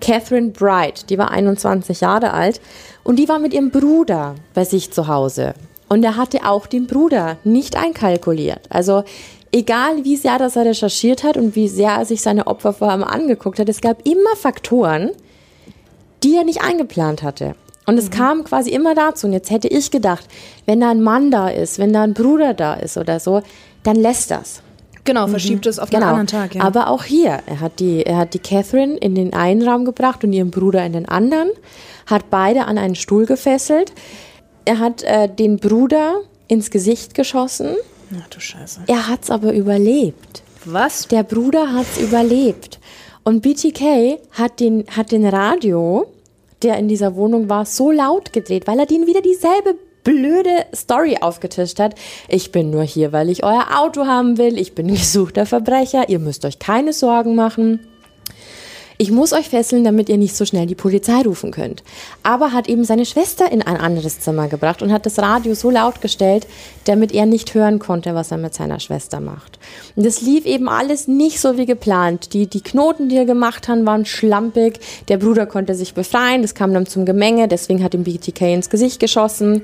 Catherine 0.00 0.50
Bright, 0.50 1.10
die 1.10 1.18
war 1.18 1.32
21 1.32 2.00
Jahre 2.00 2.32
alt 2.32 2.60
und 3.02 3.18
die 3.18 3.28
war 3.28 3.40
mit 3.40 3.52
ihrem 3.52 3.72
Bruder 3.72 4.36
bei 4.54 4.64
sich 4.64 4.92
zu 4.92 5.08
Hause. 5.08 5.54
Und 5.88 6.04
er 6.04 6.16
hatte 6.16 6.46
auch 6.46 6.68
den 6.68 6.86
Bruder 6.86 7.38
nicht 7.42 7.76
einkalkuliert. 7.76 8.60
Also 8.70 9.02
egal 9.50 10.04
wie 10.04 10.16
sehr 10.16 10.38
das 10.38 10.54
er 10.54 10.66
recherchiert 10.66 11.24
hat 11.24 11.36
und 11.36 11.56
wie 11.56 11.66
sehr 11.66 11.90
er 11.90 12.04
sich 12.04 12.22
seine 12.22 12.46
Opfer 12.46 12.72
vor 12.72 12.90
allem 12.90 13.02
angeguckt 13.02 13.58
hat, 13.58 13.68
es 13.68 13.80
gab 13.80 14.06
immer 14.06 14.36
Faktoren, 14.36 15.10
die 16.22 16.36
er 16.36 16.44
nicht 16.44 16.62
eingeplant 16.62 17.24
hatte. 17.24 17.56
Und 17.86 17.98
es 17.98 18.12
kam 18.12 18.44
quasi 18.44 18.70
immer 18.70 18.94
dazu. 18.94 19.26
Und 19.26 19.32
jetzt 19.32 19.50
hätte 19.50 19.66
ich 19.66 19.90
gedacht, 19.90 20.28
wenn 20.64 20.80
da 20.80 20.90
ein 20.90 21.02
Mann 21.02 21.32
da 21.32 21.48
ist, 21.48 21.80
wenn 21.80 21.92
da 21.92 22.04
ein 22.04 22.14
Bruder 22.14 22.54
da 22.54 22.74
ist 22.74 22.96
oder 22.96 23.18
so, 23.18 23.42
dann 23.82 23.96
lässt 23.96 24.30
das. 24.30 24.62
Genau, 25.04 25.26
verschiebt 25.26 25.66
es 25.66 25.78
auf 25.78 25.92
einen 25.92 26.02
anderen 26.04 26.26
Tag. 26.28 26.54
Ja. 26.54 26.62
Aber 26.62 26.88
auch 26.88 27.02
hier, 27.02 27.40
er 27.46 27.60
hat, 27.60 27.80
die, 27.80 28.06
er 28.06 28.18
hat 28.18 28.34
die 28.34 28.38
Catherine 28.38 28.96
in 28.96 29.14
den 29.14 29.32
einen 29.32 29.66
Raum 29.66 29.84
gebracht 29.84 30.22
und 30.22 30.32
ihren 30.32 30.50
Bruder 30.50 30.84
in 30.86 30.92
den 30.92 31.08
anderen, 31.08 31.50
hat 32.06 32.30
beide 32.30 32.66
an 32.66 32.78
einen 32.78 32.94
Stuhl 32.94 33.26
gefesselt. 33.26 33.92
Er 34.64 34.78
hat 34.78 35.02
äh, 35.02 35.28
den 35.28 35.58
Bruder 35.58 36.20
ins 36.46 36.70
Gesicht 36.70 37.14
geschossen. 37.14 37.74
Ach 38.16 38.28
du 38.28 38.38
Scheiße. 38.38 38.82
Er 38.86 39.08
hat's 39.08 39.30
aber 39.30 39.52
überlebt. 39.52 40.42
Was? 40.64 41.08
Der 41.08 41.24
Bruder 41.24 41.72
hat's 41.72 41.98
überlebt. 41.98 42.78
Und 43.24 43.42
BTK 43.42 44.18
hat 44.32 44.60
den, 44.60 44.84
hat 44.88 45.10
den 45.10 45.26
Radio, 45.26 46.06
der 46.62 46.76
in 46.78 46.86
dieser 46.86 47.16
Wohnung 47.16 47.48
war, 47.48 47.66
so 47.66 47.90
laut 47.90 48.32
gedreht, 48.32 48.66
weil 48.66 48.78
er 48.78 48.86
denen 48.86 49.06
wieder 49.06 49.20
dieselbe 49.20 49.74
blöde 50.04 50.66
Story 50.74 51.18
aufgetischt 51.20 51.78
hat. 51.78 51.94
Ich 52.28 52.52
bin 52.52 52.70
nur 52.70 52.82
hier, 52.82 53.12
weil 53.12 53.28
ich 53.28 53.44
euer 53.44 53.66
Auto 53.78 54.06
haben 54.06 54.38
will. 54.38 54.58
Ich 54.58 54.74
bin 54.74 54.88
gesuchter 54.88 55.46
Verbrecher. 55.46 56.08
Ihr 56.08 56.18
müsst 56.18 56.44
euch 56.44 56.58
keine 56.58 56.92
Sorgen 56.92 57.34
machen. 57.34 57.80
Ich 59.02 59.10
muss 59.10 59.32
euch 59.32 59.48
fesseln, 59.48 59.82
damit 59.82 60.08
ihr 60.08 60.16
nicht 60.16 60.36
so 60.36 60.44
schnell 60.44 60.66
die 60.66 60.76
Polizei 60.76 61.22
rufen 61.22 61.50
könnt. 61.50 61.82
Aber 62.22 62.52
hat 62.52 62.68
eben 62.68 62.84
seine 62.84 63.04
Schwester 63.04 63.50
in 63.50 63.60
ein 63.60 63.76
anderes 63.76 64.20
Zimmer 64.20 64.46
gebracht 64.46 64.80
und 64.80 64.92
hat 64.92 65.06
das 65.06 65.18
Radio 65.18 65.54
so 65.54 65.70
laut 65.70 66.00
gestellt, 66.00 66.46
damit 66.84 67.10
er 67.10 67.26
nicht 67.26 67.52
hören 67.52 67.80
konnte, 67.80 68.14
was 68.14 68.30
er 68.30 68.36
mit 68.36 68.54
seiner 68.54 68.78
Schwester 68.78 69.18
macht. 69.18 69.58
Und 69.96 70.06
das 70.06 70.20
lief 70.20 70.46
eben 70.46 70.68
alles 70.68 71.08
nicht 71.08 71.40
so 71.40 71.58
wie 71.58 71.66
geplant. 71.66 72.32
Die, 72.32 72.46
die 72.46 72.60
Knoten, 72.60 73.08
die 73.08 73.16
er 73.16 73.24
gemacht 73.24 73.66
hat, 73.66 73.84
waren 73.84 74.06
schlampig. 74.06 74.78
Der 75.08 75.16
Bruder 75.16 75.46
konnte 75.46 75.74
sich 75.74 75.94
befreien. 75.94 76.42
Das 76.42 76.54
kam 76.54 76.72
dann 76.72 76.86
zum 76.86 77.04
Gemenge. 77.04 77.48
Deswegen 77.48 77.82
hat 77.82 77.94
ihm 77.94 78.04
BTK 78.04 78.54
ins 78.54 78.70
Gesicht 78.70 79.00
geschossen. 79.00 79.62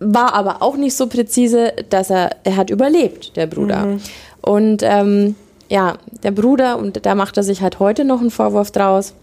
War 0.00 0.34
aber 0.34 0.60
auch 0.60 0.76
nicht 0.76 0.96
so 0.96 1.06
präzise, 1.06 1.72
dass 1.88 2.10
er, 2.10 2.30
er 2.42 2.56
hat 2.56 2.70
überlebt, 2.70 3.36
der 3.36 3.46
Bruder. 3.46 4.00
Und 4.40 4.82
ähm, 4.82 5.36
ja, 5.68 5.98
der 6.22 6.30
Bruder, 6.30 6.78
und 6.78 7.04
da 7.06 7.14
macht 7.14 7.36
er 7.36 7.42
sich 7.42 7.62
halt 7.62 7.78
heute 7.78 8.04
noch 8.04 8.20
einen 8.20 8.30
Vorwurf 8.30 8.70
draus, 8.70 9.14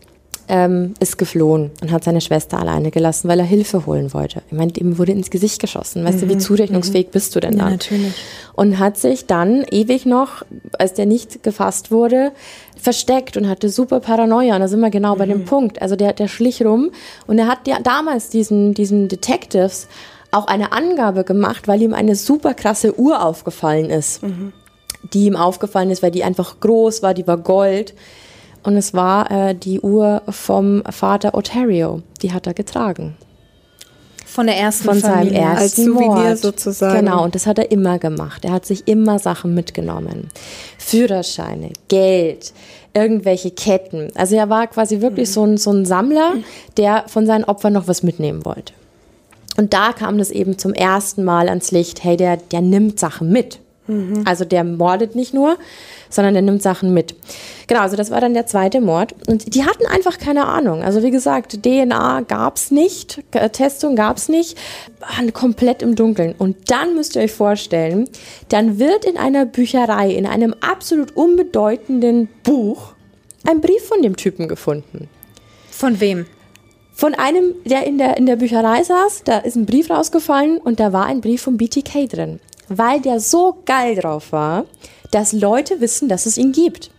ähm, 0.48 0.96
ist 1.00 1.18
geflohen 1.18 1.72
und 1.82 1.92
hat 1.92 2.04
seine 2.04 2.20
Schwester 2.20 2.60
alleine 2.60 2.92
gelassen, 2.92 3.30
weil 3.30 3.40
er 3.40 3.46
Hilfe 3.46 3.86
holen 3.86 4.14
wollte. 4.14 4.42
Ich 4.52 4.58
meine, 4.58 4.74
ihm 4.78 4.98
wurde 4.98 5.14
ins 5.14 5.30
Gesicht 5.30 5.62
geschossen. 5.62 6.04
Weißt 6.04 6.22
du, 6.22 6.30
wie 6.30 6.38
zurechnungsfähig 6.38 7.10
bist 7.10 7.36
du 7.36 7.40
denn 7.40 7.54
Ja, 7.54 7.60
dann? 7.66 7.72
natürlich. 7.74 8.14
Und 8.54 8.78
hat 8.80 8.98
sich 8.98 9.28
dann 9.28 9.64
ewig 9.72 10.06
noch, 10.06 10.44
als 10.78 10.94
der 10.94 11.06
nicht 11.06 11.44
gefasst 11.44 11.90
wurde, 11.92 12.32
versteckt 12.76 13.38
und 13.38 13.48
hatte 13.48 13.70
super 13.70 14.00
Paranoia. 14.02 14.56
Und 14.56 14.62
da 14.62 14.68
sind 14.68 14.82
wir 14.82 14.90
genau 14.90 15.16
bei 15.16 15.26
dem 15.26 15.46
Punkt. 15.46 15.82
Also 15.82 15.96
der, 15.96 16.12
der 16.14 16.28
schlich 16.28 16.66
rum 16.66 16.92
und 17.28 17.40
er 17.40 17.48
hat 17.48 17.68
ja 17.68 17.78
damals 17.82 18.30
diesen, 18.30 18.74
diesen 18.74 19.08
Detectives 19.08 19.88
auch 20.32 20.48
eine 20.48 20.72
Angabe 20.74 21.24
gemacht, 21.24 21.68
weil 21.68 21.82
ihm 21.82 21.94
eine 21.94 22.16
super 22.16 22.54
krasse 22.56 22.98
Uhr 23.00 23.24
aufgefallen 23.24 23.90
ist 23.90 24.22
die 25.14 25.26
ihm 25.26 25.36
aufgefallen 25.36 25.90
ist, 25.90 26.04
weil 26.04 26.12
die 26.12 26.24
einfach 26.24 26.60
groß 26.60 27.04
war, 27.04 27.14
die 27.14 27.28
war 27.28 27.38
Gold. 27.38 27.94
Und 28.64 28.76
es 28.76 28.94
war 28.94 29.32
äh, 29.32 29.56
die 29.56 29.80
Uhr 29.80 30.22
vom 30.30 30.84
Vater 30.90 31.34
Ontario. 31.34 32.02
Die 32.22 32.32
hat 32.32 32.46
er 32.46 32.54
getragen. 32.54 33.16
Von 34.26 34.46
der 34.46 34.56
ersten 34.58 34.86
Von 34.86 35.00
seinem 35.00 35.28
Familie. 35.28 35.40
ersten 35.40 35.62
Als 35.62 35.76
Souvenir 35.76 36.08
Mord. 36.08 36.38
sozusagen. 36.38 37.00
Genau, 37.06 37.24
und 37.24 37.36
das 37.36 37.48
hat 37.48 37.60
er 37.60 37.70
immer 37.72 38.00
gemacht. 38.00 38.46
Er 38.46 38.52
hat 38.52 38.66
sich 38.66 38.88
immer 38.88 39.20
Sachen 39.20 39.54
mitgenommen. 39.54 40.30
Führerscheine, 40.78 41.72
Geld, 41.90 42.54
irgendwelche 42.94 43.52
Ketten. 43.52 44.10
Also 44.16 44.36
er 44.36 44.50
war 44.50 44.68
quasi 44.68 45.02
wirklich 45.02 45.32
so, 45.32 45.44
ein, 45.44 45.58
so 45.58 45.72
ein 45.72 45.86
Sammler, 45.86 46.36
der 46.78 47.06
von 47.08 47.26
seinen 47.26 47.44
Opfern 47.44 47.74
noch 47.74 47.90
was 47.90 48.04
mitnehmen 48.04 48.46
wollte. 48.46 48.74
Und 49.58 49.74
da 49.74 49.92
kam 49.92 50.18
das 50.18 50.32
eben 50.32 50.58
zum 50.58 50.74
ersten 50.74 51.26
Mal 51.26 51.50
ans 51.50 51.72
Licht, 51.72 52.04
hey, 52.04 52.16
der, 52.16 52.38
der 52.38 52.62
nimmt 52.62 53.00
Sachen 53.00 53.32
mit. 53.32 53.60
Also 54.26 54.46
der 54.46 54.64
mordet 54.64 55.16
nicht 55.16 55.34
nur, 55.34 55.58
sondern 56.10 56.34
der 56.34 56.44
nimmt 56.44 56.62
Sachen 56.62 56.94
mit. 56.94 57.14
Genau, 57.68 57.82
also 57.82 57.98
das 57.98 58.10
war 58.10 58.22
dann 58.22 58.34
der 58.34 58.46
zweite 58.46 58.80
Mord. 58.80 59.14
Und 59.28 59.54
die 59.54 59.66
hatten 59.66 59.86
einfach 59.86 60.18
keine 60.18 60.46
Ahnung. 60.46 60.82
Also 60.82 61.04
wie 61.04 61.12
gesagt, 61.12 61.64
DNA 61.64 62.22
gab's 62.22 62.72
nicht, 62.72 63.22
K- 63.32 63.50
Testung 63.50 63.96
gab's 63.98 64.30
nicht, 64.30 64.58
waren 65.00 65.34
komplett 65.34 65.82
im 65.82 65.96
Dunkeln. 65.96 66.36
Und 66.38 66.72
dann 66.72 66.96
müsst 66.96 67.16
ihr 67.18 67.24
euch 67.24 67.34
vorstellen, 67.34 68.08
dann 68.50 68.80
wird 68.80 69.04
in 69.04 69.18
einer 69.18 69.46
Bücherei, 69.46 70.12
in 70.12 70.26
einem 70.26 70.56
absolut 70.62 71.16
unbedeutenden 71.18 72.30
Buch, 72.44 72.94
ein 73.46 73.60
Brief 73.60 73.84
von 73.88 74.02
dem 74.04 74.16
Typen 74.16 74.48
gefunden 74.48 75.10
Von 75.70 76.00
wem? 76.00 76.28
von 76.94 77.16
einem, 77.16 77.56
der 77.66 77.88
in 77.88 77.98
der, 77.98 78.18
in 78.18 78.28
der 78.28 78.36
Bücherei 78.36 78.84
saß, 78.84 79.24
da 79.24 79.40
ist 79.40 79.56
ein 79.56 79.66
Brief 79.66 79.90
rausgefallen 79.90 80.60
und 80.60 80.80
da 80.80 80.94
war 80.94 81.08
ein 81.08 81.20
Brief 81.20 81.42
vom 81.42 81.58
BTK 81.58 82.08
drin. 82.08 82.40
Weil 82.74 83.02
der 83.02 83.20
so 83.20 83.58
geil 83.66 83.96
drauf 83.96 84.32
war, 84.32 84.64
dass 85.12 85.34
Leute 85.34 85.82
wissen, 85.82 86.08
dass 86.08 86.26
es 86.26 86.38
ihn 86.38 86.54
gibt. 86.54 86.90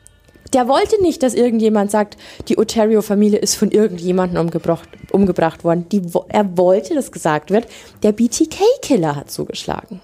Der 0.53 0.69
wollte 0.69 1.01
nicht, 1.01 1.23
dass 1.23 1.33
irgendjemand 1.33 1.91
sagt, 1.91 2.19
die 2.49 2.59
Ontario-Familie 2.59 3.39
ist 3.39 3.55
von 3.55 3.71
irgendjemandem 3.71 4.39
umgebracht, 4.39 4.87
umgebracht 5.11 5.65
worden. 5.65 5.87
Die, 5.91 6.03
er 6.29 6.59
wollte, 6.59 6.95
dass 6.95 7.11
gesagt 7.11 7.51
wird, 7.51 7.67
der 8.03 8.13
BTK-Killer 8.13 9.17
hat 9.17 9.31
zugeschlagen. 9.31 10.03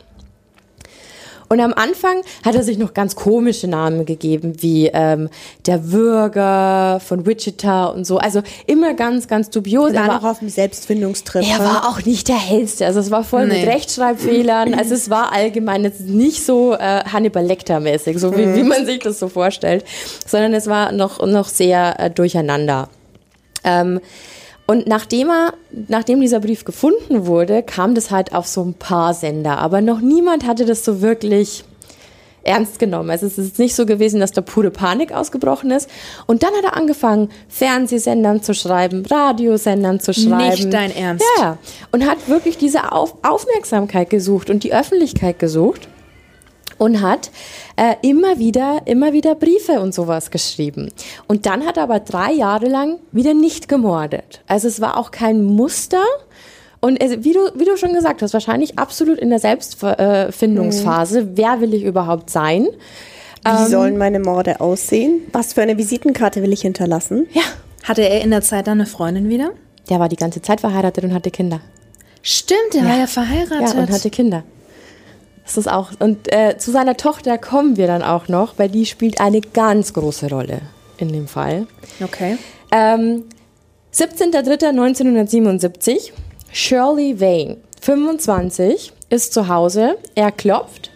Und 1.49 1.61
am 1.61 1.73
Anfang 1.75 2.21
hat 2.45 2.55
er 2.55 2.63
sich 2.63 2.77
noch 2.79 2.93
ganz 2.95 3.17
komische 3.17 3.69
Namen 3.69 4.05
gegeben, 4.05 4.55
wie 4.63 4.91
ähm, 4.93 5.29
der 5.67 5.91
Würger 5.93 7.01
von 7.01 7.25
Wichita 7.27 7.87
und 7.87 8.07
so. 8.07 8.19
Also 8.19 8.43
immer 8.67 8.95
ganz, 8.95 9.29
ganz 9.29 9.49
dubios. 9.51 9.93
Er 9.93 10.01
war 10.03 10.09
war 10.09 10.15
noch 10.21 10.25
auf 10.25 10.39
dem 10.41 10.49
Selbstfindungstrip. 10.49 11.43
er 11.49 11.59
ne? 11.59 11.65
war 11.65 11.89
auch 11.89 12.05
nicht 12.05 12.29
der 12.29 12.39
hellste. 12.39 12.87
Also 12.87 13.01
es 13.01 13.11
war 13.11 13.25
voll 13.25 13.47
Nee. 13.47 13.61
mit 13.61 13.69
Rechtschreibfehlern. 13.69 14.75
Also 14.75 14.95
es 14.95 15.09
war 15.11 15.33
allgemein 15.33 15.85
jetzt 15.85 16.01
nicht 16.01 16.45
so 16.45 16.75
äh, 16.75 17.05
Hannibal 17.05 17.45
Lecter-mäßig, 17.45 18.19
so 18.19 18.37
wie, 18.37 18.55
wie 18.55 18.63
man 18.63 18.85
sich 18.85 18.99
das 19.01 19.19
so 19.19 19.29
vorstellt, 19.29 19.85
sondern 20.27 20.53
es 20.55 20.67
war 20.67 20.93
noch, 20.93 21.25
noch 21.27 21.49
sehr 21.49 21.99
äh, 21.99 22.11
durcheinander. 22.11 22.89
Ähm, 23.65 24.01
und 24.71 24.87
nachdem, 24.87 25.31
er, 25.31 25.55
nachdem 25.71 26.21
dieser 26.21 26.41
Brief 26.41 26.67
gefunden 26.67 27.27
wurde, 27.27 27.63
kam 27.63 27.95
das 27.95 28.11
halt 28.11 28.35
auf 28.35 28.47
so 28.47 28.63
ein 28.63 28.75
paar 28.75 29.15
Sender. 29.15 29.57
Aber 29.57 29.81
noch 29.81 30.01
niemand 30.01 30.47
hatte 30.47 30.67
das 30.67 30.85
so 30.85 31.01
wirklich 31.01 31.65
ernst 32.43 32.79
genommen. 32.79 33.09
Also 33.09 33.25
es 33.25 33.39
ist 33.39 33.59
nicht 33.59 33.75
so 33.75 33.87
gewesen, 33.87 34.21
dass 34.21 34.33
da 34.33 34.43
pure 34.43 34.71
Panik 34.71 35.11
ausgebrochen 35.11 35.71
ist. 35.71 35.89
Und 36.27 36.43
dann 36.43 36.53
hat 36.53 36.65
er 36.65 36.77
angefangen, 36.77 37.31
Fernsehsendern 37.49 38.43
zu 38.43 38.53
schreiben, 38.53 39.07
Radiosendern 39.07 40.01
zu 40.01 40.13
schreiben. 40.13 40.51
Nicht 40.51 40.71
dein 40.71 40.95
Ernst. 40.95 41.25
Ja. 41.39 41.57
Und 41.91 42.07
hat 42.07 42.29
wirklich 42.29 42.59
diese 42.59 42.93
Auf 42.93 43.15
Aufmerksamkeit 43.23 44.11
gesucht 44.11 44.51
und 44.51 44.65
die 44.65 44.75
Öffentlichkeit 44.75 45.39
gesucht 45.39 45.89
und 46.79 47.03
hat 47.03 47.31
äh, 47.77 47.95
immer 48.03 48.39
wieder, 48.39 48.83
immer 48.87 49.13
wieder 49.13 49.35
Briefe 49.35 49.81
und 49.81 49.95
sowas 49.95 50.31
geschrieben. 50.31 50.91
Und 51.27 51.47
dann 51.47 51.67
hat 51.67 51.77
er 51.77 51.83
aber 51.85 52.01
drei 52.01 52.33
Jahre 52.33 52.67
lang 52.67 52.99
wieder 53.13 53.35
nicht 53.35 53.69
gemordet. 53.69 54.41
Also 54.47 54.69
es 54.69 54.81
war 54.81 54.97
auch 54.97 55.11
kein 55.11 55.43
Muster. 55.45 56.03
Und 56.81 57.03
es, 57.03 57.25
wie, 57.25 57.33
du, 57.33 57.41
wie 57.57 57.65
du 57.65 57.77
schon 57.77 57.93
gesagt 57.93 58.23
hast, 58.23 58.33
wahrscheinlich 58.33 58.79
absolut 58.79 59.19
in 59.19 59.31
der 59.31 59.41
Selbstfindungsphase. 59.41 61.37
Wer 61.37 61.61
will 61.61 61.75
ich 61.75 61.83
überhaupt 61.83 62.31
sein? 62.31 62.69
Wie 63.45 63.71
sollen 63.71 63.99
meine 63.99 64.21
Morde 64.21 64.61
aussehen? 64.61 65.23
Was 65.33 65.53
für 65.55 65.63
eine 65.63 65.77
Visitenkarte 65.79 66.43
will 66.43 66.53
ich 66.53 66.63
hinterlassen? 66.63 67.27
Ja, 67.33 67.43
Hatte 67.85 68.03
er 68.03 68.21
in 68.23 68.31
der 68.31 68.43
Zeit 68.43 68.67
dann 68.67 68.79
eine 68.81 68.87
Freundin 68.87 69.29
wieder? 69.29 69.51
der 69.89 70.01
war 70.01 70.09
die 70.09 70.17
ganze 70.17 70.43
Zeit 70.43 70.61
verheiratet 70.61 71.05
und 71.05 71.15
hatte 71.15 71.31
Kinder. 71.31 71.61
Stimmt, 72.23 72.75
er 72.75 72.85
war 72.85 72.99
ja 72.99 73.07
verheiratet. 73.07 73.75
Ja, 73.75 73.81
und 73.81 73.91
hatte 73.91 74.11
Kinder. 74.11 74.45
Das 75.49 75.57
ist 75.57 75.67
auch. 75.67 75.93
Und 75.99 76.31
äh, 76.31 76.59
zu 76.59 76.71
seiner 76.71 76.99
Tochter 76.99 77.39
kommen 77.39 77.79
wir 77.79 77.87
dann 77.87 78.03
auch 78.03 78.29
noch, 78.29 78.59
weil 78.59 78.69
die 78.69 78.85
spielt 78.85 79.19
eine 79.19 79.41
ganz 79.41 79.95
große 79.95 80.29
Rolle 80.29 80.61
in 80.99 81.11
dem 81.11 81.27
Fall. 81.27 81.67
okay. 82.05 82.37
Ähm, 82.71 83.25
17.03.1977, 83.95 86.13
Shirley 86.53 87.19
Vane, 87.19 87.57
25, 87.81 88.93
ist 89.09 89.33
zu 89.33 89.49
Hause. 89.49 89.97
Er 90.15 90.33
klopft. 90.33 90.91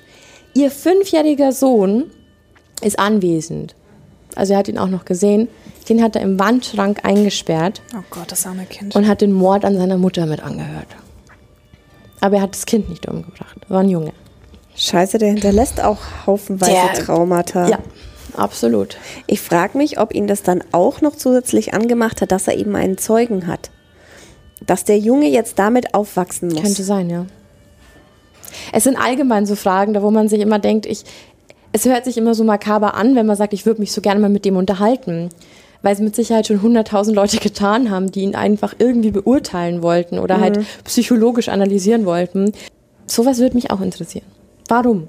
Ihr 0.52 0.70
fünfjähriger 0.70 1.52
Sohn 1.52 2.10
ist 2.82 2.98
anwesend. 2.98 3.74
Also 4.34 4.52
er 4.52 4.58
hat 4.58 4.68
ihn 4.68 4.76
auch 4.76 4.88
noch 4.88 5.06
gesehen. 5.06 5.48
Den 5.88 6.02
hat 6.02 6.14
er 6.14 6.20
im 6.22 6.38
Wandschrank 6.38 6.98
eingesperrt 7.04 7.80
Oh 7.96 8.02
Gott, 8.10 8.30
das 8.30 8.46
arme 8.46 8.66
Kind. 8.66 8.94
und 8.94 9.08
hat 9.08 9.22
den 9.22 9.32
Mord 9.32 9.64
an 9.64 9.78
seiner 9.78 9.96
Mutter 9.96 10.26
mit 10.26 10.42
angehört. 10.42 10.88
Aber 12.20 12.36
er 12.36 12.42
hat 12.42 12.54
das 12.54 12.66
Kind 12.66 12.90
nicht 12.90 13.08
umgebracht. 13.08 13.56
War 13.68 13.80
ein 13.80 13.88
Junge. 13.88 14.12
Scheiße, 14.76 15.18
der 15.18 15.28
hinterlässt 15.30 15.82
auch 15.82 15.98
haufenweise 16.26 16.72
Der- 16.72 17.04
Traumata. 17.04 17.68
Ja, 17.68 17.78
absolut. 18.36 18.96
Ich 19.26 19.40
frage 19.40 19.76
mich, 19.76 19.98
ob 19.98 20.14
ihn 20.14 20.26
das 20.26 20.42
dann 20.42 20.62
auch 20.72 21.00
noch 21.00 21.16
zusätzlich 21.16 21.74
angemacht 21.74 22.20
hat, 22.20 22.32
dass 22.32 22.48
er 22.48 22.56
eben 22.56 22.74
einen 22.76 22.98
Zeugen 22.98 23.46
hat. 23.46 23.70
Dass 24.66 24.84
der 24.84 24.98
Junge 24.98 25.28
jetzt 25.28 25.58
damit 25.58 25.94
aufwachsen 25.94 26.48
muss. 26.48 26.62
Könnte 26.62 26.84
sein, 26.84 27.10
ja. 27.10 27.26
Es 28.72 28.84
sind 28.84 28.96
allgemein 28.96 29.46
so 29.46 29.56
Fragen, 29.56 29.94
da 29.94 30.02
wo 30.02 30.10
man 30.10 30.28
sich 30.28 30.40
immer 30.40 30.58
denkt, 30.58 30.86
ich, 30.86 31.04
es 31.72 31.84
hört 31.84 32.04
sich 32.04 32.16
immer 32.18 32.34
so 32.34 32.44
makaber 32.44 32.94
an, 32.94 33.14
wenn 33.16 33.26
man 33.26 33.36
sagt, 33.36 33.52
ich 33.54 33.66
würde 33.66 33.80
mich 33.80 33.92
so 33.92 34.00
gerne 34.00 34.20
mal 34.20 34.30
mit 34.30 34.44
dem 34.44 34.56
unterhalten. 34.56 35.30
Weil 35.82 35.94
es 35.94 36.00
mit 36.00 36.14
Sicherheit 36.14 36.46
schon 36.46 36.60
100.000 36.60 37.12
Leute 37.12 37.38
getan 37.38 37.90
haben, 37.90 38.12
die 38.12 38.20
ihn 38.20 38.36
einfach 38.36 38.74
irgendwie 38.78 39.10
beurteilen 39.10 39.82
wollten 39.82 40.20
oder 40.20 40.40
halt 40.40 40.60
psychologisch 40.84 41.48
analysieren 41.48 42.06
wollten. 42.06 42.52
Sowas 43.06 43.38
würde 43.38 43.56
mich 43.56 43.72
auch 43.72 43.80
interessieren. 43.80 44.26
Warum? 44.72 45.08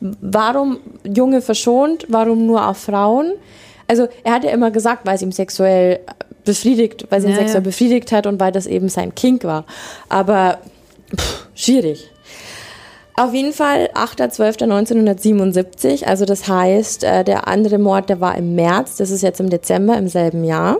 Warum 0.00 0.78
Junge 1.04 1.42
verschont? 1.42 2.06
Warum 2.08 2.46
nur 2.46 2.66
auf 2.66 2.78
Frauen? 2.78 3.34
Also 3.86 4.08
er 4.24 4.32
hat 4.32 4.44
ja 4.44 4.50
immer 4.52 4.70
gesagt, 4.70 5.04
weil 5.04 5.16
es 5.16 5.22
ihm 5.22 5.32
sexuell 5.32 6.00
befriedigt, 6.46 7.06
weil 7.10 7.18
es 7.18 7.26
ihn 7.26 7.32
Ja, 7.32 7.36
sexuell 7.36 7.62
ja. 7.62 7.68
befriedigt 7.68 8.10
hat 8.10 8.26
und 8.26 8.40
weil 8.40 8.50
das 8.50 8.66
eben 8.66 8.88
sein 8.88 9.14
Kink 9.14 9.44
war. 9.44 9.66
Aber 10.08 10.60
pff, 11.14 11.46
schwierig. 11.54 12.10
Auf 13.16 13.34
jeden 13.34 13.52
Fall 13.52 13.90
8.12.1977, 13.94 16.06
also 16.06 16.24
das 16.24 16.48
heißt, 16.48 17.04
äh, 17.04 17.24
der 17.24 17.48
andere 17.48 17.76
Mord, 17.76 18.08
der 18.08 18.22
war 18.22 18.34
im 18.38 18.54
März, 18.54 18.96
das 18.96 19.10
ist 19.10 19.20
jetzt 19.20 19.40
im 19.40 19.50
Dezember 19.50 19.98
im 19.98 20.08
selben 20.08 20.42
Jahr, 20.44 20.78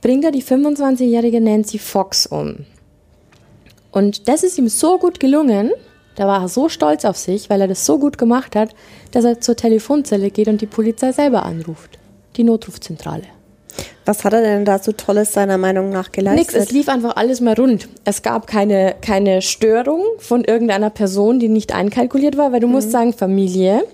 bringt 0.00 0.24
er 0.24 0.30
die 0.30 0.42
25-jährige 0.42 1.42
Nancy 1.42 1.78
Fox 1.78 2.26
um. 2.26 2.64
Und 3.90 4.28
das 4.28 4.42
ist 4.44 4.56
ihm 4.58 4.68
so 4.68 4.98
gut 4.98 5.20
gelungen, 5.20 5.72
da 6.16 6.26
war 6.26 6.42
er 6.42 6.48
so 6.48 6.68
stolz 6.68 7.04
auf 7.04 7.16
sich, 7.16 7.48
weil 7.48 7.60
er 7.60 7.68
das 7.68 7.86
so 7.86 7.98
gut 7.98 8.18
gemacht 8.18 8.56
hat, 8.56 8.70
dass 9.12 9.24
er 9.24 9.40
zur 9.40 9.56
Telefonzelle 9.56 10.30
geht 10.30 10.48
und 10.48 10.60
die 10.60 10.66
Polizei 10.66 11.12
selber 11.12 11.44
anruft. 11.44 11.98
Die 12.36 12.44
Notrufzentrale. 12.44 13.24
Was 14.04 14.24
hat 14.24 14.32
er 14.32 14.40
denn 14.40 14.64
da 14.64 14.78
so 14.78 14.92
Tolles 14.92 15.32
seiner 15.32 15.58
Meinung 15.58 15.90
nach 15.90 16.12
geleistet? 16.12 16.54
Nix, 16.54 16.54
es 16.54 16.72
lief 16.72 16.88
einfach 16.88 17.16
alles 17.16 17.40
mal 17.40 17.54
rund. 17.54 17.88
Es 18.04 18.22
gab 18.22 18.46
keine, 18.46 18.94
keine 19.00 19.42
Störung 19.42 20.02
von 20.18 20.44
irgendeiner 20.44 20.90
Person, 20.90 21.38
die 21.38 21.48
nicht 21.48 21.74
einkalkuliert 21.74 22.36
war, 22.36 22.52
weil 22.52 22.60
du 22.60 22.68
musst 22.68 22.90
sagen, 22.90 23.12
Familie, 23.12 23.84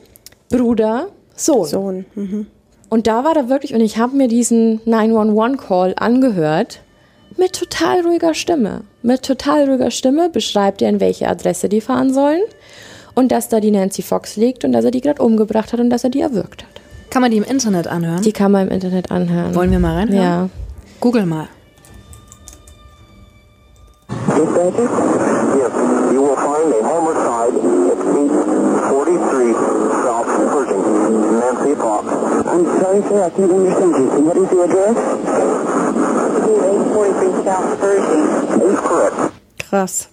Bruder, 0.51 1.09
Sohn. 1.35 1.67
Sohn. 1.67 2.05
Mhm. 2.15 2.47
Und 2.91 3.07
da 3.07 3.25
war 3.25 3.35
er 3.35 3.49
wirklich, 3.49 3.75
und 3.75 3.81
ich 3.81 3.97
habe 3.97 4.15
mir 4.15 4.29
diesen 4.29 4.81
911-Call 4.83 5.95
angehört, 5.97 6.82
mit 7.39 7.53
total 7.53 8.01
ruhiger 8.01 8.35
Stimme. 8.35 8.83
Mit 9.03 9.23
total 9.23 9.69
ruhiger 9.69 9.91
Stimme 9.91 10.29
beschreibt 10.29 10.83
er, 10.83 10.89
in 10.89 11.01
welche 11.01 11.29
Adresse 11.29 11.69
die 11.69 11.81
fahren 11.81 12.13
sollen 12.13 12.43
und 13.15 13.33
dass 13.33 13.49
da 13.49 13.61
die 13.61 13.71
Nancy 13.71 14.03
Fox 14.03 14.37
liegt 14.37 14.65
und 14.65 14.73
dass 14.73 14.85
er 14.85 14.91
die 14.91 15.01
gerade 15.01 15.23
umgebracht 15.23 15.73
hat 15.73 15.81
und 15.81 15.91
dass 15.91 16.05
er 16.05 16.11
die 16.11 16.21
erwürgt 16.21 16.63
hat. 16.63 16.81
Kann 17.11 17.23
man 17.23 17.31
die 17.31 17.37
im 17.37 17.45
Internet 17.45 17.87
anhören? 17.89 18.23
Die 18.23 18.33
kann 18.33 18.53
man 18.53 18.69
im 18.69 18.73
Internet 18.73 19.11
anhören. 19.11 19.55
Wollen 19.55 19.71
wir 19.71 19.79
mal 19.79 19.97
reinhören? 19.97 20.23
Ja. 20.23 20.49
Google 21.01 21.27
mal. 21.27 21.49
Dispatcher? 24.29 24.89
Yes. 25.57 25.73
You 26.13 26.23
will 26.23 26.37
find 26.37 26.73
a 26.73 26.81
homicide 26.83 27.55
at 27.93 27.99
843 28.01 29.55
South 30.05 30.29
Pershing. 30.53 30.83
Nancy 31.41 31.75
Fox. 31.77 32.05
I'm 32.47 32.65
sorry, 32.81 33.03
sir. 33.09 33.25
I 33.25 33.31
can't 33.31 33.53
understand 33.53 33.93
you. 33.97 34.07
What 34.25 34.37
is 34.37 34.49
the 34.49 34.63
address? 34.63 34.97
Krass. 39.69 40.09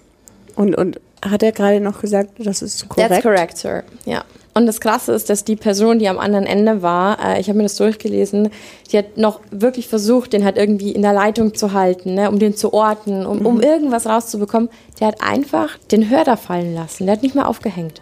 Und, 0.56 0.76
und 0.76 1.00
hat 1.22 1.44
er 1.44 1.52
gerade 1.52 1.80
noch 1.80 2.02
gesagt, 2.02 2.32
das 2.40 2.62
ist 2.62 2.88
korrekt? 2.88 3.10
That's 3.10 3.24
correct, 3.24 3.58
sir. 3.58 3.84
Ja. 4.06 4.24
Und 4.54 4.66
das 4.66 4.82
Krasse 4.82 5.14
ist, 5.14 5.30
dass 5.30 5.44
die 5.44 5.56
Person, 5.56 6.00
die 6.00 6.10
am 6.10 6.18
anderen 6.18 6.46
Ende 6.46 6.82
war, 6.82 7.18
äh, 7.24 7.40
ich 7.40 7.48
habe 7.48 7.58
mir 7.58 7.64
das 7.64 7.76
durchgelesen, 7.76 8.50
die 8.92 8.98
hat 8.98 9.18
noch 9.18 9.40
wirklich 9.52 9.88
versucht, 9.88 10.34
den 10.34 10.44
halt 10.44 10.58
irgendwie 10.58 10.92
in 10.92 11.02
der 11.02 11.14
Leitung 11.14 11.54
zu 11.54 11.74
halten, 11.74 12.16
ne, 12.16 12.30
um 12.30 12.40
den 12.40 12.56
zu 12.56 12.74
orten, 12.74 13.26
um, 13.26 13.46
um 13.46 13.62
irgendwas 13.62 14.06
rauszubekommen. 14.06 14.70
Der 15.00 15.08
hat 15.08 15.22
einfach 15.22 15.78
den 15.92 16.10
Hörer 16.10 16.36
fallen 16.36 16.74
lassen. 16.74 17.06
Der 17.06 17.16
hat 17.16 17.24
nicht 17.24 17.36
mehr 17.36 17.48
aufgehängt. 17.48 18.02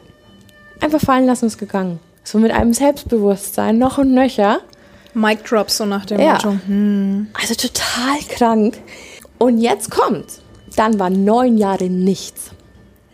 Einfach 0.80 1.02
fallen 1.02 1.26
lassen 1.26 1.46
und 1.46 1.50
ist 1.50 1.58
gegangen. 1.58 2.00
So 2.24 2.40
mit 2.40 2.52
einem 2.52 2.74
Selbstbewusstsein, 2.74 3.78
noch 3.78 3.98
und 3.98 4.14
nöcher. 4.14 4.60
Mic 5.18 5.44
Drop, 5.44 5.70
so 5.70 5.86
nach 5.86 6.06
dem 6.06 6.22
Ja. 6.22 6.34
Motto. 6.34 6.58
Also 7.34 7.56
total 7.56 8.20
krank. 8.30 8.78
Und 9.40 9.58
jetzt 9.60 9.92
kommt. 9.92 10.26
Dann 10.76 11.00
war 11.00 11.10
neun 11.10 11.58
Jahre 11.58 11.86
nichts. 11.86 12.52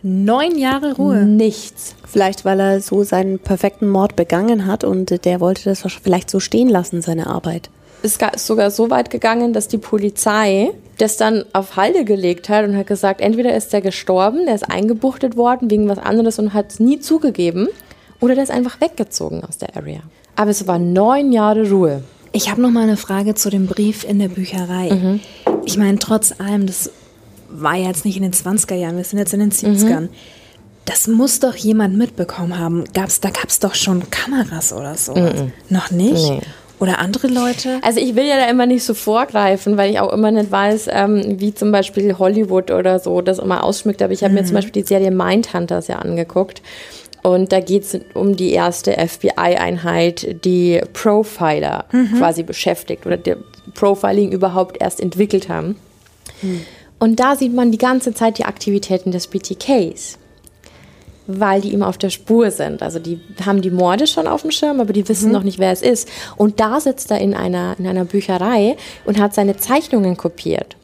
Neun 0.02 0.58
Jahre 0.58 0.96
Ruhe. 0.96 1.24
Nichts. 1.24 1.94
Vielleicht, 2.06 2.44
weil 2.44 2.60
er 2.60 2.80
so 2.80 3.04
seinen 3.04 3.38
perfekten 3.38 3.88
Mord 3.88 4.16
begangen 4.16 4.66
hat 4.66 4.84
und 4.84 5.24
der 5.24 5.40
wollte 5.40 5.64
das 5.64 5.82
vielleicht 6.02 6.30
so 6.30 6.40
stehen 6.40 6.68
lassen, 6.68 7.00
seine 7.00 7.26
Arbeit. 7.26 7.70
Es 8.02 8.18
ist 8.18 8.46
sogar 8.46 8.70
so 8.70 8.90
weit 8.90 9.08
gegangen, 9.08 9.54
dass 9.54 9.66
die 9.66 9.78
Polizei 9.78 10.72
das 10.98 11.16
dann 11.16 11.46
auf 11.54 11.76
Halde 11.76 12.04
gelegt 12.04 12.50
hat 12.50 12.66
und 12.66 12.76
hat 12.76 12.86
gesagt, 12.86 13.22
entweder 13.22 13.56
ist 13.56 13.72
er 13.72 13.80
gestorben, 13.80 14.44
der 14.44 14.54
ist 14.54 14.70
eingebuchtet 14.70 15.38
worden 15.38 15.70
wegen 15.70 15.88
was 15.88 15.98
anderes 15.98 16.38
und 16.38 16.52
hat 16.52 16.70
es 16.72 16.80
nie 16.80 17.00
zugegeben, 17.00 17.68
oder 18.20 18.34
der 18.34 18.44
ist 18.44 18.50
einfach 18.50 18.80
weggezogen 18.80 19.42
aus 19.42 19.56
der 19.58 19.74
Area. 19.74 20.00
Aber 20.36 20.50
es 20.50 20.66
war 20.66 20.78
neun 20.78 21.32
Jahre 21.32 21.68
Ruhe. 21.68 22.02
Ich 22.32 22.50
habe 22.50 22.60
noch 22.60 22.70
mal 22.70 22.82
eine 22.82 22.96
Frage 22.96 23.34
zu 23.34 23.50
dem 23.50 23.66
Brief 23.66 24.04
in 24.04 24.18
der 24.18 24.28
Bücherei. 24.28 24.90
Mhm. 24.90 25.20
Ich 25.64 25.76
meine, 25.76 25.98
trotz 25.98 26.34
allem, 26.40 26.66
das 26.66 26.90
war 27.48 27.76
ja 27.76 27.88
jetzt 27.88 28.04
nicht 28.04 28.16
in 28.16 28.24
den 28.24 28.32
20er 28.32 28.74
Jahren, 28.74 28.96
wir 28.96 29.04
sind 29.04 29.18
jetzt 29.18 29.32
in 29.32 29.40
den 29.40 29.52
70ern. 29.52 30.00
Mhm. 30.00 30.08
Das 30.84 31.06
muss 31.06 31.40
doch 31.40 31.54
jemand 31.54 31.96
mitbekommen 31.96 32.58
haben. 32.58 32.84
Gab's, 32.92 33.20
da 33.20 33.30
gab 33.30 33.48
es 33.48 33.58
doch 33.60 33.74
schon 33.74 34.10
Kameras 34.10 34.72
oder 34.72 34.96
sowas. 34.96 35.44
Noch 35.70 35.90
nicht? 35.90 36.30
Nee. 36.30 36.40
Oder 36.80 36.98
andere 36.98 37.28
Leute? 37.28 37.78
Also 37.82 38.00
ich 38.00 38.16
will 38.16 38.26
ja 38.26 38.36
da 38.36 38.46
immer 38.50 38.66
nicht 38.66 38.84
so 38.84 38.94
vorgreifen, 38.94 39.76
weil 39.76 39.90
ich 39.90 40.00
auch 40.00 40.12
immer 40.12 40.30
nicht 40.30 40.50
weiß, 40.50 40.88
ähm, 40.90 41.40
wie 41.40 41.54
zum 41.54 41.70
Beispiel 41.72 42.18
Hollywood 42.18 42.70
oder 42.70 42.98
so 42.98 43.20
das 43.20 43.38
immer 43.38 43.62
ausschmückt. 43.64 44.02
Aber 44.02 44.12
ich 44.12 44.24
habe 44.24 44.34
mir 44.34 44.44
zum 44.44 44.54
Beispiel 44.56 44.82
die 44.82 44.86
Serie 44.86 45.10
Mindhunters 45.10 45.86
ja 45.86 46.00
angeguckt. 46.00 46.60
Und 47.24 47.52
da 47.52 47.60
geht 47.60 47.84
es 47.84 47.98
um 48.12 48.36
die 48.36 48.50
erste 48.50 48.92
FBI-Einheit, 48.92 50.44
die 50.44 50.82
Profiler 50.92 51.86
quasi 52.18 52.42
beschäftigt 52.42 53.06
oder 53.06 53.16
der 53.16 53.38
Profiling 53.72 54.30
überhaupt 54.30 54.80
erst 54.80 55.00
entwickelt 55.00 55.48
haben. 55.48 55.76
Und 56.98 57.20
da 57.20 57.34
sieht 57.34 57.54
man 57.54 57.72
die 57.72 57.78
ganze 57.78 58.12
Zeit 58.12 58.36
die 58.36 58.44
Aktivitäten 58.44 59.10
des 59.10 59.26
BTKs 59.26 60.18
weil 61.26 61.62
die 61.62 61.72
ihm 61.72 61.82
auf 61.82 61.96
der 61.98 62.10
Spur 62.10 62.50
sind. 62.50 62.82
Also 62.82 62.98
die 62.98 63.18
haben 63.44 63.62
die 63.62 63.70
Morde 63.70 64.06
schon 64.06 64.26
auf 64.26 64.42
dem 64.42 64.50
Schirm, 64.50 64.80
aber 64.80 64.92
die 64.92 65.08
wissen 65.08 65.32
noch 65.32 65.42
nicht, 65.42 65.58
wer 65.58 65.72
es 65.72 65.80
ist. 65.80 66.06
Und 66.36 66.60
da 66.60 66.80
sitzt 66.80 67.10
er 67.10 67.18
in 67.18 67.34
einer, 67.34 67.76
in 67.78 67.86
einer 67.86 68.04
Bücherei 68.04 68.76
und 69.04 69.18
hat 69.18 69.34
seine 69.34 69.56
Zeichnungen 69.56 70.18
kopiert. 70.18 70.76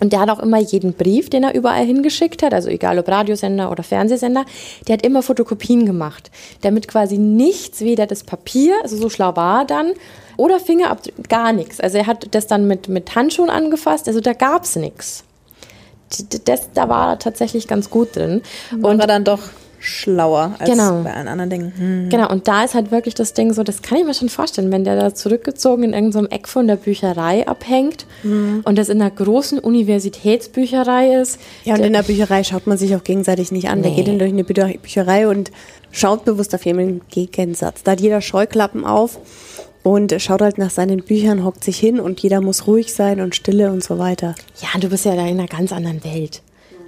Und 0.00 0.12
der 0.12 0.20
hat 0.20 0.30
auch 0.30 0.38
immer 0.38 0.58
jeden 0.58 0.92
Brief, 0.92 1.28
den 1.28 1.44
er 1.44 1.54
überall 1.54 1.84
hingeschickt 1.84 2.42
hat, 2.42 2.54
also 2.54 2.68
egal 2.68 2.98
ob 2.98 3.08
Radiosender 3.08 3.70
oder 3.70 3.82
Fernsehsender, 3.82 4.44
der 4.86 4.94
hat 4.94 5.04
immer 5.04 5.22
Fotokopien 5.22 5.86
gemacht, 5.86 6.30
damit 6.60 6.88
quasi 6.88 7.18
nichts, 7.18 7.80
weder 7.80 8.06
das 8.06 8.22
Papier, 8.22 8.74
also 8.82 8.96
so 8.96 9.08
schlau 9.08 9.34
war 9.36 9.62
er 9.62 9.64
dann, 9.64 9.92
oder 10.36 10.60
Fingerabdrücke, 10.60 11.22
gar 11.28 11.52
nichts. 11.52 11.80
Also 11.80 11.98
er 11.98 12.06
hat 12.06 12.28
das 12.32 12.46
dann 12.46 12.68
mit, 12.68 12.88
mit 12.88 13.14
Handschuhen 13.14 13.50
angefasst, 13.50 14.06
also 14.06 14.20
da 14.20 14.32
gab's 14.32 14.76
nichts. 14.76 15.24
Das, 16.44 16.72
da 16.72 16.88
war 16.88 17.12
er 17.12 17.18
tatsächlich 17.18 17.68
ganz 17.68 17.90
gut 17.90 18.16
drin. 18.16 18.42
Und 18.72 18.98
war 18.98 19.06
dann 19.06 19.24
doch 19.24 19.40
schlauer 19.80 20.54
als 20.58 20.68
Genau. 20.70 21.02
bei 21.02 21.12
allen 21.14 21.28
anderen 21.28 21.50
Dingen. 21.50 21.72
Hm. 21.76 22.08
Genau, 22.08 22.28
und 22.30 22.48
da 22.48 22.64
ist 22.64 22.74
halt 22.74 22.90
wirklich 22.90 23.14
das 23.14 23.32
Ding 23.34 23.52
so, 23.52 23.62
das 23.62 23.82
kann 23.82 23.98
ich 23.98 24.04
mir 24.04 24.14
schon 24.14 24.28
vorstellen, 24.28 24.72
wenn 24.72 24.84
der 24.84 24.96
da 24.96 25.14
zurückgezogen 25.14 25.84
in 25.84 25.92
irgendeinem 25.92 26.26
Eck 26.26 26.48
von 26.48 26.66
der 26.66 26.76
Bücherei 26.76 27.46
abhängt 27.46 28.06
und 28.22 28.76
das 28.78 28.88
in 28.88 29.00
einer 29.00 29.10
großen 29.10 29.58
Universitätsbücherei 29.58 31.14
ist. 31.20 31.38
Ja, 31.64 31.74
und 31.74 31.80
in 31.80 31.92
der 31.92 32.02
Bücherei 32.02 32.44
schaut 32.44 32.66
man 32.66 32.78
sich 32.78 32.94
auch 32.96 33.04
gegenseitig 33.04 33.52
nicht 33.52 33.68
an. 33.68 33.82
Der 33.82 33.90
Nee. 33.92 33.96
geht 33.98 34.08
dann 34.08 34.18
durch 34.18 34.32
eine 34.32 34.44
Bücher- 34.44 34.72
Bücherei 34.80 35.28
und 35.28 35.50
schaut 35.90 36.24
bewusst 36.24 36.54
auf 36.54 36.64
jemanden 36.66 37.00
Gegensatz. 37.10 37.82
Da 37.82 37.92
hat 37.92 38.00
jeder 38.00 38.20
Scheuklappen 38.20 38.84
auf 38.84 39.18
und 39.82 40.14
schaut 40.20 40.42
halt 40.42 40.58
nach 40.58 40.70
seinen 40.70 41.02
Büchern, 41.02 41.44
hockt 41.44 41.64
sich 41.64 41.78
hin 41.78 42.00
und 42.00 42.20
jeder 42.20 42.40
muss 42.40 42.66
ruhig 42.66 42.92
sein 42.92 43.20
und 43.20 43.34
stille 43.34 43.70
und 43.70 43.82
so 43.82 43.98
weiter. 43.98 44.34
Ja, 44.60 44.78
du 44.80 44.88
bist 44.88 45.04
ja 45.04 45.14
da 45.14 45.22
in 45.26 45.38
einer 45.38 45.46
ganz 45.46 45.72
anderen 45.72 46.02
Welt. 46.04 46.42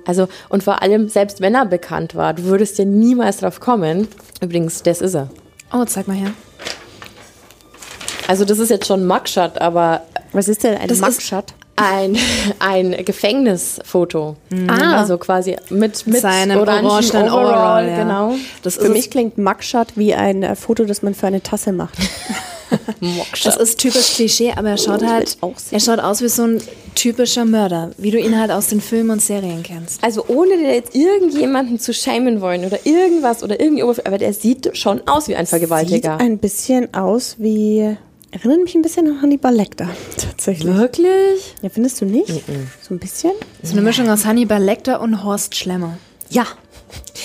Also, 0.07 0.29
und 0.49 0.63
vor 0.63 0.83
allem, 0.83 1.09
selbst 1.09 1.41
wenn 1.41 1.55
er 1.55 1.67
bekannt 1.67 2.15
war, 2.15 2.35
du 2.35 2.45
würdest 2.45 2.79
ja 2.79 2.85
niemals 2.85 3.39
drauf 3.39 3.61
kommen. 3.61 4.09
Übrigens, 4.41 4.83
das 4.83 5.01
ist 5.01 5.15
er. 5.15 5.29
Oh, 5.73 5.85
zeig 5.85 6.09
mal 6.09 6.17
her. 6.17 6.33
Also, 8.29 8.45
das 8.45 8.59
ist 8.59 8.69
jetzt 8.71 8.87
schon 8.87 9.07
Mugshot, 9.07 9.59
aber 9.59 10.03
Was 10.33 10.47
ist 10.47 10.63
denn 10.63 10.79
ein 10.79 10.87
Das 10.89 10.99
ist- 10.99 11.05
Mugshot? 11.05 11.55
Ein, 11.81 12.17
ein 12.59 13.05
Gefängnisfoto. 13.05 14.37
Ah. 14.69 14.99
Also 14.99 15.19
quasi 15.19 15.57
mit, 15.71 16.07
mit 16.07 16.21
Seinem 16.21 16.59
orangen 16.59 16.87
Overall, 16.87 17.29
Overall, 17.29 17.89
ja. 17.89 17.97
genau. 17.97 18.35
Das 18.63 18.77
Für 18.77 18.89
mich 18.89 19.11
klingt 19.11 19.39
Mugshot 19.39 19.89
wie 19.97 20.15
ein 20.15 20.43
äh, 20.43 20.57
Foto, 20.57 20.85
das 20.85 21.03
man 21.03 21.15
für 21.15 21.27
eine 21.27 21.43
Tasse 21.43 21.73
macht. 21.73 21.95
das 23.45 23.57
ist 23.57 23.79
typisch 23.79 24.15
Klischee, 24.15 24.53
aber 24.55 24.71
er 24.71 24.79
schaut 24.79 25.05
halt, 25.05 25.37
auch 25.41 25.59
sehen. 25.59 25.73
er 25.73 25.81
schaut 25.81 25.99
aus 25.99 26.21
wie 26.23 26.29
so 26.29 26.45
ein 26.45 26.63
typischer 26.95 27.45
Mörder, 27.45 27.91
wie 27.97 28.11
du 28.11 28.19
ihn 28.19 28.39
halt 28.39 28.51
aus 28.51 28.69
den 28.69 28.81
Filmen 28.81 29.11
und 29.11 29.23
Serien 29.23 29.63
kennst. 29.63 30.03
Also 30.05 30.25
ohne 30.29 30.55
jetzt 30.55 30.95
irgendjemanden 30.95 31.79
zu 31.79 31.93
schämen 31.95 32.41
wollen 32.41 32.65
oder 32.65 32.85
irgendwas 32.85 33.43
oder 33.43 33.61
irgendwie, 33.61 33.83
aber 33.83 34.19
der 34.19 34.33
sieht 34.33 34.77
schon 34.77 35.01
aus 35.07 35.29
wie 35.29 35.37
ein 35.37 35.47
Sieht 35.47 35.51
Vergewaltiger. 35.51 36.19
ein 36.19 36.39
bisschen 36.39 36.93
aus 36.95 37.37
wie. 37.39 37.97
Erinnert 38.33 38.63
mich 38.63 38.75
ein 38.77 38.83
bisschen 38.83 39.09
an 39.09 39.23
Hannibal 39.23 39.55
Lecter, 39.55 39.89
tatsächlich. 40.17 40.73
Wirklich? 40.75 41.55
Ja, 41.63 41.69
findest 41.69 42.01
du 42.01 42.05
nicht? 42.05 42.29
So 42.81 42.95
ein 42.95 42.99
bisschen? 42.99 43.33
So 43.63 43.73
eine 43.73 43.83
Mischung 43.83 44.09
aus 44.09 44.25
Hannibal 44.25 44.63
Lecter 44.63 45.01
und 45.01 45.25
Horst 45.25 45.57
Schlemmer. 45.57 45.99
Ja. 46.29 46.47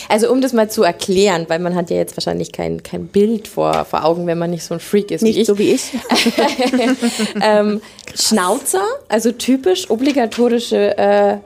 Also 0.10 0.32
um 0.32 0.42
das 0.42 0.54
mal 0.54 0.70
zu 0.70 0.84
erklären, 0.84 1.46
weil 1.48 1.60
man 1.60 1.76
hat 1.76 1.90
ja 1.90 1.98
jetzt 1.98 2.18
wahrscheinlich 2.18 2.52
kein, 2.52 2.82
kein 2.84 3.08
Bild 3.08 3.48
vor, 3.48 3.86
vor 3.86 4.04
Augen, 4.04 4.26
wenn 4.28 4.38
man 4.38 4.50
nicht 4.52 4.64
so 4.64 4.74
ein 4.74 4.80
Freak 4.80 5.12
ist 5.12 5.22
wie 5.22 5.28
Nicht 5.28 5.38
ich. 5.40 5.48
so 5.48 5.58
wie 5.58 5.72
ich. 5.72 5.92
ähm, 7.42 7.82
Schnauzer, 8.16 8.84
also 9.08 9.32
typisch 9.32 9.90
obligatorische, 9.90 10.98
äh, 10.98 11.38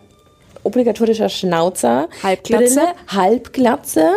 obligatorischer 0.63 1.29
Schnauzer. 1.29 2.09
Halbglatze. 2.23 2.75
Brille, 2.75 2.93
Halbglatze. 3.07 4.09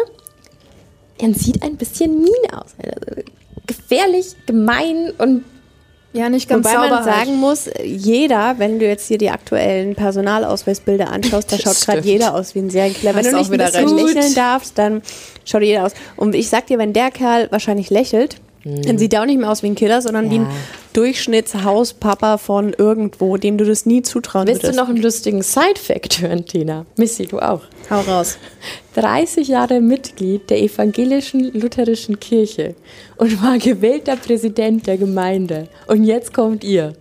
Er 1.19 1.35
sieht 1.35 1.63
ein 1.63 1.77
bisschen 1.77 2.21
mean 2.21 2.59
aus. 2.61 2.75
Also, 2.79 3.23
gefährlich, 3.77 4.37
gemein 4.47 5.13
und 5.19 5.45
Ja, 6.13 6.29
nicht 6.29 6.49
ganz 6.49 6.67
Wobei 6.67 6.91
man 6.91 7.05
sagen 7.05 7.37
muss, 7.37 7.71
jeder, 7.83 8.59
wenn 8.59 8.79
du 8.79 8.87
jetzt 8.87 9.09
hier 9.09 9.19
die 9.19 9.31
aktuellen 9.31 9.95
Personalausweisbilder 9.95 11.11
anschaust, 11.11 11.51
da 11.51 11.59
schaut 11.59 11.81
gerade 11.81 12.01
jeder 12.07 12.35
aus 12.35 12.55
wie 12.55 12.59
ein 12.59 12.71
Serienkiller. 12.71 13.15
Wenn 13.15 13.25
du 13.25 13.31
auch 13.31 13.39
nicht 13.39 13.49
ein 13.49 13.53
wieder 13.53 13.67
bisschen 13.67 13.99
recht. 13.99 14.15
lächeln 14.15 14.35
darfst, 14.35 14.77
dann 14.77 15.03
schaut 15.45 15.63
jeder 15.63 15.87
aus. 15.87 15.93
Und 16.17 16.35
ich 16.35 16.49
sag 16.51 16.67
dir, 16.67 16.79
wenn 16.79 16.93
der 16.93 17.11
Kerl 17.11 17.51
wahrscheinlich 17.51 17.89
lächelt, 17.89 18.37
dann 18.65 18.99
sieht 18.99 19.13
er 19.13 19.23
auch 19.23 19.27
nicht 19.27 19.39
mehr 19.39 19.51
aus 19.51 19.63
wie 19.63 19.69
ein 19.69 19.75
Killer, 19.75 20.01
sondern 20.03 20.31
wie 20.31 20.37
ein 20.41 20.43
Ja. 20.43 20.51
Durchschnittshauspapa 20.93 22.37
von 22.39 22.75
irgendwo, 22.77 23.37
dem 23.37 23.57
du 23.59 23.65
das 23.65 23.87
nie 23.87 24.03
zutrauen 24.03 24.47
Willst 24.47 24.63
du 24.63 24.67
würdest. 24.69 24.79
noch 24.79 24.89
einen 24.89 25.03
lustigen 25.03 25.43
Side-Fact 25.43 26.21
hören, 26.21 26.45
Tina? 26.47 26.85
Missy, 26.97 27.27
du 27.27 27.39
auch. 27.39 27.63
Hau 27.91 28.01
raus. 28.01 28.39
30 28.95 29.49
Jahre 29.49 29.81
Mitglied 29.81 30.51
der 30.51 30.61
evangelischen 30.61 31.53
lutherischen 31.59 32.21
Kirche 32.21 32.75
und 33.17 33.43
war 33.43 33.59
gewählter 33.59 34.17
Präsident 34.17 34.87
der 34.87 34.99
Gemeinde. 34.99 35.69
Und 35.87 36.05
jetzt 36.05 36.35
kommt 36.35 36.63
ihr. 36.63 36.93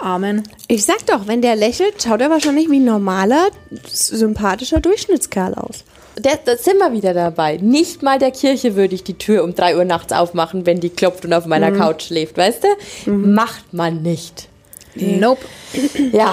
Amen. 0.00 0.42
Ich 0.68 0.84
sag 0.84 1.06
doch, 1.06 1.26
wenn 1.26 1.40
der 1.42 1.56
lächelt, 1.56 2.02
schaut 2.02 2.20
er 2.20 2.30
wahrscheinlich 2.30 2.70
wie 2.70 2.78
ein 2.80 2.84
normaler, 2.84 3.48
sympathischer 3.86 4.80
Durchschnittskerl 4.80 5.54
aus. 5.54 5.84
Da, 6.16 6.30
da 6.44 6.56
sind 6.56 6.78
wir 6.78 6.92
wieder 6.92 7.12
dabei. 7.12 7.58
Nicht 7.58 8.02
mal 8.02 8.18
der 8.18 8.30
Kirche 8.30 8.74
würde 8.74 8.94
ich 8.94 9.04
die 9.04 9.18
Tür 9.18 9.44
um 9.44 9.54
3 9.54 9.76
Uhr 9.76 9.84
nachts 9.84 10.12
aufmachen, 10.12 10.64
wenn 10.64 10.80
die 10.80 10.88
klopft 10.88 11.24
und 11.24 11.32
auf 11.34 11.46
meiner 11.46 11.70
Couch 11.72 12.04
schläft, 12.04 12.36
weißt 12.38 12.64
du? 12.64 13.10
Macht 13.10 13.72
man 13.74 14.02
nicht. 14.02 14.48
Nope. 14.94 15.44
Ja, 16.12 16.32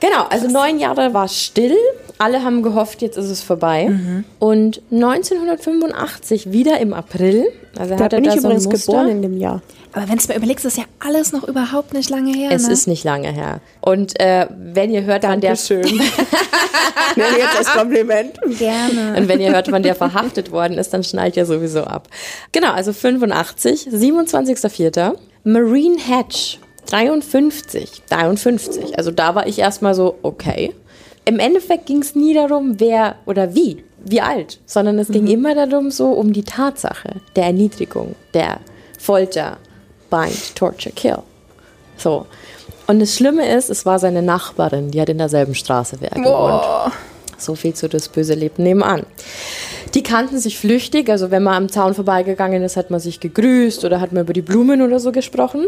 genau. 0.00 0.24
Also 0.30 0.48
neun 0.48 0.78
Jahre 0.78 1.12
war 1.12 1.28
still. 1.28 1.76
Alle 2.16 2.42
haben 2.42 2.62
gehofft, 2.62 3.02
jetzt 3.02 3.16
ist 3.18 3.28
es 3.30 3.42
vorbei. 3.42 3.90
Und 4.38 4.80
1985, 4.90 6.52
wieder 6.52 6.78
im 6.80 6.94
April, 6.94 7.48
also 7.76 7.96
Da 7.96 8.04
hat 8.04 8.12
er 8.12 8.20
bin 8.20 8.28
da 8.30 8.34
ich 8.34 8.40
so 8.40 8.48
übrigens 8.48 8.68
geboren 8.68 9.08
in 9.08 9.22
dem 9.22 9.36
Jahr. 9.36 9.60
Aber 9.92 10.08
wenn 10.08 10.16
du 10.16 10.28
mir 10.28 10.36
überlegst, 10.36 10.64
ist 10.64 10.78
ja 10.78 10.84
alles 11.00 11.32
noch 11.32 11.46
überhaupt 11.46 11.92
nicht 11.92 12.08
lange 12.08 12.32
her. 12.32 12.50
Es 12.50 12.66
ne? 12.66 12.72
ist 12.72 12.86
nicht 12.86 13.04
lange 13.04 13.30
her. 13.30 13.60
Und 13.80 14.18
äh, 14.20 14.46
wenn 14.50 14.90
ihr 14.90 15.04
hört, 15.04 15.22
wann 15.22 15.40
der 15.40 15.54
Dankeschön. 15.54 15.82
Nenne 17.16 17.38
jetzt 17.38 17.56
als 17.58 17.72
Kompliment. 17.72 18.38
gerne. 18.58 19.14
und 19.18 19.28
wenn 19.28 19.40
ihr 19.40 19.52
hört, 19.52 19.70
wann 19.70 19.82
der 19.82 19.94
verhaftet 19.94 20.50
worden 20.50 20.78
ist, 20.78 20.94
dann 20.94 21.04
schnallt 21.04 21.36
ihr 21.36 21.44
sowieso 21.44 21.84
ab. 21.84 22.08
Genau, 22.52 22.72
also 22.72 22.92
85, 22.92 23.88
27.04. 23.88 25.14
Marine 25.44 25.98
Hatch, 25.98 26.58
53, 26.86 28.02
53. 28.08 28.96
Also 28.96 29.10
da 29.10 29.34
war 29.34 29.46
ich 29.46 29.58
erstmal 29.58 29.94
so, 29.94 30.18
okay. 30.22 30.72
Im 31.24 31.38
Endeffekt 31.38 31.86
ging 31.86 32.00
es 32.02 32.14
nie 32.14 32.34
darum, 32.34 32.80
wer 32.80 33.16
oder 33.26 33.54
wie, 33.54 33.84
wie 34.04 34.20
alt, 34.20 34.58
sondern 34.66 34.98
es 34.98 35.08
ging 35.08 35.26
immer 35.28 35.54
darum, 35.54 35.90
so 35.90 36.08
um 36.08 36.32
die 36.32 36.42
Tatsache 36.42 37.20
der 37.36 37.44
Erniedrigung, 37.44 38.16
der 38.34 38.58
Folter, 38.98 39.58
Bind, 40.12 40.54
Torture, 40.54 40.92
Kill. 40.94 41.18
So. 41.96 42.26
Und 42.86 43.00
das 43.00 43.16
Schlimme 43.16 43.48
ist, 43.48 43.70
es 43.70 43.86
war 43.86 43.98
seine 43.98 44.22
Nachbarin, 44.22 44.90
die 44.90 45.00
hat 45.00 45.08
in 45.08 45.18
derselben 45.18 45.54
Straße 45.54 46.00
wie 46.00 46.04
er 46.04 46.20
gewohnt. 46.22 46.92
So 47.38 47.54
viel 47.54 47.72
zu 47.72 47.88
das 47.88 48.08
böse 48.08 48.34
Leben 48.34 48.62
nebenan. 48.62 49.06
Die 49.94 50.02
kannten 50.02 50.38
sich 50.38 50.58
flüchtig, 50.58 51.10
also 51.10 51.30
wenn 51.30 51.42
man 51.42 51.54
am 51.54 51.68
Zaun 51.68 51.92
vorbeigegangen 51.92 52.62
ist, 52.62 52.76
hat 52.76 52.90
man 52.90 52.98
sich 52.98 53.20
gegrüßt 53.20 53.84
oder 53.84 54.00
hat 54.00 54.12
man 54.12 54.22
über 54.22 54.32
die 54.32 54.40
Blumen 54.40 54.80
oder 54.80 54.98
so 54.98 55.12
gesprochen. 55.12 55.66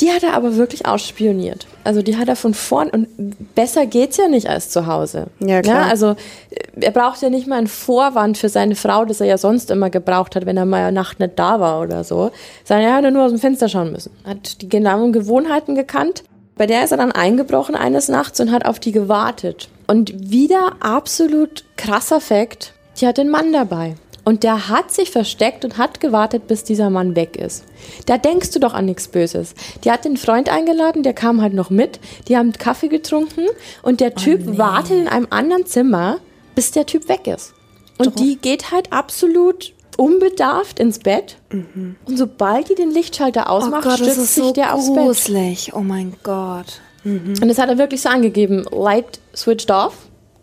Die 0.00 0.10
hat 0.10 0.22
er 0.24 0.34
aber 0.34 0.56
wirklich 0.56 0.86
ausspioniert. 0.86 1.66
Also 1.84 2.02
die 2.02 2.16
hat 2.16 2.28
er 2.28 2.36
von 2.36 2.54
vorn 2.54 2.90
und 2.90 3.54
besser 3.54 3.86
geht's 3.86 4.16
ja 4.16 4.28
nicht 4.28 4.48
als 4.48 4.70
zu 4.70 4.86
Hause. 4.86 5.26
Ja, 5.38 5.62
klar. 5.62 5.86
also 5.86 6.16
äh, 6.50 6.80
er 6.80 6.90
braucht 6.90 7.22
ja 7.22 7.30
nicht 7.30 7.46
mal 7.46 7.56
einen 7.56 7.66
Vorwand 7.66 8.38
für 8.38 8.48
seine 8.48 8.74
Frau, 8.74 9.04
das 9.04 9.20
er 9.20 9.26
ja 9.26 9.38
sonst 9.38 9.70
immer 9.70 9.90
gebraucht 9.90 10.34
hat, 10.36 10.46
wenn 10.46 10.56
er 10.56 10.66
mal 10.66 10.82
eine 10.82 10.92
Nacht 10.92 11.20
nicht 11.20 11.38
da 11.38 11.60
war 11.60 11.80
oder 11.82 12.02
so. 12.04 12.30
Sondern 12.64 12.86
er 12.86 12.96
hätte 12.96 13.10
nur 13.10 13.24
aus 13.24 13.30
dem 13.30 13.40
Fenster 13.40 13.68
schauen 13.68 13.92
müssen. 13.92 14.12
Hat 14.24 14.60
die 14.62 14.68
genauen 14.68 15.12
Gewohnheiten 15.12 15.74
gekannt. 15.74 16.24
Bei 16.56 16.66
der 16.66 16.84
ist 16.84 16.90
er 16.90 16.98
dann 16.98 17.12
eingebrochen 17.12 17.74
eines 17.74 18.08
Nachts 18.08 18.40
und 18.40 18.52
hat 18.52 18.66
auf 18.66 18.78
die 18.80 18.92
gewartet. 18.92 19.68
Und 19.86 20.30
wieder 20.30 20.74
absolut 20.80 21.64
krasser 21.76 22.20
Fakt, 22.20 22.74
die 22.98 23.06
hat 23.06 23.18
den 23.18 23.28
Mann 23.30 23.52
dabei. 23.52 23.94
Und 24.22 24.42
der 24.42 24.68
hat 24.68 24.92
sich 24.92 25.10
versteckt 25.10 25.64
und 25.64 25.78
hat 25.78 25.98
gewartet, 25.98 26.46
bis 26.46 26.62
dieser 26.62 26.90
Mann 26.90 27.16
weg 27.16 27.36
ist. 27.36 27.64
Da 28.06 28.18
denkst 28.18 28.50
du 28.50 28.58
doch 28.60 28.74
an 28.74 28.84
nichts 28.84 29.08
Böses. 29.08 29.54
Die 29.82 29.90
hat 29.90 30.04
den 30.04 30.18
Freund 30.18 30.50
eingeladen, 30.50 31.02
der 31.02 31.14
kam 31.14 31.40
halt 31.40 31.54
noch 31.54 31.70
mit. 31.70 31.98
Die 32.28 32.36
haben 32.36 32.52
Kaffee 32.52 32.88
getrunken 32.88 33.46
und 33.82 34.00
der 34.00 34.14
Typ 34.14 34.58
wartet 34.58 34.98
in 34.98 35.08
einem 35.08 35.26
anderen 35.30 35.64
Zimmer, 35.66 36.18
bis 36.54 36.70
der 36.70 36.84
Typ 36.86 37.08
weg 37.08 37.26
ist. 37.26 37.54
Und 37.96 38.18
die 38.18 38.36
geht 38.36 38.70
halt 38.70 38.92
absolut 38.92 39.72
unbedarft 39.96 40.78
ins 40.78 40.98
Bett. 40.98 41.36
Und 41.50 41.96
sobald 42.16 42.68
die 42.68 42.74
den 42.74 42.90
Lichtschalter 42.90 43.44
Oh 43.46 43.52
ausmacht, 43.52 43.84
Gott, 43.84 43.92
das 43.92 43.98
stürzt 44.00 44.18
ist 44.18 44.34
sich 44.34 44.44
so 44.44 44.52
der 44.52 44.74
aufs 44.74 44.92
Bett. 44.92 44.96
gruselig. 45.04 45.72
Oh 45.74 45.80
mein 45.80 46.14
Gott. 46.22 46.80
Und 47.04 47.48
das 47.48 47.58
hat 47.58 47.68
er 47.70 47.78
wirklich 47.78 48.02
so 48.02 48.10
angegeben. 48.10 48.64
Light 48.70 49.18
switched 49.34 49.70
off. 49.70 49.94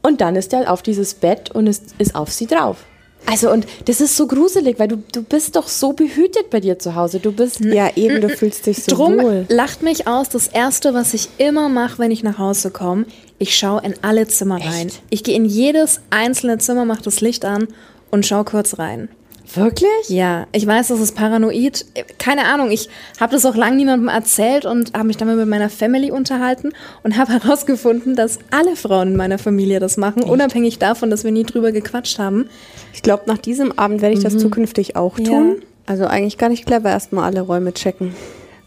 Und 0.07 0.21
dann 0.21 0.37
ist 0.37 0.53
er 0.53 0.71
auf 0.71 0.81
dieses 0.81 1.15
Bett 1.15 1.51
und 1.51 1.67
ist, 1.67 1.95
ist 1.97 2.15
auf 2.15 2.31
sie 2.31 2.47
drauf. 2.47 2.77
Also, 3.25 3.51
und 3.51 3.67
das 3.85 3.99
ist 3.99 4.15
so 4.15 4.25
gruselig, 4.25 4.79
weil 4.79 4.87
du, 4.87 5.03
du 5.11 5.21
bist 5.21 5.57
doch 5.57 5.67
so 5.67 5.91
behütet 5.91 6.49
bei 6.49 6.61
dir 6.61 6.79
zu 6.79 6.95
Hause. 6.95 7.19
Du 7.19 7.33
bist. 7.33 7.59
Ja, 7.59 7.89
eben, 7.97 8.21
du 8.21 8.29
fühlst 8.29 8.65
dich 8.65 8.83
so 8.85 8.95
Drum 8.95 9.17
wohl. 9.21 9.45
lacht 9.49 9.83
mich 9.83 10.07
aus. 10.07 10.29
Das 10.29 10.47
erste, 10.47 10.93
was 10.93 11.13
ich 11.13 11.27
immer 11.39 11.67
mache, 11.67 11.99
wenn 11.99 12.11
ich 12.11 12.23
nach 12.23 12.37
Hause 12.37 12.71
komme, 12.71 13.05
ich 13.37 13.57
schaue 13.57 13.81
in 13.83 13.95
alle 14.01 14.27
Zimmer 14.27 14.63
rein. 14.63 14.89
Ich 15.09 15.25
gehe 15.25 15.35
in 15.35 15.43
jedes 15.43 15.99
einzelne 16.09 16.57
Zimmer, 16.57 16.85
mache 16.85 17.03
das 17.03 17.19
Licht 17.19 17.43
an 17.43 17.67
und 18.09 18.25
schaue 18.25 18.45
kurz 18.45 18.79
rein. 18.79 19.09
Wirklich? 19.53 20.09
Ja, 20.09 20.45
ich 20.51 20.67
weiß, 20.67 20.89
das 20.89 20.99
ist 20.99 21.15
paranoid. 21.15 21.85
Keine 22.17 22.45
Ahnung, 22.45 22.69
ich 22.69 22.89
habe 23.19 23.33
das 23.33 23.45
auch 23.45 23.55
lange 23.55 23.77
niemandem 23.77 24.09
erzählt 24.09 24.65
und 24.65 24.93
habe 24.93 25.05
mich 25.05 25.17
damit 25.17 25.37
mit 25.37 25.47
meiner 25.47 25.69
Family 25.69 26.11
unterhalten 26.11 26.73
und 27.03 27.17
habe 27.17 27.31
herausgefunden, 27.43 28.15
dass 28.15 28.39
alle 28.51 28.75
Frauen 28.75 29.09
in 29.09 29.15
meiner 29.15 29.37
Familie 29.37 29.79
das 29.79 29.95
machen, 29.97 30.23
unabhängig 30.23 30.79
davon, 30.79 31.09
dass 31.09 31.23
wir 31.23 31.31
nie 31.31 31.43
drüber 31.43 31.71
gequatscht 31.71 32.19
haben. 32.19 32.49
Ich 32.93 33.01
glaube, 33.01 33.23
nach 33.27 33.37
diesem 33.37 33.77
Abend 33.79 34.01
werde 34.01 34.15
ich 34.15 34.23
das 34.23 34.37
zukünftig 34.37 34.95
auch 34.95 35.15
tun. 35.17 35.61
Also 35.85 36.05
eigentlich 36.05 36.37
gar 36.37 36.49
nicht 36.49 36.65
clever, 36.65 36.89
erstmal 36.89 37.23
alle 37.23 37.41
Räume 37.41 37.73
checken. 37.73 38.13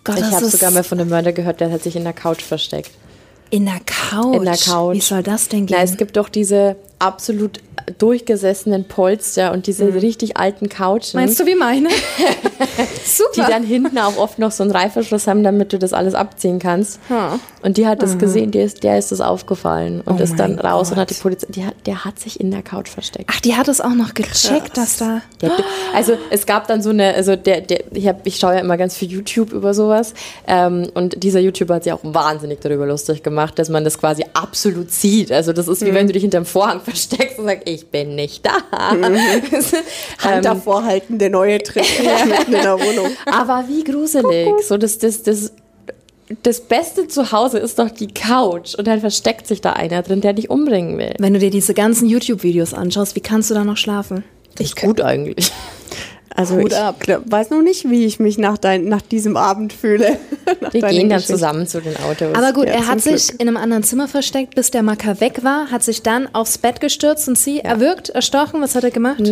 Gott, 0.04 0.16
Ich 0.18 0.24
habe 0.24 0.46
sogar 0.46 0.70
mal 0.70 0.82
von 0.82 0.98
einem 0.98 1.10
Mörder 1.10 1.32
gehört, 1.32 1.60
der 1.60 1.70
hat 1.70 1.82
sich 1.82 1.94
in 1.96 2.04
der 2.04 2.14
Couch 2.14 2.42
versteckt. 2.42 2.90
in 3.50 3.66
der 3.66 3.80
Couch. 3.84 4.36
In 4.36 4.44
der 4.44 4.56
Couch. 4.56 4.94
Wie 4.94 5.00
soll 5.00 5.22
das 5.22 5.48
denn 5.48 5.66
gehen? 5.66 5.76
Na, 5.78 5.84
es 5.84 5.96
gibt 5.98 6.16
doch 6.16 6.28
diese 6.30 6.76
absolut 7.00 7.60
durchgesessenen 7.98 8.84
Polster 8.84 9.52
und 9.52 9.66
diese 9.66 9.92
richtig 9.94 10.36
alten 10.36 10.68
Couchen. 10.68 11.14
Meinst 11.14 11.40
du 11.40 11.46
wie 11.46 11.54
meine? 11.54 11.88
Super. 13.04 13.30
die 13.34 13.52
dann 13.52 13.62
hinten 13.64 13.98
auch 13.98 14.16
oft 14.16 14.38
noch 14.38 14.52
so 14.52 14.62
einen 14.62 14.72
Reißverschluss 14.72 15.26
haben, 15.26 15.42
damit 15.42 15.72
du 15.72 15.78
das 15.78 15.92
alles 15.92 16.14
abziehen 16.14 16.58
kannst. 16.58 17.00
Und 17.62 17.76
die 17.76 17.86
hat 17.86 18.02
das 18.02 18.18
gesehen, 18.18 18.50
der 18.50 18.64
ist, 18.64 18.82
der 18.84 18.98
ist 18.98 19.12
das 19.12 19.20
aufgefallen 19.20 20.00
und 20.02 20.20
Oh 20.20 20.22
ist 20.22 20.36
dann 20.38 20.58
raus 20.58 20.90
und 20.90 20.98
hat 20.98 21.10
die 21.10 21.14
Gott. 21.14 21.22
Polizei, 21.22 21.46
die 21.50 21.64
hat, 21.64 21.74
der 21.86 22.04
hat 22.04 22.18
sich 22.18 22.40
in 22.40 22.50
der 22.50 22.62
Couch 22.62 22.88
versteckt. 22.88 23.30
Ach, 23.32 23.40
die 23.40 23.56
hat 23.56 23.68
es 23.68 23.80
auch 23.80 23.94
noch 23.94 24.14
gecheckt, 24.14 24.76
dass 24.76 24.98
da. 24.98 25.22
Der, 25.40 25.52
also 25.94 26.16
es 26.30 26.46
gab 26.46 26.68
dann 26.68 26.82
so 26.82 26.90
eine, 26.90 27.14
also 27.14 27.36
der, 27.36 27.60
der, 27.60 27.84
ich, 27.92 28.06
hab, 28.06 28.26
ich 28.26 28.36
schaue 28.36 28.54
ja 28.54 28.60
immer 28.60 28.76
ganz 28.76 28.96
viel 28.96 29.10
YouTube 29.10 29.52
über 29.52 29.74
sowas 29.74 30.14
ähm, 30.46 30.90
und 30.94 31.22
dieser 31.22 31.40
YouTuber 31.40 31.76
hat 31.76 31.84
sich 31.84 31.92
auch 31.92 32.00
wahnsinnig 32.02 32.60
darüber 32.60 32.86
lustig 32.86 33.22
gemacht, 33.22 33.58
dass 33.58 33.68
man 33.68 33.84
das 33.84 33.98
quasi 33.98 34.24
absolut 34.32 34.90
sieht. 34.90 35.32
Also 35.32 35.52
das 35.52 35.68
ist 35.68 35.84
wie 35.84 35.94
wenn 35.94 36.06
du 36.06 36.12
dich 36.12 36.22
hinterm 36.22 36.44
Vorhang 36.44 36.80
versteckst 36.90 37.38
und 37.38 37.46
sagst, 37.46 37.68
ich 37.68 37.88
bin 37.88 38.14
nicht 38.14 38.44
da. 38.44 38.58
Hand 40.18 40.44
davor 40.44 40.84
halten, 40.84 41.18
der 41.18 41.30
neue 41.30 41.62
Trick 41.62 41.84
mitten 42.26 42.54
in 42.54 42.62
der 42.62 42.78
Wohnung. 42.78 43.10
Aber 43.26 43.64
wie 43.68 43.84
gruselig. 43.84 44.48
So 44.66 44.76
das, 44.76 44.98
das, 44.98 45.22
das, 45.22 45.52
das 46.42 46.60
Beste 46.60 47.08
zu 47.08 47.32
Hause 47.32 47.58
ist 47.58 47.78
doch 47.78 47.90
die 47.90 48.08
Couch 48.08 48.74
und 48.74 48.86
dann 48.86 49.00
versteckt 49.00 49.46
sich 49.46 49.60
da 49.60 49.72
einer 49.72 50.02
drin, 50.02 50.20
der 50.20 50.32
dich 50.32 50.50
umbringen 50.50 50.98
will. 50.98 51.14
Wenn 51.18 51.32
du 51.32 51.40
dir 51.40 51.50
diese 51.50 51.74
ganzen 51.74 52.08
YouTube-Videos 52.08 52.74
anschaust, 52.74 53.16
wie 53.16 53.20
kannst 53.20 53.50
du 53.50 53.54
da 53.54 53.64
noch 53.64 53.76
schlafen? 53.76 54.24
Ich 54.58 54.76
gut 54.76 55.00
eigentlich. 55.00 55.52
Also 56.34 56.56
Hut 56.56 56.72
ich 56.72 56.78
ab. 56.78 57.00
glaub, 57.00 57.22
weiß 57.30 57.50
noch 57.50 57.60
nicht, 57.62 57.90
wie 57.90 58.04
ich 58.06 58.20
mich 58.20 58.38
nach, 58.38 58.56
dein, 58.56 58.84
nach 58.84 59.02
diesem 59.02 59.36
Abend 59.36 59.72
fühle. 59.72 60.16
Nach 60.60 60.72
Wir 60.72 60.82
gehen 60.82 61.08
dann 61.08 61.20
zusammen 61.20 61.66
zu 61.66 61.80
den 61.80 61.96
Autos. 61.96 62.34
Aber 62.34 62.52
gut, 62.52 62.66
Ja, 62.66 62.74
er 62.74 62.86
hat 62.88 63.00
sich 63.00 63.30
in 63.38 63.46
einem 63.48 63.56
anderen 63.56 63.82
Zimmer 63.84 64.08
versteckt, 64.08 64.54
bis 64.54 64.70
der 64.70 64.82
Macker 64.82 65.20
weg 65.20 65.44
war, 65.44 65.70
hat 65.70 65.82
sich 65.82 66.02
dann 66.02 66.28
aufs 66.34 66.58
Bett 66.58 66.80
gestürzt 66.80 67.28
und 67.28 67.38
sie 67.38 67.60
erwürgt, 67.60 68.08
erstochen. 68.10 68.60
Was 68.60 68.74
hat 68.74 68.84
er 68.84 68.90
gemacht? 68.90 69.22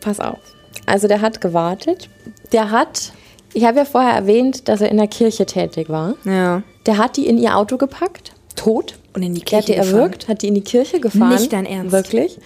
Pass 0.00 0.20
auf. 0.20 0.38
Also 0.86 1.08
der 1.08 1.20
hat 1.20 1.40
gewartet. 1.40 2.08
Der 2.52 2.70
hat, 2.70 3.12
ich 3.52 3.64
habe 3.64 3.78
ja 3.78 3.84
vorher 3.84 4.12
erwähnt, 4.12 4.68
dass 4.68 4.80
er 4.80 4.90
in 4.90 4.96
der 4.96 5.08
Kirche 5.08 5.46
tätig 5.46 5.88
war. 5.88 6.14
Ja. 6.24 6.62
Der 6.86 6.98
hat 6.98 7.16
die 7.16 7.26
in 7.26 7.38
ihr 7.38 7.56
Auto 7.56 7.76
gepackt, 7.76 8.32
tot. 8.56 8.94
Und 9.12 9.22
in 9.22 9.34
die 9.34 9.40
Der 9.40 9.58
hat 9.58 9.66
die 9.68 9.72
Kirche 9.72 9.82
gefahren. 9.82 10.00
erwürgt, 10.02 10.28
hat 10.28 10.42
die 10.42 10.48
in 10.48 10.54
die 10.54 10.60
Kirche 10.62 11.00
gefahren. 11.00 11.30
Nicht 11.30 11.52
dein 11.52 11.66
Ernst? 11.66 11.90
Wirklich. 11.92 12.38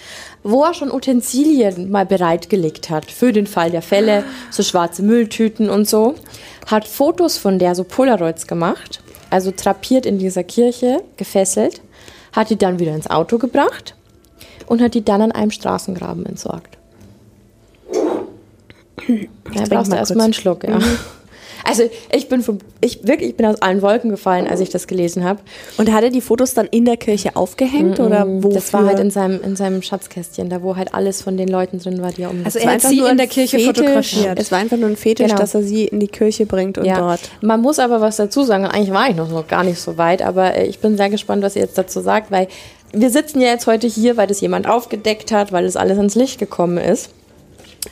Wo 0.45 0.63
er 0.63 0.75
schon 0.75 0.93
Utensilien 0.93 1.91
mal 1.91 2.07
bereitgelegt 2.07 2.91
hat. 2.91 3.11
Für 3.11 3.33
den 3.33 3.47
Fall 3.47 3.71
der 3.71 3.83
Fälle. 3.83 4.25
So 4.51 4.63
schwarze 4.63 5.03
Mülltüten 5.03 5.71
und 5.71 5.89
so. 5.89 6.15
Hat 6.67 6.87
Fotos 6.87 7.39
von 7.39 7.59
der, 7.59 7.75
so 7.75 7.83
Polaroids 7.83 8.47
gemacht. 8.47 9.03
Also 9.31 9.51
trapiert 9.51 10.07
in 10.07 10.19
dieser 10.19 10.45
Kirche, 10.45 11.03
gefesselt. 11.17 11.81
Hat 12.33 12.51
die 12.51 12.57
dann 12.57 12.79
wieder 12.79 12.95
ins 12.95 13.09
Auto 13.09 13.39
gebracht. 13.39 13.97
Und 14.67 14.81
hat 14.81 14.95
die 14.95 15.05
dann 15.05 15.23
an 15.23 15.33
einem 15.33 15.51
Straßengraben 15.51 16.25
entsorgt. 16.27 16.79
Da 18.97 19.65
brauchst 19.69 19.87
du 19.89 19.91
mal 19.91 19.97
erstmal. 19.97 20.17
Mhm. 20.17 20.23
einen 20.23 20.33
Schluck, 20.35 20.65
ja. 20.65 20.79
Also 21.67 21.85
ich 22.13 22.29
bin 22.29 22.43
vom, 22.43 22.59
ich 22.81 23.07
wirklich, 23.07 23.31
ich 23.31 23.37
bin 23.37 23.47
aus 23.47 23.61
allen 23.63 23.83
Wolken 23.83 24.11
gefallen, 24.11 24.47
als 24.47 24.61
ich 24.61 24.69
das 24.69 24.87
gelesen 24.87 25.25
habe. 25.25 25.41
Und 25.79 25.93
hat 25.93 26.05
er 26.05 26.11
die 26.11 26.21
Fotos 26.21 26.55
dann 26.55 26.67
in 26.67 26.85
der 26.85 26.97
Kirche 26.97 27.37
aufgehängt 27.37 28.01
oder 28.01 28.27
wo? 28.29 28.53
Das 28.53 28.73
war 28.73 28.85
halt 28.85 28.99
in 28.99 29.11
seinem, 29.11 29.43
in 29.43 29.57
seinem 29.57 29.83
Schatzkästchen, 29.83 30.51
da 30.51 30.63
wo 30.63 30.77
halt 30.77 30.95
alles 30.95 31.23
von 31.23 31.37
den 31.37 31.49
Leuten 31.49 31.79
drin 31.79 32.03
war, 32.03 32.13
die 32.13 32.23
er 32.23 32.31
um 32.31 32.43
Also 32.45 32.59
er 32.59 32.73
hat 32.73 32.83
sie 32.83 33.01
in 33.01 33.17
der 33.17 33.27
Kirche 33.27 33.59
fotografiert. 33.59 34.39
Es 34.39 34.53
war 34.53 34.59
einfach 34.59 34.77
nur 34.77 34.89
ein 34.89 34.97
Fetisch, 34.97 35.29
Genau. 35.29 35.41
dass 35.41 35.55
er 35.55 35.63
sie 35.63 35.85
in 35.87 36.01
die 36.01 36.09
Kirche 36.09 36.47
bringt 36.47 36.77
und 36.79 36.85
ja. 36.85 36.99
dort. 36.99 37.21
Man 37.41 37.61
muss 37.63 37.79
aber 37.79 38.01
was 38.01 38.17
dazu 38.17 38.43
sagen. 38.45 38.67
Eigentlich 38.67 38.93
war 38.93 39.09
ich 39.09 39.17
noch, 39.17 39.31
noch 39.31 39.49
gar 39.49 39.65
nicht 39.65 39.81
so 39.81 39.97
weit, 39.97 40.23
aber 40.23 40.55
äh, 40.55 40.67
ich 40.67 40.81
bin 40.81 40.97
sehr 40.97 41.09
gespannt, 41.11 41.43
was 41.43 41.57
ihr 41.57 41.63
jetzt 41.63 41.79
dazu 41.79 42.01
sagt, 42.01 42.31
weil 42.31 42.49
wir 42.93 43.11
sitzen 43.11 43.41
ja 43.41 43.49
jetzt 43.49 43.67
heute 43.67 43.87
hier, 43.87 44.17
weil 44.17 44.27
das 44.27 44.41
jemand 44.41 44.69
aufgedeckt 44.69 45.33
hat, 45.33 45.51
weil 45.51 45.65
das 45.65 45.77
alles 45.77 45.97
ans 45.97 46.15
Licht 46.15 46.39
gekommen 46.39 46.79
ist. 46.79 47.11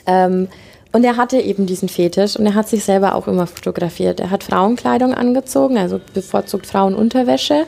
Ähm, 0.05 0.47
und 0.93 1.03
er 1.03 1.17
hatte 1.17 1.39
eben 1.39 1.65
diesen 1.65 1.89
Fetisch 1.89 2.35
und 2.35 2.45
er 2.45 2.53
hat 2.53 2.69
sich 2.69 2.85
selber 2.85 3.15
auch 3.15 3.27
immer 3.27 3.47
fotografiert. 3.47 4.19
Er 4.19 4.29
hat 4.29 4.43
Frauenkleidung 4.43 5.13
angezogen, 5.13 5.77
also 5.77 5.99
bevorzugt 6.13 6.67
Frauenunterwäsche. 6.67 7.65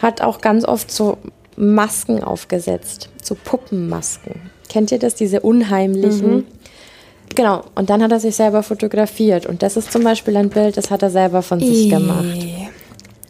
Hat 0.00 0.22
auch 0.22 0.40
ganz 0.40 0.64
oft 0.64 0.90
so 0.90 1.18
Masken 1.56 2.22
aufgesetzt, 2.22 3.10
so 3.20 3.34
Puppenmasken. 3.34 4.36
Kennt 4.68 4.92
ihr 4.92 5.00
das, 5.00 5.16
diese 5.16 5.40
unheimlichen? 5.40 6.46
Genau, 7.34 7.64
und 7.74 7.90
dann 7.90 8.04
hat 8.04 8.12
er 8.12 8.20
sich 8.20 8.36
selber 8.36 8.62
fotografiert. 8.62 9.44
Und 9.44 9.64
das 9.64 9.76
ist 9.76 9.90
zum 9.90 10.04
Beispiel 10.04 10.36
ein 10.36 10.50
Bild, 10.50 10.76
das 10.76 10.92
hat 10.92 11.02
er 11.02 11.10
selber 11.10 11.42
von 11.42 11.58
sich 11.58 11.90
gemacht. 11.90 12.38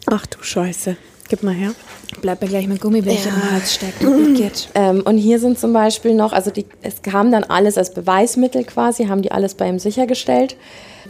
Ach 0.05 0.25
du 0.27 0.43
Scheiße. 0.43 0.97
Gib 1.29 1.43
mal 1.43 1.53
her. 1.53 1.75
Bleib 2.21 2.41
mir 2.41 2.47
gleich 2.47 2.67
mit 2.67 2.81
Gummibärchen 2.81 3.31
im 3.31 3.51
Hals 3.51 3.75
stecken. 3.75 4.35
Ähm, 4.73 5.01
und 5.05 5.17
hier 5.17 5.39
sind 5.39 5.59
zum 5.59 5.73
Beispiel 5.73 6.13
noch, 6.13 6.33
also 6.33 6.49
die, 6.49 6.65
es 6.81 7.01
kam 7.01 7.31
dann 7.31 7.43
alles 7.43 7.77
als 7.77 7.93
Beweismittel 7.93 8.63
quasi, 8.63 9.05
haben 9.05 9.21
die 9.21 9.31
alles 9.31 9.53
bei 9.53 9.67
ihm 9.67 9.79
sichergestellt. 9.79 10.55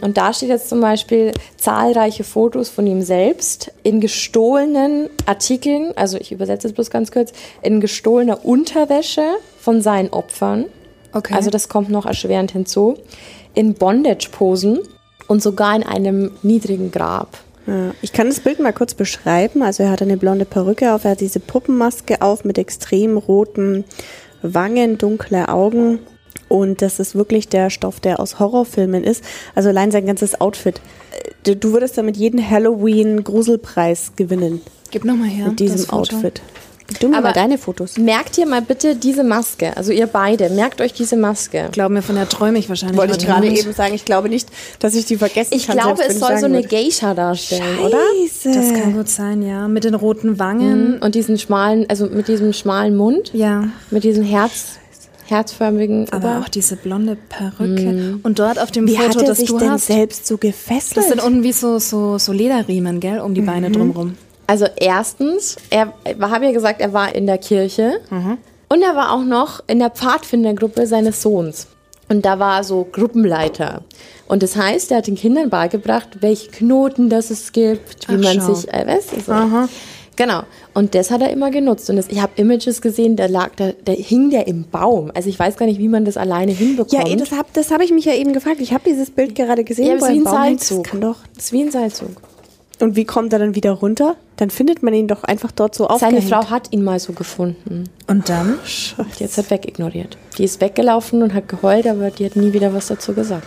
Und 0.00 0.16
da 0.16 0.32
steht 0.32 0.48
jetzt 0.48 0.68
zum 0.68 0.80
Beispiel 0.80 1.32
zahlreiche 1.56 2.24
Fotos 2.24 2.68
von 2.68 2.86
ihm 2.86 3.02
selbst 3.02 3.72
in 3.82 4.00
gestohlenen 4.00 5.08
Artikeln, 5.26 5.92
also 5.96 6.18
ich 6.18 6.32
übersetze 6.32 6.68
es 6.68 6.72
bloß 6.72 6.90
ganz 6.90 7.12
kurz, 7.12 7.32
in 7.62 7.80
gestohlener 7.80 8.44
Unterwäsche 8.44 9.24
von 9.58 9.82
seinen 9.82 10.10
Opfern. 10.10 10.66
Okay. 11.12 11.34
Also 11.34 11.50
das 11.50 11.68
kommt 11.68 11.90
noch 11.90 12.06
erschwerend 12.06 12.52
hinzu. 12.52 12.96
In 13.54 13.74
Bondage-Posen 13.74 14.80
und 15.28 15.42
sogar 15.42 15.76
in 15.76 15.82
einem 15.82 16.32
niedrigen 16.42 16.90
Grab. 16.90 17.38
Ja, 17.70 17.94
Ich 18.02 18.12
kann 18.12 18.26
das 18.26 18.40
Bild 18.40 18.58
mal 18.58 18.72
kurz 18.72 18.94
beschreiben. 18.94 19.62
Also 19.62 19.82
er 19.84 19.90
hat 19.90 20.02
eine 20.02 20.16
blonde 20.16 20.44
Perücke 20.44 20.92
auf, 20.94 21.04
er 21.04 21.12
hat 21.12 21.20
diese 21.20 21.40
Puppenmaske 21.40 22.20
auf 22.20 22.44
mit 22.44 22.58
extrem 22.58 23.16
roten 23.16 23.84
Wangen, 24.42 24.98
dunkle 24.98 25.48
Augen. 25.48 26.00
Und 26.48 26.82
das 26.82 26.98
ist 26.98 27.14
wirklich 27.14 27.48
der 27.48 27.70
Stoff, 27.70 28.00
der 28.00 28.18
aus 28.18 28.40
Horrorfilmen 28.40 29.04
ist. 29.04 29.22
Also 29.54 29.68
allein 29.68 29.92
sein 29.92 30.06
ganzes 30.06 30.40
Outfit. 30.40 30.80
Äh, 31.44 31.54
Du 31.56 31.72
würdest 31.72 31.96
damit 31.96 32.16
jeden 32.16 32.48
Halloween-Gruselpreis 32.50 34.12
gewinnen. 34.16 34.60
Gib 34.90 35.04
nochmal 35.04 35.28
her. 35.28 35.46
mit 35.48 35.60
diesem. 35.60 35.88
Outfit. 35.90 36.42
Du 36.98 37.08
mir 37.08 37.18
Aber- 37.18 37.28
mal 37.28 37.32
deine 37.32 37.56
Fotos. 37.58 37.96
Merkt 37.98 38.36
ihr 38.38 38.46
mal 38.46 38.62
bitte 38.62 38.96
diese 38.96 39.22
Maske, 39.22 39.76
also 39.76 39.92
ihr 39.92 40.06
beide, 40.06 40.50
merkt 40.50 40.80
euch 40.80 40.92
diese 40.92 41.16
Maske. 41.16 41.68
Glaub 41.72 41.90
mir, 41.92 42.02
von 42.02 42.16
der 42.16 42.28
träume 42.28 42.58
ich 42.58 42.68
wahrscheinlich. 42.68 42.98
Wollte 42.98 43.16
ich 43.16 43.24
gerade 43.26 43.46
eben 43.46 43.72
sagen. 43.72 43.94
Ich 43.94 44.04
glaube 44.04 44.28
nicht, 44.28 44.48
dass 44.80 44.94
ich 44.94 45.04
die 45.04 45.16
vergessen 45.16 45.54
Ich 45.54 45.66
kann. 45.66 45.76
glaube, 45.76 45.98
selbst 45.98 46.00
wenn 46.02 46.10
es 46.10 46.22
ich 46.22 46.28
soll 46.28 46.38
so 46.38 46.46
eine. 46.46 46.62
Geisha 46.62 47.14
darstellen, 47.14 47.78
oder? 47.78 47.98
Scheiße. 48.22 48.52
Das 48.52 48.72
kann 48.80 48.94
gut 48.94 49.08
sein, 49.08 49.42
ja. 49.42 49.68
Mit 49.68 49.84
den 49.84 49.94
roten 49.94 50.38
Wangen. 50.38 50.98
Und 51.00 51.14
diesen 51.14 51.38
schmalen, 51.38 51.86
also 51.88 52.06
mit 52.06 52.26
diesem 52.28 52.52
schmalen 52.52 52.96
Mund, 52.96 53.30
Ja. 53.34 53.68
mit 53.90 54.04
diesem 54.04 54.24
Herz, 54.24 54.78
herzförmigen 55.26 56.06
Aber 56.10 56.16
Ober- 56.36 56.40
auch 56.40 56.48
diese 56.48 56.76
blonde 56.76 57.16
Perücke. 57.28 58.18
Und 58.22 58.38
dort 58.38 58.58
auf 58.58 58.70
dem 58.72 58.86
Wie 58.88 58.98
hat 58.98 59.06
Foto, 59.12 59.20
er 59.20 59.26
das 59.26 59.38
sich 59.38 59.48
du 59.48 59.58
denn 59.58 59.70
hast, 59.70 59.86
selbst 59.86 60.26
so 60.26 60.38
gefesselt? 60.38 60.96
das 60.96 61.08
sind 61.08 61.22
unten 61.22 61.42
wie 61.44 61.52
so, 61.52 61.78
so, 61.78 62.18
so 62.18 62.32
Lederriemen, 62.32 62.98
gell? 63.00 63.20
Um 63.20 63.34
die 63.34 63.40
Beine 63.42 63.70
drumrum. 63.70 64.16
Also 64.50 64.66
erstens, 64.76 65.56
er 65.70 65.92
habe 66.20 66.46
ja 66.46 66.50
gesagt, 66.52 66.80
er 66.80 66.92
war 66.92 67.14
in 67.14 67.26
der 67.26 67.38
Kirche 67.38 68.00
Mhm. 68.10 68.38
und 68.68 68.82
er 68.82 68.96
war 68.96 69.12
auch 69.12 69.22
noch 69.22 69.60
in 69.68 69.78
der 69.78 69.90
Pfadfindergruppe 69.90 70.88
seines 70.88 71.22
Sohns. 71.22 71.68
Und 72.08 72.24
da 72.24 72.40
war 72.40 72.64
so 72.64 72.84
Gruppenleiter. 72.90 73.82
Und 74.26 74.42
das 74.42 74.56
heißt, 74.56 74.90
er 74.90 74.96
hat 74.98 75.06
den 75.06 75.14
Kindern 75.14 75.50
beigebracht, 75.50 76.08
welche 76.22 76.50
Knoten 76.50 77.08
das 77.08 77.30
es 77.30 77.52
gibt, 77.52 78.08
wie 78.08 78.14
Ach, 78.16 78.22
man 78.34 78.40
schau. 78.40 78.54
sich, 78.54 78.72
äh, 78.74 78.84
weißt 78.84 79.12
du, 79.12 79.20
so. 79.20 79.68
Genau. 80.16 80.42
Und 80.74 80.94
das 80.96 81.10
hat 81.12 81.22
er 81.22 81.30
immer 81.30 81.50
genutzt. 81.52 81.88
Und 81.88 81.96
das, 81.96 82.08
ich 82.08 82.20
habe 82.20 82.32
Images 82.36 82.82
gesehen, 82.82 83.14
da 83.16 83.26
lag, 83.26 83.50
da, 83.56 83.70
da 83.84 83.92
hing 83.92 84.30
der 84.30 84.48
im 84.48 84.64
Baum. 84.64 85.10
Also 85.14 85.28
ich 85.28 85.38
weiß 85.38 85.56
gar 85.56 85.66
nicht, 85.66 85.78
wie 85.78 85.88
man 85.88 86.04
das 86.04 86.16
alleine 86.16 86.52
hinbekommt. 86.52 86.92
Ja, 86.92 87.06
eh, 87.08 87.16
das 87.16 87.30
habe 87.32 87.48
das 87.54 87.70
hab 87.70 87.80
ich 87.80 87.92
mich 87.92 88.04
ja 88.04 88.14
eben 88.14 88.32
gefragt. 88.32 88.56
Ich 88.60 88.72
habe 88.74 88.82
dieses 88.84 89.10
Bild 89.10 89.34
gerade 89.36 89.62
gesehen. 89.64 89.86
Ja, 89.86 89.94
ist 89.94 90.02
er 90.02 90.12
wie 90.14 90.18
ein. 90.18 90.24
Seilzug. 90.26 90.82
Das 90.82 90.90
kann 90.90 91.00
doch. 91.00 91.16
Das 91.36 91.44
ist 91.44 91.52
wie 91.52 91.62
ein 91.62 91.70
Seilzug. 91.70 92.10
Und 92.80 92.96
wie 92.96 93.04
kommt 93.04 93.32
er 93.32 93.38
dann 93.38 93.54
wieder 93.54 93.72
runter? 93.72 94.16
Dann 94.36 94.48
findet 94.50 94.82
man 94.82 94.94
ihn 94.94 95.06
doch 95.06 95.22
einfach 95.24 95.52
dort 95.52 95.74
so 95.74 95.84
Seine 95.84 95.94
aufgehängt. 96.18 96.30
Frau 96.30 96.50
hat 96.50 96.72
ihn 96.72 96.82
mal 96.82 96.98
so 96.98 97.12
gefunden. 97.12 97.84
Und 98.06 98.28
dann? 98.30 98.58
Die 99.18 99.24
hat 99.24 99.38
es 99.38 99.50
wegignoriert. 99.50 100.16
Die 100.38 100.44
ist 100.44 100.60
weggelaufen 100.60 101.22
und 101.22 101.34
hat 101.34 101.46
geheult, 101.48 101.86
aber 101.86 102.10
die 102.10 102.24
hat 102.24 102.36
nie 102.36 102.52
wieder 102.54 102.72
was 102.72 102.86
dazu 102.88 103.12
gesagt. 103.12 103.46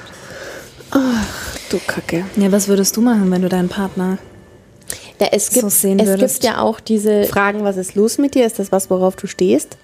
Du 1.69 1.80
Kacke. 1.88 2.23
Ja, 2.35 2.51
was 2.51 2.68
würdest 2.68 2.95
du 2.95 3.01
machen, 3.01 3.31
wenn 3.31 3.41
du 3.41 3.49
deinen 3.49 3.69
Partner 3.69 4.19
Ja, 5.19 5.27
es 5.31 5.47
So 5.47 5.61
gibt, 5.61 5.72
sehen 5.72 5.99
es 5.99 6.05
würdest. 6.05 6.41
gibt 6.41 6.53
ja 6.53 6.61
auch 6.61 6.80
diese. 6.80 7.23
Fragen, 7.23 7.64
was 7.64 7.77
ist 7.77 7.95
los 7.95 8.19
mit 8.19 8.35
dir? 8.35 8.45
Ist 8.45 8.60
das 8.60 8.72
was, 8.72 8.91
worauf 8.91 9.15
du 9.15 9.26
stehst? 9.26 9.77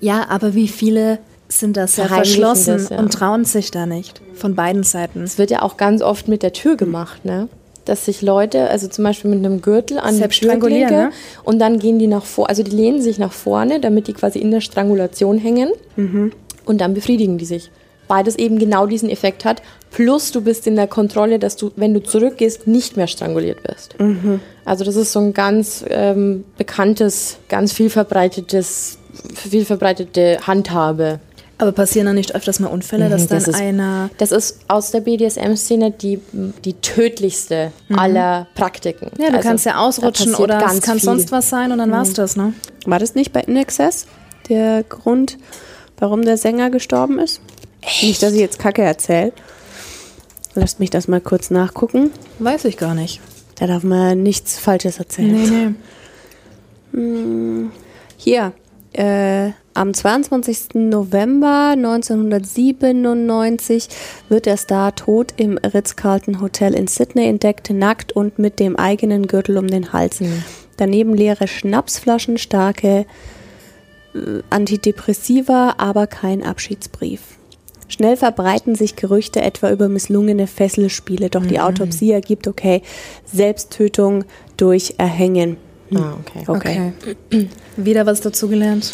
Ja, 0.00 0.26
aber 0.30 0.54
wie 0.54 0.68
viele 0.68 1.18
sind 1.48 1.76
da 1.76 1.86
sehr 1.86 2.06
verschlossen 2.06 2.78
das, 2.78 2.88
ja. 2.88 2.98
und 2.98 3.12
trauen 3.12 3.44
sich 3.44 3.70
da 3.70 3.84
nicht? 3.84 4.22
Von 4.34 4.54
beiden 4.54 4.82
Seiten. 4.84 5.22
Es 5.22 5.36
wird 5.36 5.50
ja 5.50 5.60
auch 5.60 5.76
ganz 5.76 6.00
oft 6.00 6.28
mit 6.28 6.42
der 6.42 6.54
Tür 6.54 6.76
gemacht, 6.76 7.26
ne? 7.26 7.48
Dass 7.90 8.04
sich 8.04 8.22
Leute, 8.22 8.70
also 8.70 8.86
zum 8.86 9.02
Beispiel 9.02 9.30
mit 9.30 9.44
einem 9.44 9.62
Gürtel 9.62 9.98
an 9.98 10.12
die 10.12 10.18
Selbst 10.18 10.38
Tür 10.38 10.50
strangulieren, 10.50 10.86
klinken 10.86 11.08
ne? 11.08 11.14
und 11.42 11.58
dann 11.58 11.80
gehen 11.80 11.98
die 11.98 12.06
nach 12.06 12.24
vor, 12.24 12.48
also 12.48 12.62
die 12.62 12.70
lehnen 12.70 13.02
sich 13.02 13.18
nach 13.18 13.32
vorne, 13.32 13.80
damit 13.80 14.06
die 14.06 14.12
quasi 14.12 14.38
in 14.38 14.52
der 14.52 14.60
Strangulation 14.60 15.38
hängen 15.38 15.70
und 16.66 16.80
dann 16.80 16.94
befriedigen 16.94 17.36
die 17.36 17.46
sich. 17.46 17.68
Beides 18.06 18.36
eben 18.36 18.60
genau 18.60 18.86
diesen 18.86 19.10
Effekt 19.10 19.44
hat. 19.44 19.60
Plus 19.90 20.30
du 20.30 20.40
bist 20.42 20.68
in 20.68 20.76
der 20.76 20.86
Kontrolle, 20.86 21.40
dass 21.40 21.56
du, 21.56 21.72
wenn 21.74 21.92
du 21.92 22.00
zurückgehst, 22.00 22.68
nicht 22.68 22.96
mehr 22.96 23.08
stranguliert 23.08 23.58
wirst. 23.68 23.96
Also 24.64 24.84
das 24.84 24.94
ist 24.94 25.10
so 25.10 25.18
ein 25.18 25.32
ganz 25.32 25.84
ähm, 25.88 26.44
bekanntes, 26.58 27.38
ganz 27.48 27.72
viel 27.72 27.90
verbreitetes, 27.90 28.98
viel 29.34 29.64
verbreitete 29.64 30.38
Handhabe. 30.46 31.18
Aber 31.60 31.72
passieren 31.72 32.06
da 32.06 32.12
nicht 32.12 32.34
öfters 32.34 32.58
mal 32.58 32.68
Unfälle, 32.68 33.08
dass 33.10 33.22
Mhm, 33.24 33.28
dann 33.28 33.38
das 33.38 33.48
ist- 33.48 33.60
einer. 33.60 34.10
Das 34.18 34.32
ist 34.32 34.60
aus 34.68 34.90
der 34.90 35.00
BDSM-Szene 35.00 35.90
die, 35.90 36.18
die 36.64 36.72
tödlichste 36.74 37.70
aller 37.94 38.46
Praktiken. 38.54 39.10
Ja, 39.18 39.28
du 39.30 39.36
Also, 39.36 39.48
kannst 39.48 39.66
ja 39.66 39.76
ausrutschen 39.78 40.34
oder 40.34 40.56
es 40.58 40.64
ganz 40.64 40.80
kann 40.82 40.98
viel. 40.98 41.08
Mhm. 41.10 41.18
sonst 41.18 41.32
was 41.32 41.48
sein 41.50 41.70
und 41.70 41.78
dann 41.78 41.90
war's 41.90 42.14
das, 42.14 42.36
ne? 42.36 42.54
War 42.86 42.98
das 42.98 43.14
nicht 43.14 43.32
bei 43.32 43.40
In 43.42 43.56
Excess 43.56 44.06
der 44.48 44.82
Grund, 44.84 45.36
warum 45.98 46.22
der 46.22 46.36
Sänger 46.38 46.70
gestorben 46.70 47.18
ist? 47.18 47.40
Nicht, 48.02 48.22
dass 48.22 48.32
ich 48.32 48.40
jetzt 48.40 48.58
Kacke 48.58 48.82
erzähle. 48.82 49.32
Lasst 50.54 50.80
mich 50.80 50.90
das 50.90 51.08
mal 51.08 51.20
kurz 51.20 51.50
nachgucken. 51.50 52.10
Weiß 52.38 52.64
ich 52.64 52.76
gar 52.76 52.94
nicht. 52.94 53.20
Da 53.56 53.66
darf 53.66 53.82
man 53.84 54.22
nichts 54.22 54.58
Falsches 54.58 54.98
erzählen. 54.98 55.76
nee. 56.92 57.66
Hier, 58.16 58.52
äh, 58.92 59.50
am 59.74 59.94
22. 59.94 60.74
November 60.74 61.74
1997 61.76 63.88
wird 64.28 64.46
der 64.46 64.56
Star 64.56 64.94
tot 64.94 65.34
im 65.36 65.58
Ritz-Carlton 65.58 66.40
Hotel 66.40 66.74
in 66.74 66.86
Sydney 66.86 67.28
entdeckt, 67.28 67.70
nackt 67.70 68.12
und 68.12 68.38
mit 68.38 68.58
dem 68.58 68.76
eigenen 68.76 69.26
Gürtel 69.26 69.58
um 69.58 69.68
den 69.68 69.92
Hals. 69.92 70.20
Daneben 70.76 71.14
leere 71.14 71.46
Schnapsflaschen, 71.46 72.38
starke 72.38 73.06
äh, 74.14 74.42
Antidepressiva, 74.50 75.74
aber 75.78 76.06
kein 76.06 76.42
Abschiedsbrief. 76.42 77.20
Schnell 77.86 78.16
verbreiten 78.16 78.76
sich 78.76 78.96
Gerüchte 78.96 79.40
etwa 79.40 79.70
über 79.70 79.88
misslungene 79.88 80.46
Fesselspiele, 80.46 81.28
doch 81.28 81.44
die 81.44 81.60
Autopsie 81.60 82.12
ergibt, 82.12 82.48
okay, 82.48 82.82
Selbsttötung 83.24 84.24
durch 84.56 84.94
Erhängen. 84.98 85.56
Ah, 85.94 86.14
okay. 86.20 86.44
Okay. 86.46 86.92
Okay. 87.30 87.48
Wieder 87.76 88.06
was 88.06 88.20
dazugelernt. 88.20 88.92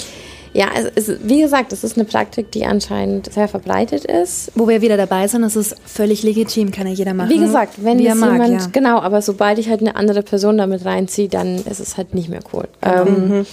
Ja, 0.52 0.68
also 0.74 0.88
es, 0.94 1.12
wie 1.22 1.42
gesagt, 1.42 1.72
es 1.74 1.84
ist 1.84 1.98
eine 1.98 2.06
Praktik, 2.06 2.50
die 2.50 2.64
anscheinend 2.64 3.30
sehr 3.30 3.46
verbreitet 3.46 4.06
ist. 4.06 4.50
Wo 4.54 4.66
wir 4.66 4.80
wieder 4.80 4.96
dabei 4.96 5.28
sind, 5.28 5.42
das 5.42 5.54
ist 5.54 5.76
völlig 5.84 6.22
legitim, 6.22 6.70
kann 6.70 6.86
ja 6.86 6.94
jeder 6.94 7.12
machen. 7.12 7.28
Wie 7.28 7.38
gesagt, 7.38 7.74
wenn 7.84 7.98
wie 7.98 8.06
es 8.06 8.14
mag, 8.14 8.32
jemand, 8.32 8.62
ja. 8.62 8.68
genau, 8.72 8.98
aber 9.00 9.20
sobald 9.20 9.58
ich 9.58 9.68
halt 9.68 9.82
eine 9.82 9.96
andere 9.96 10.22
Person 10.22 10.56
damit 10.56 10.86
reinziehe, 10.86 11.28
dann 11.28 11.56
ist 11.56 11.78
es 11.78 11.98
halt 11.98 12.14
nicht 12.14 12.30
mehr 12.30 12.40
cool. 12.54 12.68
Ähm, 12.80 13.44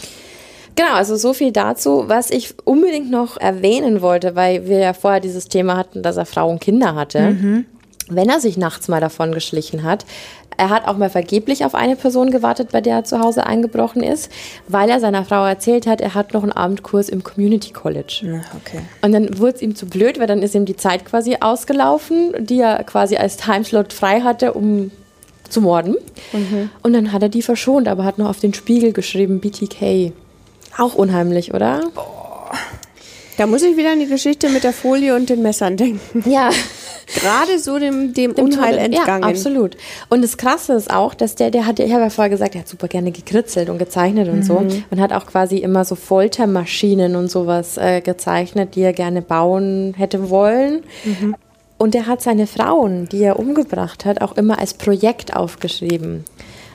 Genau, 0.76 0.94
also 0.94 1.16
so 1.18 1.34
viel 1.34 1.52
dazu. 1.52 2.06
Was 2.08 2.32
ich 2.32 2.56
unbedingt 2.64 3.12
noch 3.12 3.38
erwähnen 3.38 4.02
wollte, 4.02 4.36
weil 4.36 4.68
wir 4.68 4.80
ja 4.80 4.94
vorher 4.94 5.20
dieses 5.20 5.48
Thema 5.48 5.78
hatten, 5.78 6.02
dass 6.02 6.18
er 6.18 6.26
Frau 6.26 6.50
und 6.50 6.62
Kinder 6.62 6.96
hatte. 6.96 7.64
Wenn 8.10 8.30
er 8.30 8.40
sich 8.40 8.58
nachts 8.58 8.88
mal 8.88 9.00
davon 9.00 9.34
geschlichen 9.34 9.84
hat, 9.84 10.06
er 10.58 10.70
hat 10.70 10.88
auch 10.88 10.98
mal 10.98 11.10
vergeblich 11.10 11.66
auf 11.66 11.76
eine 11.76 11.96
Person 11.96 12.32
gewartet, 12.32 12.70
bei 12.72 12.82
der 12.82 12.98
er 12.98 13.04
zu 13.04 13.20
Hause 13.20 13.46
eingebrochen 13.46 14.04
ist, 14.04 14.32
weil 14.68 14.90
er 14.90 15.00
seiner 15.00 15.26
Frau 15.26 15.46
erzählt 15.46 15.88
hat, 15.88 16.02
er 16.02 16.14
hat 16.14 16.34
noch 16.34 16.44
einen 16.44 16.52
Abendkurs 16.52 17.10
im 17.10 17.24
Community 17.24 17.72
College. 17.72 18.42
Okay. 18.66 18.82
Und 19.02 19.12
dann 19.12 19.38
wurde 19.40 19.56
es 19.56 19.62
ihm 19.62 19.76
zu 19.76 19.86
blöd, 19.86 20.20
weil 20.20 20.28
dann 20.28 20.42
ist 20.42 20.56
ihm 20.56 20.66
die 20.66 20.76
Zeit 20.76 21.06
quasi 21.06 21.38
ausgelaufen, 21.40 22.34
die 22.40 22.60
er 22.60 22.84
quasi 22.84 23.18
als 23.18 23.38
Timeslot 23.38 23.94
frei 23.94 24.22
hatte, 24.22 24.54
um 24.54 24.92
zu 25.50 25.62
morden. 25.62 25.96
Und 26.82 26.94
dann 26.94 27.12
hat 27.12 27.22
er 27.22 27.30
die 27.30 27.42
verschont, 27.42 27.88
aber 27.88 28.04
hat 28.04 28.18
noch 28.18 28.30
auf 28.30 28.40
den 28.40 28.54
Spiegel 28.54 28.94
geschrieben, 28.94 29.40
BTK. 29.40 30.12
Auch 30.78 30.96
unheimlich, 30.96 31.54
oder? 31.54 31.82
Da 33.38 33.48
muss 33.48 33.64
ich 33.64 33.76
wieder 33.78 33.92
an 33.92 34.00
die 34.00 34.08
Geschichte 34.08 34.50
mit 34.50 34.64
der 34.64 34.74
Folie 34.74 35.16
und 35.16 35.30
den 35.30 35.42
Messern 35.42 35.78
denken. 35.78 36.30
Ja. 36.30 36.50
Gerade 37.16 37.60
so 37.60 37.80
dem, 37.80 38.14
dem, 38.14 38.34
Dem 38.34 38.46
Unheil 38.46 38.74
Tode. 38.74 38.86
entgangen. 38.96 39.24
Ja, 39.24 39.30
absolut. 39.30 39.76
Und 40.10 40.24
das 40.24 40.38
Krasse 40.38 40.74
ist 40.74 40.90
auch, 40.90 41.14
dass 41.14 41.36
der, 41.36 41.52
der 41.52 41.66
hat, 41.66 41.80
ich 41.80 41.92
habe 41.92 42.04
ja 42.04 42.10
vorher 42.10 42.30
gesagt, 42.30 42.56
er 42.56 42.62
hat 42.62 42.68
super 42.68 42.88
gerne 42.88 43.12
gekritzelt 43.12 43.70
und 43.70 43.78
gezeichnet 43.78 44.30
und 44.30 44.44
so. 44.44 44.58
Und 44.90 45.00
hat 45.02 45.12
auch 45.12 45.26
quasi 45.26 45.58
immer 45.58 45.84
so 45.84 45.96
Foltermaschinen 45.96 47.16
und 47.16 47.30
sowas 47.30 47.78
äh, 47.78 48.02
gezeichnet, 48.02 48.76
die 48.76 48.82
er 48.82 48.94
gerne 48.94 49.22
bauen 49.22 49.94
hätte 49.98 50.30
wollen. 50.30 50.84
Und 51.78 51.96
er 51.96 52.08
hat 52.08 52.22
seine 52.22 52.48
Frauen, 52.48 53.10
die 53.10 53.22
er 53.24 53.38
umgebracht 53.38 54.06
hat, 54.06 54.22
auch 54.22 54.38
immer 54.38 54.60
als 54.60 54.74
Projekt 54.74 55.36
aufgeschrieben. 55.36 56.24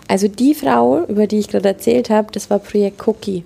Also 0.09 0.29
die 0.29 0.55
Frau, 0.55 1.05
über 1.07 1.27
die 1.27 1.39
ich 1.39 1.49
gerade 1.49 1.69
erzählt 1.69 2.11
habe, 2.11 2.29
das 2.33 2.51
war 2.51 2.59
Projekt 2.59 3.07
Cookie. 3.07 3.45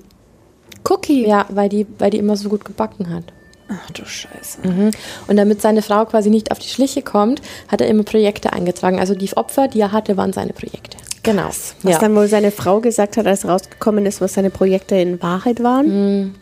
Cookie. 0.88 1.26
Ja, 1.26 1.46
weil 1.50 1.68
die, 1.68 1.86
weil 1.98 2.10
die 2.10 2.18
immer 2.18 2.36
so 2.36 2.48
gut 2.48 2.64
gebacken 2.64 3.10
hat. 3.10 3.24
Ach 3.68 3.90
du 3.90 4.04
Scheiße. 4.04 4.66
Mhm. 4.66 4.90
Und 5.28 5.36
damit 5.36 5.62
seine 5.62 5.82
Frau 5.82 6.04
quasi 6.04 6.30
nicht 6.30 6.50
auf 6.50 6.58
die 6.58 6.68
Schliche 6.68 7.02
kommt, 7.02 7.40
hat 7.68 7.80
er 7.80 7.88
immer 7.88 8.02
Projekte 8.02 8.52
eingetragen. 8.52 8.98
Also 8.98 9.14
die 9.14 9.34
Opfer, 9.36 9.68
die 9.68 9.80
er 9.80 9.92
hatte, 9.92 10.16
waren 10.16 10.32
seine 10.32 10.52
Projekte. 10.52 10.98
Genau. 11.22 11.46
Was 11.46 11.76
ja. 11.82 11.98
dann 11.98 12.14
wohl 12.16 12.26
seine 12.26 12.50
Frau 12.50 12.80
gesagt 12.80 13.16
hat, 13.16 13.26
als 13.26 13.46
rausgekommen 13.46 14.04
ist, 14.06 14.20
was 14.20 14.34
seine 14.34 14.50
Projekte 14.50 14.96
in 14.96 15.22
Wahrheit 15.22 15.62
waren. 15.62 16.34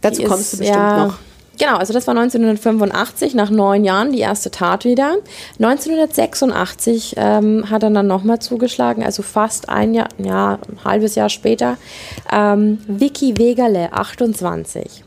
Dazu 0.00 0.22
Die 0.22 0.26
kommst 0.26 0.52
du 0.52 0.56
ist, 0.56 0.60
bestimmt 0.60 0.78
ja, 0.78 1.06
noch. 1.06 1.18
Genau, 1.60 1.76
also 1.76 1.92
das 1.92 2.06
war 2.06 2.16
1985, 2.16 3.34
nach 3.34 3.50
neun 3.50 3.84
Jahren, 3.84 4.12
die 4.12 4.20
erste 4.20 4.50
Tat 4.50 4.86
wieder. 4.86 5.18
1986 5.58 7.16
ähm, 7.18 7.68
hat 7.68 7.82
er 7.82 7.90
dann 7.90 8.06
nochmal 8.06 8.38
zugeschlagen, 8.38 9.04
also 9.04 9.22
fast 9.22 9.68
ein 9.68 9.92
Jahr, 9.92 10.08
ja, 10.16 10.54
ein 10.54 10.84
halbes 10.86 11.16
Jahr 11.16 11.28
später. 11.28 11.76
Ähm, 12.32 12.78
Vicky 12.86 13.36
Wegerle, 13.36 13.92
28. 13.92 15.04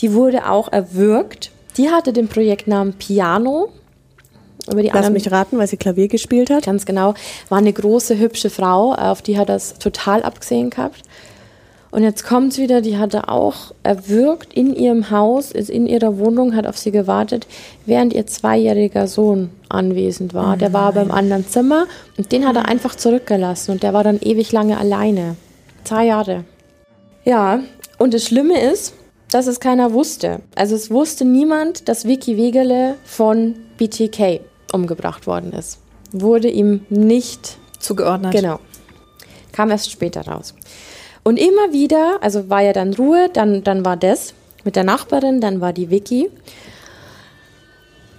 Die 0.00 0.12
wurde 0.12 0.50
auch 0.50 0.70
erwürgt. 0.70 1.50
Die 1.78 1.88
hatte 1.88 2.12
den 2.12 2.28
Projektnamen 2.28 2.92
Piano. 2.92 3.70
Über 4.70 4.82
die 4.82 4.88
Lass 4.88 4.96
anderen 4.96 5.14
mich 5.14 5.32
raten, 5.32 5.56
weil 5.56 5.68
sie 5.68 5.78
Klavier 5.78 6.08
gespielt 6.08 6.50
hat. 6.50 6.66
Ganz 6.66 6.84
genau. 6.84 7.14
War 7.48 7.58
eine 7.58 7.72
große, 7.72 8.18
hübsche 8.18 8.50
Frau, 8.50 8.92
auf 8.92 9.22
die 9.22 9.38
hat 9.38 9.48
das 9.48 9.78
total 9.78 10.22
abgesehen 10.22 10.68
gehabt. 10.68 11.00
Und 11.92 12.02
jetzt 12.04 12.24
kommt's 12.24 12.56
wieder, 12.56 12.80
die 12.80 12.96
hatte 12.96 13.28
auch 13.28 13.74
erwürgt 13.82 14.54
in 14.54 14.74
ihrem 14.74 15.10
Haus, 15.10 15.52
ist 15.52 15.68
in 15.68 15.86
ihrer 15.86 16.18
Wohnung, 16.18 16.56
hat 16.56 16.66
auf 16.66 16.78
sie 16.78 16.90
gewartet, 16.90 17.46
während 17.84 18.14
ihr 18.14 18.26
zweijähriger 18.26 19.06
Sohn 19.06 19.50
anwesend 19.68 20.32
war. 20.32 20.56
Der 20.56 20.72
war 20.72 20.84
aber 20.84 21.02
im 21.02 21.10
anderen 21.10 21.46
Zimmer 21.46 21.86
und 22.16 22.32
den 22.32 22.48
hat 22.48 22.56
er 22.56 22.66
einfach 22.66 22.94
zurückgelassen 22.94 23.72
und 23.72 23.82
der 23.82 23.92
war 23.92 24.04
dann 24.04 24.18
ewig 24.20 24.52
lange 24.52 24.78
alleine. 24.78 25.36
Zwei 25.84 26.06
Jahre. 26.06 26.44
Ja, 27.26 27.60
und 27.98 28.14
das 28.14 28.24
Schlimme 28.24 28.58
ist, 28.58 28.94
dass 29.30 29.46
es 29.46 29.60
keiner 29.60 29.92
wusste. 29.92 30.40
Also 30.54 30.74
es 30.74 30.90
wusste 30.90 31.26
niemand, 31.26 31.90
dass 31.90 32.06
Vicky 32.06 32.38
Wegele 32.38 32.96
von 33.04 33.54
BTK 33.76 34.40
umgebracht 34.72 35.26
worden 35.26 35.52
ist. 35.52 35.78
Wurde 36.10 36.48
ihm 36.48 36.86
nicht 36.88 37.58
Zugeordnet. 37.78 38.32
Genau. 38.32 38.60
Kam 39.52 39.70
erst 39.70 39.90
später 39.90 40.22
raus. 40.22 40.54
Und 41.24 41.38
immer 41.38 41.72
wieder, 41.72 42.18
also 42.20 42.50
war 42.50 42.62
ja 42.62 42.72
dann 42.72 42.94
Ruhe, 42.94 43.28
dann, 43.32 43.62
dann 43.62 43.84
war 43.84 43.96
das 43.96 44.34
mit 44.64 44.76
der 44.76 44.84
Nachbarin, 44.84 45.40
dann 45.40 45.60
war 45.60 45.72
die 45.72 45.90
Vicky. 45.90 46.30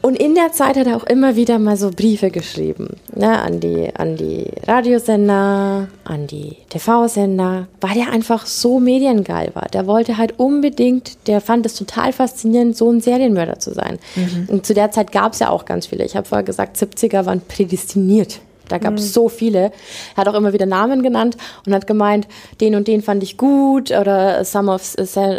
Und 0.01 0.17
in 0.17 0.35
der 0.35 0.51
Zeit 0.51 0.75
hat 0.75 0.85
er 0.85 0.97
auch 0.97 1.05
immer 1.05 1.37
wieder 1.37 1.59
mal 1.59 1.77
so 1.77 1.89
Briefe 1.89 2.29
geschrieben, 2.29 2.97
ne, 3.15 3.41
an 3.41 3.61
die, 3.61 3.89
an 3.95 4.17
die 4.17 4.47
Radiosender, 4.67 5.87
an 6.03 6.27
die 6.27 6.57
TV-Sender, 6.67 7.67
weil 7.79 7.97
er 7.97 8.11
einfach 8.11 8.45
so 8.45 8.81
mediengeil 8.81 9.51
war. 9.53 9.69
Der 9.69 9.87
wollte 9.87 10.17
halt 10.17 10.37
unbedingt, 10.39 11.25
der 11.27 11.39
fand 11.39 11.65
es 11.65 11.75
total 11.75 12.11
faszinierend, 12.11 12.75
so 12.75 12.91
ein 12.91 12.99
Serienmörder 12.99 13.59
zu 13.59 13.73
sein. 13.73 13.97
Und 14.49 14.65
zu 14.65 14.73
der 14.73 14.91
Zeit 14.91 15.13
gab 15.13 15.31
es 15.31 15.39
ja 15.39 15.49
auch 15.49 15.63
ganz 15.63 15.85
viele. 15.87 16.03
Ich 16.03 16.17
habe 16.17 16.27
vorher 16.27 16.43
gesagt, 16.43 16.75
70er 16.75 17.25
waren 17.25 17.39
prädestiniert. 17.39 18.41
Da 18.73 18.79
gab 18.79 18.95
es 18.95 19.13
so 19.13 19.29
viele. 19.29 19.71
Er 20.15 20.17
hat 20.17 20.27
auch 20.27 20.33
immer 20.33 20.51
wieder 20.51 20.65
Namen 20.65 21.03
genannt 21.03 21.37
und 21.67 21.75
hat 21.75 21.85
gemeint, 21.85 22.27
den 22.59 22.73
und 22.73 22.87
den 22.87 23.03
fand 23.03 23.21
ich 23.21 23.37
gut 23.37 23.91
oder 23.91 24.43
Son 24.43 24.67
of, 24.67 24.81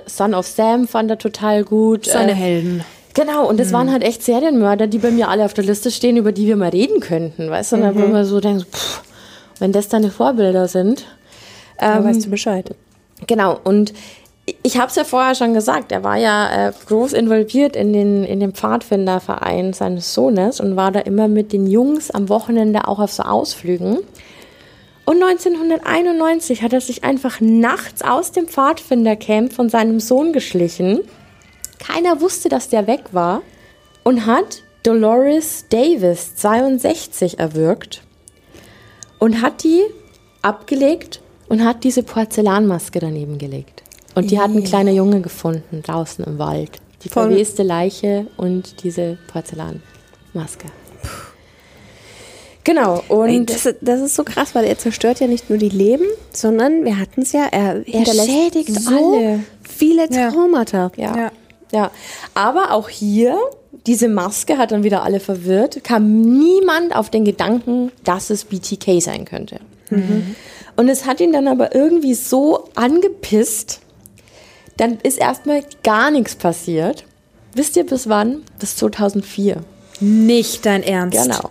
Son 0.07 0.35
of 0.35 0.47
Sam 0.47 0.87
fand 0.87 1.11
er 1.11 1.19
total 1.19 1.65
gut. 1.65 2.07
Seine 2.07 2.31
Äh, 2.31 2.37
Helden. 2.37 2.85
Genau, 3.13 3.49
und 3.49 3.59
das 3.59 3.73
waren 3.73 3.91
halt 3.91 4.05
echt 4.05 4.23
Serienmörder, 4.23 4.87
die 4.87 4.99
bei 4.99 5.11
mir 5.11 5.29
alle 5.29 5.45
auf 5.45 5.53
der 5.55 5.65
Liste 5.65 5.91
stehen, 5.91 6.17
über 6.17 6.31
die 6.31 6.47
wir 6.47 6.57
mal 6.57 6.69
reden 6.71 7.01
könnten, 7.01 7.51
weißt 7.51 7.73
du? 7.73 7.77
Und 7.77 7.83
dann, 7.83 7.95
wo 7.97 8.07
man 8.07 8.25
so 8.25 8.41
denkt, 8.41 8.67
pff, 8.73 9.03
wenn 9.59 9.73
das 9.73 9.89
deine 9.89 10.11
Vorbilder 10.13 10.69
sind. 10.69 11.05
Da 11.79 11.99
Ähm, 11.99 12.05
weißt 12.05 12.27
du 12.27 12.31
Bescheid. 12.31 12.75
Genau, 13.27 13.59
und 13.65 13.93
ich 14.67 14.79
habe 14.79 14.89
es 14.89 14.97
ja 14.97 15.05
vorher 15.05 15.35
schon 15.35 15.53
gesagt, 15.53 15.93
er 15.93 16.03
war 16.05 16.17
ja 16.17 16.69
äh, 16.69 16.73
groß 16.87 17.13
involviert 17.13 17.77
in 17.77 17.93
den, 17.93 18.25
in 18.25 18.41
den 18.41 18.55
Pfadfinderverein 18.55 19.75
seines 19.75 20.15
Sohnes 20.15 20.59
und 20.59 20.75
war 20.75 20.91
da 20.91 21.01
immer 21.01 21.29
mit 21.29 21.53
den 21.53 21.67
Jungs 21.67 22.11
am 22.11 22.31
Wochenende 22.31 22.89
auch 22.89 22.99
auf 22.99 23.13
so 23.13 23.25
Ausflügen. 23.25 23.99
Und 25.05 25.23
1991 25.23 26.63
hat 26.63 26.73
er 26.73 26.81
sich 26.81 27.05
einfach 27.05 27.43
nachts 27.43 28.01
aus 28.01 28.33
dem 28.33 28.49
Pfadfindercamp 28.49 29.53
von 29.53 29.69
seinem 29.69 30.01
Sohn 30.01 30.33
geschlichen. 30.33 31.01
Keiner 31.79 32.23
wusste, 32.23 32.49
dass 32.49 32.71
der 32.71 32.87
weg 32.87 33.13
war 33.13 33.43
und 34.03 34.25
hat 34.25 34.63
Dolores 34.83 35.67
Davis, 35.69 36.37
62, 36.37 37.39
erwürgt 37.39 38.03
und 39.19 39.43
hat 39.43 39.63
die 39.63 39.83
abgelegt 40.41 41.21
und 41.51 41.63
hat 41.63 41.85
diese 41.85 42.03
Porzellanmaske 42.03 42.99
daneben 42.99 43.37
gelegt. 43.37 43.84
Und 44.15 44.31
die 44.31 44.39
hat 44.39 44.51
ein 44.51 44.63
kleiner 44.65 44.93
Junge 44.93 45.21
gefunden 45.21 45.83
draußen 45.83 46.25
im 46.25 46.39
Wald. 46.39 46.71
Die 47.03 47.09
Von- 47.09 47.31
verweste 47.31 47.63
Leiche 47.63 48.27
und 48.37 48.83
diese 48.85 49.19
Porzellanmaske. 49.33 50.67
Genau, 52.67 53.03
und 53.09 53.29
Ey, 53.29 53.45
das, 53.45 53.67
ist- 53.67 53.77
das 53.83 54.01
ist 54.01 54.15
so 54.15 54.25
krass, 54.25 54.55
weil 54.55 54.65
er 54.65 54.79
zerstört 54.79 55.21
ja 55.21 55.27
nicht 55.27 55.51
nur 55.51 55.59
die 55.59 55.69
Leben, 55.69 56.07
sondern 56.33 56.85
wir 56.87 56.99
hatten 56.99 57.21
es 57.21 57.33
ja, 57.33 57.47
er, 57.51 57.83
hinterlässt 57.85 58.27
schädigt 58.31 58.81
so 58.81 59.15
alle. 59.17 59.41
viele 59.63 60.09
Traumata. 60.09 60.91
Ja. 60.97 61.15
Ja. 61.17 61.33
ja. 61.73 61.91
Aber 62.33 62.71
auch 62.73 62.89
hier, 62.89 63.37
diese 63.87 64.09
Maske 64.09 64.57
hat 64.57 64.73
dann 64.73 64.83
wieder 64.83 65.03
alle 65.03 65.21
verwirrt, 65.21 65.85
kam 65.85 66.23
niemand 66.23 66.97
auf 66.97 67.11
den 67.11 67.27
Gedanken, 67.27 67.93
dass 68.05 68.31
es 68.31 68.47
BTK 68.47 68.99
sein 69.03 69.27
könnte. 69.27 69.61
Und 70.77 70.89
es 70.89 71.05
hat 71.05 71.21
ihn 71.21 71.33
dann 71.35 71.47
aber 71.47 71.75
irgendwie 71.75 72.15
so 72.15 72.71
angepisst, 72.75 73.81
dann 74.77 74.99
ist 75.03 75.19
erstmal 75.19 75.63
gar 75.83 76.11
nichts 76.11 76.35
passiert. 76.35 77.05
Wisst 77.55 77.77
ihr 77.77 77.87
bis 77.87 78.09
wann? 78.09 78.43
Bis 78.59 78.77
2004. 78.77 79.59
Nicht 80.01 80.67
dein 80.67 80.83
Ernst. 80.83 81.23
Genau. 81.23 81.51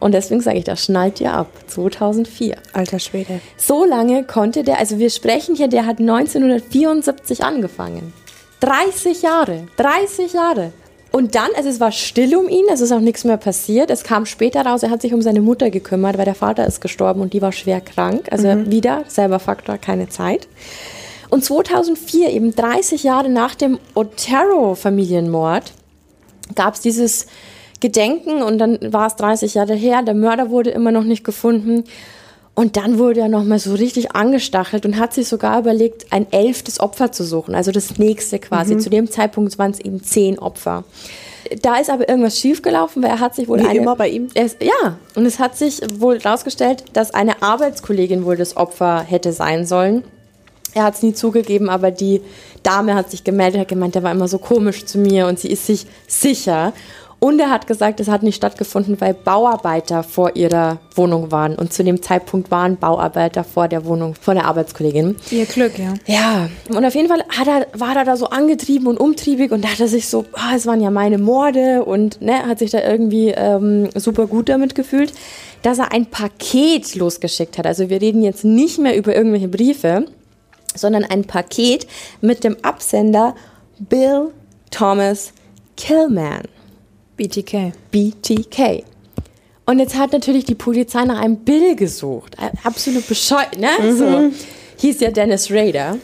Und 0.00 0.12
deswegen 0.12 0.40
sage 0.40 0.58
ich, 0.58 0.64
das 0.64 0.84
schnallt 0.84 1.20
ihr 1.20 1.32
ab. 1.32 1.48
2004. 1.66 2.56
Alter 2.72 2.98
Schwede. 2.98 3.40
So 3.56 3.84
lange 3.84 4.24
konnte 4.24 4.62
der, 4.62 4.78
also 4.78 4.98
wir 4.98 5.10
sprechen 5.10 5.56
hier, 5.56 5.68
der 5.68 5.86
hat 5.86 5.98
1974 5.98 7.42
angefangen. 7.42 8.12
30 8.60 9.22
Jahre, 9.22 9.66
30 9.76 10.32
Jahre. 10.34 10.72
Und 11.10 11.34
dann, 11.34 11.48
also 11.56 11.68
es 11.68 11.80
war 11.80 11.90
still 11.90 12.36
um 12.36 12.48
ihn, 12.48 12.66
es 12.72 12.80
ist 12.80 12.92
auch 12.92 13.00
nichts 13.00 13.24
mehr 13.24 13.38
passiert. 13.38 13.90
Es 13.90 14.04
kam 14.04 14.26
später 14.26 14.64
raus, 14.66 14.82
er 14.82 14.90
hat 14.90 15.00
sich 15.00 15.14
um 15.14 15.22
seine 15.22 15.40
Mutter 15.40 15.70
gekümmert, 15.70 16.18
weil 16.18 16.26
der 16.26 16.34
Vater 16.34 16.66
ist 16.66 16.80
gestorben 16.80 17.20
und 17.22 17.32
die 17.32 17.40
war 17.40 17.52
schwer 17.52 17.80
krank. 17.80 18.28
Also 18.30 18.70
wieder, 18.70 19.04
selber 19.08 19.38
Faktor, 19.38 19.78
keine 19.78 20.08
Zeit. 20.08 20.46
Und 21.30 21.44
2004, 21.44 22.30
eben 22.30 22.54
30 22.54 23.02
Jahre 23.02 23.28
nach 23.28 23.54
dem 23.54 23.78
Otero-Familienmord, 23.94 25.72
gab 26.54 26.74
es 26.74 26.80
dieses 26.80 27.26
Gedenken 27.80 28.42
und 28.42 28.58
dann 28.58 28.78
war 28.92 29.06
es 29.06 29.16
30 29.16 29.54
Jahre 29.54 29.74
her, 29.74 30.02
der 30.02 30.14
Mörder 30.14 30.50
wurde 30.50 30.70
immer 30.70 30.90
noch 30.90 31.04
nicht 31.04 31.24
gefunden. 31.24 31.84
Und 32.54 32.76
dann 32.76 32.98
wurde 32.98 33.20
er 33.20 33.28
nochmal 33.28 33.60
so 33.60 33.72
richtig 33.74 34.16
angestachelt 34.16 34.84
und 34.84 34.98
hat 34.98 35.14
sich 35.14 35.28
sogar 35.28 35.60
überlegt, 35.60 36.12
ein 36.12 36.26
elftes 36.32 36.80
Opfer 36.80 37.12
zu 37.12 37.22
suchen, 37.22 37.54
also 37.54 37.70
das 37.70 37.98
nächste 37.98 38.40
quasi. 38.40 38.74
Mhm. 38.74 38.80
Zu 38.80 38.90
dem 38.90 39.08
Zeitpunkt 39.08 39.56
waren 39.60 39.70
es 39.70 39.78
eben 39.78 40.02
zehn 40.02 40.40
Opfer. 40.40 40.82
Da 41.62 41.76
ist 41.76 41.88
aber 41.88 42.08
irgendwas 42.08 42.36
schiefgelaufen, 42.36 43.00
weil 43.00 43.10
er 43.10 43.20
hat 43.20 43.36
sich 43.36 43.46
wohl 43.46 43.60
Wie 43.60 43.66
eine, 43.66 43.78
immer 43.78 43.94
bei 43.94 44.08
ihm. 44.08 44.26
Ist, 44.34 44.60
ja, 44.60 44.98
und 45.14 45.24
es 45.24 45.38
hat 45.38 45.56
sich 45.56 45.80
wohl 45.98 46.18
herausgestellt, 46.18 46.82
dass 46.94 47.14
eine 47.14 47.42
Arbeitskollegin 47.42 48.24
wohl 48.24 48.36
das 48.36 48.56
Opfer 48.56 49.02
hätte 49.02 49.32
sein 49.32 49.64
sollen. 49.64 50.02
Er 50.74 50.84
hat 50.84 50.94
es 50.94 51.02
nie 51.02 51.14
zugegeben, 51.14 51.68
aber 51.68 51.90
die 51.90 52.20
Dame 52.62 52.94
hat 52.94 53.10
sich 53.10 53.24
gemeldet, 53.24 53.60
hat 53.60 53.68
gemeint, 53.68 53.94
der 53.94 54.02
war 54.02 54.12
immer 54.12 54.28
so 54.28 54.38
komisch 54.38 54.84
zu 54.84 54.98
mir 54.98 55.26
und 55.26 55.38
sie 55.38 55.48
ist 55.48 55.66
sich 55.66 55.86
sicher. 56.06 56.72
Und 57.20 57.40
er 57.40 57.50
hat 57.50 57.66
gesagt, 57.66 57.98
es 57.98 58.06
hat 58.06 58.22
nicht 58.22 58.36
stattgefunden, 58.36 59.00
weil 59.00 59.12
Bauarbeiter 59.12 60.04
vor 60.04 60.36
ihrer 60.36 60.78
Wohnung 60.94 61.32
waren. 61.32 61.56
Und 61.56 61.72
zu 61.72 61.82
dem 61.82 62.00
Zeitpunkt 62.00 62.52
waren 62.52 62.76
Bauarbeiter 62.76 63.42
vor 63.42 63.66
der 63.66 63.84
Wohnung, 63.84 64.14
vor 64.14 64.34
der 64.34 64.44
Arbeitskollegin. 64.44 65.16
Ihr 65.32 65.46
Glück, 65.46 65.78
ja. 65.78 65.94
Ja, 66.06 66.48
und 66.68 66.84
auf 66.84 66.94
jeden 66.94 67.08
Fall 67.08 67.24
er, 67.44 67.66
war 67.78 67.96
er 67.96 68.04
da 68.04 68.16
so 68.16 68.26
angetrieben 68.26 68.86
und 68.86 69.00
umtriebig 69.00 69.50
und 69.50 69.64
dachte 69.64 69.88
sich 69.88 70.06
so, 70.06 70.26
ah, 70.34 70.54
es 70.54 70.66
waren 70.66 70.80
ja 70.80 70.90
meine 70.90 71.18
Morde 71.18 71.84
und 71.84 72.22
ne, 72.22 72.46
hat 72.46 72.60
sich 72.60 72.70
da 72.70 72.80
irgendwie 72.80 73.30
ähm, 73.30 73.88
super 73.96 74.28
gut 74.28 74.48
damit 74.48 74.76
gefühlt, 74.76 75.12
dass 75.62 75.80
er 75.80 75.90
ein 75.90 76.06
Paket 76.06 76.94
losgeschickt 76.94 77.58
hat. 77.58 77.66
Also 77.66 77.90
wir 77.90 78.00
reden 78.00 78.22
jetzt 78.22 78.44
nicht 78.44 78.78
mehr 78.78 78.96
über 78.96 79.16
irgendwelche 79.16 79.48
Briefe, 79.48 80.04
sondern 80.78 81.04
ein 81.04 81.24
Paket 81.24 81.86
mit 82.20 82.44
dem 82.44 82.56
Absender 82.62 83.34
Bill 83.78 84.32
Thomas 84.70 85.32
Killman. 85.76 86.42
BTK. 87.16 87.72
BTK. 87.90 88.84
Und 89.66 89.80
jetzt 89.80 89.96
hat 89.96 90.12
natürlich 90.12 90.44
die 90.44 90.54
Polizei 90.54 91.04
nach 91.04 91.20
einem 91.20 91.36
Bill 91.36 91.76
gesucht. 91.76 92.36
Absolut 92.64 93.06
bescheuert, 93.06 93.58
ne? 93.58 93.68
So. 93.94 94.30
Hieß 94.78 95.00
ja 95.00 95.10
Dennis 95.10 95.50
Rader. 95.50 95.98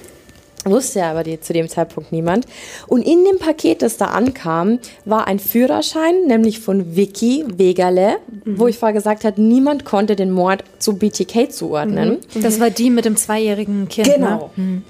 Wusste 0.65 1.01
ja 1.01 1.11
aber 1.11 1.23
die, 1.23 1.41
zu 1.41 1.53
dem 1.53 1.69
Zeitpunkt 1.69 2.13
niemand. 2.13 2.47
Und 2.87 3.03
in 3.03 3.25
dem 3.25 3.39
Paket, 3.39 3.83
das 3.83 3.97
da 3.97 4.07
ankam, 4.07 4.79
war 5.05 5.27
ein 5.27 5.39
Führerschein, 5.39 6.27
nämlich 6.27 6.61
von 6.61 6.97
Vicky 6.97 7.45
Wegerle, 7.57 8.17
wo 8.45 8.67
ich 8.67 8.79
vorher 8.79 8.95
gesagt 8.95 9.25
habe, 9.25 9.41
niemand 9.41 9.85
konnte 9.85 10.17
den 10.17 10.31
Mord 10.31 10.65
zu 10.79 10.97
BTK 10.97 11.53
zuordnen. 11.53 12.19
Das 12.41 12.61
war 12.61 12.71
die 12.71 12.91
mit 12.91 13.05
dem 13.05 13.17
zweijährigen 13.17 13.89
Kind. 13.89 14.13
Genau. 14.15 14.51
Ne? 14.57 14.83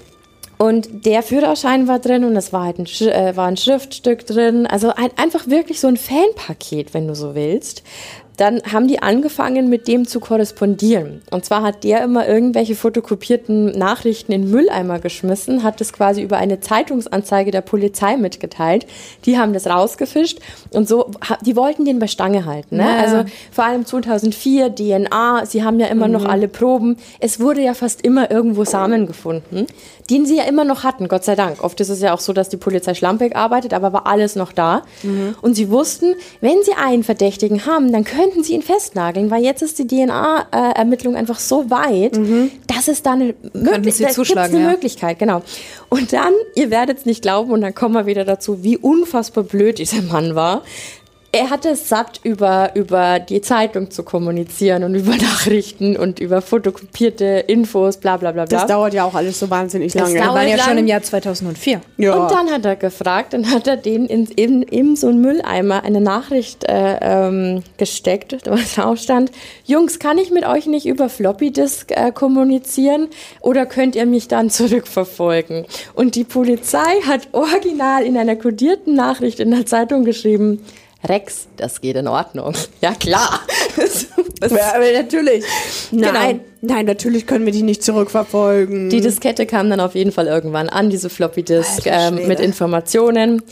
Und 0.56 1.04
der 1.04 1.22
Führerschein 1.22 1.88
war 1.88 1.98
drin 1.98 2.24
und 2.24 2.36
es 2.36 2.52
war 2.52 2.64
halt 2.64 2.78
ein, 2.78 2.86
Sch 2.86 3.02
äh, 3.02 3.36
war 3.36 3.48
ein 3.48 3.56
Schriftstück 3.56 4.24
drin. 4.26 4.66
Also 4.66 4.90
ein, 4.94 5.10
einfach 5.16 5.48
wirklich 5.48 5.80
so 5.80 5.88
ein 5.88 5.96
Fanpaket, 5.96 6.94
wenn 6.94 7.08
du 7.08 7.14
so 7.14 7.34
willst. 7.34 7.82
Dann 8.36 8.62
haben 8.72 8.88
die 8.88 9.00
angefangen, 9.00 9.68
mit 9.68 9.86
dem 9.86 10.06
zu 10.06 10.18
korrespondieren. 10.18 11.22
Und 11.30 11.44
zwar 11.44 11.62
hat 11.62 11.84
der 11.84 12.02
immer 12.02 12.26
irgendwelche 12.26 12.74
fotokopierten 12.74 13.66
Nachrichten 13.78 14.32
in 14.32 14.50
Mülleimer 14.50 14.98
geschmissen, 14.98 15.62
hat 15.62 15.80
das 15.80 15.92
quasi 15.92 16.22
über 16.22 16.36
eine 16.38 16.60
Zeitungsanzeige 16.60 17.50
der 17.50 17.60
Polizei 17.60 18.16
mitgeteilt. 18.16 18.86
Die 19.24 19.38
haben 19.38 19.52
das 19.52 19.66
rausgefischt 19.66 20.40
und 20.70 20.88
so, 20.88 21.10
die 21.42 21.54
wollten 21.54 21.84
den 21.84 21.98
bei 21.98 22.08
Stange 22.08 22.44
halten. 22.44 22.76
Ne? 22.78 22.84
Ja. 22.84 22.96
Also 22.96 23.24
vor 23.52 23.64
allem 23.64 23.86
2004, 23.86 24.74
DNA, 24.74 25.46
sie 25.46 25.62
haben 25.62 25.78
ja 25.78 25.86
immer 25.86 26.08
noch 26.08 26.24
alle 26.24 26.48
Proben. 26.48 26.96
Es 27.20 27.38
wurde 27.38 27.62
ja 27.62 27.74
fast 27.74 28.00
immer 28.02 28.30
irgendwo 28.30 28.64
Samen 28.64 29.06
gefunden, 29.06 29.66
den 30.10 30.26
sie 30.26 30.36
ja 30.36 30.44
immer 30.44 30.64
noch 30.64 30.82
hatten, 30.82 31.08
Gott 31.08 31.24
sei 31.24 31.34
Dank. 31.36 31.62
Oft 31.62 31.80
ist 31.80 31.88
es 31.88 32.00
ja 32.00 32.12
auch 32.12 32.20
so, 32.20 32.32
dass 32.32 32.48
die 32.48 32.56
Polizei 32.56 32.94
schlampig 32.94 33.36
arbeitet, 33.36 33.74
aber 33.74 33.92
war 33.92 34.06
alles 34.06 34.36
noch 34.36 34.52
da. 34.52 34.82
Und 35.40 35.54
sie 35.54 35.70
wussten, 35.70 36.14
wenn 36.40 36.62
sie 36.62 36.72
einen 36.72 37.04
Verdächtigen 37.04 37.66
haben, 37.66 37.92
dann 37.92 38.04
könnten 38.24 38.42
sie 38.42 38.54
ihn 38.54 38.62
festnageln, 38.62 39.30
weil 39.30 39.42
jetzt 39.42 39.62
ist 39.62 39.78
die 39.78 39.86
DNA-Ermittlung 39.86 41.14
einfach 41.14 41.38
so 41.38 41.70
weit, 41.70 42.18
dass 42.66 42.88
es 42.88 43.02
da 43.02 43.12
eine, 43.12 43.34
möglich 43.52 43.96
da 44.34 44.42
eine 44.42 44.60
ja. 44.60 44.70
Möglichkeit, 44.70 45.18
genau. 45.18 45.42
Und 45.90 46.12
dann, 46.12 46.32
ihr 46.54 46.70
werdet 46.70 46.98
es 46.98 47.06
nicht 47.06 47.22
glauben, 47.22 47.52
und 47.52 47.60
dann 47.60 47.74
kommen 47.74 47.94
wir 47.94 48.06
wieder 48.06 48.24
dazu, 48.24 48.62
wie 48.62 48.78
unfassbar 48.78 49.44
blöd 49.44 49.78
dieser 49.78 50.02
Mann 50.02 50.34
war. 50.34 50.62
Er 51.34 51.50
hatte 51.50 51.70
es 51.70 51.88
satt, 51.88 52.20
über, 52.22 52.70
über 52.74 53.18
die 53.18 53.40
Zeitung 53.40 53.90
zu 53.90 54.04
kommunizieren 54.04 54.84
und 54.84 54.94
über 54.94 55.16
Nachrichten 55.16 55.96
und 55.96 56.20
über 56.20 56.40
fotokopierte 56.40 57.24
Infos, 57.48 57.96
bla 57.96 58.16
bla 58.16 58.30
bla 58.30 58.44
bla. 58.44 58.58
Das 58.58 58.66
dauert 58.68 58.94
ja 58.94 59.04
auch 59.04 59.14
alles 59.14 59.40
so 59.40 59.50
wahnsinnig 59.50 59.94
lange. 59.94 60.14
Wir 60.14 60.20
waren 60.20 60.48
ja 60.48 60.56
lang- 60.56 60.66
schon 60.68 60.78
im 60.78 60.86
Jahr 60.86 61.02
2004. 61.02 61.80
ja. 61.96 62.14
Und 62.14 62.30
dann 62.30 62.50
hat 62.50 62.64
er 62.64 62.76
gefragt 62.76 63.34
und 63.34 63.50
hat 63.50 63.66
er 63.66 63.76
den 63.76 64.06
in, 64.06 64.26
in, 64.26 64.62
in 64.62 64.94
so 64.94 65.08
einen 65.08 65.20
Mülleimer 65.22 65.82
eine 65.82 66.00
Nachricht 66.00 66.64
äh, 66.68 66.98
ähm, 67.00 67.64
gesteckt, 67.78 68.36
was 68.46 68.76
drauf 68.76 68.98
stand. 68.98 69.32
Jungs, 69.64 69.98
kann 69.98 70.18
ich 70.18 70.30
mit 70.30 70.46
euch 70.46 70.66
nicht 70.66 70.86
über 70.86 71.08
Floppy 71.08 71.50
Disk 71.50 71.90
äh, 71.90 72.12
kommunizieren 72.12 73.08
oder 73.40 73.66
könnt 73.66 73.96
ihr 73.96 74.06
mich 74.06 74.28
dann 74.28 74.50
zurückverfolgen? 74.50 75.64
Und 75.94 76.14
die 76.14 76.24
Polizei 76.24 77.00
hat 77.06 77.28
original 77.32 78.04
in 78.04 78.16
einer 78.16 78.36
kodierten 78.36 78.94
Nachricht 78.94 79.40
in 79.40 79.50
der 79.50 79.66
Zeitung 79.66 80.04
geschrieben, 80.04 80.64
Rex, 81.06 81.48
das 81.56 81.80
geht 81.80 81.96
in 81.96 82.08
Ordnung. 82.08 82.54
Ja, 82.80 82.92
klar. 82.94 83.40
Ja, 84.42 84.74
aber 84.74 84.92
natürlich. 84.92 85.44
Genau. 85.90 86.12
Nein, 86.12 86.40
nein, 86.60 86.84
natürlich 86.84 87.26
können 87.26 87.46
wir 87.46 87.52
die 87.52 87.62
nicht 87.62 87.82
zurückverfolgen. 87.82 88.90
Die 88.90 89.00
Diskette 89.00 89.46
kam 89.46 89.70
dann 89.70 89.80
auf 89.80 89.94
jeden 89.94 90.12
Fall 90.12 90.26
irgendwann 90.26 90.68
an, 90.68 90.90
diese 90.90 91.08
Floppy 91.08 91.42
Disk, 91.42 91.86
ähm, 91.86 92.26
mit 92.26 92.40
Informationen. 92.40 93.42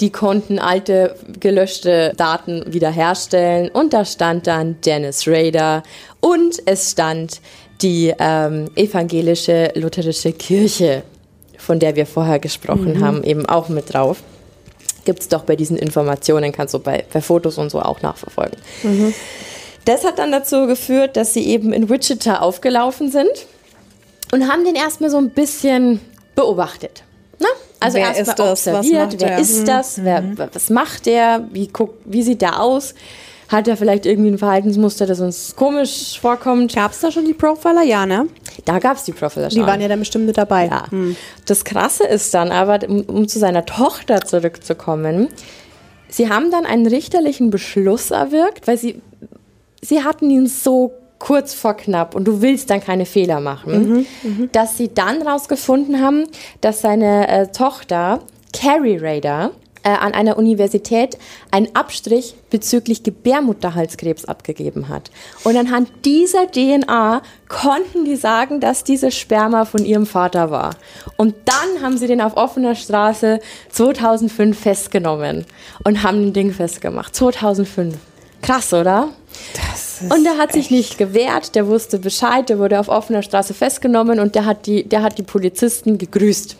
Die 0.00 0.10
konnten 0.10 0.58
alte, 0.58 1.14
gelöschte 1.38 2.12
Daten 2.16 2.64
wiederherstellen 2.66 3.68
und 3.68 3.92
da 3.92 4.04
stand 4.04 4.48
dann 4.48 4.80
Dennis 4.84 5.28
Rader 5.28 5.84
und 6.20 6.60
es 6.66 6.90
stand 6.90 7.40
die 7.82 8.12
ähm, 8.18 8.68
evangelische 8.74 9.70
lutherische 9.76 10.32
Kirche, 10.32 11.02
von 11.56 11.78
der 11.78 11.94
wir 11.94 12.06
vorher 12.06 12.40
gesprochen 12.40 13.04
haben, 13.04 13.22
eben 13.22 13.46
auch 13.46 13.68
mit 13.68 13.92
drauf. 13.92 14.18
Gibt 15.04 15.20
es 15.20 15.28
doch 15.28 15.42
bei 15.42 15.56
diesen 15.56 15.76
Informationen, 15.76 16.52
kannst 16.52 16.74
du 16.74 16.78
bei, 16.78 17.04
bei 17.12 17.20
Fotos 17.20 17.58
und 17.58 17.70
so 17.70 17.80
auch 17.80 18.02
nachverfolgen. 18.02 18.58
Das 19.84 20.04
hat 20.04 20.18
dann 20.18 20.30
dazu 20.30 20.66
geführt, 20.66 21.16
dass 21.16 21.34
sie 21.34 21.46
eben 21.46 21.72
in 21.72 21.88
Wichita 21.88 22.38
aufgelaufen 22.38 23.10
sind 23.10 23.46
und 24.32 24.48
haben 24.50 24.64
den 24.64 24.76
erstmal 24.76 25.10
so 25.10 25.18
ein 25.18 25.30
bisschen 25.30 26.00
beobachtet. 26.34 27.02
Ne? 27.40 27.48
Also 27.80 27.98
erstmal 27.98 28.36
das? 28.36 28.38
Was 28.38 28.50
observiert, 28.50 29.16
wer 29.20 29.30
er? 29.30 29.36
Mhm. 29.36 29.42
ist 29.42 29.66
das, 29.66 30.04
wer, 30.04 30.22
was 30.52 30.70
macht 30.70 31.06
der, 31.06 31.48
wie, 31.50 31.66
guckt, 31.66 32.00
wie 32.04 32.22
sieht 32.22 32.42
der 32.42 32.60
aus, 32.60 32.94
hat 33.48 33.68
er 33.68 33.76
vielleicht 33.76 34.06
irgendwie 34.06 34.30
ein 34.30 34.38
Verhaltensmuster, 34.38 35.06
das 35.06 35.20
uns 35.20 35.54
komisch 35.56 36.18
vorkommt. 36.20 36.74
Gab 36.74 36.92
es 36.92 37.00
da 37.00 37.10
schon 37.10 37.24
die 37.26 37.34
Profiler? 37.34 37.82
Ja, 37.82 38.06
ne? 38.06 38.26
Da 38.64 38.78
gab 38.78 38.96
es 38.96 39.04
die 39.04 39.12
Profiler 39.12 39.48
Die 39.48 39.56
schon. 39.56 39.66
waren 39.66 39.80
ja 39.80 39.88
dann 39.88 39.98
bestimmt 39.98 40.26
mit 40.26 40.38
dabei. 40.38 40.66
Ja. 40.66 40.84
Das 41.46 41.64
Krasse 41.64 42.04
ist 42.04 42.32
dann 42.34 42.50
aber, 42.50 42.80
um, 42.88 43.02
um 43.02 43.28
zu 43.28 43.38
seiner 43.38 43.64
Tochter 43.66 44.20
zurückzukommen, 44.22 45.28
sie 46.08 46.28
haben 46.30 46.50
dann 46.50 46.64
einen 46.66 46.86
richterlichen 46.86 47.50
Beschluss 47.50 48.10
erwirkt, 48.10 48.66
weil 48.66 48.78
sie, 48.78 49.00
sie 49.80 50.02
hatten 50.02 50.30
ihn 50.30 50.46
so 50.46 50.92
kurz 51.18 51.54
vor 51.54 51.74
knapp 51.74 52.14
und 52.16 52.24
du 52.24 52.42
willst 52.42 52.68
dann 52.70 52.80
keine 52.80 53.06
Fehler 53.06 53.38
machen, 53.40 54.06
dass 54.52 54.76
sie 54.76 54.92
dann 54.92 55.22
rausgefunden 55.22 56.00
haben, 56.02 56.24
dass 56.60 56.80
seine 56.80 57.28
äh, 57.28 57.46
Tochter 57.46 58.18
Carrie 58.52 58.98
Rader 59.00 59.52
äh, 59.52 59.61
an 59.88 60.14
einer 60.14 60.36
Universität 60.36 61.18
einen 61.50 61.74
Abstrich 61.74 62.34
bezüglich 62.50 63.02
Gebärmutterhalskrebs 63.02 64.24
abgegeben 64.24 64.88
hat. 64.88 65.10
Und 65.44 65.56
anhand 65.56 65.90
dieser 66.04 66.50
DNA 66.50 67.22
konnten 67.48 68.04
die 68.04 68.16
sagen, 68.16 68.60
dass 68.60 68.84
dieses 68.84 69.16
Sperma 69.16 69.64
von 69.64 69.84
ihrem 69.84 70.06
Vater 70.06 70.50
war. 70.50 70.76
Und 71.16 71.34
dann 71.44 71.82
haben 71.82 71.98
sie 71.98 72.06
den 72.06 72.20
auf 72.20 72.36
offener 72.36 72.74
Straße 72.74 73.40
2005 73.70 74.58
festgenommen 74.58 75.44
und 75.84 76.02
haben 76.02 76.28
ein 76.28 76.32
Ding 76.32 76.52
festgemacht. 76.52 77.14
2005. 77.14 77.96
Krass, 78.42 78.72
oder? 78.72 79.10
Und 80.10 80.24
der 80.24 80.36
hat 80.36 80.52
sich 80.52 80.70
nicht 80.70 80.98
gewehrt, 80.98 81.54
der 81.54 81.68
wusste 81.68 81.98
Bescheid, 81.98 82.48
der 82.48 82.58
wurde 82.58 82.80
auf 82.80 82.88
offener 82.88 83.22
Straße 83.22 83.54
festgenommen 83.54 84.18
und 84.18 84.34
der 84.34 84.44
hat 84.44 84.66
die, 84.66 84.82
der 84.84 85.02
hat 85.02 85.18
die 85.18 85.22
Polizisten 85.22 85.96
gegrüßt. 85.96 86.56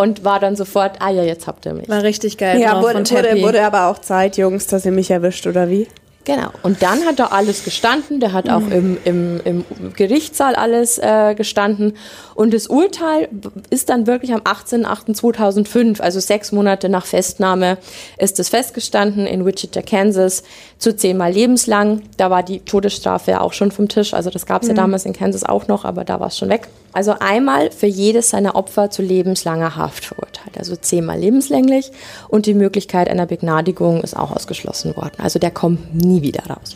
Und 0.00 0.24
war 0.24 0.40
dann 0.40 0.56
sofort, 0.56 0.92
ah 1.00 1.10
ja, 1.10 1.22
jetzt 1.22 1.46
habt 1.46 1.66
ihr 1.66 1.74
mich. 1.74 1.88
War 1.88 2.02
richtig 2.02 2.38
geil. 2.38 2.58
Ja, 2.58 2.72
drauf 2.72 2.84
wurde, 2.84 2.98
und 2.98 3.10
wurde, 3.10 3.42
wurde 3.42 3.62
aber 3.62 3.88
auch 3.88 3.98
Zeit, 3.98 4.38
Jungs, 4.38 4.66
dass 4.66 4.86
ihr 4.86 4.92
mich 4.92 5.10
erwischt, 5.10 5.46
oder 5.46 5.68
wie? 5.68 5.88
Genau. 6.24 6.50
Und 6.62 6.82
dann 6.82 7.04
hat 7.06 7.18
er 7.18 7.32
alles 7.32 7.64
gestanden. 7.64 8.20
Der 8.20 8.32
hat 8.32 8.48
auch 8.48 8.66
im, 8.70 8.98
im, 9.04 9.40
im 9.44 9.64
Gerichtssaal 9.94 10.54
alles 10.54 10.98
äh, 10.98 11.34
gestanden. 11.34 11.96
Und 12.34 12.54
das 12.54 12.66
Urteil 12.66 13.28
ist 13.70 13.88
dann 13.88 14.06
wirklich 14.06 14.32
am 14.32 14.40
18.08.2005, 14.40 16.00
also 16.00 16.20
sechs 16.20 16.52
Monate 16.52 16.88
nach 16.88 17.06
Festnahme, 17.06 17.78
ist 18.18 18.38
es 18.38 18.50
festgestanden 18.50 19.26
in 19.26 19.44
Wichita, 19.44 19.82
Kansas, 19.82 20.42
zu 20.78 20.94
zehnmal 20.94 21.32
lebenslang. 21.32 22.02
Da 22.16 22.30
war 22.30 22.42
die 22.42 22.60
Todesstrafe 22.60 23.32
ja 23.32 23.40
auch 23.40 23.54
schon 23.54 23.70
vom 23.70 23.88
Tisch. 23.88 24.14
Also 24.14 24.30
das 24.30 24.46
gab 24.46 24.62
es 24.62 24.68
ja 24.68 24.74
damals 24.74 25.06
in 25.06 25.14
Kansas 25.14 25.44
auch 25.44 25.68
noch, 25.68 25.84
aber 25.84 26.04
da 26.04 26.20
war 26.20 26.28
es 26.28 26.38
schon 26.38 26.50
weg. 26.50 26.68
Also 26.92 27.14
einmal 27.18 27.70
für 27.70 27.86
jedes 27.86 28.30
seiner 28.30 28.56
Opfer 28.56 28.90
zu 28.90 29.02
lebenslanger 29.02 29.76
Haft 29.76 30.04
verurteilt. 30.04 30.58
Also 30.58 30.76
zehnmal 30.76 31.18
lebenslänglich. 31.18 31.90
Und 32.28 32.46
die 32.46 32.54
Möglichkeit 32.54 33.08
einer 33.08 33.26
Begnadigung 33.26 34.02
ist 34.02 34.16
auch 34.16 34.32
ausgeschlossen 34.32 34.96
worden. 34.96 35.14
Also 35.18 35.38
der 35.38 35.50
kommt 35.50 35.94
nie 35.94 36.22
wieder 36.22 36.44
raus. 36.44 36.74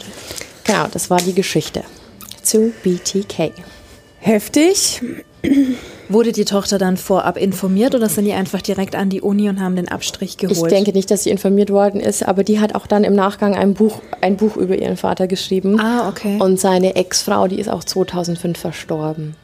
Genau, 0.64 0.86
das 0.92 1.10
war 1.10 1.18
die 1.18 1.34
Geschichte 1.34 1.82
zu 2.42 2.72
BTK. 2.82 3.52
Heftig. 4.20 5.02
Wurde 6.08 6.32
die 6.32 6.44
Tochter 6.44 6.78
dann 6.78 6.96
vorab 6.96 7.36
informiert 7.36 7.94
oder 7.94 8.08
sind 8.08 8.26
die 8.26 8.32
einfach 8.32 8.62
direkt 8.62 8.94
an 8.94 9.08
die 9.10 9.20
Uni 9.20 9.48
und 9.48 9.60
haben 9.60 9.76
den 9.76 9.88
Abstrich 9.88 10.36
geholt? 10.36 10.56
Ich 10.56 10.64
denke 10.64 10.92
nicht, 10.92 11.10
dass 11.10 11.24
sie 11.24 11.30
informiert 11.30 11.70
worden 11.70 12.00
ist, 12.00 12.22
aber 12.26 12.44
die 12.44 12.60
hat 12.60 12.74
auch 12.74 12.86
dann 12.86 13.04
im 13.04 13.14
Nachgang 13.14 13.54
ein 13.54 13.74
Buch, 13.74 14.00
ein 14.20 14.36
Buch 14.36 14.56
über 14.56 14.76
ihren 14.76 14.96
Vater 14.96 15.26
geschrieben. 15.26 15.80
Ah, 15.80 16.08
okay. 16.08 16.38
Und 16.40 16.60
seine 16.60 16.96
Ex-Frau, 16.96 17.48
die 17.48 17.58
ist 17.58 17.68
auch 17.68 17.84
2005 17.84 18.58
verstorben. 18.58 19.34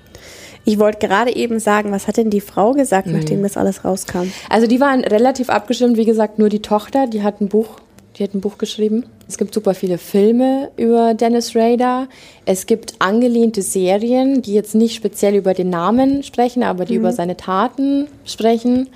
Ich 0.64 0.78
wollte 0.78 1.06
gerade 1.06 1.34
eben 1.34 1.58
sagen, 1.58 1.90
was 1.90 2.06
hat 2.06 2.16
denn 2.16 2.30
die 2.30 2.40
Frau 2.40 2.72
gesagt, 2.72 3.06
nachdem 3.06 3.42
das 3.42 3.56
alles 3.56 3.84
rauskam? 3.84 4.30
Also 4.48 4.66
die 4.66 4.80
waren 4.80 5.04
relativ 5.04 5.48
abgestimmt, 5.50 5.96
wie 5.96 6.04
gesagt, 6.04 6.38
nur 6.38 6.48
die 6.48 6.60
Tochter, 6.60 7.06
die 7.06 7.22
hat 7.22 7.40
ein 7.40 7.48
Buch, 7.48 7.80
die 8.16 8.24
hat 8.24 8.34
ein 8.34 8.40
Buch 8.40 8.58
geschrieben. 8.58 9.06
Es 9.26 9.38
gibt 9.38 9.54
super 9.54 9.74
viele 9.74 9.96
Filme 9.96 10.70
über 10.76 11.14
Dennis 11.14 11.56
Rader. 11.56 12.08
Es 12.44 12.66
gibt 12.66 12.94
angelehnte 12.98 13.62
Serien, 13.62 14.42
die 14.42 14.54
jetzt 14.54 14.74
nicht 14.74 14.94
speziell 14.94 15.34
über 15.34 15.54
den 15.54 15.70
Namen 15.70 16.22
sprechen, 16.22 16.62
aber 16.62 16.84
die 16.84 16.96
über 16.96 17.12
seine 17.12 17.36
Taten 17.36 18.08
sprechen. 18.24 18.88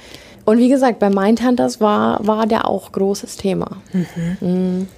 Und 0.44 0.58
wie 0.58 0.68
gesagt, 0.68 0.98
bei 0.98 1.08
Mindhunters 1.08 1.80
war, 1.80 2.26
war 2.26 2.46
der 2.46 2.68
auch 2.68 2.92
großes 2.92 3.36
Thema. 3.36 3.78
Mhm. 4.40 4.88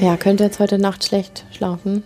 Ja, 0.00 0.16
könnte 0.16 0.44
jetzt 0.44 0.60
heute 0.60 0.78
Nacht 0.78 1.04
schlecht 1.04 1.44
schlafen. 1.50 2.02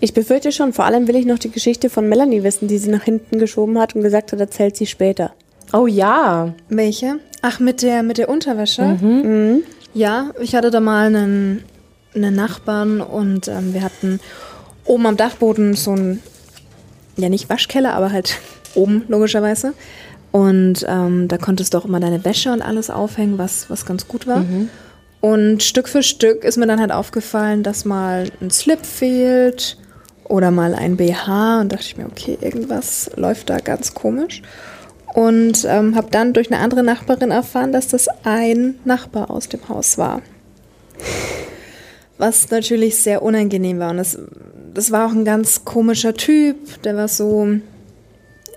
Ich 0.00 0.14
befürchte 0.14 0.52
schon, 0.52 0.72
vor 0.72 0.84
allem 0.84 1.06
will 1.06 1.16
ich 1.16 1.26
noch 1.26 1.38
die 1.38 1.50
Geschichte 1.50 1.90
von 1.90 2.08
Melanie 2.08 2.42
wissen, 2.42 2.68
die 2.68 2.78
sie 2.78 2.90
nach 2.90 3.04
hinten 3.04 3.38
geschoben 3.38 3.78
hat 3.78 3.94
und 3.94 4.02
gesagt 4.02 4.32
hat, 4.32 4.40
erzählt 4.40 4.76
sie 4.76 4.86
später. 4.86 5.32
Oh 5.72 5.86
ja. 5.86 6.54
Welche? 6.68 7.20
Ach, 7.42 7.60
mit 7.60 7.82
der, 7.82 8.02
mit 8.02 8.18
der 8.18 8.28
Unterwäsche? 8.28 8.82
Mhm. 8.82 9.62
Ja, 9.94 10.30
ich 10.40 10.54
hatte 10.54 10.70
da 10.70 10.80
mal 10.80 11.06
einen, 11.06 11.64
einen 12.14 12.34
Nachbarn 12.34 13.00
und 13.00 13.48
ähm, 13.48 13.74
wir 13.74 13.82
hatten 13.82 14.20
oben 14.84 15.06
am 15.06 15.16
Dachboden 15.16 15.74
so 15.74 15.92
ein, 15.92 16.20
ja 17.16 17.28
nicht 17.28 17.48
Waschkeller, 17.48 17.94
aber 17.94 18.10
halt 18.12 18.38
oben 18.74 19.04
logischerweise. 19.08 19.74
Und 20.30 20.84
ähm, 20.88 21.28
da 21.28 21.38
konntest 21.38 21.72
du 21.72 21.78
auch 21.78 21.84
immer 21.84 22.00
deine 22.00 22.24
Wäsche 22.24 22.52
und 22.52 22.60
alles 22.60 22.90
aufhängen, 22.90 23.38
was, 23.38 23.70
was 23.70 23.86
ganz 23.86 24.08
gut 24.08 24.26
war. 24.26 24.44
Und 25.20 25.62
Stück 25.62 25.88
für 25.88 26.02
Stück 26.02 26.44
ist 26.44 26.56
mir 26.56 26.66
dann 26.66 26.80
halt 26.80 26.92
aufgefallen, 26.92 27.62
dass 27.62 27.84
mal 27.84 28.30
ein 28.40 28.50
Slip 28.50 28.86
fehlt 28.86 29.76
oder 30.24 30.50
mal 30.50 30.74
ein 30.74 30.96
BH 30.96 31.60
und 31.60 31.72
dachte 31.72 31.84
ich 31.84 31.96
mir, 31.96 32.06
okay, 32.06 32.38
irgendwas 32.40 33.10
läuft 33.16 33.50
da 33.50 33.58
ganz 33.58 33.94
komisch. 33.94 34.42
Und 35.14 35.64
ähm, 35.68 35.96
habe 35.96 36.08
dann 36.10 36.34
durch 36.34 36.52
eine 36.52 36.60
andere 36.60 36.84
Nachbarin 36.84 37.30
erfahren, 37.30 37.72
dass 37.72 37.88
das 37.88 38.06
ein 38.24 38.78
Nachbar 38.84 39.30
aus 39.30 39.48
dem 39.48 39.68
Haus 39.68 39.98
war. 39.98 40.22
Was 42.18 42.50
natürlich 42.50 42.96
sehr 42.96 43.22
unangenehm 43.22 43.78
war. 43.80 43.90
Und 43.90 43.96
das, 43.96 44.18
das 44.74 44.92
war 44.92 45.06
auch 45.06 45.12
ein 45.12 45.24
ganz 45.24 45.64
komischer 45.64 46.14
Typ. 46.14 46.82
Der 46.82 46.94
war 46.94 47.08
so 47.08 47.48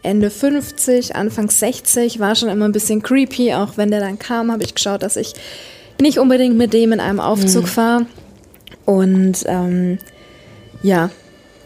Ende 0.03 0.29
50, 0.29 1.15
Anfang 1.15 1.49
60, 1.49 2.19
war 2.19 2.35
schon 2.35 2.49
immer 2.49 2.65
ein 2.65 2.73
bisschen 2.73 3.01
creepy. 3.01 3.53
Auch 3.53 3.77
wenn 3.77 3.89
der 3.89 4.01
dann 4.01 4.19
kam, 4.19 4.51
habe 4.51 4.63
ich 4.63 4.75
geschaut, 4.75 5.03
dass 5.03 5.15
ich 5.15 5.33
nicht 6.01 6.19
unbedingt 6.19 6.57
mit 6.57 6.73
dem 6.73 6.91
in 6.91 6.99
einem 6.99 7.19
Aufzug 7.19 7.67
fahre. 7.67 8.05
Und 8.85 9.43
ähm, 9.45 9.99
ja, 10.83 11.09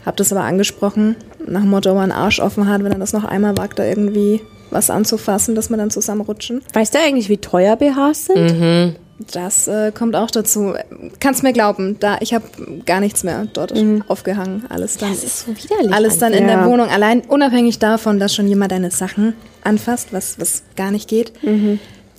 habe 0.05 0.17
das 0.17 0.31
aber 0.31 0.43
angesprochen, 0.43 1.15
nach 1.47 1.61
dem 1.61 1.69
Motto, 1.69 1.97
einen 1.97 2.11
Arsch 2.11 2.39
offen 2.39 2.67
hat, 2.67 2.83
wenn 2.83 2.91
er 2.91 2.99
das 2.99 3.13
noch 3.13 3.23
einmal 3.23 3.57
wagt, 3.57 3.79
da 3.79 3.85
irgendwie 3.85 4.41
was 4.71 4.89
anzufassen, 4.89 5.55
dass 5.55 5.69
wir 5.69 5.77
dann 5.77 5.89
zusammenrutschen. 5.91 6.61
Weißt 6.73 6.93
du 6.93 6.99
eigentlich, 6.99 7.29
wie 7.29 7.37
teuer 7.37 7.75
BHs 7.75 8.25
sind? 8.25 8.95
Das 9.31 9.69
äh, 9.69 9.93
kommt 9.93 10.13
auch 10.17 10.29
dazu. 10.29 10.73
Kannst 11.21 11.41
mir 11.41 11.53
glauben, 11.53 11.95
da 12.01 12.17
ich 12.19 12.33
habe 12.33 12.43
gar 12.85 12.99
nichts 12.99 13.23
mehr 13.23 13.47
dort 13.53 13.73
aufgehangen. 14.09 14.65
Alles 14.67 14.97
dann, 14.97 15.11
Das 15.11 15.23
ist 15.23 15.45
so 15.45 15.51
widerlich 15.55 15.93
alles 15.93 16.17
dann 16.17 16.33
in 16.33 16.45
Ja. 16.49 16.57
der 16.57 16.65
Wohnung. 16.69 16.89
Allein 16.89 17.21
unabhängig 17.21 17.79
davon, 17.79 18.19
dass 18.19 18.35
schon 18.35 18.47
jemand 18.47 18.73
deine 18.73 18.91
Sachen 18.91 19.33
anfasst, 19.63 20.09
was, 20.11 20.37
was 20.37 20.63
gar 20.75 20.91
nicht 20.91 21.07
geht. 21.07 21.31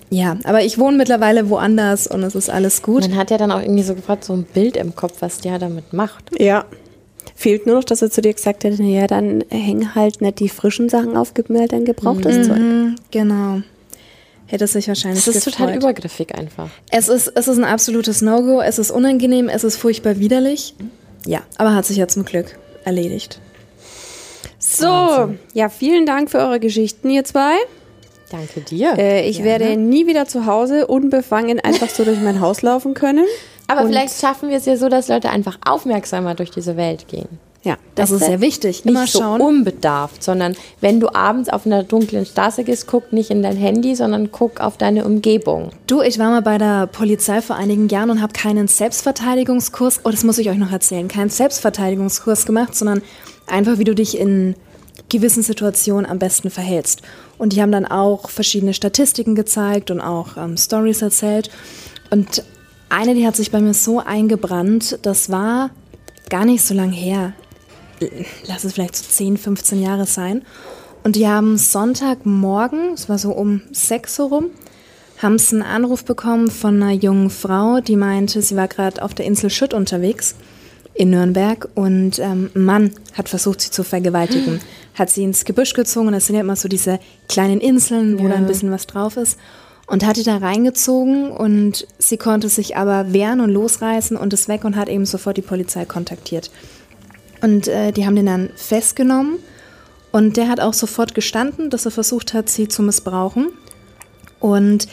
Ja, 0.09 0.37
aber 0.45 0.63
ich 0.63 0.77
wohne 0.77 0.95
mittlerweile 0.97 1.49
woanders 1.49 2.07
und 2.07 2.23
es 2.23 2.33
ist 2.35 2.49
alles 2.49 2.81
gut. 2.81 3.01
Man 3.01 3.17
hat 3.17 3.29
ja 3.31 3.37
dann 3.37 3.51
auch 3.51 3.61
irgendwie 3.61 3.83
so 3.83 3.93
sofort 3.93 4.23
so 4.23 4.33
ein 4.33 4.43
Bild 4.43 4.77
im 4.77 4.95
Kopf, 4.95 5.15
was 5.19 5.39
der 5.39 5.59
damit 5.59 5.91
macht. 5.93 6.29
Ja. 6.39 6.65
Fehlt 7.35 7.67
nur 7.67 7.75
noch, 7.75 7.83
dass 7.83 8.01
er 8.01 8.09
zu 8.09 8.21
dir 8.21 8.33
gesagt 8.33 8.63
hätte, 8.63 8.81
naja, 8.81 9.05
dann 9.05 9.43
häng 9.49 9.93
halt 9.95 10.21
nicht 10.21 10.39
die 10.39 10.49
frischen 10.49 10.89
Sachen 10.89 11.15
auf, 11.17 11.33
gib 11.33 11.49
mir 11.49 11.59
halt 11.59 11.73
ein 11.73 11.85
gebrauchtes 11.85 12.47
Zeug. 12.47 12.57
Mhm, 12.57 12.95
genau. 13.11 13.61
Hätte 14.47 14.65
sich 14.65 14.87
wahrscheinlich 14.87 15.25
Das 15.25 15.35
ist 15.35 15.43
total 15.43 15.67
gefreut. 15.73 15.83
übergriffig 15.83 16.33
einfach. 16.33 16.69
Es 16.89 17.09
ist, 17.09 17.27
es 17.35 17.47
ist 17.49 17.57
ein 17.57 17.65
absolutes 17.65 18.21
No-Go, 18.21 18.61
es 18.61 18.79
ist 18.79 18.91
unangenehm, 18.91 19.49
es 19.49 19.63
ist 19.65 19.75
furchtbar 19.75 20.17
widerlich. 20.19 20.73
Ja, 21.25 21.41
aber 21.57 21.75
hat 21.75 21.85
sich 21.85 21.97
ja 21.97 22.07
zum 22.07 22.23
Glück 22.23 22.57
erledigt. 22.85 23.39
So, 24.57 25.33
ja, 25.53 25.69
vielen 25.69 26.05
Dank 26.05 26.31
für 26.31 26.39
eure 26.39 26.59
Geschichten, 26.59 27.09
ihr 27.09 27.23
zwei. 27.25 27.53
Danke 28.29 28.61
dir. 28.61 28.93
Äh, 28.97 29.29
ich 29.29 29.43
werde 29.43 29.77
nie 29.77 30.05
wieder 30.07 30.27
zu 30.27 30.45
Hause 30.45 30.87
unbefangen 30.87 31.59
einfach 31.59 31.89
so 31.89 32.03
durch 32.03 32.19
mein 32.19 32.41
Haus 32.41 32.61
laufen 32.61 32.93
können. 32.93 33.25
Aber 33.67 33.81
Und- 33.81 33.87
vielleicht 33.87 34.19
schaffen 34.19 34.49
wir 34.49 34.57
es 34.57 34.65
ja 34.65 34.75
so, 34.77 34.89
dass 34.89 35.07
Leute 35.07 35.29
einfach 35.29 35.57
aufmerksamer 35.65 36.35
durch 36.35 36.51
diese 36.51 36.75
Welt 36.77 37.07
gehen. 37.07 37.27
Ja, 37.63 37.75
Das 37.95 38.11
ist 38.11 38.15
weißt 38.21 38.21
du? 38.21 38.25
sehr 38.27 38.41
wichtig. 38.41 38.85
Nicht 38.85 38.93
Immer 38.95 39.07
so 39.07 39.19
schauen. 39.19 39.41
unbedarft, 39.41 40.23
sondern 40.23 40.55
wenn 40.79 40.99
du 41.01 41.13
abends 41.13 41.49
auf 41.49 41.65
einer 41.65 41.83
dunklen 41.83 42.25
Straße 42.25 42.63
gehst, 42.63 42.87
guck 42.87 43.11
nicht 43.11 43.29
in 43.29 43.43
dein 43.43 43.57
Handy, 43.57 43.93
sondern 43.95 44.31
guck 44.31 44.61
auf 44.61 44.77
deine 44.77 45.03
Umgebung. 45.03 45.71
Du, 45.85 46.01
ich 46.01 46.17
war 46.17 46.29
mal 46.29 46.41
bei 46.41 46.57
der 46.57 46.87
Polizei 46.87 47.41
vor 47.41 47.55
einigen 47.57 47.89
Jahren 47.89 48.09
und 48.09 48.21
habe 48.21 48.31
keinen 48.31 48.67
Selbstverteidigungskurs, 48.69 50.01
oh, 50.05 50.11
das 50.11 50.23
muss 50.23 50.37
ich 50.37 50.49
euch 50.49 50.57
noch 50.57 50.71
erzählen, 50.71 51.07
keinen 51.09 51.29
Selbstverteidigungskurs 51.29 52.45
gemacht, 52.45 52.73
sondern 52.75 53.01
einfach, 53.47 53.79
wie 53.79 53.83
du 53.83 53.95
dich 53.95 54.17
in 54.17 54.55
gewissen 55.09 55.43
Situationen 55.43 56.05
am 56.05 56.19
besten 56.19 56.49
verhältst. 56.49 57.01
Und 57.37 57.53
die 57.53 57.61
haben 57.61 57.71
dann 57.71 57.85
auch 57.85 58.29
verschiedene 58.29 58.73
Statistiken 58.73 59.35
gezeigt 59.35 59.91
und 59.91 60.01
auch 60.01 60.37
ähm, 60.37 60.57
Stories 60.57 61.01
erzählt. 61.01 61.49
Und 62.09 62.43
eine, 62.89 63.15
die 63.15 63.25
hat 63.25 63.35
sich 63.35 63.51
bei 63.51 63.61
mir 63.61 63.73
so 63.73 63.99
eingebrannt, 63.99 64.99
das 65.01 65.29
war 65.29 65.71
gar 66.29 66.45
nicht 66.45 66.63
so 66.63 66.73
lang 66.73 66.91
her. 66.91 67.33
Lass 68.45 68.63
es 68.63 68.73
vielleicht 68.73 68.95
so 68.95 69.05
10, 69.09 69.37
15 69.37 69.81
Jahre 69.81 70.05
sein. 70.05 70.43
Und 71.03 71.15
die 71.15 71.27
haben 71.27 71.57
Sonntagmorgen, 71.57 72.93
es 72.93 73.07
war 73.07 73.17
so 73.17 73.31
um 73.31 73.61
6 73.71 74.19
Uhr 74.19 74.29
rum, 74.29 74.45
haben 75.21 75.39
sie 75.39 75.55
einen 75.55 75.63
Anruf 75.63 76.03
bekommen 76.03 76.51
von 76.51 76.81
einer 76.81 76.91
jungen 76.91 77.29
Frau, 77.29 77.79
die 77.79 77.95
meinte, 77.95 78.41
sie 78.41 78.55
war 78.55 78.67
gerade 78.67 79.01
auf 79.01 79.13
der 79.13 79.25
Insel 79.25 79.49
Schütt 79.49 79.73
unterwegs 79.73 80.35
in 80.97 81.11
Nürnberg 81.11 81.69
und 81.75 82.17
ähm, 82.19 82.49
ein 82.55 82.65
Mann 82.65 82.91
hat 83.13 83.29
versucht, 83.29 83.61
sie 83.61 83.71
zu 83.71 83.83
vergewaltigen. 83.83 84.59
Hat 84.95 85.11
sie 85.11 85.23
ins 85.23 85.45
Gebüsch 85.45 85.73
gezogen 85.73 86.11
das 86.11 86.25
sind 86.25 86.33
ja 86.33 86.41
immer 86.41 86.55
so 86.55 86.67
diese 86.67 86.99
kleinen 87.29 87.61
Inseln, 87.61 88.17
wo 88.17 88.27
da 88.27 88.33
ein 88.33 88.47
bisschen 88.47 88.71
was 88.71 88.87
drauf 88.87 89.15
ist. 89.15 89.37
Und 89.85 90.03
hat 90.03 90.17
die 90.17 90.23
da 90.23 90.37
reingezogen 90.37 91.29
und 91.29 91.85
sie 91.99 92.17
konnte 92.17 92.49
sich 92.49 92.75
aber 92.75 93.13
wehren 93.13 93.39
und 93.39 93.51
losreißen 93.51 94.17
und 94.17 94.33
ist 94.33 94.47
weg 94.47 94.65
und 94.65 94.75
hat 94.75 94.89
eben 94.89 95.05
sofort 95.05 95.37
die 95.37 95.43
Polizei 95.43 95.85
kontaktiert. 95.85 96.49
Und 97.43 97.67
äh, 97.67 97.91
die 97.91 98.07
haben 98.07 98.15
den 98.15 98.25
dann 98.25 98.49
festgenommen 98.55 99.37
und 100.11 100.35
der 100.35 100.49
hat 100.49 100.59
auch 100.59 100.73
sofort 100.73 101.13
gestanden, 101.13 101.69
dass 101.69 101.85
er 101.85 101.91
versucht 101.91 102.33
hat, 102.33 102.49
sie 102.49 102.67
zu 102.67 102.81
missbrauchen. 102.81 103.49
Und 104.39 104.87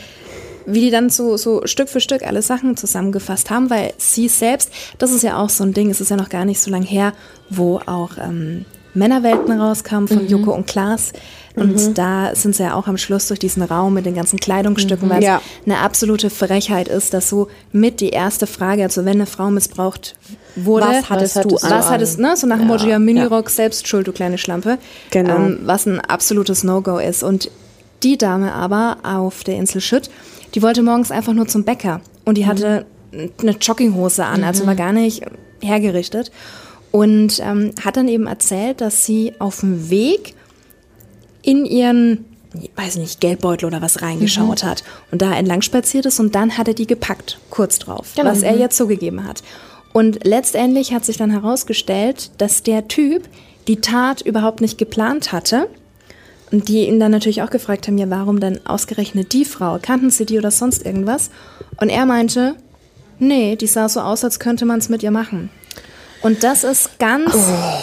wie 0.67 0.81
die 0.81 0.91
dann 0.91 1.11
so, 1.11 1.37
so 1.37 1.63
Stück 1.67 1.89
für 1.89 2.01
Stück 2.01 2.23
alle 2.27 2.43
Sachen 2.43 2.77
zusammengefasst 2.77 3.51
haben, 3.51 3.71
weil 3.71 3.93
sie 3.99 4.29
selbst, 4.29 4.71
das 4.99 5.11
ist 5.13 5.23
ja 5.23 5.39
auch 5.39 5.51
so 5.51 5.65
ein 5.65 5.75
Ding, 5.75 5.91
es 5.91 6.01
ist 6.01 6.11
ja 6.11 6.17
noch 6.17 6.29
gar 6.29 6.45
nicht 6.45 6.61
so 6.61 6.71
lang 6.71 6.83
her, 6.83 7.13
wo 7.51 7.81
auch 7.87 8.13
ähm, 8.19 8.65
Männerwelten 8.95 9.61
rauskamen 9.61 10.07
von 10.09 10.27
Joko 10.29 10.53
und 10.55 10.67
Klaas. 10.67 11.13
Und 11.57 11.97
da 11.99 12.35
sind 12.35 12.57
sie 12.57 12.65
ja 12.65 12.75
auch 12.75 12.89
am 12.89 12.97
Schluss 12.97 13.29
durch 13.29 13.39
diesen 13.39 13.63
Raum 13.63 13.95
mit 13.95 14.07
den 14.07 14.15
ganzen 14.17 14.41
Kleidungsstücken, 14.41 15.09
weil 15.09 15.23
Ja. 15.23 15.41
es 15.61 15.67
eine 15.67 15.79
absolute 15.79 16.29
Frechheit 16.31 16.89
ist, 16.89 17.15
dass 17.15 17.29
so 17.29 17.47
mit 17.71 18.01
die 18.01 18.09
erste 18.11 18.47
Frage, 18.49 18.83
also 18.83 19.05
wenn 19.05 19.15
eine 19.15 19.27
Frau 19.27 19.51
missbraucht 19.51 20.17
wurde, 20.57 20.87
Was 20.87 21.11
hattest 21.11 21.37
du 21.45 21.57
an? 21.59 21.71
was 21.71 21.91
hattest, 21.91 22.19
ne, 22.19 22.37
so 22.37 22.47
nach 22.49 22.59
dem 22.59 22.67
Motto, 22.67 22.87
ja, 22.89 22.99
Minirock, 22.99 23.51
selbst 23.51 23.87
schuld, 23.87 24.09
du 24.09 24.13
kleine 24.13 24.37
Schlampe. 24.39 24.79
Genau. 25.11 25.37
Ähm, 25.37 25.61
was 25.65 25.87
ein 25.87 26.01
absolutes 26.01 26.65
No-Go 26.65 26.99
ist. 26.99 27.23
Und 27.23 27.51
die 28.03 28.19
Dame 28.19 28.53
aber 28.53 28.99
auf 29.05 29.45
der 29.45 29.57
Insel 29.57 29.81
Schütt, 29.81 30.11
die 30.55 30.63
wollte 30.63 30.83
morgens 30.83 31.11
einfach 31.11 31.33
nur 31.33 31.47
zum 31.49 31.65
Bäcker. 31.65 32.01
Und 32.25 32.39
die 32.39 32.47
hatte 32.47 32.87
eine 33.41 33.53
Jogginghose 33.53 34.25
an, 34.25 34.45
also 34.45 34.67
war 34.67 34.75
gar 34.75 34.93
nicht 34.93 35.23
hergerichtet. 35.61 36.31
Und 36.91 37.41
ähm, 37.41 37.73
hat 37.85 37.97
dann 37.97 38.09
eben 38.09 38.27
erzählt, 38.27 38.81
dass 38.81 39.05
sie 39.05 39.33
auf 39.41 39.61
dem 39.61 39.91
Weg 39.91 40.35
in 41.43 41.65
ihren, 41.65 42.25
ich 42.61 42.71
weiß 42.77 42.97
nicht, 42.97 43.21
Geldbeutel 43.21 43.67
oder 43.67 43.83
was 43.83 44.01
reingeschaut 44.01 44.63
Mhm. 44.63 44.67
hat 44.69 44.85
und 45.11 45.21
da 45.21 45.35
entlang 45.35 45.61
spaziert 45.63 46.07
ist 46.07 46.21
und 46.21 46.35
dann 46.35 46.57
hat 46.57 46.69
er 46.69 46.75
die 46.75 46.87
gepackt, 46.87 47.39
kurz 47.51 47.79
drauf, 47.81 48.13
Genau. 48.15 48.31
was 48.31 48.43
er 48.43 48.57
jetzt 48.57 48.77
zugegeben 48.77 49.27
hat. 49.27 49.43
Und 49.93 50.25
letztendlich 50.25 50.93
hat 50.95 51.05
sich 51.05 51.17
dann 51.17 51.31
herausgestellt, 51.31 52.31
dass 52.39 52.63
der 52.63 52.89
Typ 52.89 53.29
die 53.69 53.81
Tat 53.81 54.21
überhaupt 54.23 54.61
nicht 54.61 54.79
geplant 54.79 55.33
hatte. 55.33 55.69
Und 56.55 56.69
die 56.69 56.87
ihn 56.87 57.01
dann 57.01 57.11
natürlich 57.11 57.43
auch 57.43 57.51
gefragt 57.51 57.89
haben, 57.89 57.99
ja, 57.99 58.09
warum 58.11 58.39
denn 58.39 58.65
ausgerechnet 58.65 59.33
die 59.33 59.45
Frau? 59.45 59.81
Kannten 59.83 60.11
sie 60.11 60.25
die 60.25 60.39
oder 60.39 60.53
sonst 60.53 60.87
irgendwas? 60.87 61.31
Und 61.81 61.89
er 61.89 62.07
meinte, 62.07 62.55
nee, 63.19 63.57
die 63.57 63.67
sah 63.67 63.89
so 63.89 63.99
aus, 63.99 64.23
als 64.23 64.39
könnte 64.39 64.65
man 64.65 64.79
es 64.79 64.89
mit 64.89 65.03
ihr 65.03 65.11
machen. 65.11 65.51
Und 66.23 66.45
das 66.45 66.63
ist 66.63 67.01
ganz, 67.01 67.35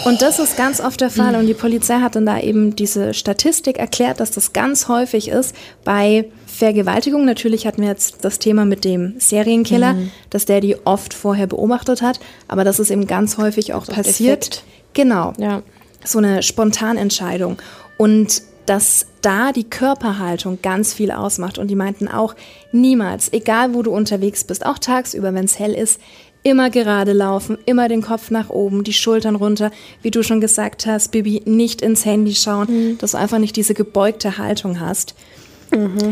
und 0.06 0.22
das 0.22 0.38
ist 0.38 0.56
ganz 0.56 0.80
oft 0.80 1.02
der 1.02 1.10
Fall. 1.10 1.36
Und 1.36 1.48
die 1.48 1.52
Polizei 1.54 2.00
hat 2.00 2.16
dann 2.16 2.24
da 2.24 2.40
eben 2.40 2.74
diese 2.74 3.12
Statistik 3.12 3.76
erklärt, 3.78 4.20
dass 4.20 4.30
das 4.30 4.54
ganz 4.54 4.88
häufig 4.88 5.28
ist 5.28 5.54
bei 5.84 6.24
Vergewaltigung. 6.46 7.26
Natürlich 7.26 7.66
hatten 7.66 7.82
wir 7.82 7.90
jetzt 7.90 8.24
das 8.24 8.38
Thema 8.38 8.64
mit 8.64 8.86
dem 8.86 9.16
Serienkiller, 9.18 9.96
dass 10.30 10.46
der 10.46 10.62
die 10.62 10.76
oft 10.86 11.12
vorher 11.12 11.46
beobachtet 11.46 12.00
hat, 12.00 12.20
aber 12.48 12.64
das 12.64 12.80
ist 12.80 12.90
eben 12.90 13.06
ganz 13.06 13.36
häufig 13.36 13.74
auch 13.74 13.86
passiert. 13.86 14.44
Effekt. 14.44 14.64
Genau 14.94 15.34
Ja. 15.36 15.62
so 16.04 16.16
eine 16.16 16.42
Spontanentscheidung. 16.42 17.60
Und 17.98 18.42
dass 18.66 19.06
da 19.20 19.52
die 19.52 19.64
Körperhaltung 19.64 20.58
ganz 20.62 20.94
viel 20.94 21.10
ausmacht. 21.10 21.58
Und 21.58 21.68
die 21.68 21.74
meinten 21.74 22.08
auch, 22.08 22.34
niemals, 22.72 23.32
egal 23.32 23.74
wo 23.74 23.82
du 23.82 23.92
unterwegs 23.92 24.44
bist, 24.44 24.64
auch 24.66 24.78
tagsüber, 24.78 25.34
wenn 25.34 25.44
es 25.44 25.58
hell 25.58 25.74
ist, 25.74 26.00
immer 26.42 26.70
gerade 26.70 27.12
laufen, 27.12 27.58
immer 27.66 27.88
den 27.88 28.02
Kopf 28.02 28.30
nach 28.30 28.50
oben, 28.50 28.84
die 28.84 28.92
Schultern 28.92 29.36
runter, 29.36 29.70
wie 30.02 30.10
du 30.10 30.22
schon 30.22 30.40
gesagt 30.40 30.86
hast, 30.86 31.12
Bibi, 31.12 31.42
nicht 31.44 31.82
ins 31.82 32.04
Handy 32.04 32.34
schauen, 32.34 32.98
dass 32.98 33.12
du 33.12 33.18
einfach 33.18 33.38
nicht 33.38 33.56
diese 33.56 33.74
gebeugte 33.74 34.38
Haltung 34.38 34.80
hast. 34.80 35.14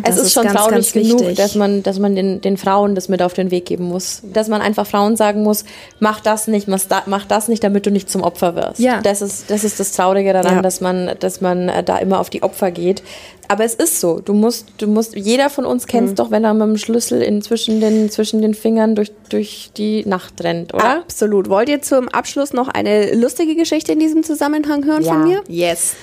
Das 0.03 0.16
es 0.16 0.23
ist, 0.27 0.32
schon 0.32 0.45
ganz, 0.45 0.55
traurig 0.57 0.74
ganz 0.74 0.93
genug, 0.93 1.20
wichtig. 1.20 1.37
dass 1.37 1.55
man, 1.55 1.82
dass 1.82 1.99
man 1.99 2.15
den, 2.16 2.41
den 2.41 2.57
Frauen 2.57 2.95
das 2.95 3.09
mit 3.09 3.23
auf 3.23 3.35
den 3.35 3.51
Weg 3.51 3.66
geben 3.66 3.85
muss. 3.85 4.23
Dass 4.32 4.49
man 4.49 4.61
einfach 4.62 4.87
Frauen 4.87 5.16
sagen 5.16 5.43
muss, 5.43 5.65
mach 5.99 6.20
das 6.20 6.47
nicht, 6.49 6.66
mach 6.69 6.81
da- 6.89 7.03
mach 7.07 7.27
das 7.27 7.49
nicht, 7.49 7.62
damit 7.62 7.85
du 7.87 7.91
nicht 7.91 8.09
zum 8.11 8.23
Opfer 8.23 8.55
wirst. 8.57 8.78
Ja. 8.81 9.01
Das 9.03 9.23
ist, 9.23 9.51
das 9.51 9.65
ist 9.65 9.78
das 9.78 9.93
Traurige 9.93 10.32
daran, 10.32 10.57
Ja. 10.57 10.62
dass 10.62 10.81
man, 10.81 11.11
dass 11.20 11.41
man 11.41 11.69
äh, 11.69 11.82
da 11.85 11.99
immer 11.99 12.20
auf 12.20 12.31
die 12.31 12.43
Opfer 12.43 12.70
geht. 12.70 13.03
Aber 13.49 13.65
es 13.65 13.74
ist 13.74 14.01
so. 14.01 14.20
Du 14.20 14.32
musst, 14.32 14.66
du 14.78 14.87
musst, 14.87 15.16
jeder 15.16 15.51
von 15.51 15.66
uns 15.66 15.87
kennt 15.89 16.09
es 16.11 16.15
doch, 16.15 16.31
wenn 16.31 16.45
er 16.45 16.55
mit 16.55 16.62
dem 16.69 16.77
Schlüssel 16.77 17.20
in, 17.20 17.43
zwischen, 17.43 17.81
den, 17.81 18.09
zwischen 18.09 18.41
den 18.43 18.55
Fingern 18.55 18.95
durch, 18.95 19.11
durch 19.28 19.70
die 19.77 20.07
Nacht 20.07 20.43
rennt, 20.45 20.73
oder? 20.73 21.01
Absolut. 21.01 21.49
Wollt 21.49 21.69
ihr 21.69 21.82
zum 21.82 22.09
Abschluss 22.09 22.53
noch 22.53 22.69
eine 22.69 23.12
lustige 23.16 23.57
Geschichte 23.57 23.91
in 23.93 23.99
diesem 23.99 24.23
Zusammenhang 24.23 24.85
hören 24.85 25.03
Ja. 25.03 25.12
von 25.15 25.24
mir? 25.24 25.43
Yes. 25.49 25.95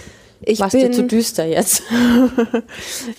Ich 0.42 0.60
Machst 0.60 0.76
du 0.76 0.82
bin, 0.82 0.94
zu 0.94 1.04
düster 1.04 1.46
jetzt? 1.46 1.84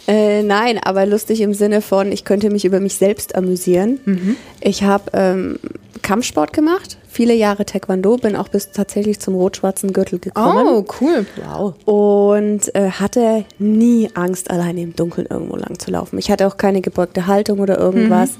Äh, 0.06 0.42
nein, 0.42 0.80
aber 0.82 1.04
lustig 1.04 1.42
im 1.42 1.52
Sinne 1.52 1.82
von, 1.82 2.12
ich 2.12 2.24
könnte 2.24 2.48
mich 2.50 2.64
über 2.64 2.80
mich 2.80 2.94
selbst 2.94 3.34
amüsieren. 3.34 4.36
Ich 4.60 4.82
habe 4.82 5.10
ähm, 5.12 5.58
Kampfsport 6.00 6.52
gemacht, 6.54 6.96
viele 7.08 7.34
Jahre 7.34 7.66
Taekwondo, 7.66 8.16
bin 8.16 8.36
auch 8.36 8.48
bis 8.48 8.70
tatsächlich 8.70 9.20
zum 9.20 9.34
rot-schwarzen 9.34 9.92
Gürtel 9.92 10.18
gekommen. 10.18 10.66
Oh, 10.66 10.84
cool. 11.00 11.26
Wow. 11.44 11.74
Und 11.84 12.74
äh, 12.74 12.90
hatte 12.90 13.44
nie 13.58 14.08
Angst, 14.14 14.50
alleine 14.50 14.80
im 14.80 14.96
Dunkeln 14.96 15.26
irgendwo 15.28 15.56
lang 15.56 15.78
zu 15.78 15.90
laufen. 15.90 16.18
Ich 16.18 16.30
hatte 16.30 16.46
auch 16.46 16.56
keine 16.56 16.80
gebeugte 16.80 17.26
Haltung 17.26 17.60
oder 17.60 17.78
irgendwas. 17.78 18.30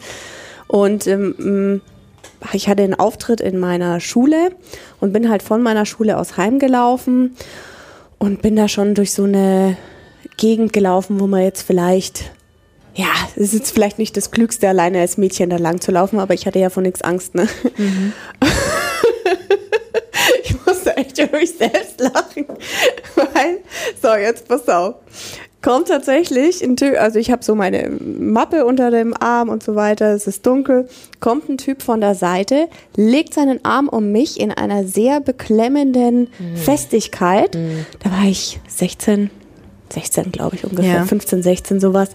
Und 0.67 1.07
ähm, 1.07 1.83
ich 2.53 2.69
hatte 2.69 2.83
einen 2.83 2.95
Auftritt 2.95 3.41
in 3.41 3.59
meiner 3.59 4.01
Schule 4.01 4.53
und 5.01 5.13
bin 5.13 5.29
halt 5.29 5.43
von 5.43 5.63
meiner 5.63 5.85
Schule 5.85 6.17
aus 6.17 6.37
heimgelaufen 6.37 7.37
und 8.19 8.43
bin 8.43 8.57
da 8.57 8.69
schon 8.69 8.95
durch 8.95 9.13
so 9.13 9.25
eine 9.25 9.77
Gegend 10.37 10.73
gelaufen, 10.73 11.21
wo 11.21 11.27
man 11.27 11.43
jetzt 11.43 11.63
vielleicht, 11.63 12.31
ja, 12.95 13.11
es 13.31 13.37
ist 13.37 13.55
jetzt 13.55 13.71
vielleicht 13.73 13.99
nicht 13.99 14.17
das 14.17 14.31
Klügste, 14.31 14.69
alleine 14.69 15.01
als 15.01 15.17
Mädchen 15.17 15.51
da 15.51 15.57
lang 15.57 15.81
zu 15.81 15.91
laufen, 15.93 16.19
aber 16.19 16.35
ich 16.35 16.47
hatte 16.47 16.59
ja 16.59 16.71
von 16.71 16.83
nichts 16.83 17.03
Angst, 17.03 17.35
ne? 17.35 17.49
ich 20.45 20.55
musste 20.67 20.97
echt 20.97 21.19
über 21.19 21.39
mich 21.39 21.57
selbst 21.57 22.01
lachen, 22.01 22.47
weil, 23.17 23.59
so, 24.01 24.15
jetzt 24.15 24.47
pass 24.49 24.69
auf. 24.69 24.97
Kommt 25.61 25.89
tatsächlich 25.89 26.63
ein 26.63 26.77
Typ, 26.77 26.95
also 27.01 27.19
ich 27.19 27.33
habe 27.33 27.43
so 27.45 27.57
meine 27.57 27.91
Mappe 27.91 28.65
unter 28.65 28.93
dem 28.93 29.13
Arm 29.19 29.49
und 29.49 29.63
so 29.63 29.75
weiter, 29.75 30.13
es 30.15 30.29
ist 30.29 30.47
dunkel, 30.47 30.89
kommt 31.19 31.49
ein 31.49 31.59
Typ 31.59 31.83
von 31.83 32.01
der 32.01 32.15
Seite, 32.15 32.69
legt 32.95 33.35
seinen 33.35 33.65
Arm 33.65 33.89
um 33.89 34.13
mich 34.13 34.39
in 34.39 34.53
einer 34.53 34.85
sehr 34.85 35.21
beklemmenden 35.21 36.29
Festigkeit. 36.55 37.57
Da 38.05 38.11
war 38.13 38.25
ich 38.29 38.61
16, 38.69 39.31
16 39.93 40.31
glaube 40.31 40.55
ich 40.57 40.65
ungefähr, 40.65 40.95
Ja. 40.99 41.05
15, 41.05 41.43
16 41.43 41.81
sowas. 41.81 42.11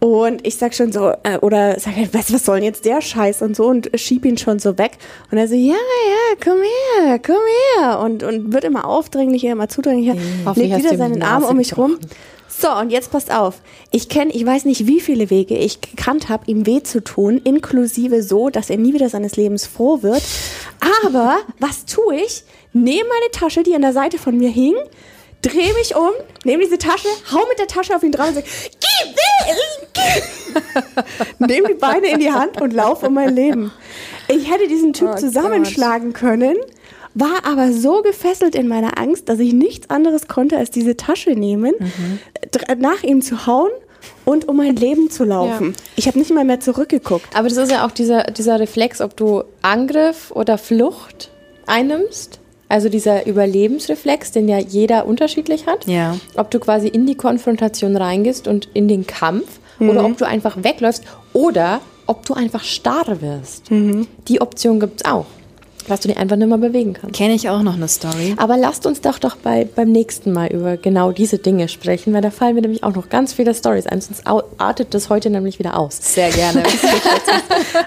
Und 0.00 0.46
ich 0.46 0.56
sag 0.56 0.74
schon 0.74 0.92
so, 0.92 1.10
äh, 1.24 1.38
oder 1.40 1.78
sag, 1.80 1.96
halt, 1.96 2.14
was, 2.14 2.32
was 2.32 2.44
soll 2.44 2.56
denn 2.56 2.64
jetzt 2.64 2.84
der 2.84 3.00
Scheiß 3.00 3.42
und 3.42 3.56
so 3.56 3.66
und 3.66 3.90
schieb 3.94 4.24
ihn 4.24 4.38
schon 4.38 4.60
so 4.60 4.78
weg. 4.78 4.92
Und 5.30 5.38
er 5.38 5.48
so, 5.48 5.54
ja, 5.54 5.74
ja, 5.74 6.36
komm 6.42 6.58
her, 6.58 7.18
komm 7.18 7.36
her. 7.76 8.00
Und, 8.00 8.22
und 8.22 8.52
wird 8.52 8.64
immer 8.64 8.86
aufdringlicher, 8.86 9.50
immer 9.50 9.68
zudringlicher. 9.68 10.14
Hoffentlich 10.44 10.72
legt 10.72 10.84
wieder 10.84 10.96
seinen 10.96 11.22
Arm 11.22 11.42
um 11.42 11.56
mich 11.56 11.76
rum. 11.76 11.98
So, 12.60 12.72
und 12.72 12.90
jetzt 12.90 13.12
passt 13.12 13.32
auf. 13.32 13.60
Ich 13.92 14.08
kenne, 14.08 14.32
ich 14.32 14.44
weiß 14.44 14.64
nicht, 14.64 14.86
wie 14.86 15.00
viele 15.00 15.30
Wege 15.30 15.56
ich 15.56 15.80
gekannt 15.80 16.28
habe, 16.28 16.44
ihm 16.46 16.66
weh 16.66 16.82
zu 16.82 17.02
tun, 17.02 17.40
inklusive 17.44 18.22
so, 18.22 18.50
dass 18.50 18.68
er 18.68 18.78
nie 18.78 18.94
wieder 18.94 19.08
seines 19.08 19.36
Lebens 19.36 19.64
froh 19.66 20.02
wird. 20.02 20.22
Aber 21.06 21.36
was 21.60 21.84
tue 21.84 22.16
ich? 22.16 22.44
Nehme 22.72 23.08
meine 23.08 23.30
Tasche, 23.32 23.62
die 23.62 23.74
an 23.74 23.82
der 23.82 23.92
Seite 23.92 24.18
von 24.18 24.36
mir 24.36 24.50
hing, 24.50 24.74
drehe 25.42 25.72
mich 25.74 25.94
um, 25.96 26.10
nehme 26.44 26.64
diese 26.64 26.78
Tasche, 26.78 27.08
hau 27.32 27.40
mit 27.48 27.58
der 27.58 27.66
Tasche 27.68 27.94
auf 27.94 28.02
ihn 28.02 28.12
drauf 28.12 28.28
und 28.28 28.34
sage, 28.34 28.46
geh 28.80 29.54
Nimm 31.38 31.64
die 31.68 31.74
Beine 31.74 32.08
in 32.08 32.20
die 32.20 32.30
Hand 32.32 32.60
und 32.60 32.72
lauf 32.72 33.02
um 33.02 33.14
mein 33.14 33.34
Leben. 33.34 33.72
Ich 34.28 34.50
hätte 34.52 34.66
diesen 34.68 34.92
Typ 34.92 35.10
Oh 35.14 35.16
zusammenschlagen 35.16 36.12
können, 36.12 36.56
war 37.14 37.44
aber 37.44 37.72
so 37.72 38.02
gefesselt 38.02 38.54
in 38.54 38.68
meiner 38.68 38.98
Angst, 38.98 39.28
dass 39.28 39.38
ich 39.38 39.52
nichts 39.52 39.90
anderes 39.90 40.28
konnte, 40.28 40.56
als 40.58 40.70
diese 40.70 40.96
Tasche 40.96 41.30
nehmen, 41.30 41.74
dr- 42.50 42.76
nach 42.76 43.02
ihm 43.02 43.22
zu 43.22 43.46
hauen 43.46 43.70
und 44.24 44.48
um 44.48 44.56
mein 44.56 44.76
Leben 44.76 45.10
zu 45.10 45.24
laufen. 45.24 45.70
Ja. 45.76 45.82
Ich 45.96 46.06
habe 46.06 46.18
nicht 46.18 46.30
mal 46.32 46.44
mehr 46.44 46.60
zurückgeguckt. 46.60 47.34
Aber 47.36 47.48
das 47.48 47.56
ist 47.58 47.70
ja 47.72 47.86
auch 47.86 47.90
dieser, 47.92 48.24
dieser 48.24 48.60
Reflex, 48.60 49.00
ob 49.00 49.16
du 49.16 49.44
Angriff 49.62 50.30
oder 50.32 50.58
Flucht 50.58 51.30
einnimmst. 51.66 52.37
Also 52.68 52.88
dieser 52.88 53.26
Überlebensreflex, 53.26 54.32
den 54.32 54.48
ja 54.48 54.58
jeder 54.58 55.06
unterschiedlich 55.06 55.66
hat. 55.66 55.86
Ja. 55.86 56.16
Ob 56.36 56.50
du 56.50 56.58
quasi 56.58 56.88
in 56.88 57.06
die 57.06 57.14
Konfrontation 57.14 57.96
reingehst 57.96 58.46
und 58.46 58.68
in 58.74 58.88
den 58.88 59.06
Kampf 59.06 59.58
oder 59.80 60.04
ob 60.04 60.18
du 60.18 60.26
einfach 60.26 60.56
wegläufst 60.62 61.04
oder 61.32 61.80
ob 62.06 62.26
du 62.26 62.34
einfach 62.34 62.64
starr 62.64 63.20
wirst. 63.20 63.70
Die 63.70 64.40
Option 64.40 64.80
gibt 64.80 65.02
es 65.02 65.10
auch, 65.10 65.26
dass 65.86 66.00
du 66.00 66.08
dich 66.08 66.16
einfach 66.16 66.36
nicht 66.36 66.48
mehr 66.48 66.58
bewegen 66.58 66.94
kannst. 66.94 67.14
Kenne 67.16 67.34
ich 67.34 67.48
auch 67.48 67.62
noch 67.62 67.74
eine 67.74 67.86
Story. 67.86 68.34
Aber 68.38 68.56
lasst 68.56 68.86
uns 68.86 69.00
doch 69.00 69.18
doch 69.18 69.36
bei, 69.36 69.68
beim 69.72 69.92
nächsten 69.92 70.32
Mal 70.32 70.48
über 70.52 70.76
genau 70.76 71.12
diese 71.12 71.38
Dinge 71.38 71.68
sprechen, 71.68 72.12
weil 72.12 72.22
da 72.22 72.30
fallen 72.30 72.54
mir 72.54 72.62
nämlich 72.62 72.82
auch 72.82 72.94
noch 72.94 73.08
ganz 73.08 73.32
viele 73.34 73.54
Stories 73.54 73.86
ein, 73.86 74.00
sonst 74.00 74.24
artet 74.58 74.94
das 74.94 75.10
heute 75.10 75.30
nämlich 75.30 75.58
wieder 75.58 75.78
aus. 75.78 75.98
Sehr 76.00 76.30
gerne. 76.30 76.62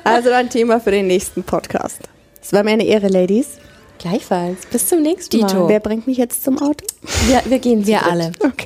Also 0.03 0.31
ein 0.31 0.49
Thema 0.49 0.79
für 0.79 0.91
den 0.91 1.07
nächsten 1.07 1.43
Podcast. 1.43 1.99
Es 2.41 2.53
war 2.53 2.63
mir 2.63 2.71
eine 2.71 2.85
Ehre, 2.85 3.07
Ladies. 3.07 3.57
Gleichfalls. 4.01 4.65
Bis 4.71 4.87
zum 4.87 5.03
nächsten 5.03 5.37
Dito. 5.37 5.61
Mal. 5.61 5.69
Wer 5.69 5.79
bringt 5.79 6.07
mich 6.07 6.17
jetzt 6.17 6.43
zum 6.43 6.59
Auto? 6.59 6.85
Wir, 7.27 7.41
wir 7.45 7.59
gehen 7.59 7.85
Wir 7.85 8.03
alle. 8.03 8.31
Okay. 8.39 8.65